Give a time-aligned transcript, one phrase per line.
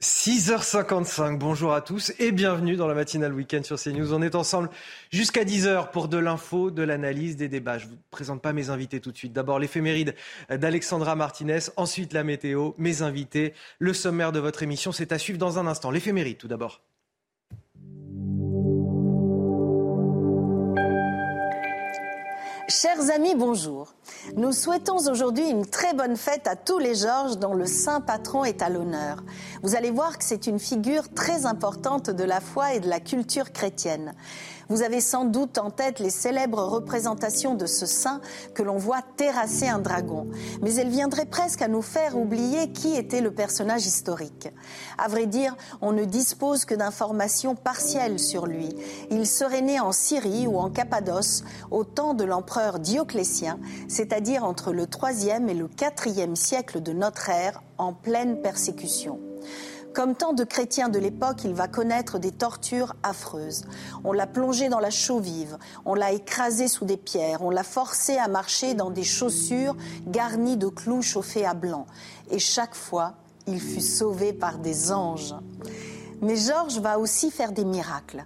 [0.00, 4.14] 6h55, bonjour à tous et bienvenue dans la matinale week-end sur CNews.
[4.14, 4.70] On est ensemble
[5.10, 7.78] jusqu'à 10h pour de l'info, de l'analyse, des débats.
[7.78, 9.32] Je ne vous présente pas mes invités tout de suite.
[9.32, 10.14] D'abord l'éphéméride
[10.50, 14.92] d'Alexandra Martinez, ensuite la météo, mes invités, le sommaire de votre émission.
[14.92, 15.90] C'est à suivre dans un instant.
[15.90, 16.80] L'éphéméride tout d'abord.
[22.68, 23.94] Chers amis, bonjour.
[24.36, 28.44] Nous souhaitons aujourd'hui une très bonne fête à tous les Georges dont le saint patron
[28.44, 29.22] est à l'honneur.
[29.62, 33.00] Vous allez voir que c'est une figure très importante de la foi et de la
[33.00, 34.14] culture chrétienne.
[34.68, 38.20] Vous avez sans doute en tête les célèbres représentations de ce saint
[38.54, 40.26] que l'on voit terrasser un dragon.
[40.60, 44.50] Mais elle viendrait presque à nous faire oublier qui était le personnage historique.
[44.98, 48.68] À vrai dire, on ne dispose que d'informations partielles sur lui.
[49.10, 53.58] Il serait né en Syrie ou en Cappadoce au temps de l'empereur Dioclétien,
[53.98, 59.18] c'est-à-dire entre le 3e et le 4e siècle de notre ère, en pleine persécution.
[59.92, 63.64] Comme tant de chrétiens de l'époque, il va connaître des tortures affreuses.
[64.04, 67.64] On l'a plongé dans la chaux vive, on l'a écrasé sous des pierres, on l'a
[67.64, 71.86] forcé à marcher dans des chaussures garnies de clous chauffés à blanc.
[72.30, 73.14] Et chaque fois,
[73.48, 75.34] il fut sauvé par des anges.
[76.20, 78.24] Mais Georges va aussi faire des miracles.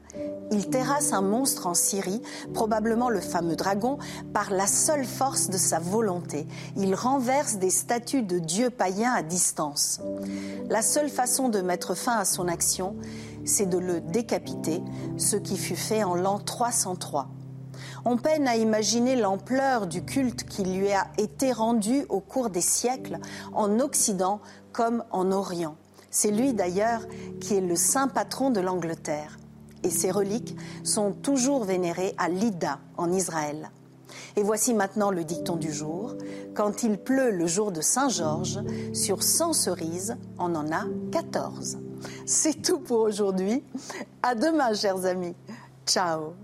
[0.50, 2.22] Il terrasse un monstre en Syrie,
[2.54, 3.98] probablement le fameux dragon,
[4.32, 6.46] par la seule force de sa volonté.
[6.76, 10.00] Il renverse des statues de dieux païens à distance.
[10.70, 12.96] La seule façon de mettre fin à son action,
[13.44, 14.82] c'est de le décapiter,
[15.16, 17.28] ce qui fut fait en l'an 303.
[18.04, 22.60] On peine à imaginer l'ampleur du culte qui lui a été rendu au cours des
[22.60, 23.18] siècles,
[23.52, 24.40] en Occident
[24.72, 25.76] comme en Orient.
[26.12, 27.08] C'est lui d'ailleurs
[27.40, 29.38] qui est le saint patron de l'Angleterre.
[29.82, 33.70] Et ses reliques sont toujours vénérées à Lydda, en Israël.
[34.36, 36.14] Et voici maintenant le dicton du jour.
[36.54, 38.60] Quand il pleut le jour de Saint-Georges,
[38.92, 41.78] sur 100 cerises, on en a 14.
[42.26, 43.64] C'est tout pour aujourd'hui.
[44.22, 45.34] À demain, chers amis.
[45.86, 46.34] Ciao.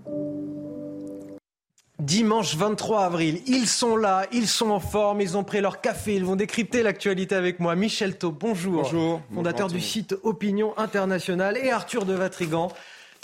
[1.99, 6.15] Dimanche 23 avril, ils sont là, ils sont en forme, ils ont pris leur café,
[6.15, 7.75] ils vont décrypter l'actualité avec moi.
[7.75, 8.83] Michel Taub, bonjour.
[8.83, 9.21] Bonjour.
[9.33, 12.71] Fondateur du site Opinion Internationale et Arthur de Vatrigan,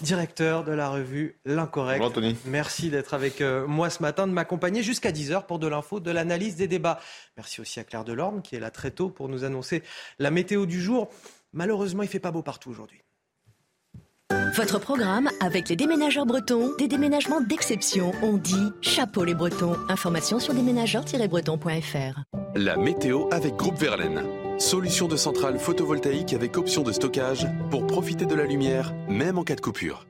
[0.02, 2.00] directeur de la revue L'Incorrect.
[2.00, 2.36] Bonjour Anthony.
[2.48, 6.12] Merci d'être avec euh, moi ce matin, de m'accompagner jusqu'à 10h pour de l'info, de
[6.12, 7.00] l'analyse des débats.
[7.38, 9.84] Merci aussi à Claire Delorme qui est là très tôt pour nous annoncer
[10.20, 11.08] la météo du jour.
[11.54, 13.05] Malheureusement, il fait pas beau partout aujourd'hui.
[14.56, 18.14] Votre programme avec les déménageurs bretons, des déménagements d'exception.
[18.24, 19.76] On dit chapeau les bretons.
[19.90, 22.22] Information sur déménageurs-bretons.fr.
[22.56, 24.24] La météo avec Groupe Verlaine.
[24.58, 29.44] Solution de centrale photovoltaïque avec option de stockage pour profiter de la lumière, même en
[29.44, 30.08] cas de coupure.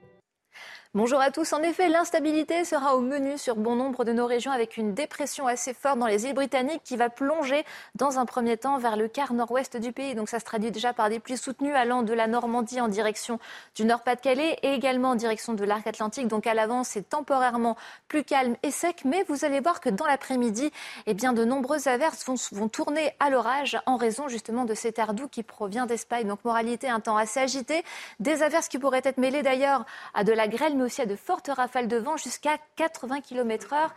[0.95, 1.51] Bonjour à tous.
[1.51, 5.45] En effet, l'instabilité sera au menu sur bon nombre de nos régions avec une dépression
[5.45, 9.09] assez forte dans les îles britanniques qui va plonger dans un premier temps vers le
[9.09, 10.15] quart nord-ouest du pays.
[10.15, 13.39] Donc ça se traduit déjà par des pluies soutenues allant de la Normandie en direction
[13.75, 16.29] du Nord-Pas-de-Calais et également en direction de l'arc atlantique.
[16.29, 17.75] Donc à l'avance, c'est temporairement
[18.07, 20.71] plus calme et sec, mais vous allez voir que dans l'après-midi,
[21.07, 24.97] eh bien de nombreuses averses vont, vont tourner à l'orage en raison justement de cet
[24.97, 26.25] air doux qui provient d'Espagne.
[26.25, 27.83] Donc moralité, un temps assez agité,
[28.21, 29.83] des averses qui pourraient être mêlées d'ailleurs
[30.13, 33.93] à de la grêle, aussi à de fortes rafales de vent jusqu'à 80 km heure.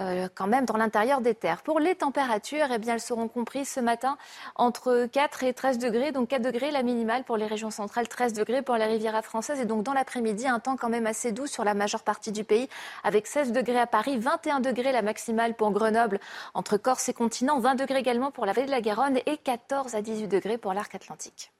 [0.00, 1.62] euh, quand même dans l'intérieur des terres.
[1.62, 4.16] Pour les températures, eh bien, elles seront comprises ce matin
[4.56, 6.12] entre 4 et 13 degrés.
[6.12, 9.60] Donc 4 degrés la minimale pour les régions centrales, 13 degrés pour la Riviera française.
[9.60, 12.44] Et donc dans l'après-midi, un temps quand même assez doux sur la majeure partie du
[12.44, 12.68] pays,
[13.04, 16.18] avec 16 degrés à Paris, 21 degrés la maximale pour Grenoble,
[16.54, 19.94] entre Corse et continent, 20 degrés également pour la vallée de la Garonne et 14
[19.94, 21.52] à 18 degrés pour l'arc atlantique.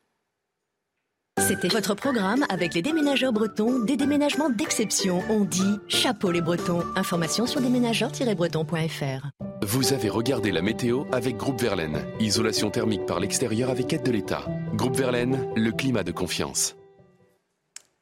[1.41, 5.23] C'était votre programme avec les déménageurs bretons, des déménagements d'exception.
[5.29, 6.83] On dit chapeau les bretons.
[6.97, 9.29] Information sur déménageurs-bretons.fr.
[9.63, 11.99] Vous avez regardé la météo avec Groupe Verlaine.
[12.19, 14.47] Isolation thermique par l'extérieur avec aide de l'État.
[14.75, 16.77] Groupe Verlaine, le climat de confiance.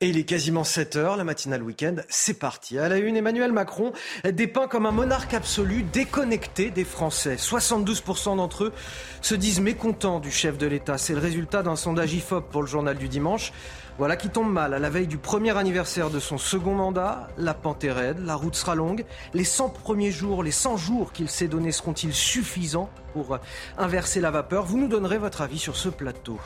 [0.02, 2.76] Et il est quasiment 7 heures, la matinale week-end, c'est parti.
[2.76, 3.92] À la une, Emmanuel Macron
[4.24, 7.36] dépeint comme un monarque absolu, déconnecté des Français.
[7.36, 8.72] 72% d'entre eux
[9.20, 10.98] se disent mécontents du chef de l'État.
[10.98, 13.52] C'est le résultat d'un sondage IFOP pour le journal du dimanche.
[13.96, 14.74] Voilà qui tombe mal.
[14.74, 18.34] À la veille du premier anniversaire de son second mandat, la pente est raide, la
[18.34, 19.04] route sera longue.
[19.34, 23.38] Les 100 premiers jours, les 100 jours qu'il s'est donnés seront-ils suffisants pour
[23.78, 24.64] inverser la vapeur?
[24.64, 26.40] Vous nous donnerez votre avis sur ce plateau.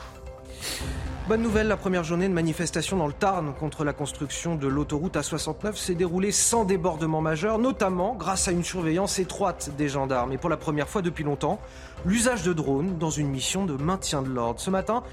[1.27, 5.17] Bonne nouvelle, la première journée de manifestation dans le Tarn contre la construction de l'autoroute
[5.17, 10.31] A69 s'est déroulée sans débordement majeur, notamment grâce à une surveillance étroite des gendarmes.
[10.31, 11.59] Et pour la première fois depuis longtemps,
[12.05, 14.61] l'usage de drones dans une mission de maintien de l'ordre.
[14.61, 15.03] Ce matin,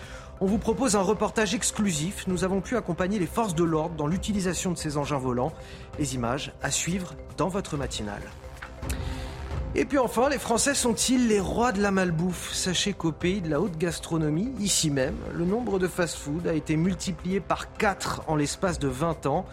[0.40, 2.28] on vous propose un reportage exclusif.
[2.28, 5.52] Nous avons pu accompagner les forces de l'ordre dans l'utilisation de ces engins volants.
[5.98, 8.22] Les images à suivre dans votre matinale.
[9.76, 12.52] Et puis enfin, les Français sont-ils les rois de la malbouffe?
[12.52, 16.76] Sachez qu'au pays de la haute gastronomie, ici même, le nombre de fast-food a été
[16.76, 19.46] multiplié par 4 en l'espace de 20 ans.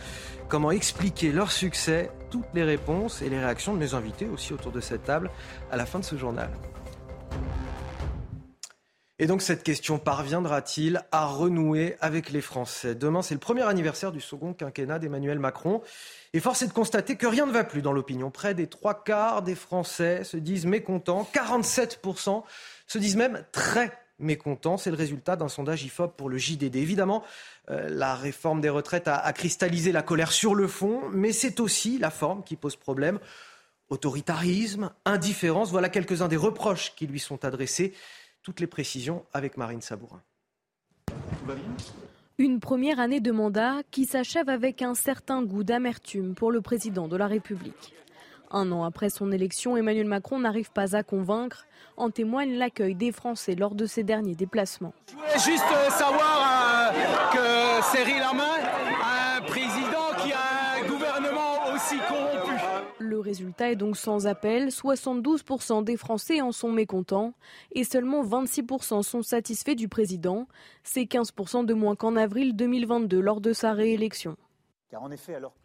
[0.47, 2.11] Comment expliquer leur succès?
[2.29, 5.31] Toutes les réponses et les réactions de mes invités aussi autour de cette table
[5.71, 6.51] à la fin de ce journal.
[9.17, 12.93] Et donc cette question parviendra-t-il à renouer avec les Français?
[12.93, 15.81] Demain, c'est le premier anniversaire du second quinquennat d'Emmanuel Macron.
[16.33, 18.31] Et force est de constater que rien ne va plus dans l'opinion.
[18.31, 21.29] Près des trois quarts des Français se disent mécontents.
[21.33, 22.43] 47%
[22.87, 24.77] se disent même très mécontents.
[24.77, 26.77] C'est le résultat d'un sondage IFOP pour le JDD.
[26.77, 27.23] Évidemment,
[27.69, 31.59] euh, la réforme des retraites a, a cristallisé la colère sur le fond, mais c'est
[31.59, 33.19] aussi la forme qui pose problème.
[33.89, 37.93] Autoritarisme, indifférence, voilà quelques-uns des reproches qui lui sont adressés.
[38.41, 40.21] Toutes les précisions avec Marine Sabourin.
[42.41, 47.07] Une première année de mandat qui s'achève avec un certain goût d'amertume pour le président
[47.07, 47.93] de la République.
[48.49, 51.67] Un an après son élection, Emmanuel Macron n'arrive pas à convaincre.
[51.97, 54.95] En témoigne l'accueil des Français lors de ses derniers déplacements.
[55.07, 57.61] Je voulais juste euh, savoir euh, que
[59.37, 62.53] un président qui a un gouvernement aussi corrompu,
[63.11, 64.69] le résultat est donc sans appel.
[64.69, 67.33] 72% des Français en sont mécontents
[67.73, 70.47] et seulement 26% sont satisfaits du président.
[70.83, 74.37] C'est 15% de moins qu'en avril 2022 lors de sa réélection.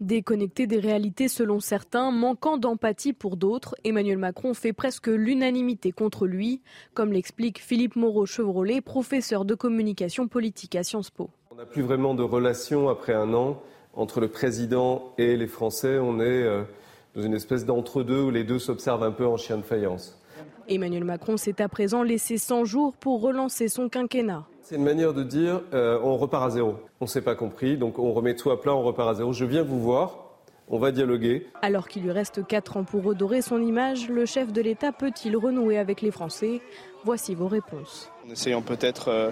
[0.01, 6.27] Déconnecté des réalités selon certains, manquant d'empathie pour d'autres, Emmanuel Macron fait presque l'unanimité contre
[6.27, 6.63] lui,
[6.95, 11.31] comme l'explique Philippe Moreau-Chevrolet, professeur de communication politique à Sciences Po.
[11.51, 13.61] On n'a plus vraiment de relation après un an
[13.95, 15.99] entre le président et les Français.
[15.99, 16.63] On est euh,
[17.17, 20.21] dans une espèce d'entre-deux où les deux s'observent un peu en chien de faïence.
[20.69, 24.45] Emmanuel Macron s'est à présent laissé 100 jours pour relancer son quinquennat.
[24.63, 26.75] C'est une manière de dire euh, on repart à zéro.
[27.01, 29.33] On ne s'est pas compris, donc on remet tout à plat, on repart à zéro.
[29.33, 30.27] Je viens vous voir,
[30.69, 31.47] on va dialoguer.
[31.63, 35.37] Alors qu'il lui reste 4 ans pour redorer son image, le chef de l'État peut-il
[35.37, 36.61] renouer avec les Français?
[37.05, 38.11] Voici vos réponses.
[38.27, 39.31] En essayant peut-être euh,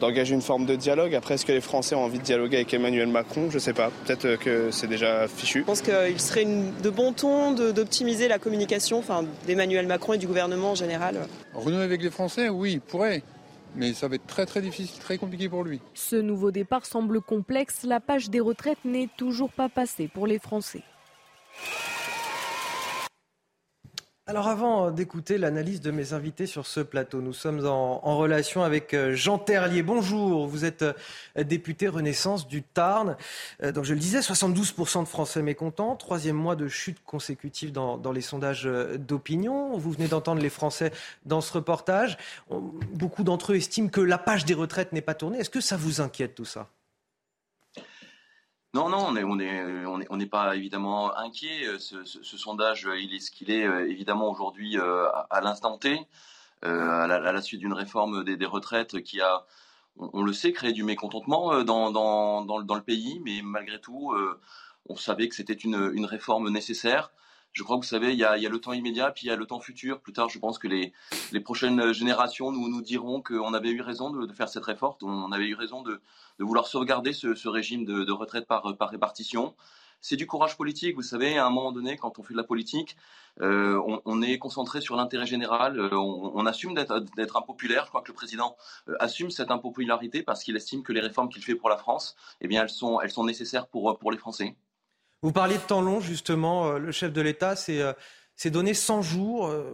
[0.00, 1.14] d'engager une forme de dialogue.
[1.14, 3.48] Après, est-ce que les Français ont envie de dialoguer avec Emmanuel Macron?
[3.50, 3.90] Je ne sais pas.
[4.04, 5.60] Peut-être euh, que c'est déjà fichu.
[5.60, 9.02] Je pense qu'il serait de bon ton d'optimiser la communication
[9.46, 11.26] d'Emmanuel Macron et du gouvernement en général.
[11.54, 13.22] Renouer avec les Français, oui, il pourrait.
[13.76, 15.80] Mais ça va être très très difficile, très compliqué pour lui.
[15.94, 17.82] Ce nouveau départ semble complexe.
[17.82, 20.82] La page des retraites n'est toujours pas passée pour les Français.
[24.26, 28.94] Alors avant d'écouter l'analyse de mes invités sur ce plateau, nous sommes en, relation avec
[28.94, 29.82] euh, Jean Terlier.
[29.82, 33.18] Bonjour, vous êtes euh, député Renaissance du Tarn.
[33.62, 37.98] Euh, donc je le disais, 72% de Français mécontents, troisième mois de chute consécutive dans,
[37.98, 38.64] dans les sondages
[38.96, 39.76] d'opinion.
[39.76, 40.90] Vous venez d'entendre les Français
[41.26, 42.16] dans ce reportage.
[42.48, 45.40] Beaucoup d'entre eux estiment que la page des retraites n'est pas tournée.
[45.40, 46.70] Est-ce que ça vous inquiète tout ça?
[48.74, 51.78] Non, non, on n'est pas évidemment inquiet.
[51.78, 52.02] Ce,
[52.36, 56.00] sondage, il est ce qu'il est euh, évidemment aujourd'hui euh, à, l'instant T,
[56.64, 59.44] euh, à, la, suite d'une réforme des, retraites qui a,
[59.96, 64.12] on, le sait, créé du mécontentement dans, le, pays, mais malgré tout,
[64.88, 67.12] on savait que c'était une réforme nécessaire
[67.54, 69.36] je crois que vous savez, il y a, le temps immédiat, puis il y a
[69.36, 70.00] le temps futur.
[70.00, 70.92] Plus tard, je pense que les,
[71.30, 75.30] les prochaines générations nous, nous diront qu'on avait eu raison de, faire cette réforme, on
[75.30, 76.00] avait eu raison de,
[76.40, 79.54] de vouloir sauvegarder ce, ce régime de, de, retraite par, par répartition.
[80.00, 82.44] C'est du courage politique, vous savez, à un moment donné, quand on fait de la
[82.44, 82.96] politique,
[83.40, 87.84] euh, on, on, est concentré sur l'intérêt général, euh, on, on, assume d'être impopulaire.
[87.84, 88.56] Je crois que le président
[88.88, 92.16] euh, assume cette impopularité parce qu'il estime que les réformes qu'il fait pour la France,
[92.40, 94.56] eh bien, elles sont, elles sont nécessaires pour, pour les Français.
[95.24, 96.66] Vous parliez de temps long, justement.
[96.66, 99.46] Euh, le chef de l'État s'est euh, donné 100 jours.
[99.46, 99.72] Euh,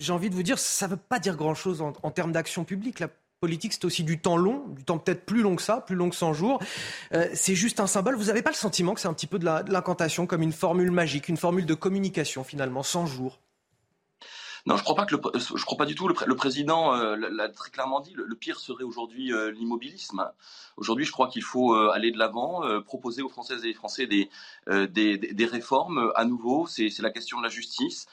[0.00, 2.98] j'ai envie de vous dire, ça ne veut pas dire grand-chose en, termes d'action publique.
[2.98, 3.06] La
[3.38, 6.10] politique, c'est aussi du temps long, du temps peut-être plus long que ça, plus long
[6.10, 6.58] que 100 jours.
[7.34, 8.16] c'est juste un symbole.
[8.16, 10.90] Vous n'avez pas le sentiment que c'est un petit peu de l'incantation, comme une formule
[10.90, 13.38] magique, une formule de communication, finalement, 100 jours?
[14.66, 16.08] Non, je crois pas que le, je crois pas du tout.
[16.08, 18.12] Le, président euh, l'a très clairement dit.
[18.14, 20.30] Le, pire serait aujourd'hui euh, l'immobilisme.
[20.76, 24.06] Aujourd'hui, je crois qu'il faut euh, aller de l'avant, proposer aux Françaises et aux Français
[24.06, 24.28] des,
[24.68, 26.12] des, des, réformes.
[26.14, 28.06] À nouveau, c'est la question de la justice.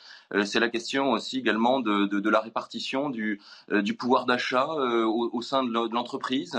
[0.45, 3.41] C'est la question aussi également de, de, la répartition du,
[3.71, 6.57] du pouvoir d'achat au, au, sein de l'entreprise.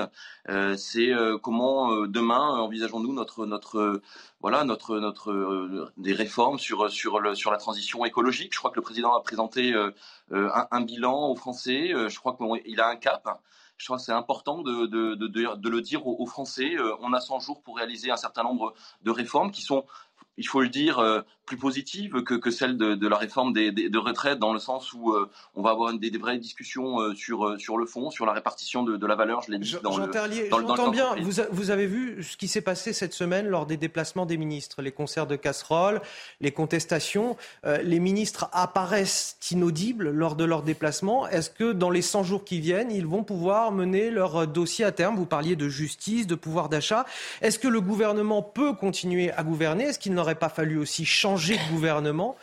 [0.76, 1.10] c'est
[1.42, 4.00] comment demain envisageons-nous notre notre
[4.40, 8.54] voilà notre notre des réformes sur sur le, sur la transition écologique?
[8.54, 9.90] Je crois que le président a présenté euh,
[10.32, 11.92] euh, un, bilan aux Français.
[11.92, 13.40] Euh, je crois qu'il a un cap.
[13.76, 16.76] Je crois que c'est important de, de, de, de, le dire aux, Français.
[17.00, 19.84] on a 100 jours pour réaliser un certain nombre de réformes qui sont
[20.38, 23.72] il faut le dire, euh, plus positive que, que celle de, de, la réforme des,
[23.72, 27.00] des, de retraite, dans le sens où euh, on va avoir des, des vraies discussions
[27.00, 29.74] euh, sur, sur le fond, sur la répartition de, de la valeur, je l'ai dit
[29.82, 30.12] dans Jean le
[30.50, 34.26] J'entends bien, vous, vous, avez vu ce qui s'est passé cette semaine lors des déplacements
[34.26, 36.00] des ministres, les concerts de casseroles,
[36.40, 37.36] les contestations.
[37.64, 41.26] les ministres apparaissent inaudibles lors de leurs déplacements.
[41.28, 44.92] Est-ce que dans les 100 jours qui viennent, ils vont pouvoir mener leur dossier à
[44.92, 45.16] terme?
[45.16, 47.06] Vous parliez de justice, de pouvoir d'achat.
[47.40, 49.84] Est-ce que le gouvernement peut continuer à gouverner?
[49.84, 52.36] Est-ce qu'il n'aurait pas fallu aussi changer de gouvernement.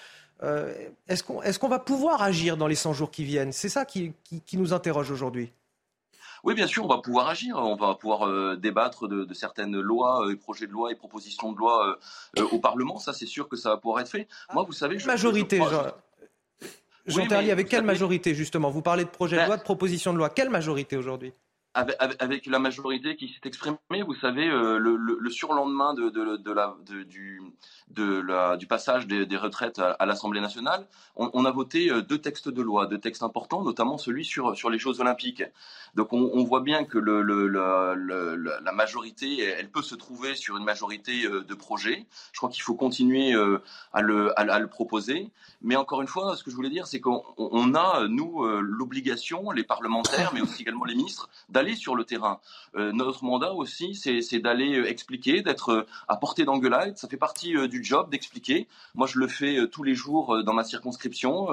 [0.44, 0.74] Euh,
[1.08, 3.51] est-ce qu'on est va pouvoir agir dans les 100 jours qui viennent?
[3.51, 5.51] C'est ça qui, qui, nous interroge aujourd'hui.
[6.44, 7.58] Oui, bien sûr, on va pouvoir agir.
[7.58, 11.58] On va pouvoir euh, débattre de, certaines lois, euh, projets de loi et propositions de
[11.58, 11.98] loi
[12.51, 13.00] au Parlement.
[13.00, 14.27] Ça, c'est sûr que ça va pouvoir être fait.
[14.54, 15.58] Moi, vous savez, je, majorité.
[15.58, 15.94] Jean,
[17.08, 18.70] Jean avec quelle majorité justement?
[18.70, 20.30] Vous parlez de projet de ben loi, de proposition de loi.
[20.30, 21.34] Quelle majorité aujourd'hui?
[21.75, 26.51] Avec, la majorité qui s'est exprimée, vous savez, euh, le, le, surlendemain de, de, de
[26.51, 27.41] la, du,
[27.89, 32.88] du passage des, retraites à, l'Assemblée nationale, on, a voté euh, deux textes de loi,
[32.88, 35.44] deux textes importants, notamment celui sur, sur les Jeux olympiques.
[35.94, 41.42] Donc on, voit bien que la majorité, elle peut se trouver sur une majorité euh,
[41.44, 42.06] de projets.
[42.34, 43.34] Je crois qu'il faut continuer
[43.94, 45.30] à le, à, le proposer.
[45.62, 49.63] Mais encore une fois, ce que je voulais dire, c'est qu'on a, nous, l'obligation, les
[49.63, 52.39] parlementaires, mais aussi également les ministres, d'aller sur le terrain.
[52.75, 56.98] Euh, notre mandat aussi, c'est d'aller euh, expliquer, d'être euh, à portée d'engueulade.
[56.98, 58.67] Ça fait partie du job d'expliquer.
[58.94, 61.48] Moi, je le fais tous les jours dans ma circonscription,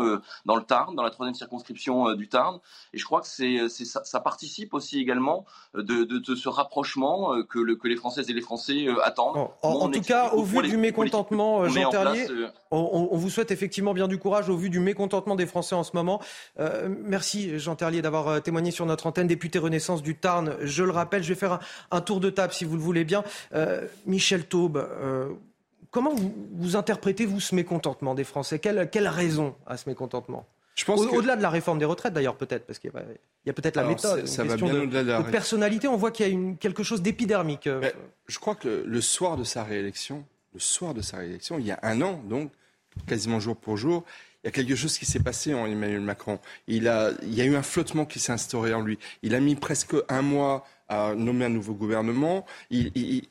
[0.44, 2.58] dans le Tarn, dans la troisième circonscription du Tarn.
[2.92, 7.58] Et je crois que c'est ça, ça, participe aussi également de, de, ce rapprochement que,
[7.58, 9.48] le, que les Françaises et les Français attendent.
[9.62, 12.26] en, tout cas, au vu du mécontentement, Jean Terlier,
[12.70, 15.84] on, on, vous souhaite effectivement bien du courage au vu du mécontentement des Français en
[15.84, 16.20] ce moment.
[16.88, 19.26] merci Jean Terlier d'avoir témoigné sur notre antenne.
[19.26, 20.56] Député Renaissance du Tarn.
[20.60, 21.58] Je le rappelle, je vais faire
[21.90, 23.24] un, tour de table si vous le voulez bien.
[23.54, 25.30] Euh, Michel Taube, euh,
[25.92, 26.12] comment
[26.52, 28.58] vous, interprétez, vous, ce mécontentement des Français?
[28.58, 30.44] Quelle, quelle raison à ce mécontentement?
[30.88, 32.90] Au-delà de la réforme des retraites, d'ailleurs, peut-être, parce qu'il
[33.44, 35.86] y a, peut-être la méthode, ça, une question de, la personnalité.
[35.86, 37.66] On voit qu'il y a une, quelque chose d'épidermique.
[37.66, 37.90] Euh.
[38.26, 41.70] je crois que le, soir de sa réélection, le soir de sa réélection, il y
[41.70, 42.50] a un an, donc
[43.06, 44.02] quasiment jour pour jour,
[44.42, 46.38] il y a quelque chose qui s'est passé en Emmanuel Macron.
[46.66, 48.98] Il, a, il y a eu un flottement qui s'est instauré en lui.
[49.22, 52.44] Il a mis presque un mois à nommer un nouveau gouvernement.
[52.70, 53.22] Il,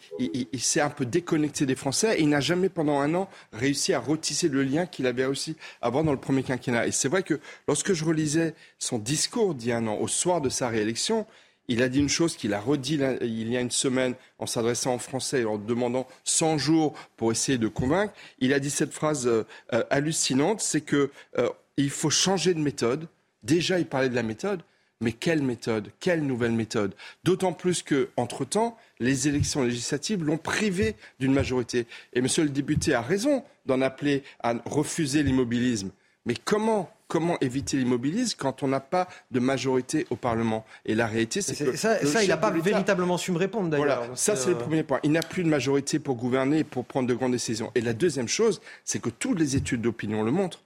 [0.60, 4.00] s'est un peu déconnecté des Français et il n'a jamais pendant un an réussi à
[4.00, 6.88] retisser le lien qu'il avait aussi avant dans le premier quinquennat.
[6.88, 10.08] Et c'est vrai que lorsque je relisais son discours d'il y a un an, au
[10.08, 11.28] soir de sa réélection,
[11.68, 14.94] il a dit une chose qu'il a redit il y a une semaine en s'adressant
[14.94, 18.14] en Français et en demandant 100 jours pour essayer de convaincre.
[18.40, 22.60] Il a dit cette phrase euh, euh, hallucinante, c'est que euh, il faut changer de
[22.60, 23.08] méthode.
[23.44, 24.64] Déjà, il parlait de la méthode,
[25.02, 26.96] mais quelle méthode Quelle nouvelle méthode?
[27.24, 31.88] D'autant plus que, entre-temps, les élections législatives l'ont privé d'une majorité.
[32.14, 35.92] Et Monsieur le député a raison d'en appeler à refuser l'immobilisme.
[36.26, 40.66] Mais comment comment éviter l'immobilisme quand on n'a pas de majorité au Parlement?
[40.86, 41.76] Et la réalité, c'est que.
[41.76, 43.98] Ça, il n'a pas véritablement su me répondre d'ailleurs.
[43.98, 45.00] Voilà, ça, c'est le premier point.
[45.04, 47.72] Il n'a plus de majorité pour gouverner et pour prendre de grandes décisions.
[47.76, 50.62] Et la deuxième chose, c'est que toutes les études d'opinion le montrent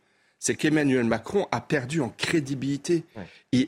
[0.45, 3.03] c'est qu'Emmanuel Macron a perdu en crédibilité.
[3.51, 3.67] il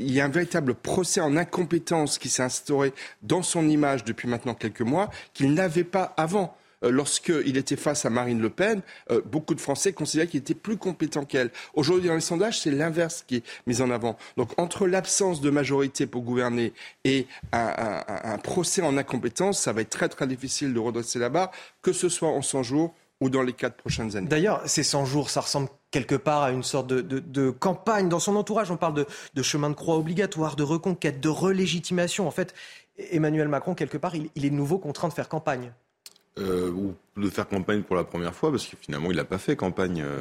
[0.00, 4.52] y a un véritable procès en incompétence qui s'est instauré dans son image depuis maintenant
[4.52, 6.54] quelques mois qu'il n'avait pas avant.
[6.84, 10.52] Euh, lorsqu'il était face à Marine Le Pen, euh, beaucoup de Français considéraient qu'il était
[10.52, 11.50] plus compétent qu'elle.
[11.72, 14.18] Aujourd'hui, dans les sondages, c'est l'inverse qui est mis en avant.
[14.36, 16.74] Donc, entre l'absence de majorité pour gouverner
[17.04, 21.50] et un, procès en incompétence, ça va être très très difficile de redresser la barre,
[21.80, 24.28] que ce soit en 100 jours ou dans les quatre prochaines années.
[24.28, 28.08] D'ailleurs, ces 100 jours, ça ressemble quelque part à une sorte de, campagne.
[28.08, 32.26] Dans son entourage, on parle de, chemin de croix obligatoire, de reconquête, de relégitimation.
[32.26, 32.54] En fait,
[32.98, 35.72] Emmanuel Macron, quelque part, il, il est de nouveau contraint de faire campagne.
[36.38, 39.38] Euh, ou de faire campagne pour la première fois, parce que finalement, il n'a pas
[39.38, 40.20] fait campagne euh,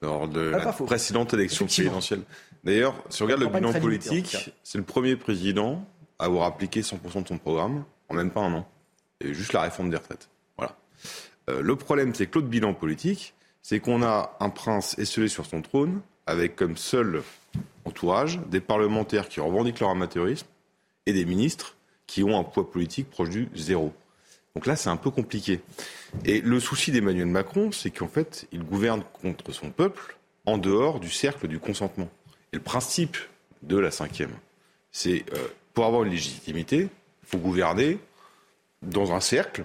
[0.00, 2.22] lors de la précédente élection présidentielle.
[2.64, 5.84] D'ailleurs, si on regarde le bilan politique, c'est le premier président
[6.18, 8.68] à avoir appliqué 100% de son programme en même pas un an.
[9.20, 10.28] Et juste la réforme des retraites.
[10.56, 10.76] Voilà.
[11.50, 13.34] Euh, le problème, c'est que l'autre bilan politique,
[13.68, 17.24] c'est qu'on a un prince esselé sur son trône, avec comme seul
[17.84, 20.46] entourage des parlementaires qui revendiquent leur amateurisme
[21.04, 21.74] et des ministres
[22.06, 23.92] qui ont un poids politique proche du zéro.
[24.54, 25.62] Donc là, c'est un peu compliqué.
[26.24, 31.00] Et le souci d'Emmanuel Macron, c'est qu'en fait, il gouverne contre son peuple en dehors
[31.00, 32.08] du cercle du consentement.
[32.52, 33.16] Et le principe
[33.64, 34.36] de la cinquième,
[34.92, 37.98] c'est euh, pour avoir une légitimité, il faut gouverner
[38.82, 39.64] dans un cercle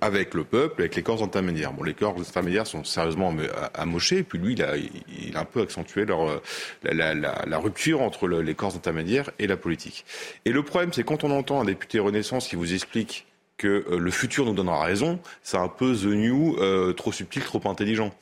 [0.00, 1.72] avec le peuple, avec les corps intermédiaires.
[1.72, 3.34] Bon, les corps intermédiaires sont sérieusement
[3.74, 6.40] amochés, et puis lui, il a, il a un peu accentué leur,
[6.82, 10.04] la, rupture entre le, les corps intermédiaires et la politique.
[10.44, 13.26] Et le problème, c'est quand on entend un député Renaissance qui vous explique
[13.60, 17.42] que euh, le futur nous donnera raison, c'est un peu The New, euh, trop subtil,
[17.42, 18.12] trop intelligent.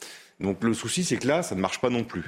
[0.41, 2.25] Donc le souci, c'est que là, ça ne marche pas non plus.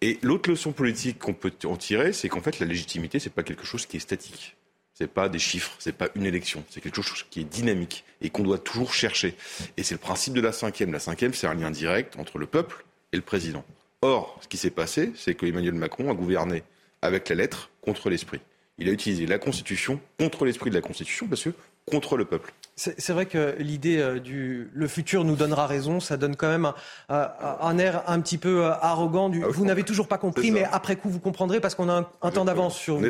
[0.00, 3.42] Et l'autre leçon politique qu'on peut en tirer, c'est qu'en fait, la légitimité, c'est pas
[3.42, 4.56] quelque chose qui est statique.
[4.94, 8.30] C'est pas des chiffres, c'est pas une élection, c'est quelque chose qui est dynamique et
[8.30, 9.34] qu'on doit toujours chercher.
[9.76, 10.92] Et c'est le principe de la cinquième.
[10.92, 13.64] La cinquième, c'est un lien direct entre le peuple et le président.
[14.02, 16.62] Or, ce qui s'est passé, c'est que Emmanuel Macron a gouverné
[17.02, 18.40] avec la lettre contre l'esprit.
[18.78, 21.50] Il a utilisé la Constitution contre l'esprit de la Constitution parce que
[21.86, 22.52] contre le peuple.
[22.76, 26.72] C'est vrai que l'idée euh, du le futur nous donnera raison, ça donne quand même
[27.08, 29.28] un, air un petit peu euh, arrogant.
[29.28, 32.10] Du, ah vous n'avez toujours pas compris, mais après coup vous comprendrez parce qu'on a
[32.20, 33.06] un, temps d'avance sur vous.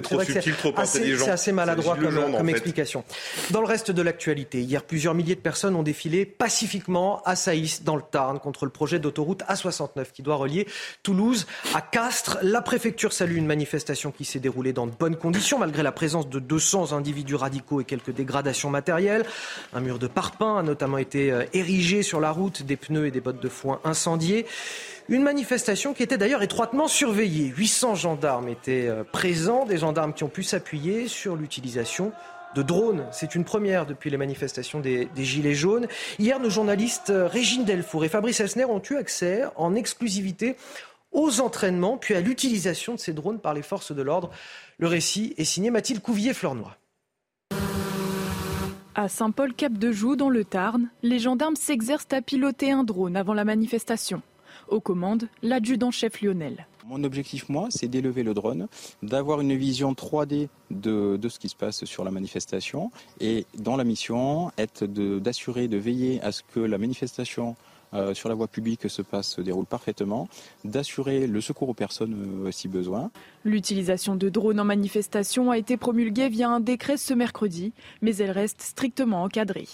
[0.85, 3.05] C'est assez maladroit comme, explication.
[3.53, 7.85] Dans le reste de l'actualité, hier plusieurs milliers de personnes ont défilé pacifiquement à Saïs
[7.85, 10.67] dans le Tarn contre le projet d'autoroute A69 qui doit relier
[11.03, 12.37] Toulouse à Castres.
[12.43, 16.29] La préfecture salue une manifestation qui s'est déroulée dans de bonnes conditions malgré la présence
[16.29, 19.25] de 200 individus radicaux et quelques dégradations matérielles.
[19.73, 23.11] Un mur de parpaing a notamment été euh, érigé sur la route, des pneus et
[23.11, 24.47] des bottes de foin incendiés.
[25.09, 27.53] Une manifestation qui était d'ailleurs étroitement surveillée.
[27.57, 32.13] 800 gendarmes étaient euh, présents, des gendarmes qui ont pu s'appuyer sur l'utilisation
[32.55, 33.07] de drones.
[33.11, 35.89] C'est une première depuis les manifestations des, Gilets jaunes.
[36.19, 40.57] Hier, nos journalistes euh, Régine Delfour et Fabrice Elsner ont eu accès en exclusivité
[41.13, 44.31] aux entraînements, puis à l'utilisation de ces drones par les forces de l'ordre.
[44.79, 46.77] Le récit est signé Mathilde Couvier-Fleurnois.
[48.97, 54.23] À Saint-Paul-Cap-de-Joux, dans le Tarn, les gendarmes s'exercent à piloter un drone avant la manifestation.
[54.69, 56.69] Aux commandes, l'adjudant-chef Lionel.
[56.87, 58.69] Mon objectif, moi, c'est d'élever le drone,
[59.03, 63.83] d'avoir une vision 3D de, ce qui se passe sur la manifestation et dans la
[63.83, 67.57] mission, être d'assurer, de veiller à ce que la manifestation
[67.95, 70.29] euh, sur la voie publique se passe, se déroule parfaitement,
[70.65, 73.11] d'assurer le secours aux personnes euh, si besoin.
[73.45, 77.73] L'utilisation de drones en manifestation a été promulguée via un décret ce mercredi,
[78.03, 79.69] mais elle reste strictement encadrée.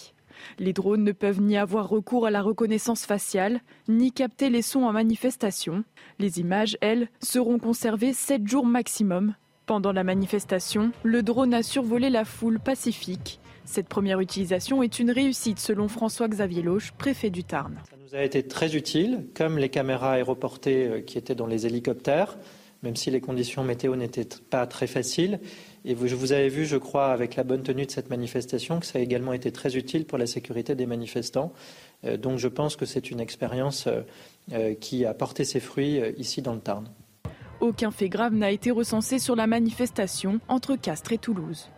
[0.58, 4.84] Les drones ne peuvent ni avoir recours à la reconnaissance faciale, ni capter les sons
[4.84, 5.84] en manifestation.
[6.18, 9.34] Les images, elles, seront conservées 7 jours maximum.
[9.66, 13.40] Pendant la manifestation, le drone a survolé la foule pacifique.
[13.64, 17.76] Cette première utilisation est une réussite selon François-Xavier Loche, préfet du Tarn
[18.10, 22.38] nous a été très utile, comme les caméras aéroportées euh, qui étaient dans les hélicoptères,
[22.82, 25.38] même si les conditions météo n'étaient pas très faciles.
[25.84, 28.98] Et vous, avez vu, je crois, avec la bonne tenue de cette manifestation, que ça
[28.98, 31.52] a également été très utile pour la sécurité des manifestants.
[32.04, 33.86] Euh, donc je pense que c'est une expérience
[34.52, 36.88] euh, qui a porté ses fruits ici dans le Tarn.
[37.60, 41.68] Aucun fait grave n'a été recensé sur la manifestation entre Castres et Toulouse.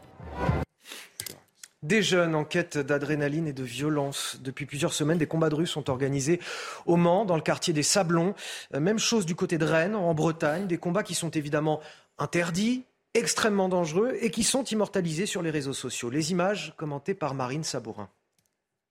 [1.82, 4.38] Des jeunes en quête d'adrénaline et de violence.
[4.40, 6.38] Depuis plusieurs semaines, des combats de rue sont organisés
[6.86, 8.34] au Mans, dans le quartier des Sablons.
[8.72, 10.68] Euh, même chose du côté de Rennes, en Bretagne.
[10.68, 11.80] Des combats qui sont évidemment
[12.18, 16.08] interdits, extrêmement dangereux et qui sont immortalisés sur les réseaux sociaux.
[16.08, 18.08] Les images commentées par Marine Sabourin.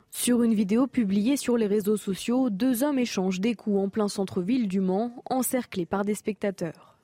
[0.10, 4.10] Sur une vidéo publiée sur les réseaux sociaux, deux hommes échangent des coups en plein
[4.10, 6.97] centre-ville du Mans, encerclés par des spectateurs.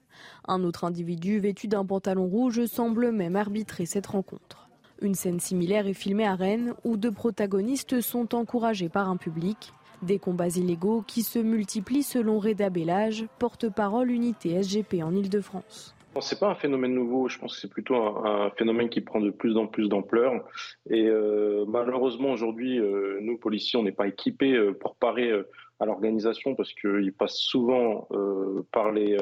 [0.50, 4.67] Un autre individu vêtu d'un pantalon rouge semble même arbitrer cette rencontre.
[5.02, 9.72] Une scène similaire est filmée à Rennes où deux protagonistes sont encouragés par un public.
[10.02, 15.96] Des combats illégaux qui se multiplient selon Reda Bellage, porte-parole unité SGP en Ile-de-France.
[16.20, 19.20] Ce n'est pas un phénomène nouveau, je pense que c'est plutôt un, phénomène qui prend
[19.20, 20.34] de plus en plus d'ampleur.
[20.90, 25.32] Et euh, malheureusement, aujourd'hui, euh, nous, policiers, on n'est pas équipés euh, pour parer
[25.80, 28.08] à l'organisation parce qu'ils passent souvent
[28.72, 29.16] par les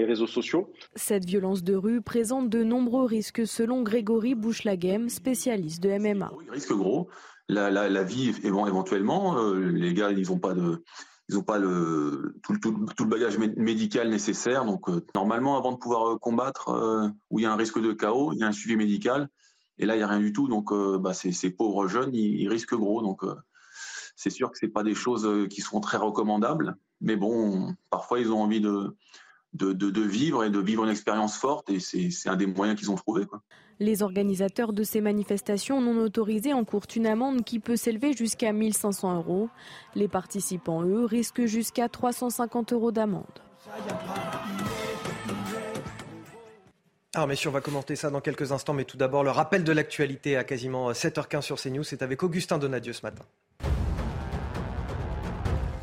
[0.00, 0.72] les réseaux sociaux.
[0.96, 6.32] Cette violence de rue présente de nombreux risques selon Grégory Bouchlaghem, spécialiste de MMA.
[6.48, 7.08] Risque gros.
[7.48, 10.82] La, la, la vie, éventuellement, euh, les gars, ils n'ont pas de,
[11.28, 14.64] ils ont pas le, tout, tout, tout, le bagage médical nécessaire.
[14.64, 17.92] Donc, euh, normalement, avant de pouvoir euh, combattre, où il y a un risque de
[17.92, 19.28] chaos, il y a un suivi médical.
[19.78, 20.48] Et là, il n'y a rien du tout.
[20.48, 23.02] Donc, bah, ces, ces, pauvres jeunes, ils, ils risquent gros.
[23.02, 23.22] Donc,
[24.14, 26.76] c'est sûr que ce pas des choses qui sont très recommandables.
[27.00, 28.94] Mais bon, parfois, ils ont envie de,
[29.54, 31.70] de, vivre et de vivre une expérience forte.
[31.70, 33.24] Et c'est un des moyens qu'ils ont trouvé.
[33.78, 39.16] Les organisateurs de ces manifestations non autorisées encourent une amende qui peut s'élever jusqu'à 1500
[39.16, 39.48] euros.
[39.94, 43.24] Les participants, eux, risquent jusqu'à 350 euros d'amende.
[47.14, 49.72] Alors messieurs, on va commenter ça dans quelques instants, mais tout d'abord le rappel de
[49.72, 53.24] l'actualité à quasiment 7h15 sur CNews, c'est avec Augustin Donadieu ce matin.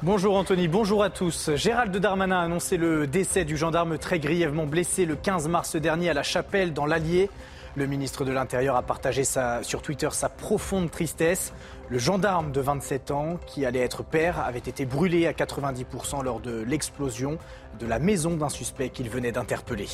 [0.03, 1.49] Bonjour Anthony, bonjour à tous.
[1.55, 6.11] Gérald Darmanin a annoncé le décès du gendarme très grièvement blessé le 15 mars dernier
[6.11, 7.31] à la Chapelle dans l'Allier.
[7.75, 9.23] Le ministre de l'Intérieur a partagé
[9.63, 11.51] sur Twitter sa profonde tristesse.
[11.89, 16.41] Le gendarme de 27 ans, qui allait être père, avait été brûlé à 90% lors
[16.41, 17.39] de l'explosion
[17.79, 19.87] de la maison d'un suspect qu'il venait d'interpeller.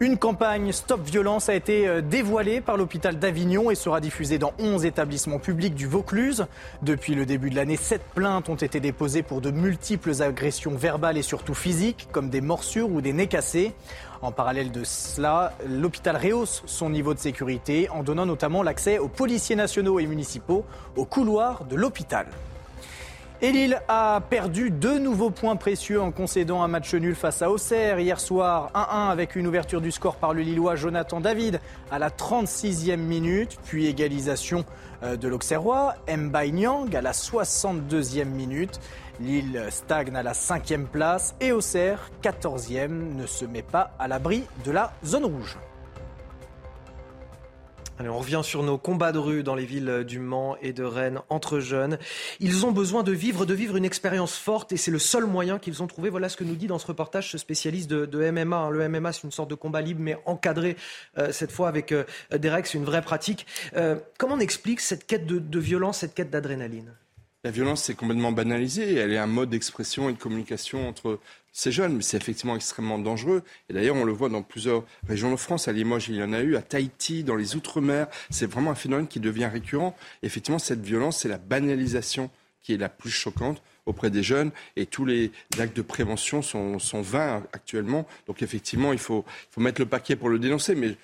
[0.00, 4.52] Une campagne Stop Violence a été euh, dévoilée par l'hôpital d'Avignon et sera diffusée dans
[4.60, 6.46] 11 établissements publics du Vaucluse.
[6.82, 11.18] Depuis le début de l'année, 7 plaintes ont été déposées pour de multiples agressions verbales
[11.18, 13.72] et surtout physiques, comme des morsures ou des nez cassés.
[14.22, 19.08] En parallèle de cela, l'hôpital rehausse son niveau de sécurité en donnant notamment l'accès aux
[19.08, 22.26] policiers nationaux et municipaux au couloir de l'hôpital.
[23.40, 27.52] Et Lille a perdu deux nouveaux points précieux en concédant un match nul face à
[27.52, 31.60] Auxerre hier soir 1-1 avec une ouverture du score par le Lillois Jonathan David
[31.92, 34.64] à la 36e minute, puis égalisation
[35.04, 38.80] euh, de l'Auxerrois Mbaye Nyang à la 62e minute.
[39.20, 44.42] Lille stagne à la 5e place et Auxerre, 14e, ne se met pas à l'abri
[44.64, 45.56] de la zone rouge.
[48.00, 51.20] On revient sur nos combats de rue dans les villes du Mans et de Rennes
[51.30, 51.98] entre jeunes.
[52.38, 55.58] Ils ont besoin de vivre, de vivre une expérience forte et c'est le seul moyen
[55.58, 56.08] qu'ils ont trouvé.
[56.08, 58.70] Voilà ce que nous dit dans ce reportage ce spécialiste de, MMA.
[58.70, 60.76] Le MMA, c'est une sorte de combat libre mais encadré
[61.18, 63.46] euh, cette fois avec euh, des c'est une vraie pratique.
[63.76, 66.94] Euh, comment on explique cette quête de violence, cette quête d'adrénaline?
[67.44, 68.96] La violence, c'est complètement banalisé.
[68.96, 71.20] Elle est un mode d'expression et de communication entre
[71.52, 73.42] ces jeunes, mais c'est effectivement extrêmement dangereux.
[73.68, 75.68] Et d'ailleurs, on le voit dans plusieurs régions de France.
[75.68, 78.06] À Limoges, il y en a eu, à Tahiti, dans les Outre-mer.
[78.30, 79.96] C'est vraiment un phénomène qui devient récurrent.
[80.22, 82.30] effectivement, cette violence, c'est la banalisation
[82.62, 86.78] qui est la plus choquante auprès des jeunes et tous les actes de prévention sont,
[87.00, 88.06] vains actuellement.
[88.26, 90.74] Donc effectivement, il faut, faut mettre le paquet pour le dénoncer.
[90.74, 90.96] Mais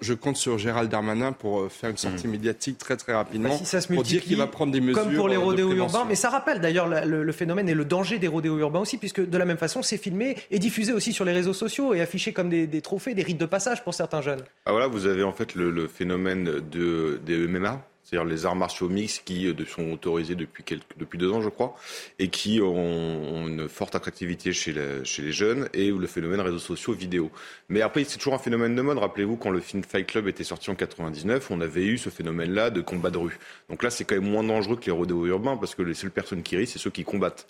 [0.00, 2.30] je compte sur Gérald Darmanin pour euh, faire une sortie mm.
[2.30, 5.02] médiatique très très rapidement bah, ça se pour dire qu'il va prendre des mesures.
[5.02, 8.18] Comme pour les euh, rodéos urbains, mais ça rappelle d'ailleurs le, phénomène et le danger
[8.18, 11.24] des rodéos urbains aussi, puisque de la même façon, c'est filmé et diffusé aussi sur
[11.24, 14.42] les réseaux sociaux et affiché comme des, trophées, des rites de passage pour certains jeunes.
[14.66, 18.88] Ah voilà, vous avez en fait le, phénomène de, des MMA, c'est-à-dire les arts martiaux
[18.88, 20.64] mixtes qui euh, sont autorisés depuis,
[20.96, 21.76] depuis deux ans, je crois,
[22.18, 27.30] et qui ont, une forte attractivité chez, les jeunes, et le phénomène réseaux sociaux, vidéo.
[27.68, 28.98] Mais après, c'est toujours un phénomène de mode.
[28.98, 32.70] Rappelez-vous, quand le film Fight Club était sorti en 99, on avait eu ce phénomène-là
[32.70, 33.38] de combat de rue.
[33.68, 36.10] Donc là, c'est quand même moins dangereux que les rodéos urbains, parce que les seules
[36.10, 37.46] personnes qui risquent, c'est ceux qui combattent.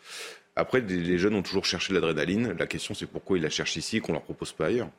[0.57, 2.55] Après, les jeunes ont toujours cherché l'adrénaline.
[2.59, 4.91] La question, c'est pourquoi ils la cherchent ici et qu'on ne leur propose pas ailleurs.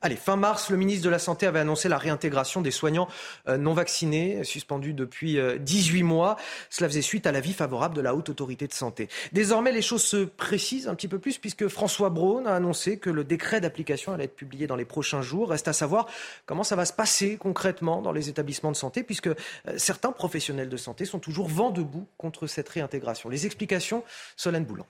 [0.00, 3.08] Allez, fin mars, le ministre de la Santé avait annoncé la réintégration des soignants
[3.48, 6.36] euh, non vaccinés, suspendus depuis 18 euh, mois.
[6.70, 9.08] Cela faisait suite à l'avis favorable de la Haute Autorité de Santé.
[9.32, 13.10] Désormais, les choses se précisent un petit peu plus puisque François Braun a annoncé que
[13.10, 15.50] le décret d'application allait être publié dans les prochains jours.
[15.50, 16.06] Reste à savoir
[16.46, 19.34] comment ça va se passer concrètement dans les établissements de santé puisque euh,
[19.78, 23.28] certains professionnels de santé sont toujours vent debout contre cette réintégration.
[23.30, 24.04] Les explications,
[24.36, 24.86] Solène Boulan.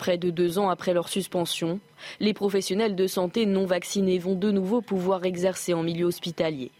[0.00, 1.78] Près de deux ans après leur suspension,
[2.20, 6.70] les professionnels de santé non vaccinés vont de nouveau pouvoir exercer en milieu hospitalier.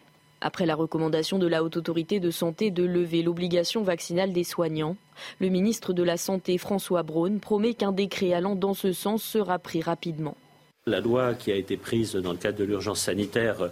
[0.41, 4.97] Après la recommandation de la Haute Autorité de Santé de lever l'obligation vaccinale des soignants,
[5.39, 9.59] le ministre de la Santé François Braun promet qu'un décret allant dans ce sens sera
[9.59, 10.39] pris rapidement.
[10.87, 13.69] La loi qui a été prise dans le cadre de l'urgence sanitaire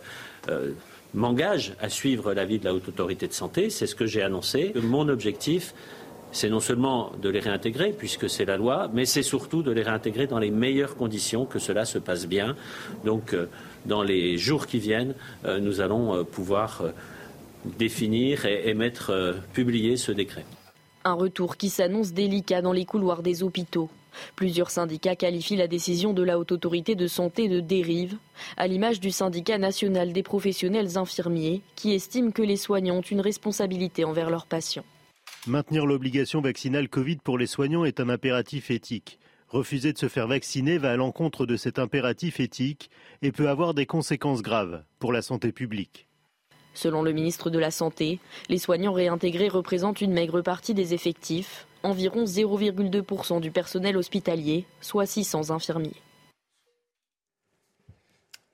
[0.51, 0.73] euh,
[1.15, 3.71] m'engage à suivre l'avis de la Haute Autorité de Santé.
[3.71, 4.75] C'est ce que j'ai annoncé.
[4.75, 5.73] Mon objectif,
[6.33, 9.83] c'est non seulement de les réintégrer, puisque c'est la loi, mais c'est surtout de les
[9.83, 12.57] réintégrer dans les meilleures conditions, que cela se passe bien.
[13.05, 13.47] Donc, euh,
[13.87, 15.15] dans les jours qui viennent,
[15.45, 16.83] euh, nous allons euh, pouvoir
[17.79, 20.45] définir et, mettre, publier ce décret.
[21.05, 23.91] Un retour qui s'annonce délicat dans les couloirs des hôpitaux.
[24.37, 28.17] Plusieurs syndicats qualifient la décision de la Haute Autorité de Santé de dérive,
[28.57, 33.21] à l'image du syndicat national des professionnels infirmiers, qui estime que les soignants ont une
[33.21, 34.85] responsabilité envers leurs patients.
[35.47, 39.19] Maintenir l'obligation vaccinale Covid pour les soignants est un impératif éthique.
[39.49, 42.91] Refuser de se faire vacciner va à l'encontre de cet impératif éthique
[43.23, 46.07] et peut avoir des conséquences graves pour la santé publique.
[46.75, 51.67] Selon le ministre de la Santé, les soignants réintégrés représentent une maigre partie des effectifs,
[51.83, 56.03] environ 0,2% du personnel hospitalier, soit 600 infirmiers.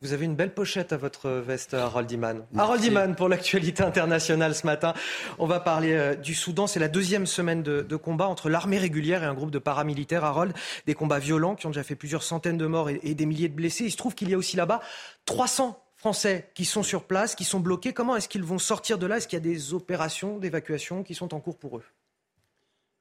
[0.04, 2.44] Vous avez une belle pochette à votre veste, Harold Iman.
[2.58, 4.92] Harold Iman pour l'actualité internationale ce matin.
[5.38, 6.66] On va parler euh, du Soudan.
[6.66, 10.52] C'est la deuxième semaine de, combat entre l'armée régulière et un groupe de paramilitaires, Harold.
[10.84, 13.54] Des combats violents qui ont déjà fait plusieurs centaines de morts et, des milliers de
[13.54, 13.84] blessés.
[13.84, 14.82] Il se trouve qu'il y a aussi là-bas
[15.24, 17.94] 300 Français qui sont sur place, qui sont bloqués.
[17.94, 19.16] Comment est-ce qu'ils vont sortir de là?
[19.16, 21.84] Est-ce qu'il y a des opérations d'évacuation qui sont en cours pour eux?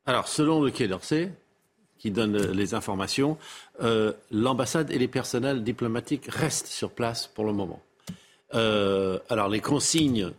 [0.05, 1.33] Alors, selon le Quai d'Orsay,
[2.03, 3.37] qui donne les informations,
[3.81, 7.81] euh, l'ambassade et les personnels diplomatiques restent sur place pour le moment.
[8.55, 10.31] Euh, alors les consignes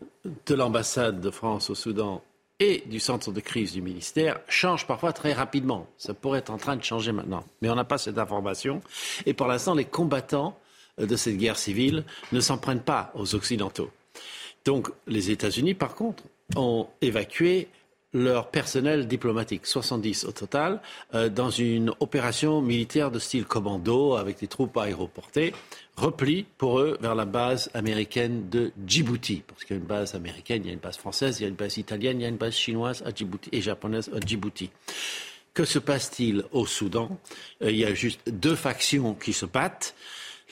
[0.45, 2.23] de l'ambassade de France au Soudan
[2.61, 5.87] et du centre de crise du ministère changent parfois très rapidement.
[5.97, 8.83] Ça pourrait être en train de changer maintenant, mais on n'a pas cette information.
[9.25, 10.59] Et pour l'instant, les combattants
[10.99, 13.89] de cette guerre civile ne s'en prennent pas aux Occidentaux.
[14.67, 16.25] Donc les États-Unis, par contre,
[16.57, 17.69] ont évacué
[18.15, 20.81] leur personnel diplomatique, 70 au total,
[21.15, 25.53] euh, dans une opération militaire de style commando avec des troupes aéroportées,
[25.97, 29.43] repli pour eux vers la base américaine de Djibouti.
[29.47, 31.47] Parce qu'il y a une base américaine, il y a une base française, il y
[31.47, 34.21] a une base italienne, il y a une base chinoise à Djibouti et japonaise à
[34.21, 34.71] Djibouti.
[35.53, 37.19] Que se passe-t-il au Soudan?
[37.63, 39.95] Euh, Il y a juste deux factions qui se battent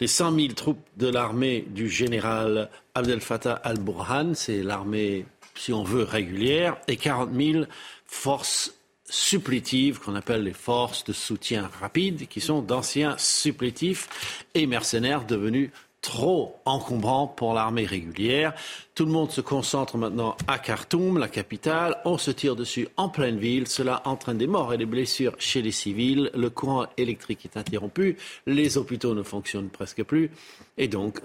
[0.01, 5.85] les 100 000 troupes de l'armée du général Abdel Fattah al-Burhan, c'est l'armée si on
[5.85, 7.65] veut, régulière, et 40 000
[8.07, 15.25] forces supplétives qu'on appelle les forces de soutien rapide, qui sont d'anciens supplétifs et mercenaires
[15.25, 15.71] devenus
[16.03, 18.53] trop encombrant pour l'armée régulière.
[18.95, 21.97] Tout le monde se concentre maintenant à Khartoum, la capitale.
[22.05, 23.69] On se tire dessus en pleine ville.
[23.69, 26.31] Cela entraîne des morts et des blessures chez les civils.
[26.35, 28.19] Le courant électrique est interrompu.
[28.47, 30.31] Les hôpitaux ne fonctionnent presque plus.
[30.77, 31.21] Et donc,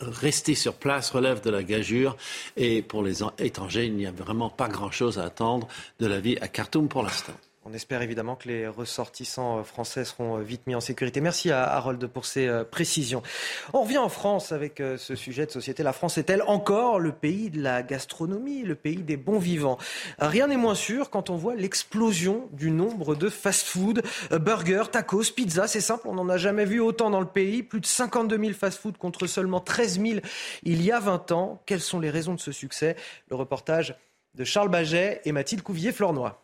[0.00, 2.16] rester sur place relève de la gageure.
[2.56, 5.68] Et pour les étrangers, il n'y a vraiment pas grand-chose à attendre
[6.00, 7.34] de la vie à Khartoum pour l'instant.
[7.64, 11.20] On espère évidemment que les ressortissants euh, français seront euh, vite mis en sécurité.
[11.20, 13.22] Merci à Harold pour ces euh, précisions.
[13.72, 15.84] On revient en France avec ce sujet de société.
[15.84, 19.78] La France est-elle encore le pays de la gastronomie, le pays des bons vivants?
[20.18, 25.68] Rien n'est moins sûr quand on voit l'explosion du nombre de fast-food, burgers, tacos, pizzas.
[25.68, 27.62] C'est simple, on n'en a jamais vu autant dans le pays.
[27.62, 30.20] Plus de 52 000 fast-food contre seulement 13 000
[30.64, 31.62] il y a 20 ans.
[31.66, 32.96] Quelles sont les raisons de ce succès?
[33.28, 33.94] Le reportage
[34.34, 36.42] de Charles Baget et Mathilde Couvier-Flornois.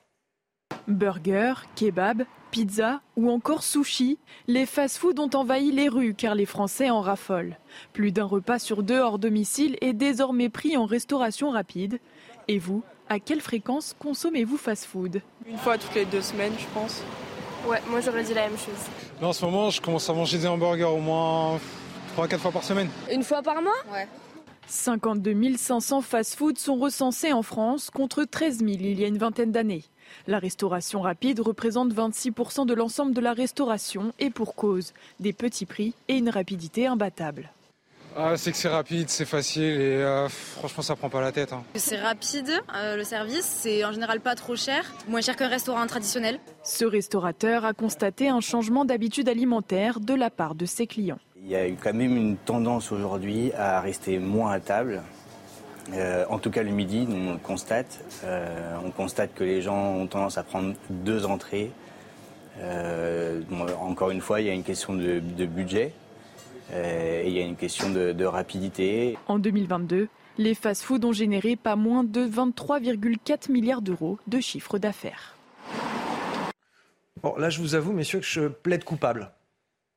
[0.88, 6.90] Burgers, kebab, pizza ou encore sushi, les fast-foods ont envahi les rues car les Français
[6.90, 7.59] en raffolent.
[7.92, 12.00] Plus d'un repas sur deux hors domicile est désormais pris en restauration rapide.
[12.48, 15.20] Et vous, à quelle fréquence consommez-vous fast-food?
[15.46, 17.02] Une fois toutes les deux semaines, je pense.
[17.66, 18.87] Ouais, moi j'aurais dit la même chose.
[19.20, 21.59] en ce moment, je commence à manger des hamburgers au moins
[22.16, 22.88] 3-4 fois par semaine.
[23.12, 23.72] Une fois par mois?
[23.92, 24.09] Ouais.
[24.68, 29.50] 52 500 fast-foods sont recensés en France contre 13 000 il y a une vingtaine
[29.50, 29.85] d'années.
[30.26, 35.66] La restauration rapide représente 26% de l'ensemble de la restauration et pour cause, des petits
[35.66, 37.50] prix et une rapidité imbattable.
[38.16, 41.52] Ah, c'est que c'est rapide, c'est facile et euh, franchement ça prend pas la tête.
[41.52, 41.62] Hein.
[41.76, 45.86] C'est rapide, euh, le service, c'est en général pas trop cher, moins cher qu'un restaurant
[45.86, 46.40] traditionnel.
[46.64, 51.20] Ce restaurateur a constaté un changement d'habitude alimentaire de la part de ses clients.
[51.40, 55.02] Il y a eu quand même une tendance aujourd'hui à rester moins à table,
[55.92, 58.05] euh, en tout cas le midi, on le constate.
[58.24, 61.70] Euh, on constate que les gens ont tendance à prendre deux entrées.
[62.61, 63.40] Euh,
[63.81, 65.92] encore une fois, il y a une question de, budget
[66.74, 69.16] et il y a une question de, de rapidité.
[69.27, 75.35] En 2022, les fast-foods ont généré pas moins de 23,4 milliards d'euros de chiffre d'affaires.
[77.22, 79.31] Bon, là, je vous avoue, messieurs, que je plaide coupable.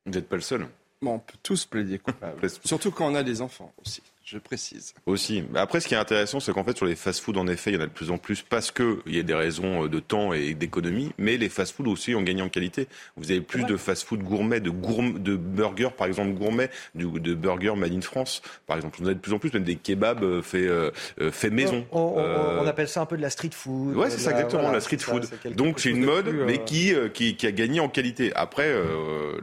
[0.06, 0.66] Vous n'êtes pas le seul.
[1.02, 2.48] Bon, on peut tous plaider coupable.
[2.64, 4.94] Surtout quand on a des enfants aussi je précise.
[5.06, 5.44] Aussi.
[5.56, 7.78] Après, ce qui est intéressant, c'est qu'en fait, sur les fast-foods, en effet, il y
[7.78, 10.54] en a de plus en plus parce qu'il y a des raisons de temps et
[10.54, 12.88] d'économie, mais les fast-foods aussi ont gagné en qualité.
[13.18, 17.94] Vous avez plus de fast-food gourmet, de, de burgers, par exemple, gourmet, de burgers made
[17.94, 18.98] in France, par exemple.
[19.00, 21.50] Vous en avez de plus en plus, même des kebabs euh, faits euh, euh, fait
[21.50, 21.86] maison.
[21.92, 23.98] On, appelle ça un peu de la street food.
[23.98, 25.28] Ouais, c'est ça, exactement, la street food.
[25.56, 28.32] Donc, c'est une mode, mais qui, qui, a gagné en qualité.
[28.36, 28.74] Après,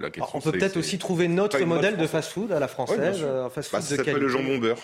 [0.01, 3.51] la question, On peut peut-être aussi trouver notre modèle de fast-food à la française, un
[3.51, 4.21] fast-food bah, de qualité.
[4.21, 4.78] le jambon beurre.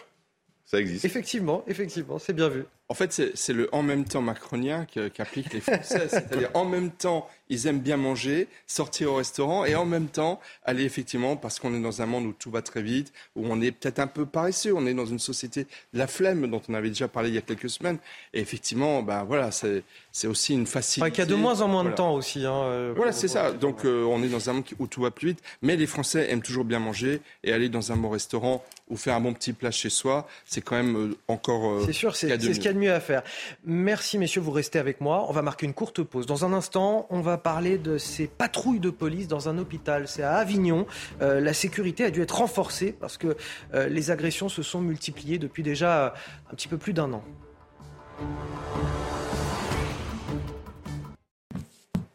[0.65, 1.05] Ça existe.
[1.05, 2.65] Effectivement, effectivement, c'est bien vu.
[2.95, 6.07] En fait, c'est le en même temps macronien qu'appliquent les Français.
[6.09, 10.41] C'est-à-dire en même temps, ils aiment bien manger, sortir au restaurant et en même temps
[10.65, 13.61] aller effectivement, parce qu'on est dans un monde où tout va très vite, où on
[13.61, 16.75] est peut-être un peu paresseux, on est dans une société de la flemme dont on
[16.75, 17.99] avait déjà parlé il y a quelques semaines.
[18.33, 21.03] Et effectivement, ben voilà, c'est aussi une facilité.
[21.03, 22.47] Enfin, il y a de moins en moins de temps aussi.
[22.47, 23.51] Hein, euh, voilà, c'est ça.
[23.51, 26.31] Donc euh, on est dans un monde où tout va plus vite, mais les Français
[26.31, 29.53] aiment toujours bien manger et aller dans un bon restaurant ou faire un bon petit
[29.53, 31.83] plat chez soi, c'est quand même euh, encore.
[31.85, 33.23] c'est sûr, c'est ce qu'il y a de à faire.
[33.65, 35.27] Merci messieurs, vous restez avec moi.
[35.29, 36.27] On va marquer une courte pause.
[36.27, 40.09] Dans un instant, on va parler de ces patrouilles de police dans un hôpital.
[40.09, 40.87] C'est à Avignon.
[41.23, 43.37] Euh, la sécurité a dû être renforcée parce que
[43.75, 46.11] euh, les agressions se sont multipliées depuis déjà euh,
[46.51, 47.25] un petit peu plus d'un an.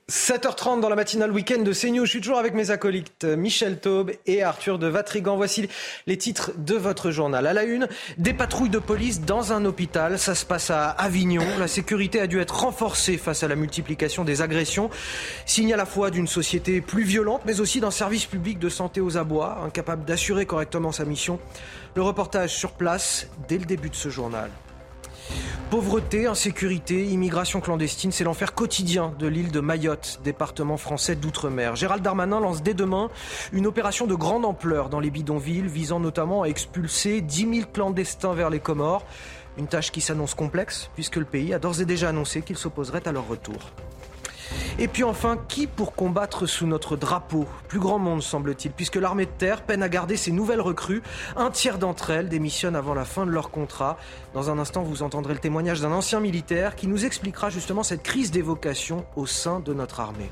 [0.10, 2.06] 7h30 dans la matinale week-end de CNews.
[2.06, 5.38] Je suis toujours avec mes acolytes Michel Taube et Arthur de Vatrigan.
[5.38, 5.70] Voici
[6.08, 7.46] les titres de votre journal.
[7.46, 10.18] À la une, des patrouilles de police dans un hôpital.
[10.18, 11.44] Ça se passe à Avignon.
[11.60, 14.90] La sécurité a dû être renforcée face à la multiplication des agressions.
[15.46, 19.02] Signe à la fois d'une société plus violente, mais aussi d'un service public de santé
[19.02, 21.40] aux abois, incapable d'assurer correctement sa mission.
[21.96, 24.50] Le reportage sur place dès le début de ce journal.
[25.70, 31.76] Pauvreté, insécurité, immigration clandestine, c'est l'enfer quotidien de l'île de Mayotte, département français d'outre-mer.
[31.76, 33.12] Gérald Darmanin lance dès demain
[33.54, 38.34] une opération de grande ampleur dans les bidonvilles, visant notamment à expulser 10 000 clandestins
[38.34, 39.06] vers les Comores.
[39.60, 43.08] Une tâche qui s'annonce complexe, puisque le pays a d'ores et déjà annoncé qu'il s'opposerait
[43.08, 43.72] à leur retour.
[44.78, 47.46] Et puis enfin, qui pour combattre sous notre drapeau?
[47.68, 51.02] Plus grand monde semble-t-il, puisque l'armée de terre peine à garder ses nouvelles recrues.
[51.36, 53.98] Un tiers d'entre elles démissionnent avant la fin de leur contrat.
[54.34, 58.04] Dans un instant, vous entendrez le témoignage d'un ancien militaire qui nous expliquera justement cette
[58.04, 60.30] crise des vocations au sein de notre armée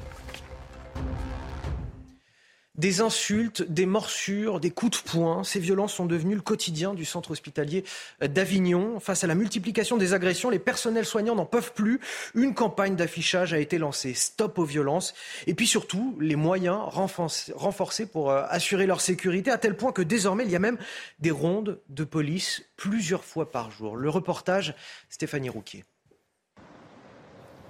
[2.77, 5.43] des insultes, des morsures, des coups de poing.
[5.43, 7.83] Ces violences sont devenues le quotidien du centre hospitalier
[8.21, 8.99] d'Avignon.
[8.99, 11.99] Face à la multiplication des agressions, les personnels soignants n'en peuvent plus.
[12.35, 14.13] Une campagne d'affichage a été lancée.
[14.13, 15.13] Stop aux violences.
[15.47, 20.01] Et puis surtout, les moyens renforcés pour euh, assurer leur sécurité, à tel point que
[20.01, 20.77] désormais, il y a même
[21.19, 23.95] des rondes de police plusieurs fois par jour.
[23.95, 24.75] Le reportage,
[25.09, 25.83] Stéphanie Rouquier.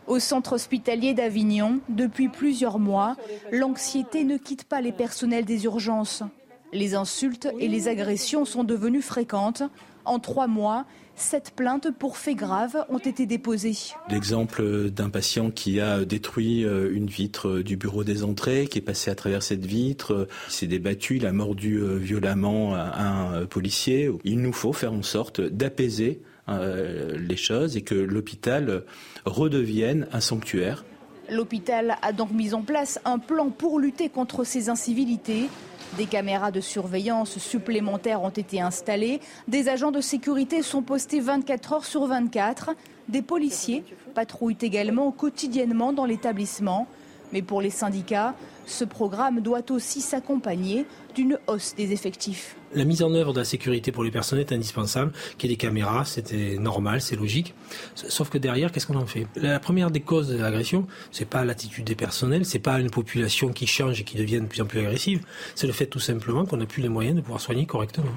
[0.07, 3.17] Au centre hospitalier d'Avignon, depuis plusieurs mois,
[3.51, 6.23] l'anxiété ne quitte pas les personnels des urgences.
[6.71, 9.63] Les insultes et les agressions sont devenues fréquentes.
[10.05, 13.75] En trois mois, sept plaintes pour faits graves ont été déposées.
[14.09, 18.81] L'exemple d'un patient qui a détruit euh, une vitre du bureau des entrées, qui est
[18.81, 24.09] passé à travers cette vitre, qui s'est débattu, il a mordu euh, violemment un policier.
[24.23, 28.83] Il nous faut faire en sorte d'apaiser euh, les choses et que l'hôpital
[29.25, 30.85] redevienne un sanctuaire.
[31.29, 35.49] L'hôpital a donc mis en place un plan pour lutter contre ces incivilités.
[35.97, 39.19] Des caméras de surveillance supplémentaires ont été installées.
[39.47, 42.71] Des agents de sécurité sont postés 24 heures sur 24.
[43.09, 43.83] Des policiers
[44.13, 46.87] patrouillent également quotidiennement dans l'établissement.
[47.33, 48.35] Mais pour les syndicats,
[48.65, 50.85] ce programme doit aussi s'accompagner
[51.15, 52.55] d'une hausse des effectifs.
[52.73, 55.11] La mise en œuvre de la sécurité pour les personnes est indispensable.
[55.37, 57.53] Qu'il y ait des caméras, c'était normal, c'est logique.
[57.95, 59.25] Sauf que derrière, qu'est-ce qu'on en fait?
[59.35, 63.49] La première des causes de l'agression, c'est pas l'attitude des personnels, c'est pas une population
[63.49, 65.25] qui change et qui devient de plus en plus agressive.
[65.55, 68.11] C'est le fait tout simplement qu'on n'a plus les moyens de pouvoir soigner correctement.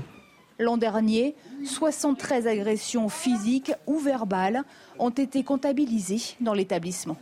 [0.59, 4.63] L'an dernier, 73 agressions physiques ou verbales
[4.99, 7.17] ont été comptabilisées dans l'établissement.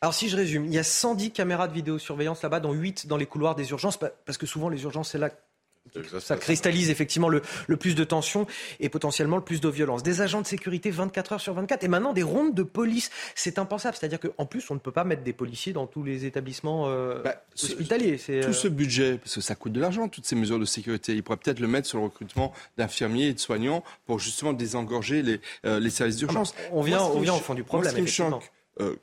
[0.00, 3.16] Alors si je résume, il y a 110 caméras de vidéosurveillance là-bas, dont 8 dans
[3.16, 5.36] les couloirs des urgences, parce que souvent les urgences, c'est là que
[6.20, 7.42] ça cristallise effectivement le,
[7.76, 8.46] plus de tension
[8.80, 10.02] et potentiellement le plus de violence.
[10.02, 13.10] Des agents de sécurité 24 heures sur 24 et maintenant des rondes de police.
[13.34, 13.96] C'est impensable.
[13.98, 17.22] C'est-à-dire qu'en plus, on ne peut pas mettre des policiers dans tous les établissements euh,
[17.22, 18.18] bah, hospitaliers.
[18.18, 21.14] tout euh, ce budget, parce que ça coûte de l'argent, toutes ces mesures de sécurité,
[21.14, 25.22] il pourrait peut-être le mettre sur le recrutement d'infirmiers et de soignants pour justement désengorger
[25.22, 26.54] les, euh, les services d'urgence.
[26.72, 27.94] On vient, on vient au fond du problème.
[28.80, 28.96] Euh,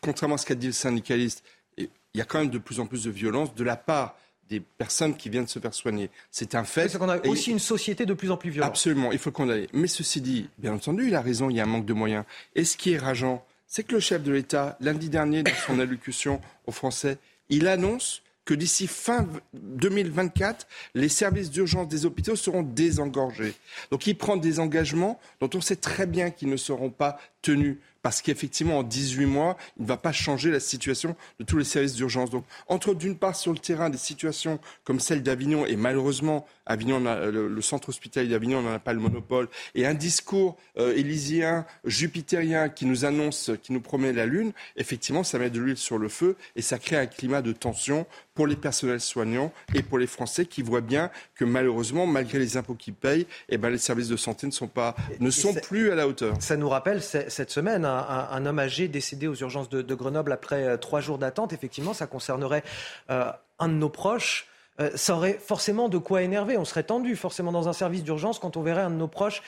[0.00, 1.44] contrairement à ce qu'a dit le syndicaliste,
[1.76, 4.16] il y a quand même de plus en plus de violence de la part
[4.48, 6.10] des personnes qui viennent se faire soigner.
[6.30, 6.88] C'est un fait.
[6.88, 8.70] C'est qu'on a aussi une société de plus en plus violente.
[8.70, 9.68] Absolument, il faut condamner.
[9.72, 12.24] Mais ceci dit, bien entendu, il a raison, il y a un manque de moyens.
[12.54, 15.78] Et ce qui est rageant, c'est que le chef de l'État, lundi dernier, dans son
[15.80, 17.18] allocution aux Français,
[17.48, 23.54] il annonce que d'ici fin 2024, les services d'urgence des hôpitaux seront désengorgés.
[23.90, 27.78] Donc il prend des engagements dont on sait très bien qu'ils ne seront pas tenus
[28.04, 31.64] parce qu'effectivement, en 18 mois, il ne va pas changer la situation de tous les
[31.64, 32.28] services d'urgence.
[32.28, 37.00] Donc, entre d'une part sur le terrain des situations comme celle d'Avignon, et malheureusement, Avignon,
[37.00, 42.68] le, centre hospitalier d'Avignon n'en a pas le monopole, et un discours euh, élysien, jupitérien
[42.68, 46.08] qui nous annonce, qui nous promet la Lune, effectivement, ça met de l'huile sur le
[46.08, 50.06] feu et ça crée un climat de tension pour les personnels soignants et pour les
[50.06, 54.08] Français qui voient bien que malheureusement, malgré les impôts qu'ils payent, eh ben, les services
[54.08, 56.36] de santé ne sont, pas, ne sont plus à la hauteur.
[56.40, 60.76] Ça nous rappelle cette semaine un, homme âgé décédé aux urgences de, Grenoble après euh,
[60.76, 61.52] trois jours d'attente.
[61.52, 62.64] Effectivement, ça concernerait
[63.10, 64.48] euh, un de nos proches.
[64.80, 66.56] Euh, ça aurait forcément de quoi énerver.
[66.56, 69.42] On serait tendu forcément dans un service d'urgence quand on verrait un de nos proches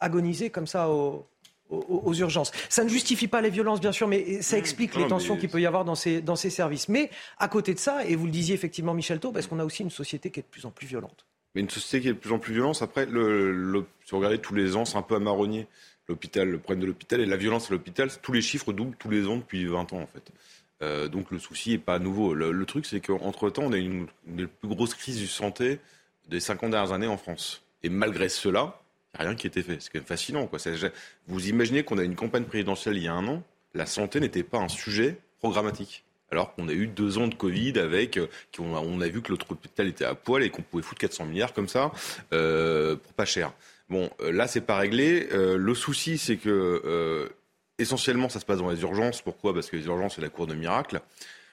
[0.00, 1.26] agoniser comme ça au,
[1.70, 2.52] aux, urgences.
[2.68, 4.58] Ça ne justifie pas les violences, bien sûr, mais ça mmh.
[4.58, 6.88] explique les tensions qu'il peut y avoir dans ces, dans ces services.
[6.88, 9.64] Mais à côté de ça, et vous le disiez effectivement, Michel Taub, parce qu'on a
[9.64, 11.26] aussi une société qui est de plus en plus violente?
[11.54, 12.80] Mais une société qui est de plus en plus violente.
[12.82, 15.66] Après, le, si vous regardez tous les ans, c'est un peu à marronnier.
[16.08, 19.10] L'hôpital, le problème de l'hôpital et la violence à l'hôpital, tous les chiffres doublent tous
[19.10, 20.30] les ans depuis 20 ans en fait.
[20.82, 22.34] Euh, donc le souci n'est pas nouveau.
[22.34, 25.78] Le, truc, c'est qu'entre temps, on a une, une des plus grosses crises de santé
[26.28, 27.62] des 50 dernières années en France.
[27.82, 28.80] Et malgré cela,
[29.14, 29.80] il n'y a rien qui a été fait.
[29.80, 30.46] C'est quand même fascinant.
[30.46, 30.58] Quoi.
[31.28, 33.42] Vous imaginez qu'on a une campagne présidentielle il y a un an,
[33.74, 36.04] la santé n'était pas un sujet programmatique.
[36.32, 38.26] Alors qu'on a eu deux ans de Covid avec, euh,
[38.58, 41.52] on a, vu que l'autre hôpital était à poil et qu'on pouvait foutre 400 milliards
[41.52, 41.92] comme ça
[42.32, 43.52] euh, pour pas cher.
[43.88, 45.28] Bon, là c'est pas réglé.
[45.30, 47.30] le souci c'est que
[47.78, 49.22] essentiellement ça se passe dans les urgences.
[49.22, 49.54] Pourquoi?
[49.54, 51.00] Parce que les urgences c'est la cour de miracle.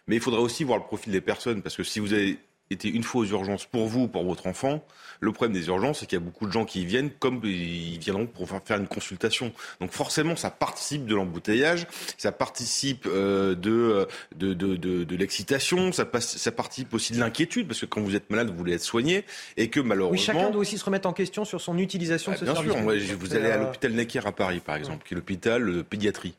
[0.07, 2.37] Mais il faudra aussi voir le profil des personnes parce que si vous avez
[2.73, 4.83] été une fois aux urgences pour vous, pour votre enfant,
[5.19, 7.41] le problème des urgences, c'est qu'il y a beaucoup de gens qui y viennent comme
[7.43, 9.53] ils viendront pour faire une consultation.
[9.79, 16.07] Donc forcément, ça participe de l'embouteillage, ça participe euh, de, de, de, de, l'excitation, ça,
[16.19, 19.25] ça participe aussi de l'inquiétude, parce que quand vous êtes malade, vous voulez être soigné,
[19.57, 20.11] et que malheureusement...
[20.11, 22.53] Oui, chacun doit aussi se remettre en question sur son utilisation de bah, ce bien
[22.53, 22.73] service.
[22.73, 25.81] Bien sûr, vous allez à l'hôpital Necker à Paris, par exemple, qui est l'hôpital de
[25.81, 26.35] pédiatrie.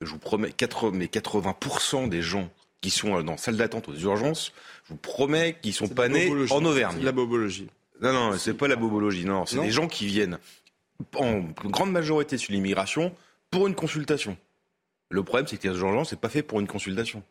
[0.00, 2.48] Je vous promets, 80, mais 80% des gens
[2.80, 4.52] qui sont dans salle d'attente aux urgences,
[4.86, 7.02] je vous promets qu'ils sont pas nés en Auvergne.
[7.02, 7.68] la bobologie.
[8.00, 9.24] Non, non, c'est pas la bobologie.
[9.24, 10.38] Non, c'est des gens qui viennent
[11.14, 13.12] en grande majorité sur l'immigration
[13.50, 14.36] pour une consultation.
[15.08, 17.22] Le problème, c'est que les urgences, c'est pas fait pour une consultation.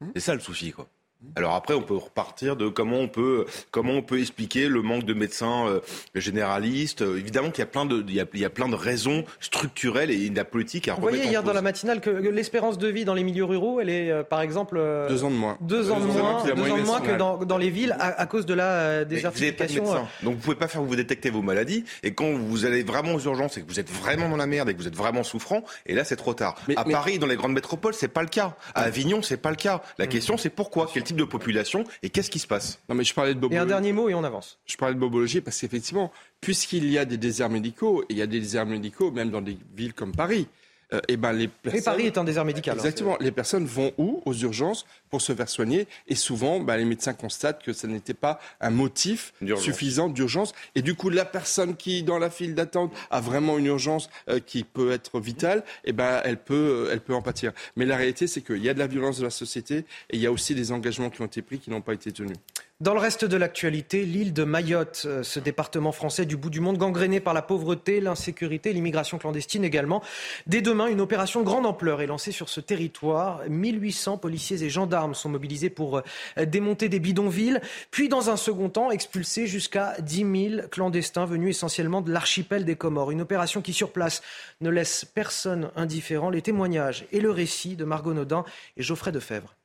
[0.00, 0.06] Mmh.
[0.14, 0.88] C'est ça le souci, quoi.
[1.34, 5.02] Alors après, on peut repartir de comment on peut comment on peut expliquer le manque
[5.02, 5.80] de médecins euh,
[6.14, 7.00] généralistes.
[7.00, 9.24] évidemment qu'il y a plein de il y a, il y a, plein de raisons
[9.40, 13.04] structurelles et la politique à Vous voyez hier dans la matinale que l'espérance de vie
[13.04, 15.58] dans les milieux ruraux, elle est euh, par exemple euh, deux ans de moins.
[15.60, 18.46] Deux ans de moins, deux ans de moins que dans, dans, les villes à, cause
[18.46, 19.84] de la désertification.
[19.84, 22.84] Vous pas Donc vous pouvez pas faire vous détecter vos maladies et quand vous allez
[22.84, 24.96] vraiment aux urgences et que vous êtes vraiment dans la merde et que vous êtes
[24.96, 26.54] vraiment souffrant, et là c'est trop tard.
[26.76, 28.54] à Paris, dans les grandes métropoles, c'est pas le cas.
[28.74, 29.82] À Avignon, c'est pas le cas.
[29.98, 30.08] La mm.
[30.08, 30.86] question c'est pourquoi?
[31.08, 32.80] Type de population et qu'est-ce qui se passe?
[32.88, 33.58] Non, mais je parlais de bobologie.
[33.58, 34.58] Et un dernier mot et on avance.
[34.66, 38.22] Je parlais de bobologie parce qu'effectivement, puisqu'il y a des déserts médicaux, et il y
[38.22, 40.46] a des déserts médicaux même dans des villes comme Paris,
[40.92, 41.82] euh, et ben les personnes...
[41.82, 42.74] Paris est un désert médical.
[42.74, 43.16] Hein, Exactement.
[43.20, 44.22] les personnes vont où?
[44.24, 45.86] Aux urgences pour se faire soigner.
[46.06, 50.52] Et souvent, ben, les médecins constatent que ce n'était pas un motif suffisant d'urgence.
[50.74, 54.40] Et du coup, la personne qui, dans la file d'attente, a vraiment une urgence euh,
[54.40, 57.52] qui peut être vitale, et ben, elle, peut, euh, elle peut en pâtir.
[57.76, 59.78] Mais la réalité, c'est qu'il y a de la violence de la société
[60.10, 62.12] et il y a aussi des engagements qui ont été pris qui n'ont pas été
[62.12, 62.36] tenus.
[62.80, 66.60] Dans le reste de l'actualité, l'île de Mayotte, euh, ce département français du bout du
[66.60, 70.00] monde, gangréné par la pauvreté, l'insécurité, l'immigration clandestine également.
[70.46, 73.42] Dès demain, une opération de grande ampleur est lancée sur ce territoire.
[73.48, 77.60] 1800 policiers et gendarmes sont mobilisés pour euh, démonter des bidonvilles,
[77.90, 82.76] puis dans un second temps, expulser jusqu'à 10 000 clandestins venus essentiellement de l'archipel des
[82.76, 83.10] Comores.
[83.10, 84.22] Une opération qui, sur place,
[84.60, 86.30] ne laisse personne indifférent.
[86.30, 88.44] Les témoignages et le récit de Margot Naudin
[88.76, 89.56] et Geoffrey Defebvre.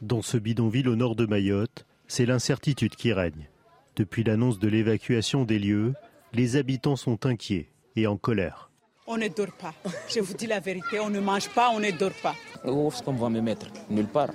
[0.00, 3.48] Dans ce bidonville au nord de Mayotte, c'est l'incertitude qui règne.
[3.96, 5.94] Depuis l'annonce de l'évacuation des lieux,
[6.32, 8.70] les habitants sont inquiets et en colère.
[9.06, 9.72] On ne dort pas.
[10.08, 12.34] Je vous dis la vérité, on ne mange pas, on ne dort pas.
[12.64, 13.66] Où est-ce qu'on va me mettre?
[13.88, 14.30] Nulle part.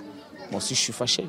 [0.50, 1.26] Moi aussi, je suis fâché.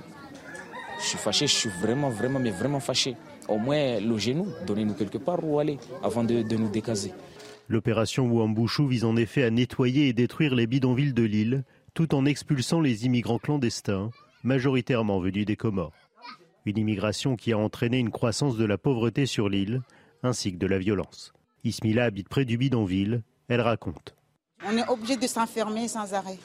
[1.00, 3.16] Je suis fâché, je suis vraiment, vraiment, mais vraiment fâché.
[3.50, 7.12] Au moins, logez-nous, donnez-nous quelque part où aller avant de, nous décaser.
[7.68, 11.64] L'opération Wambouchou vise en effet à nettoyer et détruire les bidonvilles de l'île,
[11.94, 14.12] tout en expulsant les immigrants clandestins,
[14.44, 15.94] majoritairement venus des Comores.
[16.66, 19.82] Une immigration qui a entraîné une croissance de la pauvreté sur l'île,
[20.24, 21.34] ainsi que de la violence.
[21.66, 23.22] Ismila habite près du bidonville.
[23.49, 24.16] Elle raconte.
[24.66, 26.38] On est obligé de s'enfermer sans arrêt.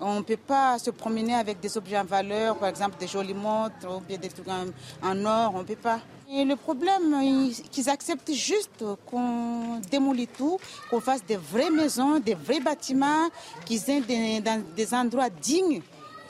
[0.00, 3.34] On ne peut pas se promener avec des objets en valeur, par exemple des jolies
[3.34, 6.00] montres ou bien des trucs en, or, on ne peut pas.
[6.30, 10.58] Et le problème, qu'ils acceptent juste qu'on démolit tout,
[10.90, 13.28] qu'on fasse des vraies maisons, des vrais bâtiments,
[13.64, 14.42] qu'ils aient des,
[14.76, 15.80] des endroits dignes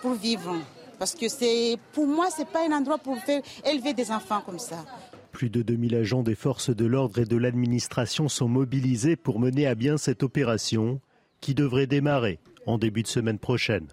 [0.02, 0.56] pour vivre.
[0.98, 4.42] Parce que c'est, pour moi, ce n'est pas un endroit pour faire élever des enfants
[4.44, 4.84] comme ça.
[5.32, 9.66] Plus de 2000 agents des forces de l'ordre et de l'administration sont mobilisés pour mener
[9.66, 11.00] à bien cette opération
[11.40, 13.88] qui devrait démarrer en début de semaine prochaine.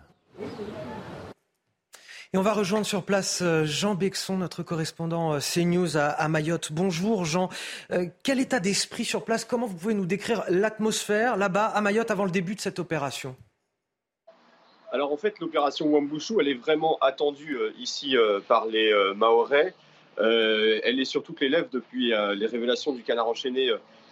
[2.34, 6.72] Et on va rejoindre sur place euh, Jean Bexon, notre correspondant euh, CNews à, Mayotte.
[6.72, 7.49] Bonjour Jean.
[7.91, 9.43] Euh, quel état d'esprit sur place?
[9.43, 13.36] Comment vous pouvez nous décrire l'atmosphère là-bas à Mayotte avant le début de cette opération?
[14.92, 19.14] Alors en fait, l'opération Wambushu, elle est vraiment attendue euh, ici euh, par les euh,
[19.14, 19.74] Maorais.
[20.18, 23.72] elle est sur toutes les lèvres depuis les révélations du canard enchaîné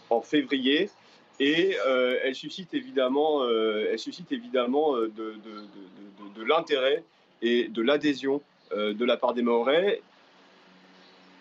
[0.10, 0.90] en février.
[1.42, 1.76] Et
[2.24, 5.36] elle suscite évidemment, elle suscite évidemment de,
[6.36, 7.04] de, l'intérêt
[7.44, 10.02] et de l'adhésion de la part des Maorais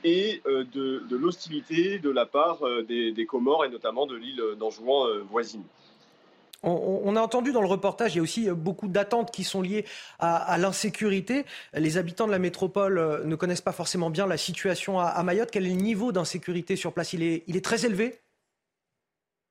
[0.04, 5.64] et de, l'hostilité de la part des, Comores et notamment de l'île d'Anjouan voisine.
[6.62, 9.84] On, a entendu dans le reportage, il y a aussi beaucoup d'attentes qui sont liées
[10.18, 11.44] à, l'insécurité.
[11.72, 15.50] Les habitants de la métropole ne connaissent pas forcément bien la situation à, Mayotte.
[15.52, 17.12] Quel est le niveau d'insécurité sur place?
[17.12, 18.20] Il est, très élevé?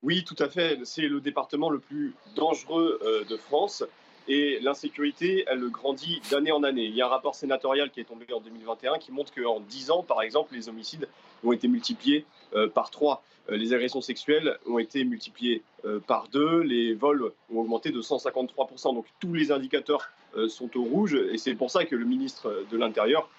[0.02, 0.78] Oui, tout à fait.
[0.84, 3.84] C'est le département le plus dangereux de France.
[4.28, 6.84] Et l'insécurité, elle grandit d'année en année.
[6.84, 9.90] Il y a un rapport sénatorial qui est tombé en 2021 qui montre qu'en 10
[9.90, 11.08] ans, par exemple, les homicides
[11.44, 13.22] ont été multipliés euh, par 3.
[13.48, 16.60] Euh, les agressions sexuelles ont été multipliées euh, par 2.
[16.60, 18.94] Les vols ont augmenté de 153%.
[18.94, 20.10] Donc tous les indicateurs
[20.48, 21.14] sont au rouge.
[21.32, 23.30] Et c'est pour ça que le ministre de l'Intérieur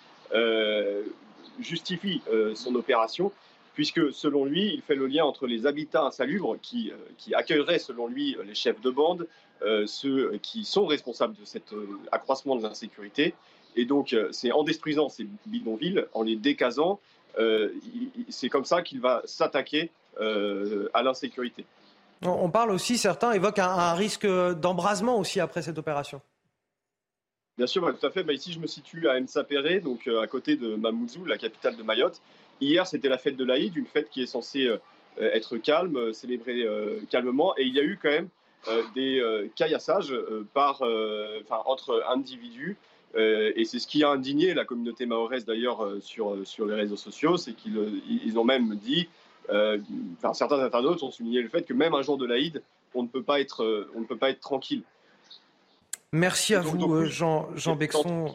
[1.59, 2.21] justifie
[2.55, 3.31] son opération
[3.75, 6.91] puisque selon lui, il fait le lien entre les habitats insalubres qui,
[7.33, 9.27] accueilleraient selon lui les chefs de bande,
[9.85, 13.33] ceux qui sont responsables de cet euh, accroissement de l'insécurité.
[13.75, 16.99] Et donc, euh, c'est en détruisant ces bidonvilles, en les décasant,
[18.27, 21.63] c'est comme ça qu'il va s'attaquer à l'insécurité.
[22.21, 26.21] On parle aussi, certains évoquent un, risque d'embrasement aussi après cette opération.
[27.55, 28.23] Bien sûr, tout à fait.
[28.23, 31.83] Bah, ici, je me situe à Msapere, donc à côté de Mamoudzou, la capitale de
[31.83, 32.19] Mayotte.
[32.59, 34.69] Hier, c'était la fête de l'Aïd, une fête qui est censée
[35.17, 36.67] être calme, célébrée
[37.09, 37.55] calmement.
[37.57, 38.38] Et il y a eu quand même euh,
[38.93, 40.81] des euh, caillassages euh, par,
[41.65, 42.77] entre individus.
[43.15, 47.37] et c'est ce qui a indigné la communauté mahoraise d'ailleurs sur, sur les réseaux sociaux,
[47.37, 49.09] c'est qu'ils ont même dit,
[49.49, 52.61] enfin, certains internautes ont souligné le fait que même un jour de l'Aïd,
[52.93, 54.83] on ne peut pas être, on ne peut pas être tranquille.
[56.11, 58.31] Merci à vous, Jean, Jean Bexon.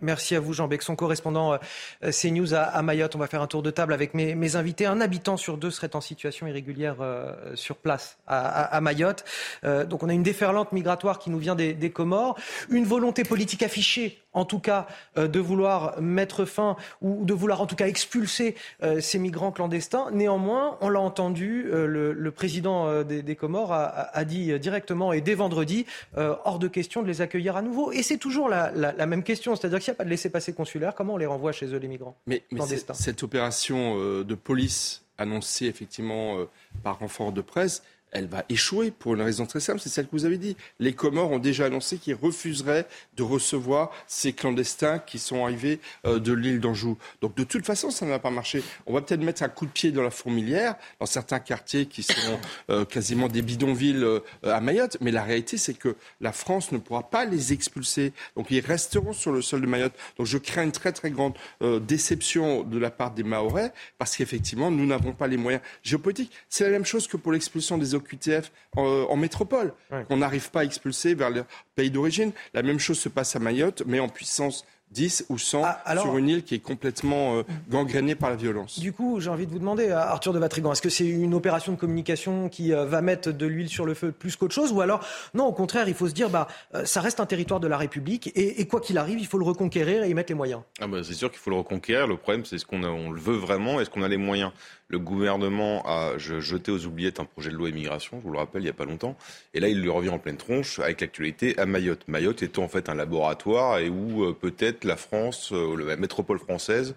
[0.00, 3.16] Merci à vous, Jean Bexon, correspondant euh, CNews à, Mayotte.
[3.16, 4.86] On va faire un tour de table avec mes, invités.
[4.86, 9.24] Un habitant sur deux serait en situation irrégulière euh, sur place à, Mayotte.
[9.64, 12.36] Euh, donc on a une déferlante migratoire qui nous vient des Comores,
[12.70, 17.60] une volonté politique affichée en tout cas euh, de vouloir mettre fin ou de vouloir
[17.60, 20.10] en tout cas expulser euh, ces migrants clandestins.
[20.12, 25.86] Néanmoins, on l'a entendu, euh, le, président des, Comores a, dit directement et dès vendredi,
[26.16, 27.92] hors de question de les accueillir à nouveau.
[27.92, 31.14] Et c'est toujours la, même question, c'est-à-dire qu'il n'y a pas de laisser-passer consulaire, comment
[31.14, 32.94] on les renvoie chez eux les migrants mais, clandestins?
[32.94, 36.38] Cette opération de police annoncée effectivement
[36.82, 37.84] par renfort de presse,
[38.14, 40.56] elle va échouer pour une raison très simple, c'est celle que vous avez dit.
[40.78, 42.86] Les Comores ont déjà annoncé qu'ils refuseraient
[43.16, 46.96] de recevoir ces clandestins qui sont arrivés euh, de l'île d'Anjou.
[47.20, 48.62] Donc de toute façon, ça ne va pas marcher.
[48.86, 52.04] On va peut-être mettre un coup de pied dans la fourmilière, dans certains quartiers qui
[52.04, 52.38] sont
[52.70, 56.78] euh, quasiment des bidonvilles euh, à Mayotte, mais la réalité, c'est que la France ne
[56.78, 58.12] pourra pas les expulser.
[58.36, 59.94] Donc ils resteront sur le sol de Mayotte.
[60.18, 64.70] Donc je crains une très très grande déception de la part des Mahorais, parce qu'effectivement,
[64.70, 66.32] nous n'avons pas les moyens géopolitiques.
[66.48, 69.72] C'est la même chose que pour l'expulsion des QTF en, métropole,
[70.08, 71.44] qu'on n'arrive pas à expulser vers le
[71.74, 72.32] pays d'origine.
[72.52, 76.16] La même chose se passe à Mayotte, mais en puissance 10 ou 100 ah, sur
[76.16, 78.78] une île qui est complètement euh, gangrénée par la violence.
[78.78, 81.34] Du coup, j'ai envie de vous demander, euh, Arthur de Vatrigan, est-ce que c'est une
[81.34, 84.72] opération de communication qui euh, va mettre de l'huile sur le feu plus qu'autre chose
[84.72, 86.46] Ou alors, non, au contraire, il faut se dire, bah,
[86.84, 90.04] ça reste un territoire de la République et, quoi qu'il arrive, il faut le reconquérir
[90.04, 92.06] et y mettre les moyens ah bah, C'est sûr qu'il faut le reconquérir.
[92.06, 94.52] Le problème, c'est ce qu'on on le veut vraiment Est-ce qu'on a les moyens?
[94.94, 98.62] Le gouvernement a jeté aux oubliettes un projet de loi immigration, je vous le rappelle,
[98.62, 99.16] il n'y a pas longtemps.
[99.52, 102.06] Et là, il lui revient en pleine tronche avec l'actualité à Mayotte.
[102.06, 106.38] Mayotte étant en fait un laboratoire et où euh, peut-être la France, euh, la métropole
[106.38, 106.94] française,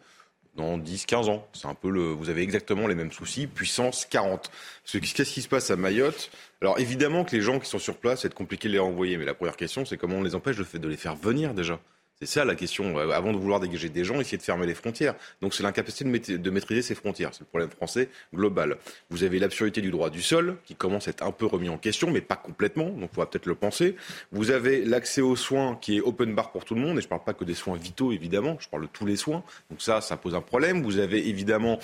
[0.56, 1.48] dans 10-15 ans.
[1.54, 4.52] C'est un peu le, vous avez exactement les mêmes soucis, puissance 40.
[4.86, 6.30] Qu'est-ce qui se passe à Mayotte?
[6.62, 9.26] Alors évidemment que les gens qui sont sur place, c'est compliqué de les renvoyer, mais
[9.26, 11.80] la première question, c'est comment on les empêche de les faire venir déjà?
[12.20, 12.98] C'est ça la question.
[12.98, 15.14] Euh, avant de vouloir dégager des gens, essayer de fermer les frontières.
[15.42, 17.30] Donc c'est l'incapacité de, maîtriser ces frontières.
[17.34, 18.78] C'est le problème français global.
[19.12, 21.78] Vous avez l'absurdité du droit du sol qui commence à être un peu remis en
[21.78, 22.90] question, mais pas complètement.
[22.90, 23.96] Donc on va peut-être le penser.
[24.32, 26.98] Vous avez l'accès aux soins qui est open bar pour tout le monde.
[26.98, 28.58] Et je ne parle pas que des soins vitaux, évidemment.
[28.60, 29.44] Je parle de tous les soins.
[29.70, 30.82] Donc ça, ça pose un problème.
[30.82, 31.78] Vous avez évidemment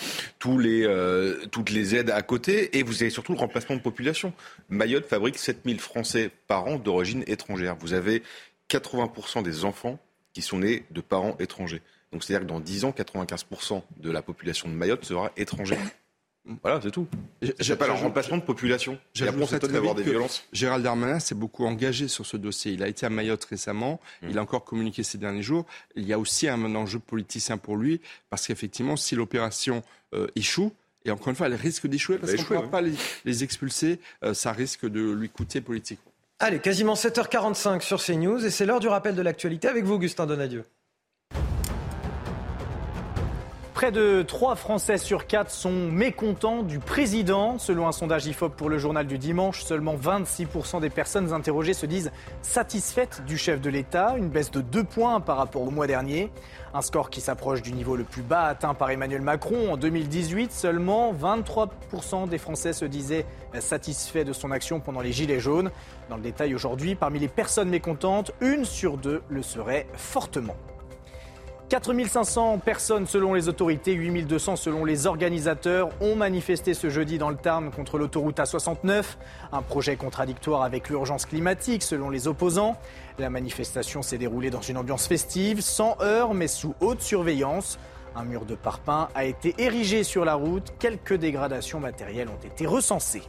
[0.47, 2.75] euh, toutes les aides à côté.
[2.79, 4.33] Et vous avez surtout le remplacement de population.
[4.69, 7.75] Mayotte fabrique 7000 Français par an d'origine étrangère.
[7.79, 8.23] Vous avez
[8.71, 9.99] 80% des enfants
[10.33, 11.81] qui sont nés de parents étrangers.
[12.11, 15.79] Donc c'est-à-dire que dans 10 ans, 95% de la population de Mayotte sera étrangère.
[16.61, 17.07] Voilà, c'est tout.
[17.61, 18.99] J'ai pas le remplacement de population.
[19.13, 20.43] J'ai d'avoir des violences.
[20.51, 22.73] Gérald Darmanin s'est beaucoup engagé sur ce dossier.
[22.73, 24.01] Il a été à Mayotte récemment.
[24.21, 24.27] Mmh.
[24.29, 25.65] Il a encore communiqué ces derniers jours.
[25.95, 30.73] Il y a aussi un enjeu politicien pour lui, parce qu'effectivement, si l'opération euh, échoue,
[31.05, 34.33] et encore une fois, elle risque d'échouer parce qu'on ne pourra pas les, expulser, euh,
[34.33, 36.12] ça risque de lui coûter politiquement.
[36.39, 40.25] Allez, quasiment 7h45 sur CNews et c'est l'heure du rappel de l'actualité avec vous, Augustin
[40.25, 40.65] Donadieu.
[43.73, 47.57] Près de 3 Français sur 4 sont mécontents du président.
[47.59, 51.85] Selon un sondage IFOP pour le journal du dimanche, seulement 26% des personnes interrogées se
[51.85, 52.11] disent
[52.41, 56.31] satisfaites du chef de l'État, une baisse de 2 points par rapport au mois dernier.
[56.75, 60.51] Un score qui s'approche du niveau le plus bas atteint par Emmanuel Macron en 2018.
[60.51, 63.27] Seulement 23% des Français se disaient
[63.59, 65.69] satisfaits de son action pendant les Gilets jaunes.
[66.09, 70.55] Dans le détail aujourd'hui, parmi les personnes mécontentes, une sur deux le serait fortement.
[71.69, 77.35] 4500 personnes selon les autorités, 8200 selon les organisateurs ont manifesté ce jeudi dans le
[77.35, 79.03] Tarn contre l'autoroute A69,
[79.51, 82.75] un projet contradictoire avec l'urgence climatique selon les opposants.
[83.17, 87.79] La manifestation s'est déroulée dans une ambiance festive, sans heurts mais sous haute surveillance.
[88.15, 92.67] Un mur de parpaing a été érigé sur la route, quelques dégradations matérielles ont été
[92.67, 93.23] recensées.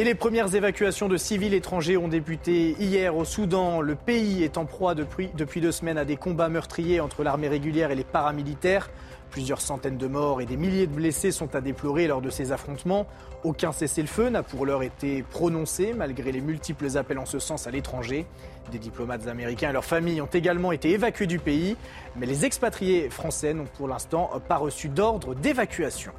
[0.00, 3.82] Et les premières évacuations de civils étrangers ont débuté hier au Soudan.
[3.82, 7.48] Le pays est en proie depuis, depuis deux semaines à des combats meurtriers entre l'armée
[7.48, 8.88] régulière et les paramilitaires.
[9.30, 12.50] Plusieurs centaines de morts et des milliers de blessés sont à déplorer lors de ces
[12.50, 13.06] affrontements.
[13.44, 17.70] Aucun cessez-le-feu n'a pour l'heure été prononcé, malgré les multiples appels en ce sens à
[17.70, 18.24] l'étranger.
[18.72, 21.76] Des diplomates américains et leurs familles ont également été évacués du pays,
[22.16, 26.12] mais les expatriés français n'ont pour l'instant pas reçu d'ordre d'évacuation.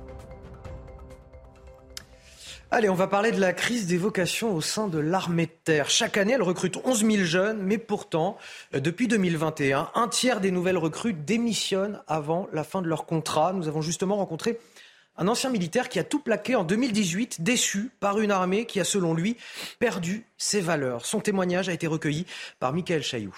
[2.74, 5.90] Allez, on va parler de la crise des vocations au sein de l'armée de terre.
[5.90, 8.38] Chaque année, elle recrute 11 000 jeunes, mais pourtant,
[8.74, 13.52] euh, depuis 2021, un tiers des nouvelles recrues démissionnent avant la fin de leur contrat.
[13.52, 14.58] Nous avons justement rencontré
[15.18, 18.86] un ancien militaire qui a tout plaqué en 2018, déçu par une armée qui a,
[18.86, 19.36] selon lui,
[19.80, 21.06] perdu ses valeurs.
[21.06, 22.26] Son témoignage a été recueilli
[22.62, 23.36] par Michael Chailloux.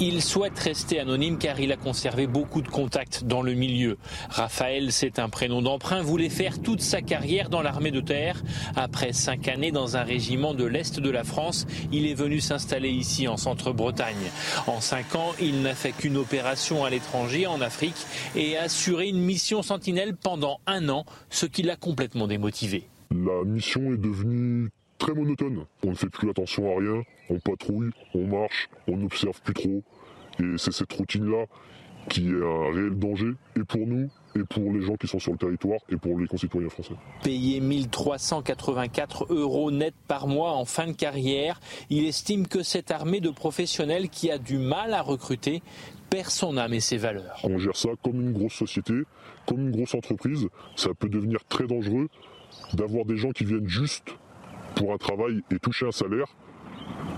[0.00, 3.96] Il souhaite rester anonyme car il a conservé beaucoup de contacts dans le milieu.
[4.28, 8.42] Raphaël, c'est un prénom d'emprunt, voulait faire toute sa carrière dans l'armée de terre.
[8.74, 12.90] Après cinq années dans un régiment de l'Est de la France, il est venu s'installer
[12.90, 14.30] ici en centre-Bretagne.
[14.66, 19.08] En cinq ans, il n'a fait qu'une opération à l'étranger, en Afrique, et a assuré
[19.08, 22.88] une mission sentinelle pendant un an, ce qui l'a complètement démotivé.
[23.10, 25.66] La mission est devenue très monotone.
[25.84, 29.82] On ne fait plus attention à rien, on patrouille, on marche, on n'observe plus trop.
[30.40, 31.46] Et c'est cette routine-là
[32.08, 35.32] qui est un réel danger, et pour nous, et pour les gens qui sont sur
[35.32, 36.94] le territoire, et pour les concitoyens français.
[37.22, 43.20] Payé 1384 euros net par mois en fin de carrière, il estime que cette armée
[43.20, 45.62] de professionnels qui a du mal à recruter
[46.10, 47.40] perd son âme et ses valeurs.
[47.44, 48.94] On gère ça comme une grosse société,
[49.46, 50.48] comme une grosse entreprise.
[50.76, 52.08] Ça peut devenir très dangereux
[52.74, 54.14] d'avoir des gens qui viennent juste
[54.74, 56.26] pour un travail et toucher un salaire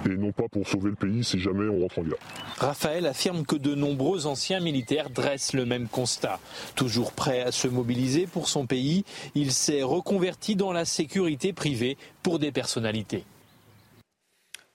[0.05, 2.19] et non pas pour sauver le pays si jamais on rentre en guerre.
[2.59, 6.39] Raphaël affirme que de nombreux anciens militaires dressent le même constat.
[6.75, 9.05] Toujours prêt à se mobiliser pour son pays,
[9.35, 13.25] il s'est reconverti dans la sécurité privée pour des personnalités.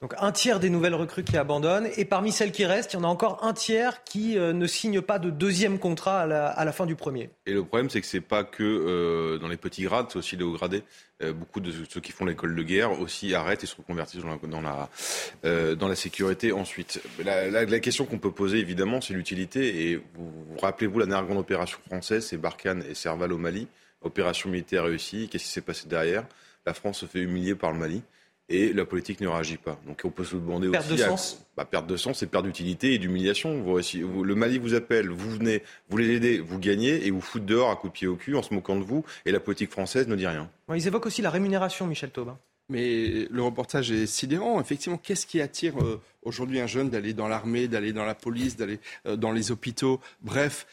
[0.02, 2.99] Donc un tiers des nouvelles recrues qui abandonnent et parmi celles qui restent, il y
[2.99, 6.26] en a encore un tiers qui euh, ne signe pas de deuxième contrat à
[6.66, 7.30] la, fin du premier.
[7.45, 10.36] Et le problème, c'est que c'est pas que euh, dans les petits grades, c'est aussi
[10.38, 10.82] les hauts gradés.
[11.22, 14.62] Euh, beaucoup de ceux qui font l'école de guerre aussi arrêtent et se reconvertissent dans
[14.62, 16.99] la, dans la, sécurité ensuite.
[17.24, 19.91] La, question qu'on peut poser évidemment, c'est l'utilité.
[19.91, 23.68] Et vous, rappelez-vous la dernière grande opération française, c'est Barkhane et Serval au Mali,
[24.02, 25.30] opération militaire réussie.
[25.32, 26.26] Qu'est-ce qui s'est passé derrière?
[26.66, 28.02] La France se fait humilier par le Mali
[28.52, 29.80] et la politique ne réagit pas.
[29.88, 31.02] Donc on peut se demander perte aussi.
[31.02, 31.45] De sens.
[31.58, 33.62] Bah, perte de sens, c'est perte d'utilité et d'humiliation.
[33.62, 37.45] Vous, le Mali vous appelle, vous venez, vous les aidez, vous gagnez et vous foutez
[37.45, 39.72] dehors à coups de pied au cul en se moquant de vous et la politique
[39.72, 40.49] française ne dit rien.
[40.74, 42.38] ils évoquent aussi la rémunération, Michel Taubin.
[42.70, 44.62] Mais le reportage est sidérant.
[44.62, 48.56] Effectivement, qu'est-ce qui attire euh, aujourd'hui un jeune d'aller dans l'armée, d'aller dans la police,
[48.56, 50.68] d'aller euh, dans les hôpitaux, bref,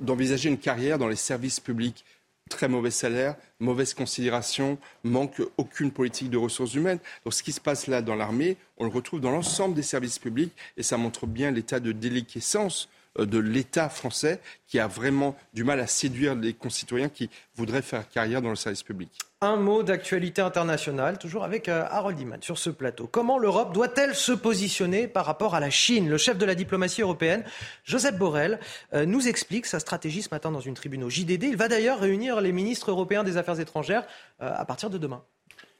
[0.00, 2.04] d'envisager une carrière dans les services publics
[2.48, 7.00] très mauvais salaire, mauvaise considération, manque aucune politique de ressources humaines.
[7.24, 10.18] Donc ce qui se passe là dans l'armée, on le retrouve dans l'ensemble des services
[10.18, 12.88] publics et ça montre bien l'état de déliquescence
[13.18, 18.08] de l'État français qui a vraiment du mal à séduire les concitoyens qui voudraient faire
[18.08, 19.10] carrière dans le service public.
[19.42, 23.06] Un mot d'actualité internationale, toujours avec euh, Harold Iman sur ce plateau.
[23.06, 26.08] Comment l'Europe doit-elle se positionner par rapport à la Chine?
[26.08, 27.44] Le chef de la diplomatie européenne,
[27.84, 28.58] Joseph Borrell,
[28.94, 31.44] euh, nous explique sa stratégie ce matin dans une tribune au JDD.
[31.44, 34.06] Il va d'ailleurs réunir les ministres européens des Affaires étrangères
[34.38, 35.22] à partir de demain.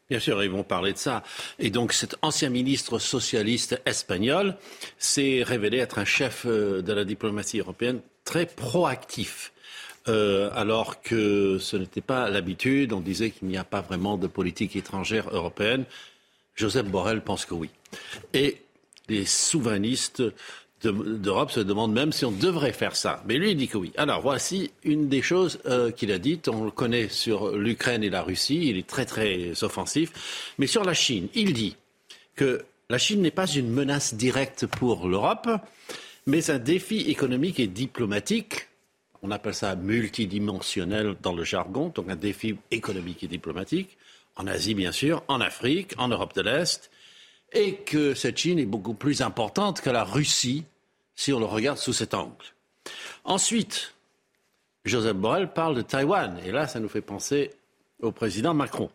[0.09, 1.25] Bien sûr, ils vont parler de ça.
[1.59, 4.57] Et donc, cet ancien ministre socialiste espagnol
[4.99, 9.53] s'est révélé être un chef euh, de la diplomatie européenne très proactif.
[10.09, 14.29] Euh, alors que ce n'était pas l'habitude, on disait qu'il n'y a pas vraiment de
[14.29, 15.85] politique étrangère européenne.
[16.55, 17.71] Joseph Borrell pense que oui.
[18.33, 18.63] Et
[19.09, 20.23] les souverainistes
[20.83, 23.23] d'Europe se demande même si on devrait faire ça.
[23.27, 23.93] Mais lui, il dit que oui.
[23.97, 26.49] Alors, voici une des choses euh, qu'il a dites.
[26.49, 28.69] On le connaît sur l'Ukraine et la Russie.
[28.69, 30.53] Il est très, très offensif.
[30.59, 31.77] Mais sur la Chine, il dit
[32.35, 35.49] que la Chine n'est pas une menace directe pour l'Europe,
[36.27, 38.69] mais un défi économique et diplomatique.
[39.23, 43.97] on appelle ça multidimensionnel dans le jargon, donc un défi économique et diplomatique,
[44.37, 46.91] en Asie bien sûr, en Afrique, en Europe de l'Est,
[47.53, 50.65] et que cette Chine est beaucoup plus importante que la Russie
[51.15, 52.45] si on le regarde sous cet angle.
[53.25, 53.95] Ensuite,
[54.85, 57.51] Joseph Borrell parle de Taïwan, et là ça nous fait penser
[58.01, 58.91] au président Macron,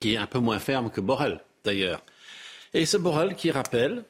[0.00, 2.02] qui est un peu moins ferme que Borrell d'ailleurs.
[2.74, 4.04] Et ce Borrell qui rappelle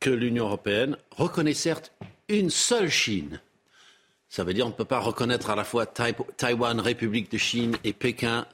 [0.00, 1.92] que l'Union européenne reconnaît certes
[2.28, 3.40] une seule Chine.
[4.28, 7.76] Ça veut dire qu'on ne peut pas reconnaître à la fois Taïwan, République de Chine,
[7.84, 8.46] et Pékin,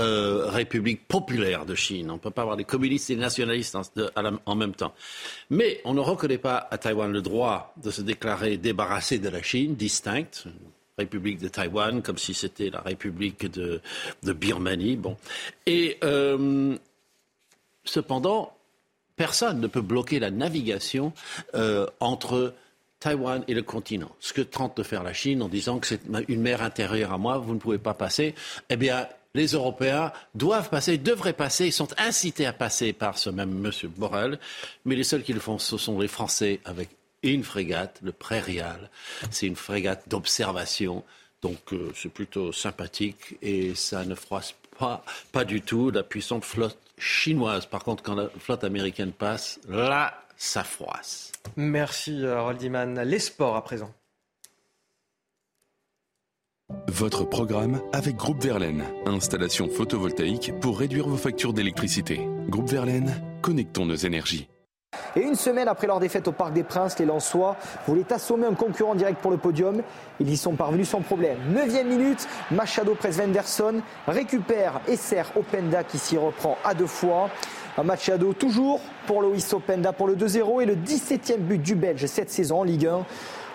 [0.00, 2.10] euh, République populaire de Chine.
[2.10, 3.76] On ne peut pas avoir des communistes et des nationalistes
[4.46, 4.94] en, même temps.
[5.50, 9.42] Mais on ne reconnaît pas à Taïwan le droit de se déclarer débarrassé de la
[9.42, 10.44] Chine, distincte,
[10.98, 13.80] République de Taïwan, comme si c'était la République de,
[14.22, 14.96] Birmanie.
[14.96, 15.16] Bon.
[15.66, 16.76] Et euh,
[17.84, 18.52] cependant,
[19.16, 21.12] personne ne peut bloquer la navigation
[21.54, 22.54] euh, entre
[23.00, 24.10] Taïwan et le continent.
[24.18, 27.18] Ce que tente de faire la Chine en disant que c'est une mer intérieure à
[27.18, 28.34] moi, vous ne pouvez pas passer,
[28.70, 29.06] eh bien,
[29.38, 33.70] les Européens doivent passer, devraient passer, ils sont incités à passer par ce même M.
[33.96, 34.40] Borrell,
[34.84, 36.88] mais les seuls qui le font, ce sont les Français avec
[37.22, 38.90] une frégate, le Prairial.
[39.30, 41.04] C'est une frégate d'observation,
[41.40, 46.44] donc euh, c'est plutôt sympathique et ça ne froisse pas, pas du tout la puissante
[46.44, 47.64] flotte chinoise.
[47.66, 51.30] Par contre, quand la flotte américaine passe, là, ça froisse.
[51.56, 53.00] Merci, euh, Roldiman.
[53.02, 53.92] Les sports à présent.
[56.88, 58.84] Votre programme avec Groupe Verlaine.
[59.06, 62.28] Installation photovoltaïque pour réduire vos factures d'électricité.
[62.48, 64.48] Groupe Verlaine, connectons nos énergies.
[65.16, 67.56] Et une semaine après leur défaite au Parc des Princes, les Lensois
[67.86, 69.82] voulaient assommer un concurrent direct pour le podium.
[70.20, 71.38] Ils y sont parvenus sans problème.
[71.54, 77.30] Neuvième minute, Machado presse Venderson, récupère et sert Openda qui s'y reprend à deux fois.
[77.82, 82.30] Machado toujours pour Loïs Openda pour le 2-0 et le 17e but du Belge cette
[82.30, 83.06] saison en Ligue 1.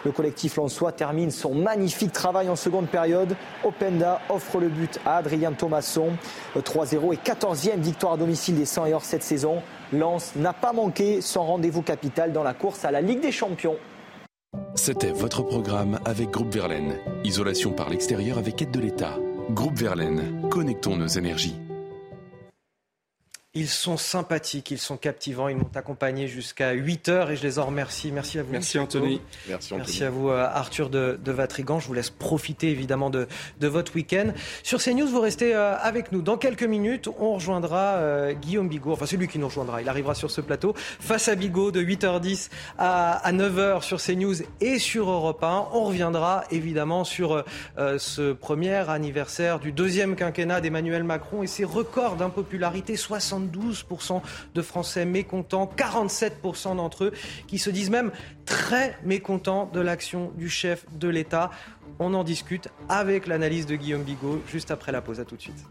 [0.05, 3.35] Le collectif Lensois termine son magnifique travail en seconde période.
[3.63, 6.11] Openda offre le but à Adrien Thomasson.
[6.57, 9.61] 3-0 et 14e victoire à domicile des 100 et cette saison.
[9.91, 13.77] Lens n'a pas manqué son rendez-vous capital dans la course à la Ligue des Champions.
[14.75, 16.95] C'était votre programme avec Groupe Verlaine.
[17.23, 19.17] Isolation par l'extérieur avec aide de l'État.
[19.51, 21.55] Groupe Verlaine, connectons nos énergies.
[23.55, 27.59] Ils sont sympathiques, ils sont captivants, ils m'ont accompagné jusqu'à 8 heures et je les
[27.59, 28.11] en remercie.
[28.11, 28.51] Merci à vous.
[28.51, 29.21] Merci Anthony.
[29.47, 31.79] Merci, Merci à vous euh, Arthur de, de, Vatrigan.
[31.79, 33.27] Je vous laisse profiter évidemment de,
[33.59, 34.33] de votre week-end.
[34.63, 36.23] Sur CNews, vous restez euh, avec nous.
[36.23, 38.93] Dans quelques minutes, on rejoindra euh, Guillaume Bigot.
[38.93, 39.83] Enfin, c'est lui qui nous rejoindra.
[39.83, 42.49] Il arrivera sur ce plateau face à Bigot de 8h10
[42.79, 45.67] à, à 9h sur CNews et sur Europe 1.
[45.73, 47.45] On reviendra évidemment sur
[47.77, 54.21] ce premier anniversaire du deuxième quinquennat d'Emmanuel Macron et ses records d'impopularité 60 72%
[54.53, 57.13] de Français mécontents, 47% d'entre eux
[57.47, 58.11] qui se disent même
[58.45, 61.51] très mécontents de l'action du chef de l'État.
[61.99, 65.19] On en discute avec l'analyse de Guillaume Bigot juste après la pause.
[65.19, 65.65] À tout de suite.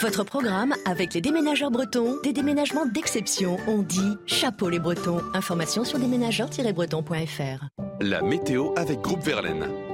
[0.00, 3.56] Votre programme avec les déménageurs bretons, des déménagements d'exception.
[3.66, 5.20] On dit chapeau les bretons.
[5.34, 7.64] Information sur déménageurs-bretons.fr.
[8.00, 9.93] La météo avec Groupe Verlaine.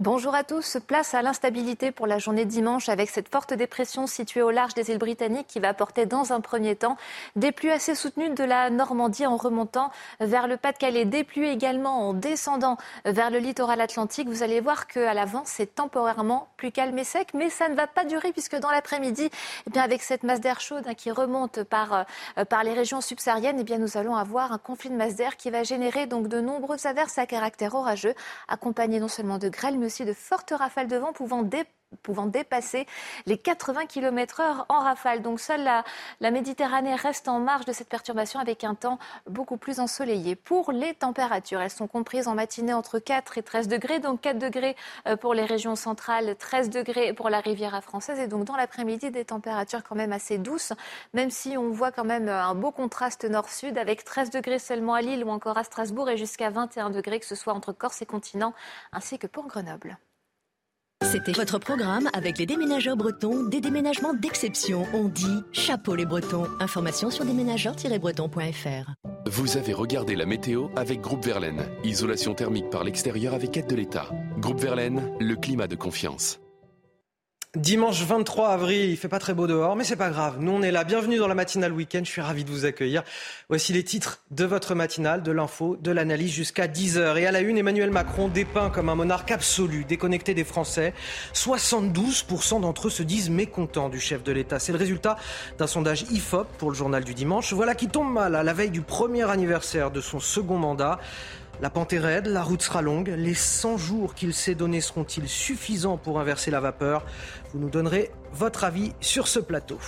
[0.00, 0.76] Bonjour à tous.
[0.86, 4.92] Place à l'instabilité pour la journée dimanche avec cette forte dépression située au large des
[4.92, 6.96] îles britanniques qui va apporter dans un premier temps
[7.34, 9.90] des pluies assez soutenues de la Normandie en remontant
[10.20, 11.04] vers le Pas-de-Calais.
[11.04, 12.76] Des pluies également en descendant
[13.06, 14.28] vers le littoral atlantique.
[14.28, 17.88] Vous allez voir qu'à l'avant, c'est temporairement plus calme et sec, mais ça ne va
[17.88, 19.30] pas durer puisque dans l'après-midi,
[19.74, 23.58] eh avec cette masse d'air chaude hein, qui remonte par, euh, par les régions subsahariennes,
[23.58, 26.40] eh bien nous allons avoir un conflit de masse d'air qui va générer donc de
[26.40, 28.14] nombreuses averses à caractère orageux,
[28.46, 31.42] accompagnées non seulement de grêle, aussi de fortes rafales de vent pouvant
[32.02, 32.86] pouvant dépasser
[33.26, 35.22] les 80 km heure en rafale.
[35.22, 35.64] Donc seule
[36.20, 40.36] la, Méditerranée reste en marge de cette perturbation avec un temps beaucoup plus ensoleillé.
[40.36, 44.38] Pour les températures, elles sont comprises en matinée entre 4 et 13 degrés, donc 4
[44.38, 44.76] degrés
[45.06, 49.10] euh, pour les régions centrales, 13 degrés pour la Riviera française et donc dans l'après-midi
[49.10, 50.72] des températures quand même assez douces,
[51.14, 55.00] même si on voit quand même un beau contraste nord-sud avec 13 degrés seulement à
[55.00, 58.06] Lille ou encore à Strasbourg et jusqu'à 21 degrés que ce soit entre Corse et
[58.06, 58.54] continent
[58.92, 59.98] ainsi que pour Grenoble.
[61.10, 64.84] C'était votre programme avec les déménageurs bretons, des déménagements d'exception.
[64.92, 66.46] On dit chapeau les bretons.
[66.60, 68.92] Information sur déménageurs-bretons.fr.
[69.26, 71.62] Vous avez regardé la météo avec Groupe Verlaine.
[71.82, 74.10] Isolation thermique par l'extérieur avec aide de l'État.
[74.38, 76.40] Groupe Verlaine, le climat de confiance.
[77.56, 80.36] Dimanche 23 avril, il fait pas très beau dehors, mais c'est pas grave.
[80.38, 80.84] Nous, on est là.
[80.84, 82.00] Bienvenue dans la matinale week-end.
[82.04, 83.02] Je suis ravi de vous accueillir.
[83.48, 87.16] Voici les titres de votre matinale, de l'info, de l'analyse jusqu'à 10h.
[87.16, 90.92] Et à la une, Emmanuel Macron dépeint comme un monarque absolu, déconnecté des Français.
[91.32, 94.58] 72% d'entre eux se disent mécontents du chef de l'État.
[94.58, 95.16] C'est le résultat
[95.56, 97.54] d'un sondage IFOP pour le journal du dimanche.
[97.54, 101.00] Voilà qui tombe mal à la veille du premier anniversaire de son second mandat.
[101.60, 103.12] La pente est raide, la route sera longue.
[103.16, 107.04] Les 100 jours qu'il s'est donnés seront-ils suffisants pour inverser la vapeur?
[107.52, 109.78] Vous nous donnerez votre avis sur ce plateau.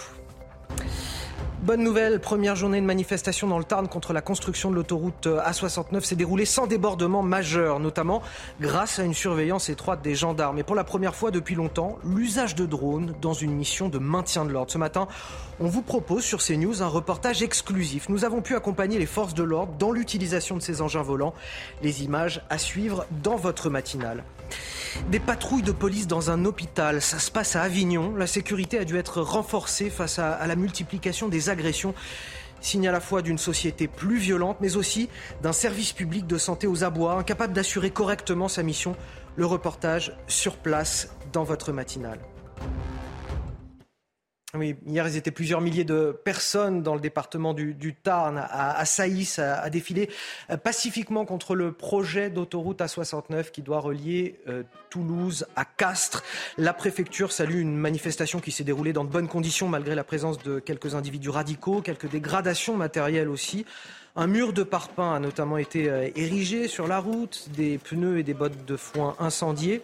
[1.63, 6.01] Bonne nouvelle, première journée de manifestation dans le Tarn contre la construction de l'autoroute A69
[6.01, 8.23] s'est déroulée sans débordement majeur, notamment
[8.63, 10.57] grâce à une surveillance étroite des gendarmes.
[10.59, 14.47] Et pour la première fois depuis longtemps, l'usage de drones dans une mission de maintien
[14.47, 14.73] de l'ordre.
[14.73, 15.07] Ce matin,
[15.61, 18.09] on vous propose sur CNews un reportage exclusif.
[18.09, 21.35] Nous avons pu accompagner les forces de l'ordre dans l'utilisation de ces engins volants.
[21.83, 24.25] Les images à suivre dans votre matinale.
[25.09, 28.15] Des patrouilles de police dans un hôpital, ça se passe à Avignon.
[28.17, 31.95] La sécurité a dû être renforcée face à, la multiplication des agressions
[32.61, 35.09] signe à la fois d'une société plus violente, mais aussi
[35.43, 38.97] d'un service public de santé aux abois, incapable d'assurer correctement sa mission.
[39.37, 42.19] Le reportage sur place dans votre matinale.
[44.55, 49.39] Oui, hier, ils étaient plusieurs milliers de personnes dans le département du, Tarn, à, Saïs,
[49.39, 50.11] à, défiler
[50.51, 56.25] euh, pacifiquement contre le projet d'autoroute A69 qui doit relier euh, Toulouse à Castres.
[56.59, 60.39] La préfecture salue une manifestation qui s'est déroulée dans de bonnes conditions malgré la présence
[60.39, 63.67] de quelques individus radicaux, quelques dégradations matérielles aussi.
[64.17, 68.25] Un mur de parpaing a notamment été euh, érigé sur la route, des pneus et
[68.25, 69.81] des bottes de foin incendiés.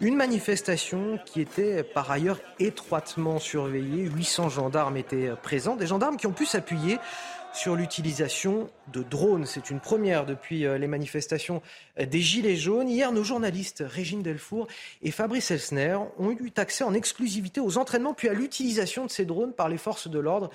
[0.00, 4.04] Une manifestation qui était par ailleurs étroitement surveillée.
[4.04, 6.98] 800 gendarmes étaient présents, des gendarmes qui ont pu s'appuyer
[7.52, 9.44] sur l'utilisation de drones.
[9.44, 11.62] C'est une première depuis euh, les manifestations
[11.98, 12.88] des Gilets jaunes.
[12.88, 14.68] Hier, nos journalistes Régine Delfour
[15.02, 19.24] et Fabrice Elsner ont eu accès en exclusivité aux entraînements puis à l'utilisation de ces
[19.24, 20.50] drones par les forces de l'ordre.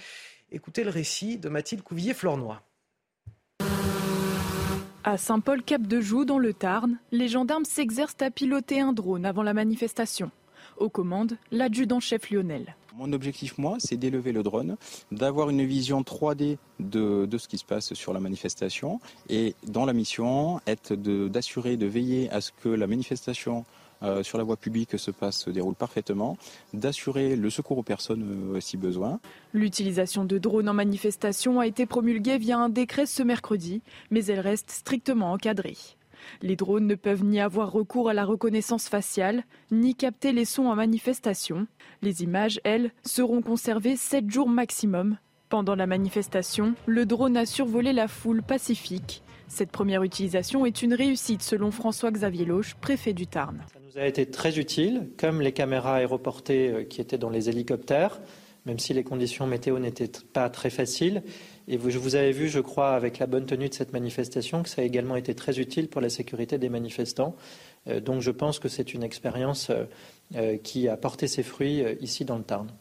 [0.54, 2.62] Écoutez le récit de Mathilde Couvillier-Flornois.
[5.06, 10.32] À Saint-Paul-Cap-de-Joux, dans le Tarn, les gendarmes s'exercent à piloter un drone avant la manifestation.
[10.78, 12.78] Aux commandes, l'adjudant-chef Lionel.
[12.96, 14.78] Mon objectif, moi, c'est d'élever le drone,
[15.12, 19.92] d'avoir une vision 3D de, ce qui se passe sur la manifestation et dans la
[19.92, 23.66] mission, être d'assurer, de veiller à ce que la manifestation
[24.04, 26.38] euh, sur la voie publique se passe, se déroule parfaitement,
[26.74, 29.20] d'assurer le secours aux personnes euh, si besoin.
[29.54, 33.82] L'utilisation de drones en manifestation a été promulguée via un décret ce mercredi,
[34.12, 35.78] mais elle reste strictement encadrée.
[36.42, 40.68] Les drones ne peuvent ni avoir recours à la reconnaissance faciale, ni capter les sons
[40.68, 41.68] en manifestation.
[42.02, 45.18] Les images, elles, seront conservées 7 jours maximum.
[45.50, 49.23] Pendant la manifestation, le drone a survolé la foule pacifique.
[49.48, 53.60] Cette première utilisation est une réussite selon François-Xavier Loche, préfet du Tarn
[53.98, 58.22] a été très utile, comme les caméras aéroportées euh, qui étaient dans les hélicoptères,
[58.66, 61.22] même si les conditions météo n'étaient pas très faciles.
[61.68, 64.70] Et vous, vous avez vu, je crois, avec la bonne tenue de cette manifestation, que
[64.70, 67.36] ça a également été très utile pour la sécurité des manifestants.
[67.88, 69.70] Euh, donc je pense que c'est une expérience
[70.36, 72.72] euh, qui a porté ses fruits ici dans le Tarn.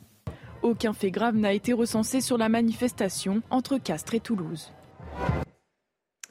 [0.62, 4.70] Aucun fait grave n'a été recensé sur la manifestation entre Castres et Toulouse.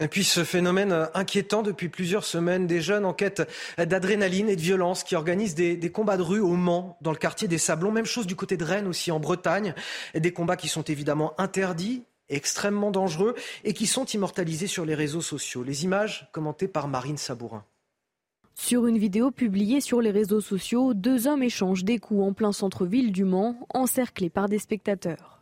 [0.01, 3.47] Et puis ce phénomène euh, inquiétant depuis plusieurs semaines, des jeunes en quête
[3.77, 7.47] d'adrénaline et de violence qui organisent des, combats de rue au Mans, dans le quartier
[7.47, 7.91] des Sablons.
[7.91, 9.75] Même chose du côté de Rennes aussi en Bretagne.
[10.15, 15.21] Des combats qui sont évidemment interdits, extrêmement dangereux et qui sont immortalisés sur les réseaux
[15.21, 15.63] sociaux.
[15.63, 17.63] Les images commentées par Marine Sabourin.
[18.55, 22.51] Sur une vidéo publiée sur les réseaux sociaux, deux hommes échangent des coups en plein
[22.51, 25.40] centre-ville du Mans, encerclés par des spectateurs.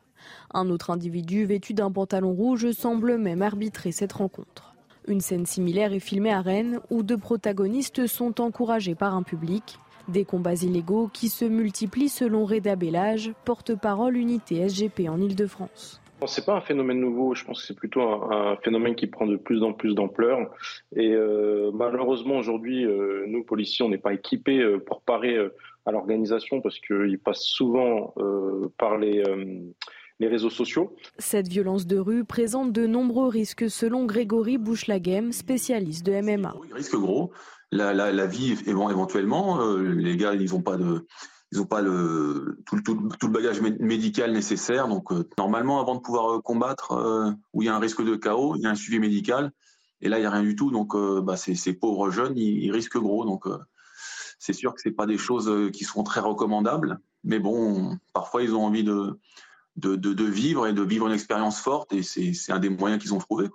[0.54, 4.74] Un autre individu vêtu d'un pantalon rouge semble même arbitrer cette rencontre.
[5.08, 9.80] Une scène similaire est filmée à Rennes où deux protagonistes sont encouragés par un public.
[10.08, 16.02] Des combats illégaux qui se multiplient selon Reda Bellage, porte-parole unité SGP en Ile-de-France.
[16.26, 19.26] Ce n'est pas un phénomène nouveau, je pense que c'est plutôt un, phénomène qui prend
[19.26, 20.52] de plus en plus d'ampleur.
[20.96, 25.38] Et euh, malheureusement, aujourd'hui, euh, nous, policiers, on n'est pas équipés euh, pour parer
[25.86, 28.14] à l'organisation parce qu'ils passent souvent
[28.78, 29.24] par les
[30.20, 30.96] les réseaux sociaux.
[31.18, 36.54] Cette violence de rue présente de nombreux risques selon Grégory Bouchlaghem, spécialiste de MMA.
[36.74, 37.32] Risque gros.
[37.72, 41.06] La, la, vie, éventuellement, euh, les gars, ils n'ont pas de,
[41.52, 44.88] ils ont pas le, tout, le bagage médical nécessaire.
[44.88, 48.16] Donc, euh, normalement, avant de pouvoir euh, combattre, où il y a un risque de
[48.16, 49.52] chaos, il y a un suivi médical.
[50.02, 50.72] Et là, il n'y a rien du tout.
[50.72, 53.24] Donc, bah, ces, pauvres jeunes, ils, ils risquent gros.
[53.24, 53.46] Donc,
[54.40, 57.00] c'est sûr que ce pas des choses qui sont très recommandables.
[57.24, 59.20] Mais bon, parfois, ils ont envie de,
[59.80, 61.94] de, vivre et de vivre une expérience forte.
[61.94, 63.48] Et c'est un des moyens qu'ils ont trouvé.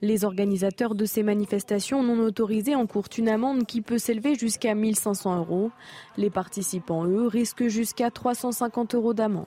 [0.00, 5.38] Les organisateurs de ces manifestations non autorisées encourent une amende qui peut s'élever jusqu'à 1500
[5.38, 5.70] euros.
[6.16, 9.46] Les participants, eux, risquent jusqu'à 350 euros d'amende.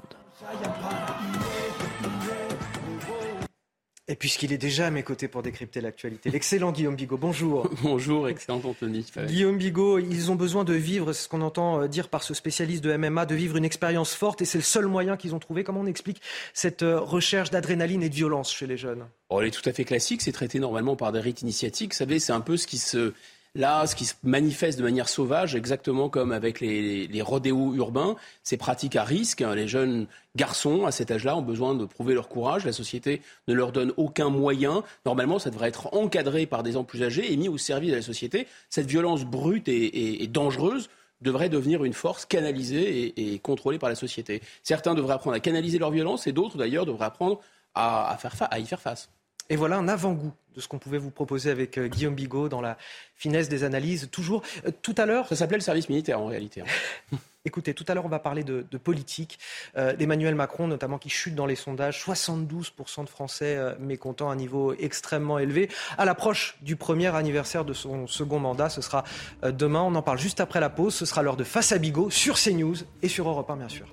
[4.11, 7.69] Et puisqu'il est déjà à mes côtés pour décrypter l'actualité, l'excellent Guillaume Bigot, bonjour.
[7.81, 9.05] bonjour, excellent Anthony.
[9.25, 12.33] Guillaume Bigot, ils ont besoin de vivre, c'est ce qu'on entend euh, dire par ce
[12.33, 15.39] spécialiste de MMA, de vivre une expérience forte et c'est le seul moyen qu'ils ont
[15.39, 15.63] trouvé.
[15.63, 16.21] Comment on explique
[16.53, 19.05] cette euh, recherche d'adrénaline et de violence chez les jeunes?
[19.29, 21.93] Oh, Elle est tout à fait classique, c'est traité normalement par des rites initiatiques.
[21.93, 23.13] Vous savez, c'est un peu ce qui se
[23.53, 28.15] Là, ce qui se manifeste de manière sauvage, exactement comme avec les, les rodéos urbains,
[28.43, 29.41] c'est pratique à risque.
[29.41, 32.63] Les jeunes garçons à cet âge-là ont besoin de prouver leur courage.
[32.63, 34.83] La société ne leur donne aucun moyen.
[35.05, 37.97] Normalement, ça devrait être encadré par des gens plus âgés et mis au service de
[37.97, 38.47] la société.
[38.69, 40.89] Cette violence brute et, dangereuse
[41.19, 44.41] devrait devenir une force canalisée et, contrôlée par la société.
[44.63, 47.41] Certains devraient apprendre à canaliser leur violence et d'autres, d'ailleurs, devraient apprendre
[47.75, 49.09] à, faire à y faire face.
[49.51, 52.61] Et voilà un avant-goût de ce qu'on pouvait vous proposer avec euh, Guillaume Bigot dans
[52.61, 52.77] la
[53.17, 54.07] finesse des analyses.
[54.09, 55.27] Toujours, euh, tout à l'heure.
[55.27, 56.61] Ça s'appelait le service militaire en réalité.
[56.61, 57.17] Hein.
[57.43, 59.39] Écoutez, tout à l'heure, on va parler de, politique,
[59.75, 62.01] euh, d'Emmanuel Macron notamment, qui chute dans les sondages.
[62.01, 65.69] 72% de Français mécontents, un niveau extrêmement élevé.
[65.97, 69.03] À l'approche du premier anniversaire de son second mandat, ce sera
[69.43, 69.81] demain.
[69.81, 70.95] On en parle juste après la pause.
[70.95, 73.87] Ce sera l'heure de Face à Bigot sur CNews et sur Europe 1, bien sûr.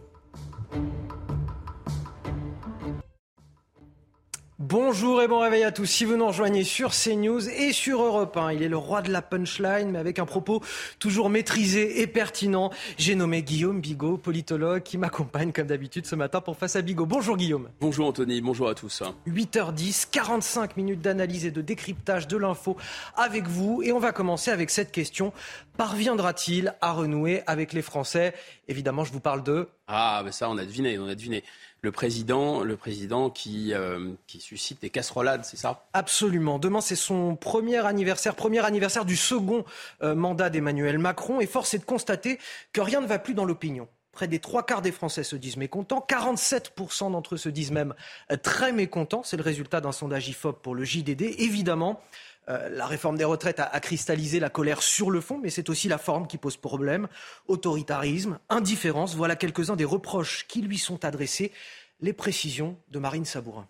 [4.60, 5.86] Bonjour et bon réveil à tous.
[5.86, 9.12] Si vous nous rejoignez sur CNews et sur Europe 1, il est le roi de
[9.12, 10.60] la punchline, mais avec un propos
[10.98, 12.72] toujours maîtrisé et pertinent.
[12.96, 17.06] J'ai nommé Guillaume Bigot, politologue, qui m'accompagne comme d'habitude ce matin pour Face à Bigot.
[17.06, 17.68] Bonjour Guillaume.
[17.80, 19.04] Bonjour Anthony, bonjour à tous.
[19.28, 22.76] 8h10, 45 minutes d'analyse et de décryptage de l'info
[23.14, 23.84] avec vous.
[23.84, 25.32] Et on va commencer avec cette question.
[25.76, 28.34] Parviendra-t-il à renouer avec les Français?
[28.66, 29.68] Évidemment, je vous parle de...
[29.86, 31.44] Ah, ben ça, on a deviné, on a deviné
[31.82, 35.86] le président, le président qui, euh, suscite des casserolades, c'est ça?
[35.92, 36.58] Absolument.
[36.58, 39.64] Demain, c'est son premier anniversaire, premier anniversaire du second
[40.02, 41.40] euh, mandat d'Emmanuel Macron.
[41.40, 42.38] Et force est de constater
[42.72, 43.88] que rien ne va plus dans l'opinion.
[44.10, 46.04] Près des trois quarts des Français se disent mécontents.
[46.08, 47.94] 47% d'entre eux se disent même
[48.32, 49.22] euh, très mécontents.
[49.22, 51.22] C'est le résultat d'un sondage IFOP pour le JDD.
[51.38, 52.00] Évidemment,
[52.48, 55.88] euh, la réforme des retraites a, cristallisé la colère sur le fond, mais c'est aussi
[55.88, 57.08] la forme qui pose problème.
[57.46, 61.52] Autoritarisme, indifférence, voilà quelques-uns des reproches qui lui sont adressés.
[62.00, 63.66] Les précisions de Marine Sabourin.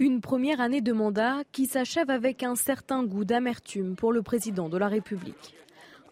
[0.00, 4.68] Une première année de mandat qui s'achève avec un certain goût d'amertume pour le président
[4.68, 5.54] de la République.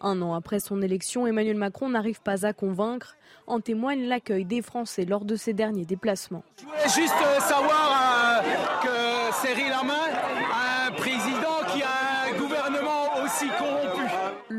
[0.01, 3.15] Un an après son élection, Emmanuel Macron n'arrive pas à convaincre.
[3.47, 6.43] En témoigne l'accueil des Français lors de ses derniers déplacements.
[6.57, 9.93] Je voulais juste euh, savoir euh, que Cyril Hamain,
[10.87, 14.03] un président qui a un gouvernement aussi corrompu.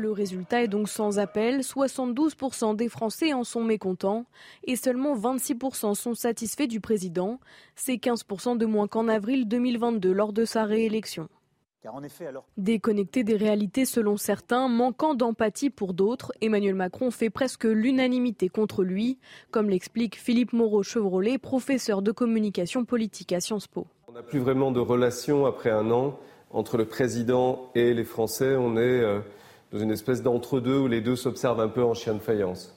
[0.09, 1.59] Le résultat est donc sans appel.
[1.59, 4.25] 72% des Français en sont mécontents
[4.63, 7.39] et seulement 26% sont satisfaits du président.
[7.75, 11.29] C'est 15% de moins qu'en avril 2022 lors de sa réélection.
[12.57, 18.83] Déconnecté des réalités selon certains, manquant d'empathie pour d'autres, Emmanuel Macron fait presque l'unanimité contre
[18.83, 19.19] lui,
[19.51, 23.85] comme l'explique Philippe Moreau-Chevrolet, professeur de communication politique à Sciences Po.
[24.07, 26.17] On n'a plus vraiment de relation après un an
[26.49, 28.55] entre le président et les Français.
[28.55, 29.19] On est euh,
[29.71, 32.75] dans une espèce d'entre-deux où les deux s'observent un peu en chien de faïence.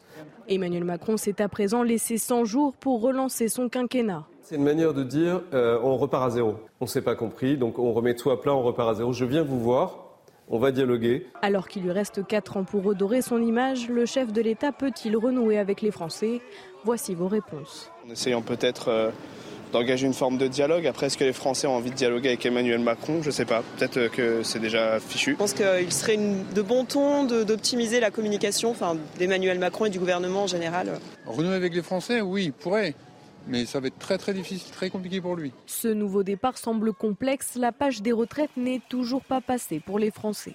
[0.49, 4.25] Emmanuel Macron s'est à présent laissé 100 jours pour relancer son quinquennat.
[4.43, 6.57] C'est une manière de dire euh, on repart à zéro.
[6.81, 9.13] On ne s'est pas compris, donc on remet tout à plat, on repart à zéro.
[9.13, 10.03] Je viens vous voir,
[10.49, 11.27] on va dialoguer.
[11.43, 15.17] Alors qu'il lui reste 4 ans pour redorer son image, le chef de l'État peut-il
[15.17, 16.41] renouer avec les Français?
[16.85, 17.91] Voici vos réponses.
[18.07, 19.11] En essayant peut-être euh,
[19.73, 20.87] d'engager une forme de dialogue.
[20.87, 23.23] Après, est-ce que les Français ont envie de dialoguer avec Emmanuel Macron?
[23.23, 23.63] Je ne sais pas.
[23.77, 25.33] Peut-être euh, que c'est déjà fichu.
[25.33, 28.75] Je pense qu'il serait de bon ton d'optimiser la communication
[29.19, 30.93] d'Emmanuel Macron et du gouvernement en général.
[31.27, 32.95] Renouer avec les Français, oui, il pourrait
[33.49, 35.53] mais ça va être très très difficile, très compliqué pour lui.
[35.67, 37.57] Ce nouveau départ semble complexe.
[37.57, 40.55] La page des retraites n'est toujours pas passée pour les Français.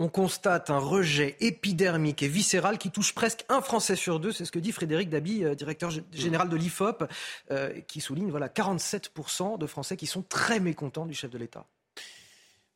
[0.00, 4.32] On constate un rejet épidermique et viscéral qui touche presque un Français sur deux.
[4.32, 7.04] C'est ce que dit Frédéric Dabi, euh, directeur général de l'IFOP,
[7.52, 11.66] euh, qui souligne voilà 47% de Français qui sont très mécontents du chef de l'État.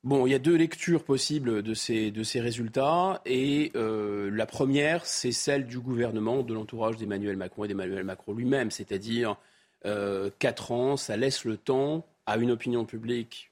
[0.04, 3.20] Bon, il y a deux lectures possibles de ces, de ces résultats.
[3.26, 8.32] Et euh, la première, c'est celle du gouvernement, de l'entourage d'Emmanuel Macron et d'Emmanuel Macron
[8.32, 8.70] lui-même.
[8.70, 9.36] C'est-à-dire,
[10.38, 13.50] quatre ans, ça laisse le temps à une opinion publique,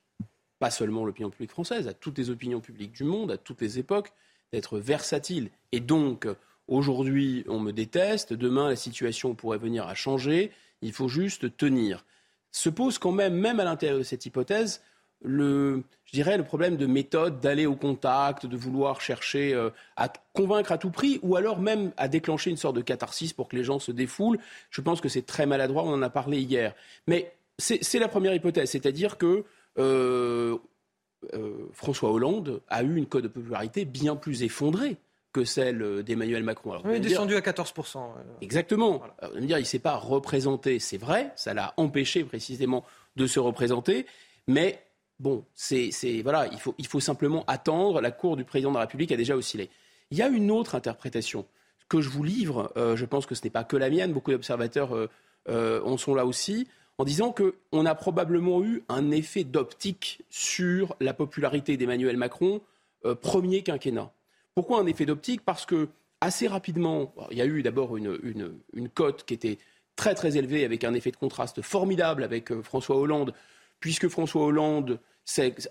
[0.58, 3.78] pas seulement l'opinion publique française, à toutes les opinions publiques du monde, à toutes les
[3.78, 4.12] époques,
[4.52, 5.50] d'être versatile.
[5.72, 6.26] Et donc,
[6.68, 10.50] aujourd'hui, on me déteste, demain, la situation pourrait venir à changer,
[10.82, 12.04] il faut juste tenir.
[12.52, 14.80] Se pose quand même, même à l'intérieur de cette hypothèse,
[15.22, 20.10] le, je dirais, le problème de méthode, d'aller au contact, de vouloir chercher euh, à
[20.34, 23.56] convaincre à tout prix, ou alors même à déclencher une sorte de catharsis pour que
[23.56, 24.38] les gens se défoulent.
[24.70, 26.74] Je pense que c'est très maladroit, on en a parlé hier.
[27.06, 29.44] Mais c'est la première hypothèse, c'est-à-dire que
[29.78, 30.56] euh,
[31.34, 34.96] euh, François Hollande a eu une cote de popularité bien plus effondrée
[35.32, 36.72] que celle d'Emmanuel Macron.
[36.72, 37.98] Alors, oui, descendu à 14%.
[38.40, 38.98] Exactement.
[39.20, 39.34] Voilà.
[39.40, 42.84] me dire, il ne s'est pas représenté, c'est vrai, ça l'a empêché précisément
[43.16, 44.06] de se représenter,
[44.46, 44.86] mais
[45.18, 45.90] Bon, c'est,
[46.22, 48.00] voilà, il faut, il faut simplement attendre.
[48.00, 49.70] La cour du président de la République a déjà oscillé.
[50.10, 51.46] Il y a une autre interprétation
[51.88, 52.72] que je vous livre.
[52.76, 54.12] Euh, je pense que ce n'est pas que la mienne.
[54.12, 55.08] Beaucoup d'observateurs euh,
[55.48, 56.68] euh, en sont là aussi,
[56.98, 62.60] en disant qu'on a probablement eu un effet d'optique sur la popularité d'Emmanuel Macron
[63.20, 64.10] premier quinquennat.
[64.54, 65.44] Pourquoi un effet d'optique?
[65.44, 65.88] Parce que
[66.20, 69.58] assez rapidement, il y a eu d'abord une, une, une cote qui était
[69.96, 73.34] très très élevée avec un effet de contraste formidable avec François Hollande
[73.80, 74.98] puisque François Hollande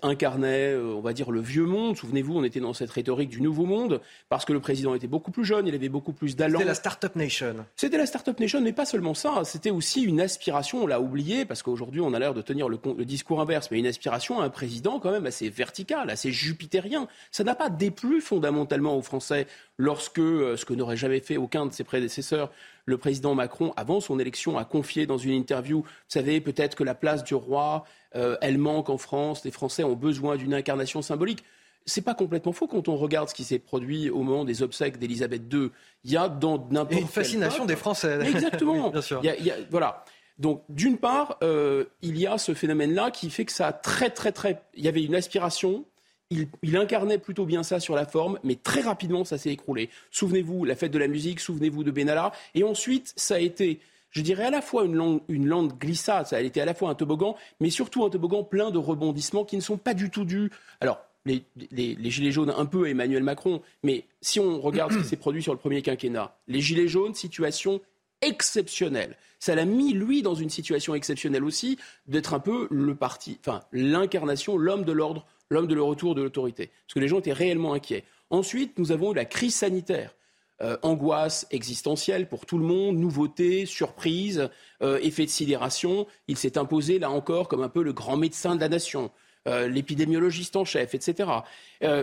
[0.02, 1.96] incarnait, euh, on va dire, le vieux monde.
[1.96, 5.30] Souvenez-vous, on était dans cette rhétorique du nouveau monde, parce que le président était beaucoup
[5.30, 6.58] plus jeune, il avait beaucoup plus d'allant.
[6.58, 7.56] C'était la Startup Nation.
[7.74, 9.42] C'était la Startup Nation, mais pas seulement ça.
[9.44, 12.78] C'était aussi une aspiration, on l'a oublié, parce qu'aujourd'hui, on a l'air de tenir le,
[12.96, 17.08] le, discours inverse, mais une aspiration à un président quand même assez vertical, assez jupitérien.
[17.30, 19.46] Ça n'a pas déplu fondamentalement aux Français
[19.78, 22.50] lorsque, euh, ce que n'aurait jamais fait aucun de ses prédécesseurs,
[22.84, 26.84] le président Macron, avant son élection, a confié dans une interview, vous savez, peut-être que
[26.84, 31.02] la place du roi, euh, elle manque en France, les Français ont besoin d'une incarnation
[31.02, 31.44] symbolique.
[31.84, 34.98] C'est pas complètement faux quand on regarde ce qui s'est produit au moment des obsèques
[34.98, 35.70] d'Élisabeth II.
[36.04, 38.18] Il y a dans n'importe une fascination des Français.
[38.26, 38.90] Exactement.
[38.92, 39.22] bien sûr.
[39.70, 40.04] voilà.
[40.38, 44.10] Donc, d'une part, euh, il y a ce phénomène-là qui fait que ça a très,
[44.10, 44.62] très, très.
[44.74, 45.84] Il y avait une aspiration
[46.30, 49.90] il, incarnait plutôt bien ça sur la forme, mais très rapidement, ça s'est écroulé.
[50.10, 52.32] Souvenez-vous, la fête de la musique, souvenez-vous de Benalla.
[52.54, 56.40] Et ensuite, ça a été, je dirais, à la fois une une glissade, ça a
[56.40, 59.62] été à la fois un toboggan, mais surtout un toboggan plein de rebondissements qui ne
[59.62, 60.50] sont pas du tout dus.
[60.80, 65.16] Alors, les, Gilets jaunes un peu Emmanuel Macron, mais si on regarde ce qui s'est
[65.16, 67.80] produit sur le premier quinquennat, les Gilets jaunes, situation
[68.22, 69.16] exceptionnelle.
[69.38, 73.62] Ça l'a mis, lui, dans une situation exceptionnelle aussi, d'être un peu le parti, enfin,
[73.72, 76.70] l'incarnation, l'homme de l'ordre l'homme de le retour de l'autorité.
[76.86, 78.04] Parce que les gens étaient réellement inquiets.
[78.30, 80.14] Ensuite, nous avons eu la crise sanitaire.
[80.62, 84.48] Euh, angoisse existentielle pour tout le monde, nouveauté, surprise,
[84.82, 86.06] euh, effet de sidération.
[86.28, 89.10] Il s'est imposé, là encore, comme un peu le grand médecin de la nation.
[89.46, 91.30] Euh, l'épidémiologiste en chef, etc.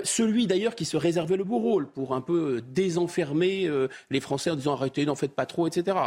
[0.04, 3.70] celui d'ailleurs qui se réservait le beau rôle pour un peu désenfermer
[4.12, 5.98] les Français en disant arrêtez, n'en faites pas trop, etc.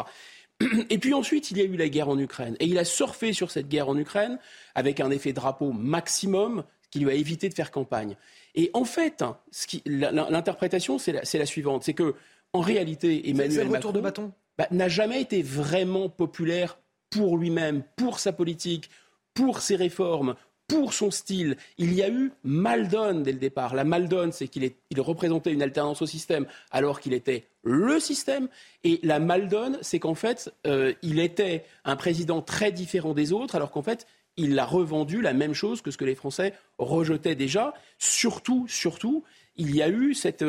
[0.90, 2.56] Et puis ensuite, il y a eu la guerre en Ukraine.
[2.60, 4.38] Et il a surfé sur cette guerre en Ukraine
[4.74, 8.16] avec un effet drapeau maximum, qui lui a évité de faire campagne.
[8.54, 9.38] Et en fait, hein,
[9.86, 12.14] l'interprétation, c'est la, suivante, c'est que
[12.52, 16.78] en réalité, Emmanuel Macron bah, n'a jamais été vraiment populaire
[17.10, 18.90] pour lui-même, pour sa politique,
[19.34, 20.34] pour ses réformes,
[20.68, 21.56] pour son style.
[21.78, 23.74] Il y a eu Maldon dès le départ.
[23.74, 28.48] La Maldon, c'est qu'il il représentait une alternance au système alors qu'il était le système.
[28.82, 33.54] Et la Maldon, c'est qu'en fait, euh, il était un président très différent des autres
[33.54, 34.06] alors qu'en fait,
[34.36, 37.74] il a revendu la même chose que ce que les Français rejetaient déjà.
[37.98, 39.24] Surtout, surtout,
[39.56, 40.44] il y a eu cette,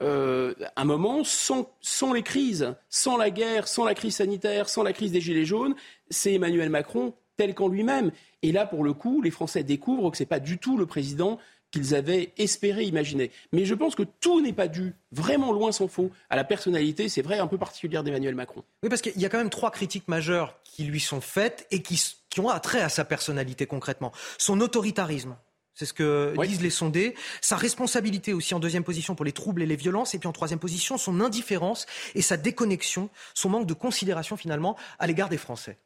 [0.00, 4.82] euh, un moment sans, sans, les crises, sans la guerre, sans la crise sanitaire, sans
[4.82, 5.74] la crise des Gilets jaunes,
[6.10, 8.10] c'est Emmanuel Macron tel qu'en lui-même.
[8.42, 10.86] Et là, pour le coup, les Français découvrent que ce n'est pas du tout le
[10.86, 11.38] président
[11.70, 13.30] qu'ils avaient espéré imaginer.
[13.52, 17.08] Mais je pense que tout n'est pas dû, vraiment loin s'en faut, à la personnalité,
[17.08, 18.62] c'est vrai, un peu particulière d'Emmanuel Macron.
[18.82, 21.80] Oui, parce qu'il y a quand même trois critiques majeures qui lui sont faites et
[21.80, 21.96] qui,
[22.32, 24.10] qui ont attrait à sa personnalité concrètement.
[24.38, 25.36] Son autoritarisme,
[25.74, 27.14] c'est ce que disent les sondés.
[27.42, 30.14] Sa responsabilité aussi en deuxième position pour les troubles et les violences.
[30.14, 34.78] Et puis en troisième position, son indifférence et sa déconnexion, son manque de considération finalement
[34.98, 35.76] à l'égard des Français.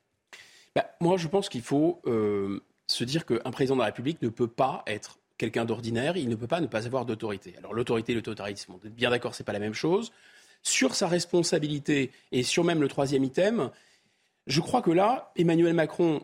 [0.76, 4.28] Bah, moi, je pense qu'il faut euh, se dire qu'un président de la République ne
[4.28, 7.54] peut pas être quelqu'un d'ordinaire, il ne peut pas ne pas avoir d'autorité.
[7.58, 10.12] Alors l'autorité et l'autoritarisme, on est bien d'accord, ce n'est pas la même chose.
[10.62, 13.70] Sur sa responsabilité et sur même le troisième item,
[14.46, 16.22] je crois que là, Emmanuel Macron,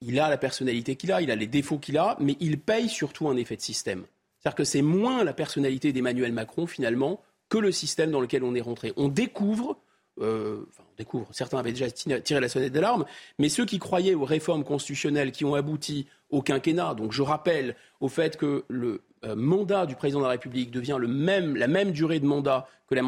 [0.00, 2.88] il a la personnalité qu'il a, il a les défauts qu'il a, mais il paye
[2.88, 4.04] surtout un effet de système.
[4.38, 8.54] C'est-à-dire que c'est moins la personnalité d'Emmanuel Macron, finalement, que le système dans lequel on
[8.54, 8.92] est rentré.
[8.96, 9.76] On découvre
[10.20, 13.06] euh, enfin, on découvre, certains avaient déjà tiré la sonnette d'alarme,
[13.38, 17.74] mais ceux qui croyaient aux réformes constitutionnelles qui ont abouti au quinquennat, donc je rappelle
[18.00, 21.68] au fait que le euh, mandat du président de la République devient le même, la
[21.68, 23.02] même durée de mandat que la,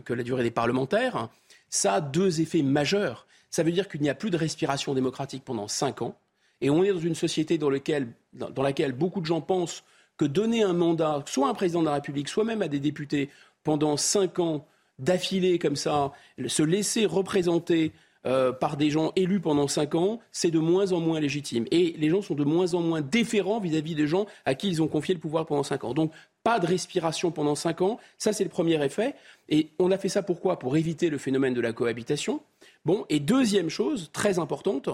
[0.00, 1.28] que la durée des parlementaires,
[1.68, 3.26] ça a deux effets majeurs.
[3.50, 6.16] Ça veut dire qu'il n'y a plus de respiration démocratique pendant cinq ans,
[6.60, 9.84] et on est dans une société dans, laquelle beaucoup de gens pensent
[10.16, 12.80] que donner un mandat, soit à un président de la République, soit même à des
[12.80, 13.28] députés,
[13.62, 14.66] pendant cinq ans,
[14.98, 16.12] d'affilée comme ça,
[16.46, 17.92] se laisser représenter
[18.26, 21.64] euh, par des gens élus pendant cinq ans, c'est de moins en moins légitime.
[21.70, 24.82] Et les gens sont de moins en moins déférents vis-à-vis des gens à qui ils
[24.82, 25.94] ont confié le pouvoir pendant cinq ans.
[25.94, 28.00] Donc, pas de respiration pendant cinq ans.
[28.18, 29.14] Ça, c'est le premier effet.
[29.48, 30.58] Et on a fait ça pourquoi?
[30.58, 32.40] Pour éviter le phénomène de la cohabitation.
[32.84, 34.88] Bon, et deuxième chose, très importante,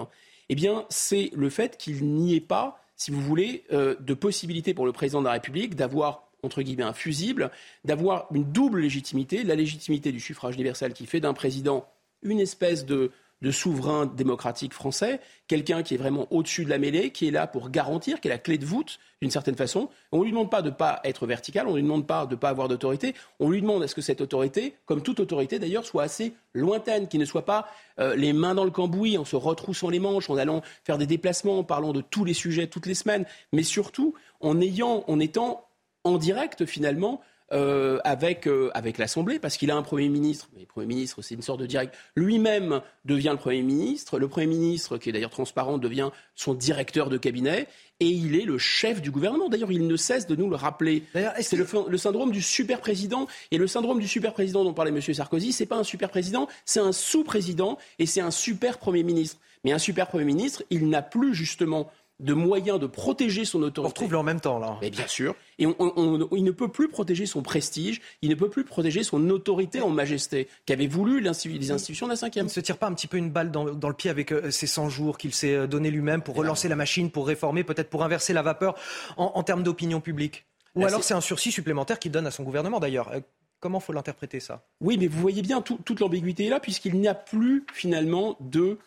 [0.49, 4.73] eh bien, c'est le fait qu'il n'y ait pas, si vous voulez, euh, de possibilité
[4.73, 7.51] pour le président de la République d'avoir entre guillemets un fusible,
[7.85, 11.87] d'avoir une double légitimité, la légitimité du suffrage universel qui fait d'un président
[12.21, 13.11] une espèce de,
[13.43, 17.45] de souverain démocratique français, quelqu'un qui est vraiment au-dessus de la mêlée, qui est là
[17.45, 19.89] pour garantir, qui est la clé de voûte d'une certaine façon.
[20.13, 22.25] On ne lui demande pas de ne pas être vertical, on ne lui demande pas
[22.25, 25.19] de ne pas avoir d'autorité, on lui demande à ce que cette autorité, comme toute
[25.19, 27.67] autorité d'ailleurs, soit assez lointaine, qui ne soit pas
[27.99, 31.05] euh, les mains dans le cambouis, en se retroussant les manches, en allant faire des
[31.05, 35.19] déplacements, en parlant de tous les sujets toutes les semaines, mais surtout en, ayant, en
[35.19, 35.67] étant
[36.05, 37.21] en direct finalement
[37.51, 41.21] euh, avec, euh, avec l'Assemblée, parce qu'il a un Premier ministre, mais le Premier ministre,
[41.21, 45.11] c'est une sorte de direct, lui-même devient le Premier ministre, le Premier ministre, qui est
[45.11, 47.67] d'ailleurs transparent, devient son directeur de cabinet,
[47.99, 49.49] et il est le chef du gouvernement.
[49.49, 51.03] D'ailleurs, il ne cesse de nous le rappeler.
[51.41, 55.01] C'est le, le, syndrome du super-président, et le syndrome du super-président dont parlait M.
[55.01, 59.37] Sarkozy, c'est pas un super-président, c'est un sous-président, et c'est un super-premier ministre.
[59.63, 61.89] Mais un super-premier ministre, il n'a plus justement
[62.23, 63.99] de moyens de protéger son autorité.
[63.99, 64.77] On retrouve en même temps, là.
[64.81, 65.35] Mais bien sûr.
[65.59, 69.81] Et il ne peut plus protéger son prestige, il ne peut plus protéger son autorité
[69.81, 71.29] en majesté, qu'avaient voulu les
[71.71, 72.45] institutions de la cinquième.
[72.45, 74.49] Il ne se tire pas un petit peu une balle dans, le pied avec euh,
[74.51, 77.89] ces 100 jours qu'il s'est euh, donné lui-même pour relancer la machine, pour réformer, peut-être
[77.89, 78.75] pour inverser la vapeur
[79.17, 80.45] en, termes d'opinion publique
[80.75, 83.19] Ou alors c'est un sursis supplémentaire qu'il donne à son gouvernement, d'ailleurs euh,
[83.59, 84.65] Comment faut l'interpréter ça?
[84.81, 88.77] Oui, mais vous voyez bien, toute l'ambiguïté est là, puisqu'il n'y a plus finalement de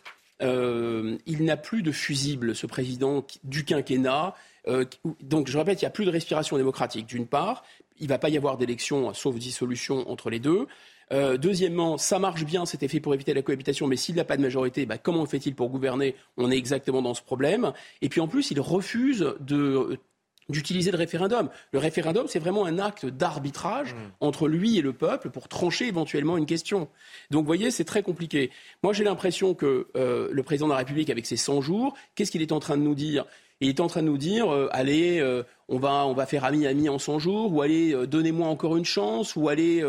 [0.43, 4.35] euh, il n'a plus de fusible, ce président du quinquennat.
[4.69, 4.85] Euh,
[5.21, 7.65] donc, je répète, il n'y a plus de respiration démocratique, d'une part.
[7.99, 10.67] Il ne va pas y avoir d'élection, sauf dissolution entre les deux.
[11.13, 14.37] Euh, deuxièmement, ça marche bien, c'était fait pour éviter la cohabitation, mais s'il n'a pas
[14.37, 16.17] de majorité, bah, comment fait-il pour gouverner?
[16.37, 17.73] On est exactement dans ce problème.
[18.03, 19.99] Et puis en plus, il refuse de
[20.49, 21.49] d'utiliser le référendum.
[21.73, 23.99] Le référendum, c'est vraiment un acte d'arbitrage mmh.
[24.21, 26.89] entre lui et le peuple pour trancher éventuellement une question.
[27.31, 28.51] Donc, vous voyez, c'est très compliqué.
[28.83, 32.31] Moi, j'ai l'impression que euh, le président de la République, avec ses 100 jours, qu'est-ce
[32.31, 33.25] qu'il est en train de nous dire?
[33.61, 36.45] Il est en train de nous dire, euh, allez, euh, on va, on va faire
[36.45, 39.83] ami-ami en 100 jours, ou allez, donnez-moi encore une chance, ou allez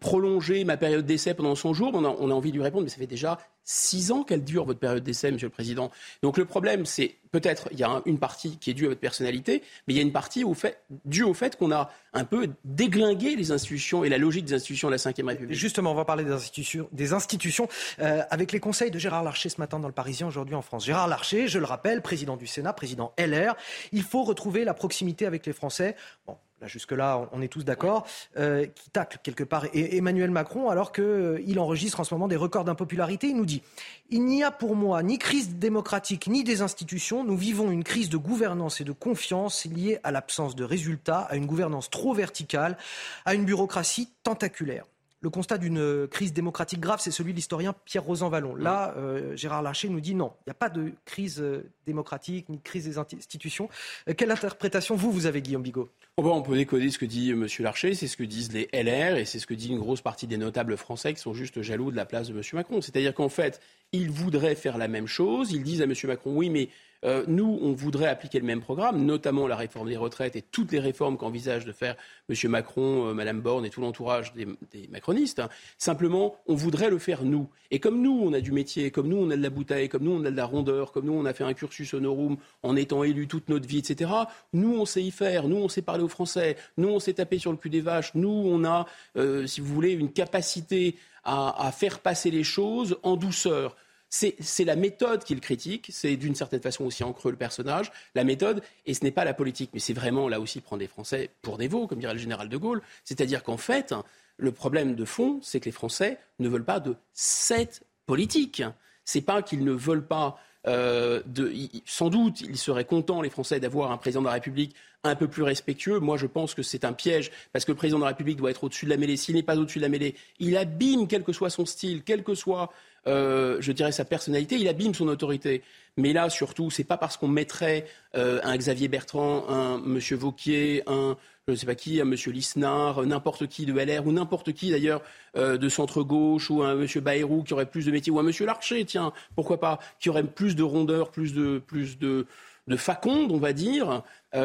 [0.00, 1.90] prolonger ma période d'essai pendant 100 jours.
[1.94, 4.44] On a, on a envie de lui répondre, mais ça fait déjà 6 ans qu'elle
[4.44, 5.90] dure, votre période d'essai, Monsieur le Président.
[6.22, 9.00] Donc le problème, c'est peut-être, il y a une partie qui est due à votre
[9.00, 12.48] personnalité, mais il y a une partie fait, due au fait qu'on a un peu
[12.64, 15.56] déglingué les institutions et la logique des institutions de la Ve République.
[15.56, 17.68] Justement, on va parler des institutions, des institutions
[18.00, 20.84] euh, avec les conseils de Gérard Larcher ce matin dans le Parisien, aujourd'hui en France.
[20.84, 23.56] Gérard Larcher, je le rappelle, président du Sénat, président LR,
[23.92, 25.96] il faut retrouver la proximité avec les Français.
[26.26, 28.06] Bon, là jusque-là, on est tous d'accord,
[28.38, 32.36] euh, qui tacle quelque part Emmanuel Macron alors qu'il euh, enregistre en ce moment des
[32.36, 33.26] records d'impopularité.
[33.26, 33.62] Il nous dit
[34.10, 37.24] Il n'y a pour moi ni crise démocratique ni des institutions.
[37.24, 41.36] Nous vivons une crise de gouvernance et de confiance liée à l'absence de résultats, à
[41.36, 42.78] une gouvernance trop verticale,
[43.24, 44.86] à une bureaucratie tentaculaire
[45.22, 48.56] le constat d'une crise démocratique grave, c'est celui de l'historien Pierre Rosan Vallon.
[48.56, 52.48] Là, euh, Gérard Larcher nous dit non, il n'y a pas de crise euh, démocratique
[52.48, 53.68] ni de crise des institutions.
[54.08, 55.88] Euh, quelle interprétation vous, vous avez, Guillaume Bigot?
[56.16, 57.46] Oh, bah, On peut décoder ce que dit M.
[57.60, 60.26] Larcher, c'est ce que disent les LR et c'est ce que dit une grosse partie
[60.26, 62.42] des notables français qui sont juste jaloux de la place de M.
[62.54, 62.80] Macron.
[62.80, 63.60] C'est-à-dire qu'en fait,
[63.92, 65.52] ils voudraient faire la même chose.
[65.52, 65.94] Ils disent à M.
[66.04, 66.68] Macron, oui, mais
[67.04, 70.70] euh, nous, on voudrait appliquer le même programme, notamment la réforme des retraites et toutes
[70.72, 71.96] les réformes qu'envisage de faire
[72.28, 72.50] M.
[72.50, 74.46] Macron, euh, Mme Borne et tout l'entourage des,
[74.88, 75.40] macronistes.
[75.40, 75.48] Hein.
[75.78, 77.48] Simplement, on voudrait le faire nous.
[77.70, 80.04] Et comme nous, on a du métier, comme nous, on a de la bouteille, comme
[80.04, 82.76] nous, on a de la rondeur, comme nous, on a fait un cursus honorum en
[82.76, 84.10] étant élu toute notre vie, etc.
[84.52, 85.48] Nous, on sait y faire.
[85.48, 86.56] Nous, on sait parler aux Français.
[86.76, 88.14] Nous, on s'est tapé sur le cul des vaches.
[88.14, 93.14] Nous, on a, euh, si vous voulez, une capacité à faire passer les choses en
[93.14, 93.76] douceur.
[94.14, 98.24] C'est la méthode qu'il critique, c'est d'une certaine façon aussi en creux le personnage, la
[98.24, 101.30] méthode, et ce n'est pas la politique, mais c'est vraiment là aussi prendre les Français
[101.40, 102.82] pour des veaux, comme dirait le général de Gaulle.
[103.04, 103.94] C'est-à-dire qu'en fait,
[104.36, 108.62] le problème de fond, c'est que les Français ne veulent pas de cette politique.
[109.06, 111.50] C'est pas qu'ils ne veulent pas euh, de,
[111.86, 114.74] sans doute, ils seraient contents, les Français, d'avoir un président de la République
[115.04, 116.00] un peu plus respectueux.
[116.00, 118.50] Moi, je pense que c'est un piège, parce que le président de la République doit
[118.50, 119.16] être au-dessus de la mêlée.
[119.16, 122.22] S'il n'est pas au-dessus de la mêlée, il abîme, quel que soit son style, quel
[122.22, 122.70] que soit
[123.06, 125.62] euh, je dirais, sa personnalité, il abîme son autorité.
[125.96, 130.82] Mais là, surtout, c'est pas parce qu'on mettrait euh, un Xavier Bertrand, un Monsieur Vauquier,
[130.86, 131.16] un
[131.48, 134.70] je ne sais pas qui, un Monsieur Lisnard, n'importe qui de LR ou n'importe qui
[134.70, 135.02] d'ailleurs
[135.36, 138.22] euh, de centre gauche ou un Monsieur Bayrou qui aurait plus de métier ou un
[138.22, 142.26] Monsieur Larcher, tiens, pourquoi pas, qui aurait plus de rondeur, plus de plus de,
[142.68, 144.04] de faconde, on va dire,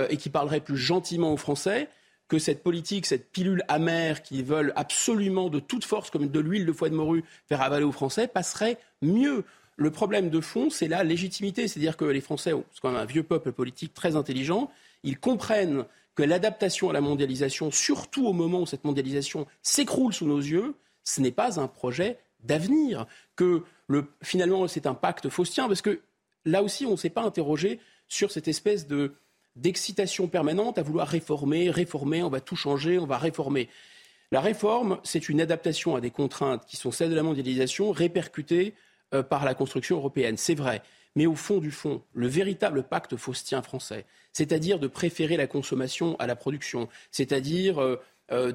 [0.09, 1.87] et qui parlerait plus gentiment aux Français
[2.27, 6.65] que cette politique, cette pilule amère qui veulent absolument de toute force, comme de l'huile
[6.65, 9.45] de foie de morue, faire avaler aux Français, passerait mieux.
[9.77, 11.67] Le problème de fond, c'est la légitimité.
[11.67, 14.69] C'est-à-dire que les Français, c'est quand même un vieux peuple politique très intelligent,
[15.03, 15.85] ils comprennent
[16.15, 20.73] que l'adaptation à la mondialisation, surtout au moment où cette mondialisation s'écroule sous nos yeux,
[21.03, 23.05] ce n'est pas un projet d'avenir.
[23.35, 23.63] Que
[24.23, 26.01] finalement, c'est un pacte faustien, parce que
[26.43, 29.13] là aussi, on ne s'est pas interrogé sur cette espèce de
[29.57, 33.69] d'excitation permanente à vouloir réformer, réformer, on va tout changer, on va réformer.
[34.31, 38.73] La réforme, c'est une adaptation à des contraintes qui sont celles de la mondialisation répercutées
[39.13, 40.37] euh, par la construction européenne.
[40.37, 40.81] C'est vrai.
[41.15, 46.15] Mais au fond du fond, le véritable pacte faustien français, c'est-à-dire de préférer la consommation
[46.19, 47.99] à la production, c'est-à-dire euh,
[48.31, 48.51] euh,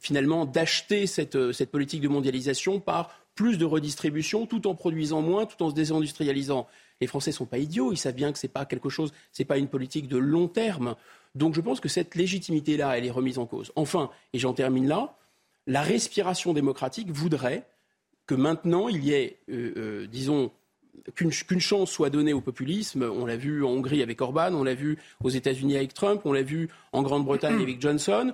[0.00, 5.46] finalement d'acheter cette, cette politique de mondialisation par plus de redistribution tout en produisant moins,
[5.46, 6.68] tout en se désindustrialisant
[7.00, 9.12] les Français ne sont pas idiots, ils savent bien que ce n'est pas quelque chose,
[9.32, 10.96] ce n'est pas une politique de long terme.
[11.34, 13.72] Donc je pense que cette légitimité-là, elle est remise en cause.
[13.76, 15.16] Enfin, et j'en termine là,
[15.66, 17.66] la respiration démocratique voudrait
[18.26, 20.50] que maintenant il y ait, euh, euh, disons,
[21.14, 23.02] qu'une chance soit donnée au populisme.
[23.02, 26.32] On l'a vu en Hongrie avec Orban, on l'a vu aux États-Unis avec Trump, on
[26.32, 28.32] l'a vu en Grande-Bretagne avec Johnson.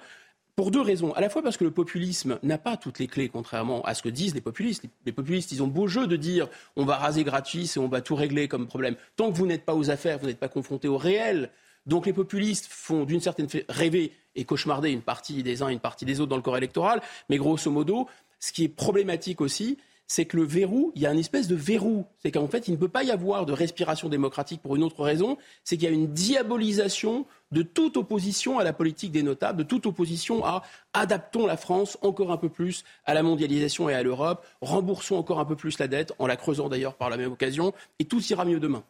[0.62, 1.12] Pour deux raisons.
[1.14, 4.02] À la fois parce que le populisme n'a pas toutes les clés, contrairement à ce
[4.04, 4.84] que disent les populistes.
[5.04, 8.00] Les populistes, ils ont beau jeu de dire on va raser gratuit et on va
[8.00, 8.94] tout régler comme problème.
[9.16, 11.50] Tant que vous n'êtes pas aux affaires, vous n'êtes pas confronté au réel.
[11.86, 15.72] Donc les populistes font d'une certaine façon rêver et cauchemarder une partie des uns et
[15.72, 17.02] une partie des autres dans le corps électoral.
[17.28, 18.06] Mais grosso modo,
[18.38, 21.54] ce qui est problématique aussi, c'est que le verrou, il y a une espèce de
[21.54, 22.04] verrou.
[22.18, 25.02] C'est qu'en fait, il ne peut pas y avoir de respiration démocratique pour une autre
[25.02, 29.58] raison, c'est qu'il y a une diabolisation de toute opposition à la politique des notables,
[29.58, 30.62] de toute opposition à
[30.92, 35.40] adaptons la France encore un peu plus à la mondialisation et à l'Europe, remboursons encore
[35.40, 38.22] un peu plus la dette, en la creusant d'ailleurs par la même occasion, et tout
[38.22, 38.84] ira mieux demain.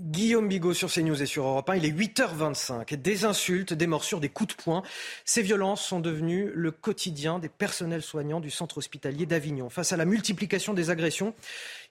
[0.00, 1.74] Guillaume Bigot sur CNews et sur Europe 1.
[1.74, 2.94] Il est 8h25.
[2.94, 4.84] Des insultes, des morsures, des coups de poing.
[5.24, 9.68] Ces violences sont devenues le quotidien des personnels soignants du centre hospitalier d'Avignon.
[9.70, 11.34] Face à la multiplication des agressions,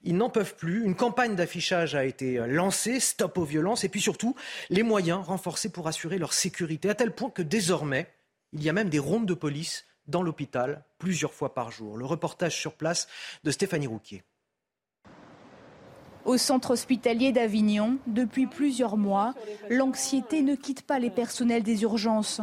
[0.05, 0.85] ils n'en peuvent plus.
[0.85, 4.35] Une campagne d'affichage a été lancée, stop aux violences, et puis surtout
[4.69, 8.07] les moyens renforcés pour assurer leur sécurité, à tel point que désormais,
[8.53, 11.97] il y a même des rondes de police dans l'hôpital plusieurs fois par jour.
[11.97, 13.09] Le reportage sur place
[13.43, 14.23] de Stéphanie Rouquier.
[16.27, 19.33] Au centre hospitalier d'Avignon, depuis plusieurs mois,
[19.69, 22.41] l'anxiété ne quitte pas les personnels des urgences.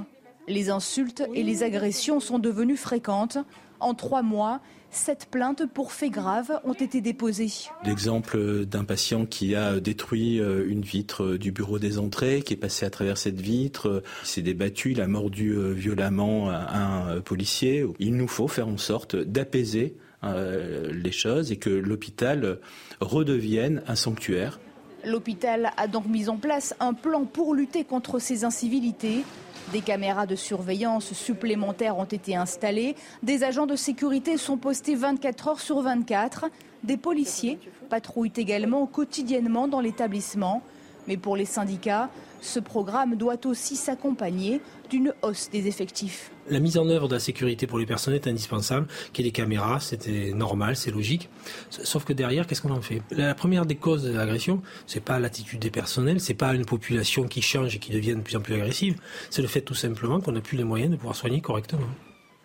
[0.48, 3.36] Les insultes et les agressions sont devenues fréquentes.
[3.80, 7.50] En trois mois, sept plaintes pour faits graves ont été déposées.
[7.84, 12.56] L'exemple d'un patient qui a détruit euh, une vitre du bureau des entrées, qui est
[12.56, 17.84] passé à travers cette vitre, s'est débattu, il a mordu euh, violemment un policier.
[17.98, 19.94] Il nous faut faire en sorte d'apaiser
[20.26, 22.58] euh, les choses et que l'hôpital
[23.00, 24.58] redevienne un sanctuaire.
[25.04, 29.24] L'hôpital a donc mis en place un plan pour lutter contre ces incivilités.
[29.72, 32.94] Des caméras de surveillance supplémentaires ont été installées.
[33.22, 36.46] Des agents de sécurité sont postés 24 heures sur 24.
[36.84, 40.62] Des policiers patrouillent également quotidiennement dans l'établissement.
[41.06, 42.08] Mais pour les syndicats,
[42.44, 44.60] ce programme doit aussi s'accompagner
[44.90, 46.30] d'une hausse des effectifs.
[46.48, 49.30] La mise en œuvre de la sécurité pour les personnes est indispensable, qu'il y ait
[49.30, 51.30] des caméras, c'était normal, c'est logique.
[51.70, 53.00] Sauf que derrière, qu'est-ce qu'on en fait?
[53.10, 57.24] La première des causes de l'agression, c'est pas l'attitude des personnels, c'est pas une population
[57.24, 59.00] qui change et qui devient de plus en plus agressive,
[59.30, 61.88] c'est le fait tout simplement qu'on n'a plus les moyens de pouvoir soigner correctement.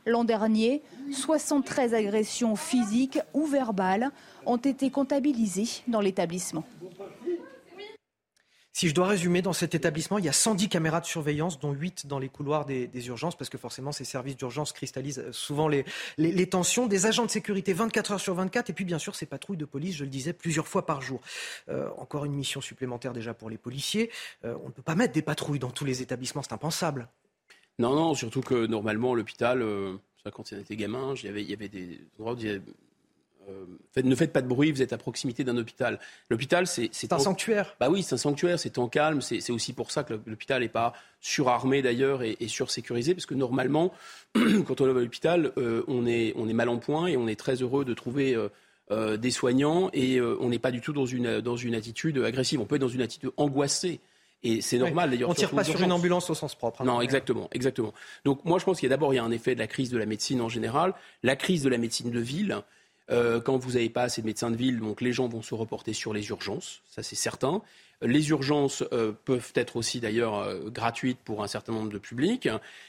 [0.05, 0.81] L'an dernier,
[1.11, 4.11] 73 agressions physiques ou verbales
[4.45, 6.63] ont été comptabilisées dans l'établissement.
[8.79, 11.73] Si je dois résumer, dans cet établissement, il y a 110 caméras de surveillance, dont
[11.73, 15.67] 8 dans les couloirs des, urgences, parce que forcément, ces services d'urgence cristallisent euh, souvent
[15.67, 15.83] les,
[16.49, 16.87] tensions.
[16.87, 19.65] Des agents de sécurité 24 heures sur 24, et puis bien sûr, ces patrouilles de
[19.65, 21.19] police, je le disais, plusieurs fois par jour.
[21.67, 24.11] Euh, encore une mission supplémentaire déjà pour les policiers.
[24.45, 27.09] Euh, on ne peut pas mettre des patrouilles dans tous les établissements, c'est impensable.
[27.79, 29.61] Non, non, surtout que normalement, l'hôpital,
[30.31, 32.61] quand y avait, il y avait des endroits où il y avait
[33.49, 35.99] euh, ne faites pas de bruit, vous êtes à proximité d'un hôpital.
[36.29, 36.89] L'hôpital, c'est...
[36.91, 37.75] C'est un sanctuaire.
[37.79, 39.21] Bah oui, c'est un sanctuaire, c'est en calme.
[39.21, 43.93] C'est aussi pour ça que l'hôpital n'est pas surarmé d'ailleurs et, sursécurisé, parce que normalement,
[44.33, 47.27] quand on va à l'hôpital, euh, on, est, on est mal en point et on
[47.27, 48.35] est très heureux de trouver...
[48.35, 48.49] Euh,
[49.17, 52.59] des soignants et on n'est pas du tout dans une, dans une attitude agressive.
[52.59, 53.99] On peut être dans une attitude angoissée.
[54.43, 55.29] Et c'est normal d'ailleurs.
[55.29, 56.81] On ne tire pas sur une ambulance au sens propre.
[56.81, 56.85] Hein.
[56.85, 57.93] non, exactement, exactement.
[58.23, 59.67] Donc moi je pense qu'il y a d'abord il y a un effet de la
[59.67, 60.93] crise de la médecine en général,
[61.23, 62.57] la crise de la médecine de ville,
[63.11, 65.55] euh, quand vous n'avez pas assez de médecins de ville, donc les gens vont se
[65.55, 67.61] reporter sur les urgences, ça c'est certain.
[68.01, 72.47] Les urgences euh, peuvent être aussi d'ailleurs euh, gratuites pour un certain nombre de publics.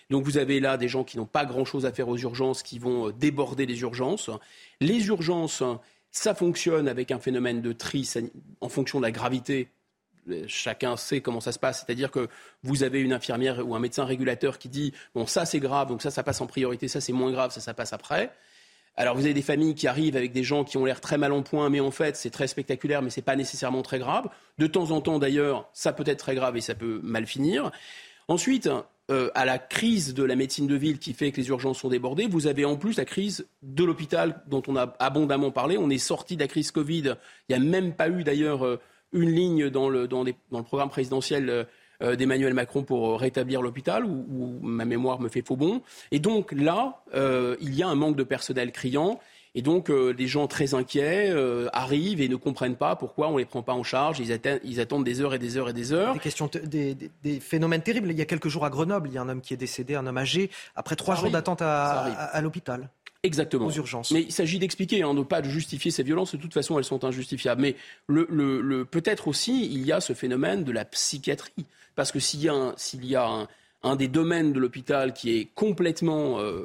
[0.09, 2.79] Donc vous avez là des gens qui n'ont pas grand-chose à faire aux urgences, qui
[2.79, 4.31] vont déborder les urgences.
[4.81, 5.65] Les urgences,
[6.13, 8.09] ça fonctionne avec un phénomène de tri
[8.61, 9.69] en fonction de la gravité
[10.47, 11.85] chacun sait comment ça se passe.
[11.85, 12.29] C'est-à-dire que
[12.63, 16.03] vous avez une infirmière ou un médecin régulateur qui dit bon ça c'est grave, donc
[16.03, 18.31] ça ça passe en priorité, ça c'est moins grave, ça ça passe après.
[18.97, 21.33] Alors vous avez des familles qui arrivent avec des gens qui ont l'air très mal
[21.33, 24.29] en point, mais en fait c'est très spectaculaire, mais c'est pas nécessairement très grave.
[24.59, 27.71] De temps en temps d'ailleurs, ça peut être très grave et ça peut mal finir.
[28.29, 28.69] Ensuite,
[29.11, 31.89] euh, à la crise de la médecine de ville qui fait que les urgences sont
[31.89, 35.79] débordées, vous avez en plus la crise de l'hôpital dont on a abondamment parlé.
[35.79, 37.17] On est sorti de la crise Covid.
[37.49, 38.79] Il n'y a même pas eu d'ailleurs euh,
[39.13, 41.67] une ligne dans le, dans, dans le programme présidentiel
[42.03, 45.83] euh, d'Emmanuel Macron pour rétablir l'hôpital, où, ma mémoire me fait faux bon.
[46.11, 49.21] Et donc là, euh, il y a un manque de personnel criant.
[49.57, 51.35] Et donc, euh, les gens très inquiets
[51.73, 54.21] arrivent et ne comprennent pas pourquoi on ne les prend pas en charge.
[54.21, 56.15] Ils, attendent, ils attendent des heures et des heures et des heures.
[56.15, 58.11] Des, questions des, des, phénomènes terribles.
[58.11, 59.97] Il y a quelques jours à Grenoble, il y a un homme qui est décédé,
[59.97, 62.89] un homme âgé, après trois jours d'attente à, à l'hôpital.
[63.23, 63.67] Exactement.
[63.67, 64.13] Aux urgences.
[64.13, 66.35] Mais il s'agit d'expliquer, hein, de pas de justifier ces violences.
[66.35, 67.61] De toute façon, elles sont injustifiables.
[67.61, 67.77] Mais
[68.07, 71.67] le, le, peut-être aussi, il y a ce phénomène de la psychiatrie.
[71.97, 73.47] Parce que s'il y a un, s'il y a
[73.83, 76.65] un, des domaines de l'hôpital qui est complètement euh,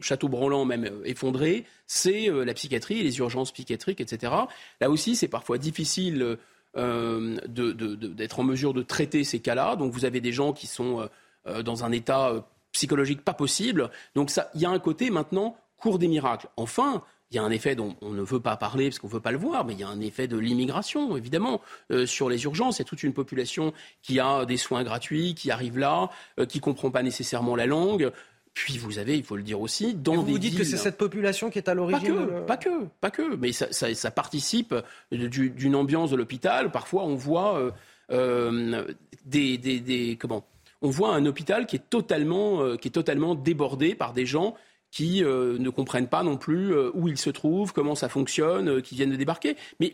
[0.00, 4.32] château branlant, même euh, effondré, c'est euh, la psychiatrie, les urgences psychiatriques, etc.
[4.80, 6.38] Là aussi, c'est parfois difficile
[6.74, 9.76] d'être en mesure de traiter ces cas-là.
[9.76, 11.06] Donc vous avez des gens qui sont
[11.44, 13.90] dans un état psychologique pas possible.
[14.14, 16.48] Donc il y a un côté maintenant cours des miracles.
[16.56, 17.02] Enfin,
[17.32, 19.20] il y a un effet dont on ne veut pas parler parce qu'on ne veut
[19.20, 21.60] pas le voir, mais il y a un effet de l'immigration, évidemment,
[21.90, 22.78] euh, sur les urgences.
[22.78, 26.46] Il y a toute une population qui a des soins gratuits, qui arrive là, euh,
[26.46, 28.12] qui ne comprend pas nécessairement la langue.
[28.54, 30.76] Puis vous avez, il faut le dire aussi, dans vous des Vous dites que c'est
[30.76, 34.74] cette population qui est à l'origine Pas que, pas que, mais ça, participe
[35.10, 36.70] d'une ambiance de l'hôpital.
[36.70, 37.72] Parfois, on voit
[38.10, 38.84] euh,
[39.24, 40.44] des, des, comment?
[40.82, 44.54] On voit un hôpital qui est totalement, qui est totalement débordé par des gens
[44.92, 48.68] qui euh, ne comprennent pas non plus euh, où ils se trouvent, comment ça fonctionne,
[48.68, 49.56] euh, qui viennent de débarquer.
[49.80, 49.92] Mais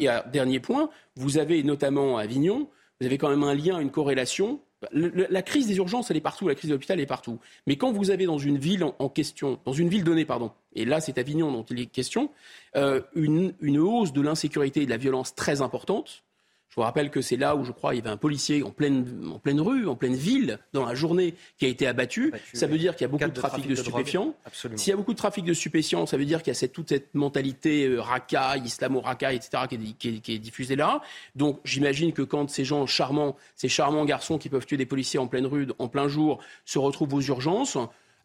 [0.00, 2.68] et dernier point, vous avez notamment à Avignon,
[2.98, 4.60] vous avez quand même un lien, une corrélation.
[4.92, 7.38] la crise des urgences, elle est partout, la crise de l'hôpital est partout.
[7.66, 10.86] Mais quand vous avez dans une ville en, question, dans une ville donnée, pardon, et
[10.86, 12.30] là c'est Avignon dont il est question,
[12.74, 16.24] une, une hausse de l'insécurité et de la violence très importante,
[16.68, 18.70] je vous rappelle que c'est là où je crois il y avait un policier en
[18.70, 22.32] pleine, en pleine rue, en pleine ville, dans la journée, qui a été abattu.
[22.52, 24.34] ça veut dire qu'il y a beaucoup de trafic de, stupéfiants.
[24.52, 26.72] S'il y a beaucoup de trafic de stupéfiants, ça veut dire qu'il y a cette,
[26.72, 31.00] toute cette mentalité euh, racaille, islamo-racaille, etc., qui est, qui est diffusée là.
[31.34, 35.18] Donc j'imagine que quand ces gens charmants, ces charmants garçons qui peuvent tuer des policiers
[35.18, 37.78] en pleine rue, en plein jour, se retrouvent aux urgences,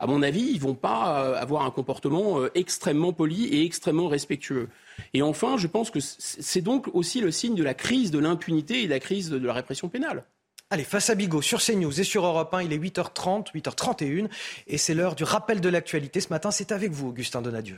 [0.03, 4.09] à mon avis, ils vont pas euh, avoir un comportement euh, extrêmement poli et extrêmement
[4.09, 4.67] respectueux.
[5.13, 8.81] Et enfin, je pense que c'est donc aussi le signe de la crise de l'impunité
[8.81, 10.25] et de la crise de la répression pénale.
[10.69, 14.27] Allez, face à Bigot, sur CNews et sur Europe 1, il est 8h30, 8h31,
[14.67, 16.19] et c'est l'heure du rappel de l'actualité.
[16.19, 17.77] Ce matin, c'est avec vous, Augustin Donadieu.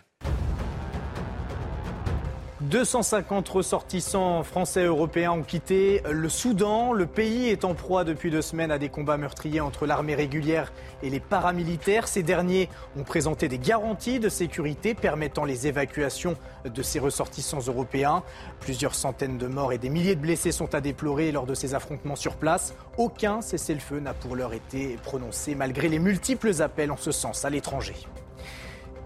[2.66, 6.94] 250 ressortissants français et européens ont quitté le Soudan.
[6.94, 10.74] Le pays est en proie depuis deux semaines à des combats meurtriers entre l'armée régulière
[11.04, 12.08] et les paramilitaires.
[12.08, 16.36] Ces derniers ont présenté des garanties de sécurité permettant les évacuations
[16.66, 18.24] de ces ressortissants européens.
[18.62, 21.76] Plusieurs centaines de morts et des milliers de blessés sont à déplorer lors de ces
[21.76, 22.74] affrontements sur place.
[22.98, 27.52] Aucun cessez-le-feu n'a pour l'heure été prononcé malgré les multiples appels en ce sens à
[27.52, 27.96] l'étranger.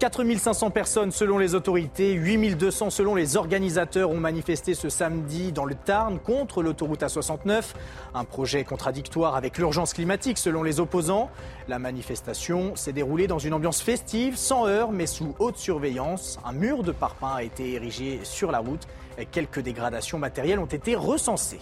[0.00, 5.74] 4500 personnes selon les autorités, 8200 selon les organisateurs ont manifesté ce samedi dans le
[5.74, 7.74] Tarn contre l'autoroute A69.
[8.14, 11.28] Un projet contradictoire avec l'urgence climatique selon les opposants.
[11.68, 16.38] La manifestation s'est déroulée dans une ambiance festive, sans heurts mais sous haute surveillance.
[16.46, 18.88] Un mur de parpaing a été érigé sur la route.
[19.30, 21.60] Quelques dégradations matérielles ont été recensées.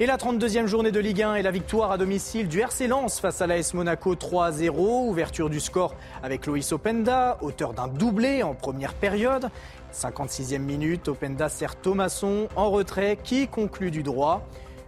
[0.00, 3.18] Et la 32e journée de Ligue 1 et la victoire à domicile du RC Lens
[3.18, 5.08] face à l'AS Monaco 3 0.
[5.08, 5.92] Ouverture du score
[6.22, 9.50] avec Loïs Openda, auteur d'un doublé en première période.
[9.92, 14.46] 56e minute, Openda sert Thomasson en retrait qui conclut du droit.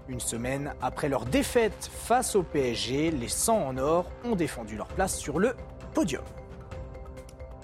[0.09, 4.87] Une semaine après leur défaite face au PSG, les 100 en or ont défendu leur
[4.87, 5.57] place sur le
[5.93, 6.23] podium.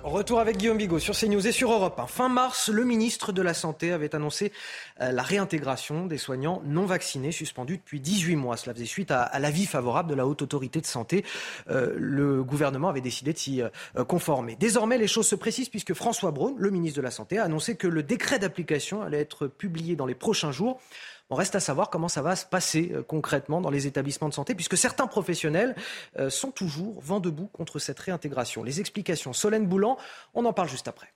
[0.07, 2.07] Retour avec Guillaume Bigot sur CNews et sur Europe 1.
[2.07, 4.53] Fin mars, le ministre de la Santé avait annoncé
[5.01, 8.57] euh, la réintégration des soignants non vaccinés suspendus depuis 18 mois.
[8.57, 11.25] Cela faisait suite à, l'avis favorable de la Haute Autorité de Santé.
[11.71, 14.55] Euh, le gouvernement avait décidé de s'y euh, conformer.
[14.55, 17.75] Désormais, les choses se précisent puisque François Braun, le ministre de la Santé, a annoncé
[17.75, 20.81] que le décret d'application allait être publié dans les prochains jours.
[21.29, 24.35] On reste à savoir comment ça va se passer euh, concrètement dans les établissements de
[24.35, 25.75] santé, puisque certains professionnels
[26.19, 28.63] euh, sont toujours vent debout contre cette réintégration.
[28.63, 29.99] Les explications, Solène Boulan,
[30.35, 31.13] on en parle juste après.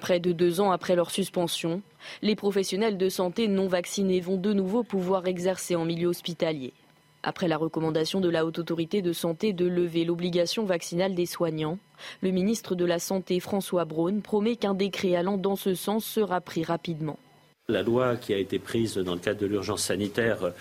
[0.00, 1.82] Près de deux ans après leur suspension,
[2.22, 6.72] les professionnels de santé non vaccinés vont de nouveau pouvoir exercer en milieu hospitalier.
[7.22, 11.78] Après la recommandation de la Haute Autorité de Santé de lever l'obligation vaccinale des soignants,
[12.22, 16.40] le ministre de la Santé François Braun promet qu'un décret allant dans ce sens sera
[16.40, 17.18] pris rapidement.
[17.68, 20.52] La loi qui a été prise dans le cadre de l'urgence sanitaire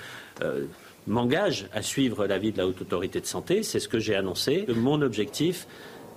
[0.41, 0.65] euh,
[1.05, 3.61] m'engage à suivre l'avis de la haute autorité de santé.
[3.61, 4.65] C'est ce que j'ai annoncé.
[4.75, 5.67] Mon objectif,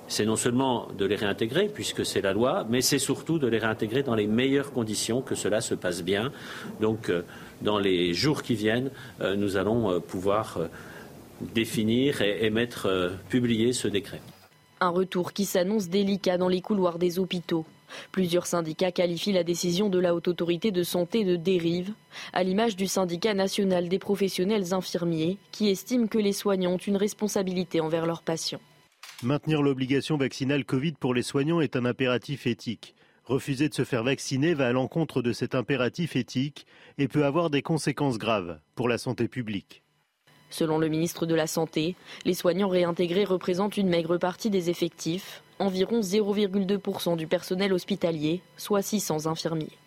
[0.07, 3.59] c'est non seulement de les réintégrer, puisque c'est la loi, mais c'est surtout de les
[3.59, 6.33] réintégrer dans les meilleures conditions, que cela se passe bien.
[6.81, 7.21] Donc, euh,
[7.61, 8.91] dans les jours qui viennent,
[9.21, 10.59] euh, nous allons pouvoir
[11.55, 14.23] définir et, mettre, publier ce décret.
[14.81, 17.67] Un retour qui s'annonce délicat dans les couloirs des hôpitaux.
[18.13, 21.93] Plusieurs syndicats qualifient la décision de la Haute Autorité de Santé de dérive,
[22.33, 26.97] à l'image du syndicat national des professionnels infirmiers, qui estime que les soignants ont une
[26.97, 28.61] responsabilité envers leurs patients.
[29.23, 32.95] Maintenir l'obligation vaccinale Covid pour les soignants est un impératif éthique.
[33.25, 36.67] Refuser de se faire vacciner va à l'encontre de cet impératif éthique
[36.97, 39.83] et peut avoir des conséquences graves pour la santé publique.
[40.51, 41.95] Selon le ministre de la Santé,
[42.25, 48.83] les soignants réintégrés représentent une maigre partie des effectifs, environ 0,2% du personnel hospitalier, soit
[48.83, 49.79] 600 infirmiers.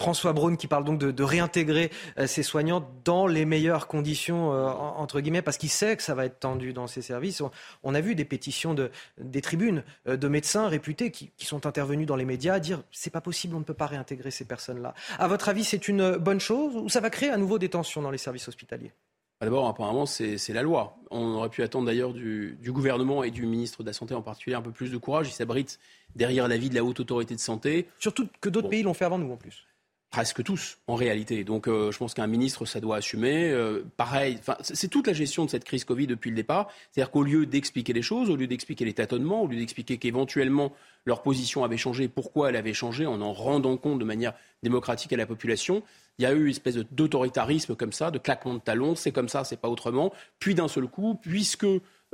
[0.00, 4.66] François Braun qui parle donc de, réintégrer euh, ces soignants dans les meilleures conditions, euh,
[4.66, 7.42] entre guillemets, parce qu'il sait que ça va être tendu dans ces services.
[7.82, 12.06] On, a vu des pétitions de, des tribunes euh, de médecins réputés qui, sont intervenus
[12.06, 14.94] dans les médias à dire c'est pas possible, on ne peut pas réintégrer ces personnes-là.
[15.18, 18.00] À votre avis, c'est une bonne chose ou ça va créer à nouveau des tensions
[18.00, 18.92] dans les services hospitaliers?
[19.38, 20.96] Bah, D'abord, apparemment, c'est la loi.
[21.10, 24.22] On aurait pu attendre d'ailleurs du, du, gouvernement et du ministre de la Santé en
[24.22, 25.28] particulier un peu plus de courage.
[25.28, 25.78] Ils s'abritent
[26.16, 27.86] derrière l'avis de la haute autorité de santé.
[27.98, 29.66] Surtout que d'autres pays l'ont fait avant nous en plus
[30.10, 31.44] presque tous en réalité.
[31.44, 33.50] Donc euh, je pense qu'un ministre, ça doit assumer.
[33.50, 36.68] Euh, pareil, c'est toute la gestion de cette crise Covid depuis le départ.
[36.90, 40.72] C'est-à-dire qu'au lieu d'expliquer les choses, au lieu d'expliquer les tâtonnements, au lieu d'expliquer qu'éventuellement
[41.06, 45.12] leur position avait changé, pourquoi elle avait changé, en en rendant compte de manière démocratique
[45.12, 45.82] à la population,
[46.18, 49.28] il y a eu une espèce d'autoritarisme comme ça, de claquement de talons, c'est comme
[49.28, 50.12] ça, c'est pas autrement.
[50.38, 51.64] Puis d'un seul coup, puisque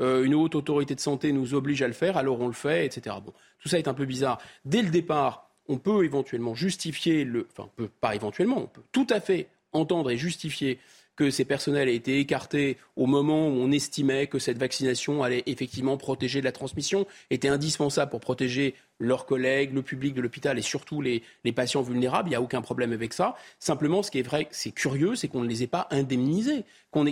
[0.01, 2.87] euh, une haute autorité de santé nous oblige à le faire, alors on le fait,
[2.87, 3.17] etc.
[3.25, 4.39] Bon, tout ça est un peu bizarre.
[4.65, 9.07] Dès le départ, on peut éventuellement justifier le, enfin, peut, pas éventuellement, on peut tout
[9.11, 10.79] à fait entendre et justifier
[11.17, 15.43] que ces personnels aient été écartés au moment où on estimait que cette vaccination allait
[15.47, 20.59] effectivement protéger de la transmission, était indispensable pour protéger leurs collègues, le public de l'hôpital
[20.59, 21.23] et surtout les,
[21.55, 22.29] patients vulnérables.
[22.29, 23.35] Il n'y a aucun problème avec ça.
[23.59, 26.65] Simplement, ce qui est vrai, c'est curieux, c'est qu'on ne les ait pas indemnisés,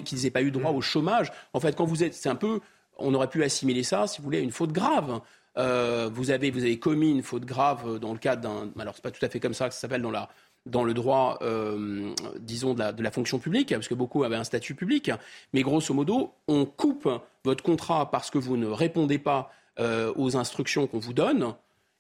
[0.05, 1.33] qu'ils n'aient pas eu droit au chômage.
[1.55, 2.61] En fait, quand vous êtes, c'est un peu,
[2.99, 5.21] on aurait pu assimiler ça, si vous voulez, à une faute grave.
[5.57, 8.71] Euh, vous, avez, vous avez commis une faute grave dans le cadre d'un.
[8.81, 10.03] Alors, c'est pas tout à fait comme ça que ça s'appelle
[10.67, 14.75] dans, le droit, euh, disons, de la, fonction publique, parce que beaucoup avaient un statut
[14.75, 15.11] public.
[15.53, 17.09] Mais grosso modo, on coupe
[17.45, 21.55] votre contrat parce que vous ne répondez pas euh, aux instructions qu'on vous donne.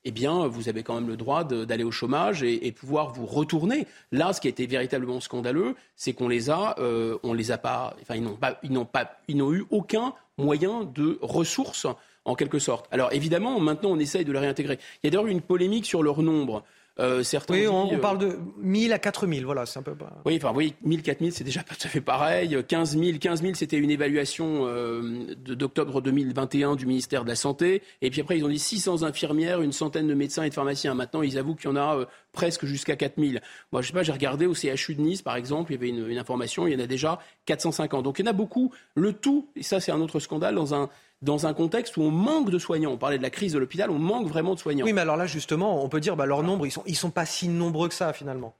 [0.06, 3.24] Eh bien, vous avez quand même le droit d'aller au chômage et, et, pouvoir vous
[3.24, 3.86] retourner.
[4.12, 6.76] Là, ce qui a été véritablement scandaleux, c'est qu'on les a,
[7.22, 10.12] on les a pas, enfin, ils n'ont pas, ils n'ont pas, ils n'ont eu aucun
[10.36, 11.86] moyen de ressources
[12.25, 12.87] en quelque sorte.
[12.91, 14.79] Alors évidemment, maintenant, on essaye de les réintégrer.
[15.03, 16.65] Il y a d'ailleurs une polémique sur leur nombre.
[17.01, 19.97] Euh, certains oui, on, parle de 1000 à 4000, voilà, c'est un peu.
[20.25, 22.57] Oui, enfin, oui, 1000, 4000, c'est déjà pas tout à fait pareil.
[22.69, 27.83] 15 000, 15 000, c'était une évaluation euh, d'octobre 2021 du ministère de la Santé.
[28.01, 30.95] Et puis après, ils ont dit 600 infirmières, une centaine de médecins et de pharmaciens.
[30.95, 33.43] Maintenant, ils avouent qu'il y en a euh, presque jusqu'à 4000.
[33.73, 35.89] Moi, je sais pas, j'ai regardé au CHU de Nice, par exemple, il y avait
[35.89, 38.05] une, une information, il y en a déjà 450.
[38.05, 38.73] Donc il y en a beaucoup.
[38.95, 40.89] Le tout, et ça, c'est un autre scandale, dans un
[41.23, 42.93] dans un contexte où on manque de soignants.
[42.93, 44.85] On parlait de la crise de l'hôpital, on manque vraiment de soignants.
[44.85, 47.11] Oui, mais alors là, justement, on peut dire, bah, leur nombre, ils sont, ils sont
[47.11, 48.55] pas si nombreux que ça, finalement.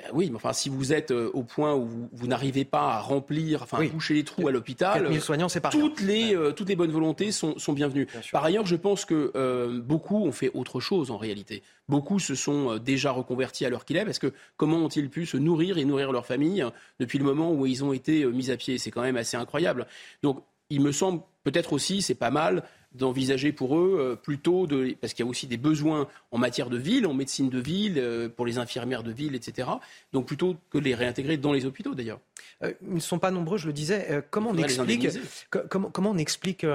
[0.00, 3.00] Ben oui, mais enfin, si vous êtes euh, au point où vous, n'arrivez pas à
[3.00, 6.76] remplir, enfin, à boucher les trous à l'hôpital, soignants, c'est toutes les euh, toutes les
[6.76, 8.06] bonnes volontés sont, sont bienvenues.
[8.32, 11.62] Par ailleurs, je pense que euh, beaucoup ont fait autre chose en réalité.
[11.88, 15.36] Beaucoup se sont déjà reconvertis à l'heure qu'il est, parce que comment ont-ils pu se
[15.36, 16.64] nourrir et nourrir leur famille
[16.98, 18.78] depuis le moment où ils ont été mis à pied?
[18.78, 19.86] C'est quand même assez incroyable.
[20.22, 24.96] Donc, il me semble peut-être aussi, c'est pas mal d'envisager pour eux euh, plutôt de
[25.00, 27.98] parce qu'il y a aussi des besoins en matière de ville, en médecine de ville,
[27.98, 29.68] euh, pour les infirmières de ville, etc.
[30.12, 32.20] Donc plutôt que de les réintégrer dans les hôpitaux d'ailleurs.
[32.62, 34.24] Euh, ils ne sont pas nombreux, je le disais.
[34.30, 35.08] comment, on explique,
[35.50, 36.66] comment, comment on explique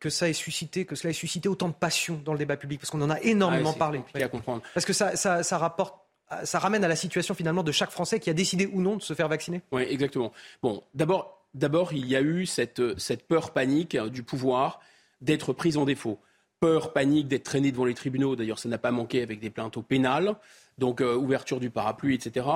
[0.00, 2.80] que ça ait suscité, que cela ait suscité autant de passion dans le débat public?
[2.80, 4.00] Parce qu'on en a énormément parlé.
[4.14, 4.62] à comprendre.
[4.72, 5.96] Parce que ça, ça, ça rapporte
[6.44, 9.02] ça ramène à la situation finalement de chaque Français qui a décidé ou non de
[9.02, 10.32] se faire vacciner Oui, exactement.
[10.62, 12.80] Bon, d'abord, D'abord, il y a eu cette,
[13.28, 14.80] peur panique hein, du pouvoir
[15.20, 16.18] d'être pris en défaut.
[16.60, 18.36] Peur panique d'être traîné devant les tribunaux.
[18.36, 20.36] D'ailleurs, ça n'a pas manqué avec des plaintes au pénal.
[20.78, 22.46] Donc, euh, ouverture du parapluie, etc.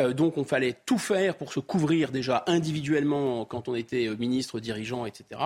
[0.00, 4.16] Euh, donc, on fallait tout faire pour se couvrir déjà individuellement quand on était euh,
[4.16, 5.40] ministre, dirigeant, etc.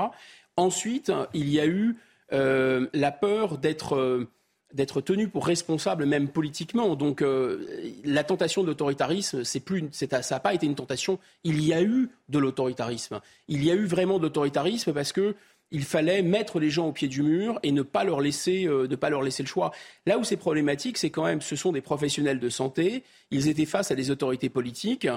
[0.56, 1.96] Ensuite, il y a eu
[2.30, 4.26] la peur d'être
[4.72, 6.96] d'être tenu pour responsable même politiquement.
[6.96, 7.66] Donc euh,
[8.04, 11.18] la tentation de l'autoritarisme, c'est plus, ça n'a pas été une tentation.
[11.44, 13.20] Il y a eu de l'autoritarisme.
[13.48, 15.34] Il y a eu vraiment de l'autoritarisme parce que
[15.72, 18.88] il fallait mettre les gens au pied du mur et ne pas leur laisser, euh,
[18.96, 19.72] pas leur laisser le choix.
[20.06, 23.66] Là où c'est problématique, c'est quand même, ce sont des professionnels de santé, ils étaient
[23.66, 25.08] face à des autorités politiques.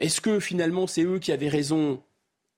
[0.00, 2.00] Est-ce que finalement c'est eux qui avaient raison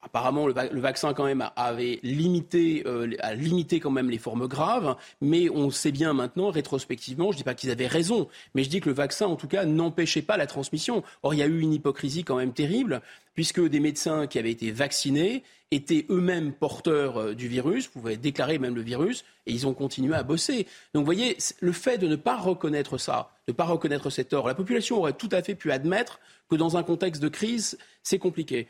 [0.04, 4.96] Apparemment, le, vaccin quand même avait limité, euh, a limité quand même les formes graves,
[5.22, 8.68] mais on sait bien maintenant, rétrospectivement, je ne dis pas qu'ils avaient raison, mais je
[8.68, 11.02] dis que le vaccin, en tout cas, n'empêchait pas la transmission.
[11.22, 13.00] Or, il y a eu une hypocrisie quand même terrible,
[13.34, 18.58] puisque des médecins qui avaient été vaccinés étaient eux-mêmes porteurs euh, du virus, pouvaient déclarer
[18.58, 20.66] même le virus, et ils ont continué à bosser.
[20.92, 24.34] Donc, vous voyez, le fait de ne pas reconnaître ça, de ne pas reconnaître cet
[24.34, 26.20] or, la population aurait tout à fait pu admettre
[26.50, 28.68] que dans un contexte de crise, c'est compliqué.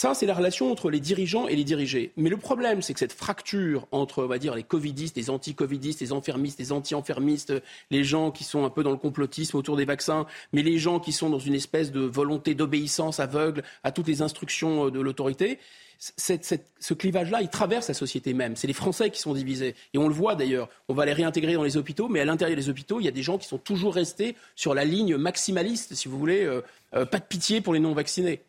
[0.00, 2.12] Ça, c'est la relation entre les dirigeants et les dirigés.
[2.16, 6.00] Mais le problème, c'est que cette fracture entre, on va dire, les covidistes, les anti-covidistes,
[6.00, 7.52] les enfermistes, les anti-enfermistes,
[7.90, 11.00] les gens qui sont un peu dans le complotisme autour des vaccins, mais les gens
[11.00, 15.00] qui sont dans une espèce de volonté d'obéissance aveugle à toutes les instructions euh, de
[15.00, 15.58] l'autorité,
[15.98, 18.54] ce clivage-là, il traverse la société même.
[18.54, 19.74] C'est les Français qui sont divisés.
[19.94, 20.68] Et on le voit d'ailleurs.
[20.86, 23.10] On va les réintégrer dans les hôpitaux, mais à l'intérieur des hôpitaux, il y a
[23.10, 26.44] des gens qui sont toujours restés sur la ligne maximaliste, si vous voulez.
[26.44, 26.62] Euh,
[26.94, 28.42] euh, pas de pitié pour les non-vaccinés.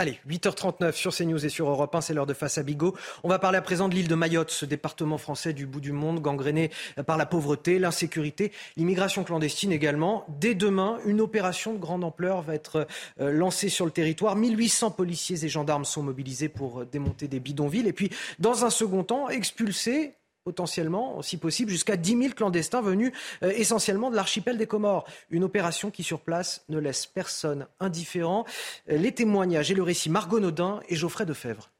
[0.00, 2.94] Allez, 8h39 sur CNews et sur Europe 1, c'est l'heure de Face à Bigot.
[3.24, 5.90] On va parler à présent de l'île de Mayotte, ce département français du bout du
[5.90, 6.70] monde, gangréné
[7.04, 10.24] par la pauvreté, l'insécurité, l'immigration clandestine également.
[10.28, 12.86] Dès demain, une opération de grande ampleur va être
[13.20, 14.36] euh, lancée sur le territoire.
[14.36, 17.88] 1800 policiers et gendarmes sont mobilisés pour euh, démonter des bidonvilles.
[17.88, 18.08] Et puis,
[18.38, 20.14] dans un second temps, expulser
[20.48, 23.12] potentiellement, si possible, jusqu'à 10 000 clandestins venus
[23.42, 25.04] euh, essentiellement de l'archipel des Comores.
[25.28, 28.46] Une opération qui, sur place, ne laisse personne indifférent.
[28.90, 31.70] Euh, les témoignages et le récit Margot Naudin et Geoffrey Defebvre.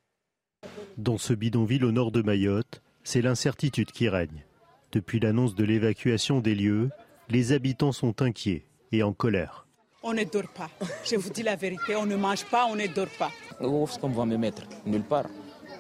[0.99, 4.45] Dans ce bidonville au nord de Mayotte, c'est l'incertitude qui règne.
[4.93, 6.90] Depuis l'annonce de l'évacuation des lieux,
[7.31, 9.66] les habitants sont inquiets et en colère.
[10.03, 10.69] On ne dort pas.
[11.07, 13.32] Je vous dis la vérité, on ne mange pas, on ne dort pas.
[13.62, 15.28] Où est-ce qu'on va me mettre Nulle part.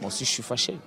[0.00, 0.78] Moi aussi, je suis fâché.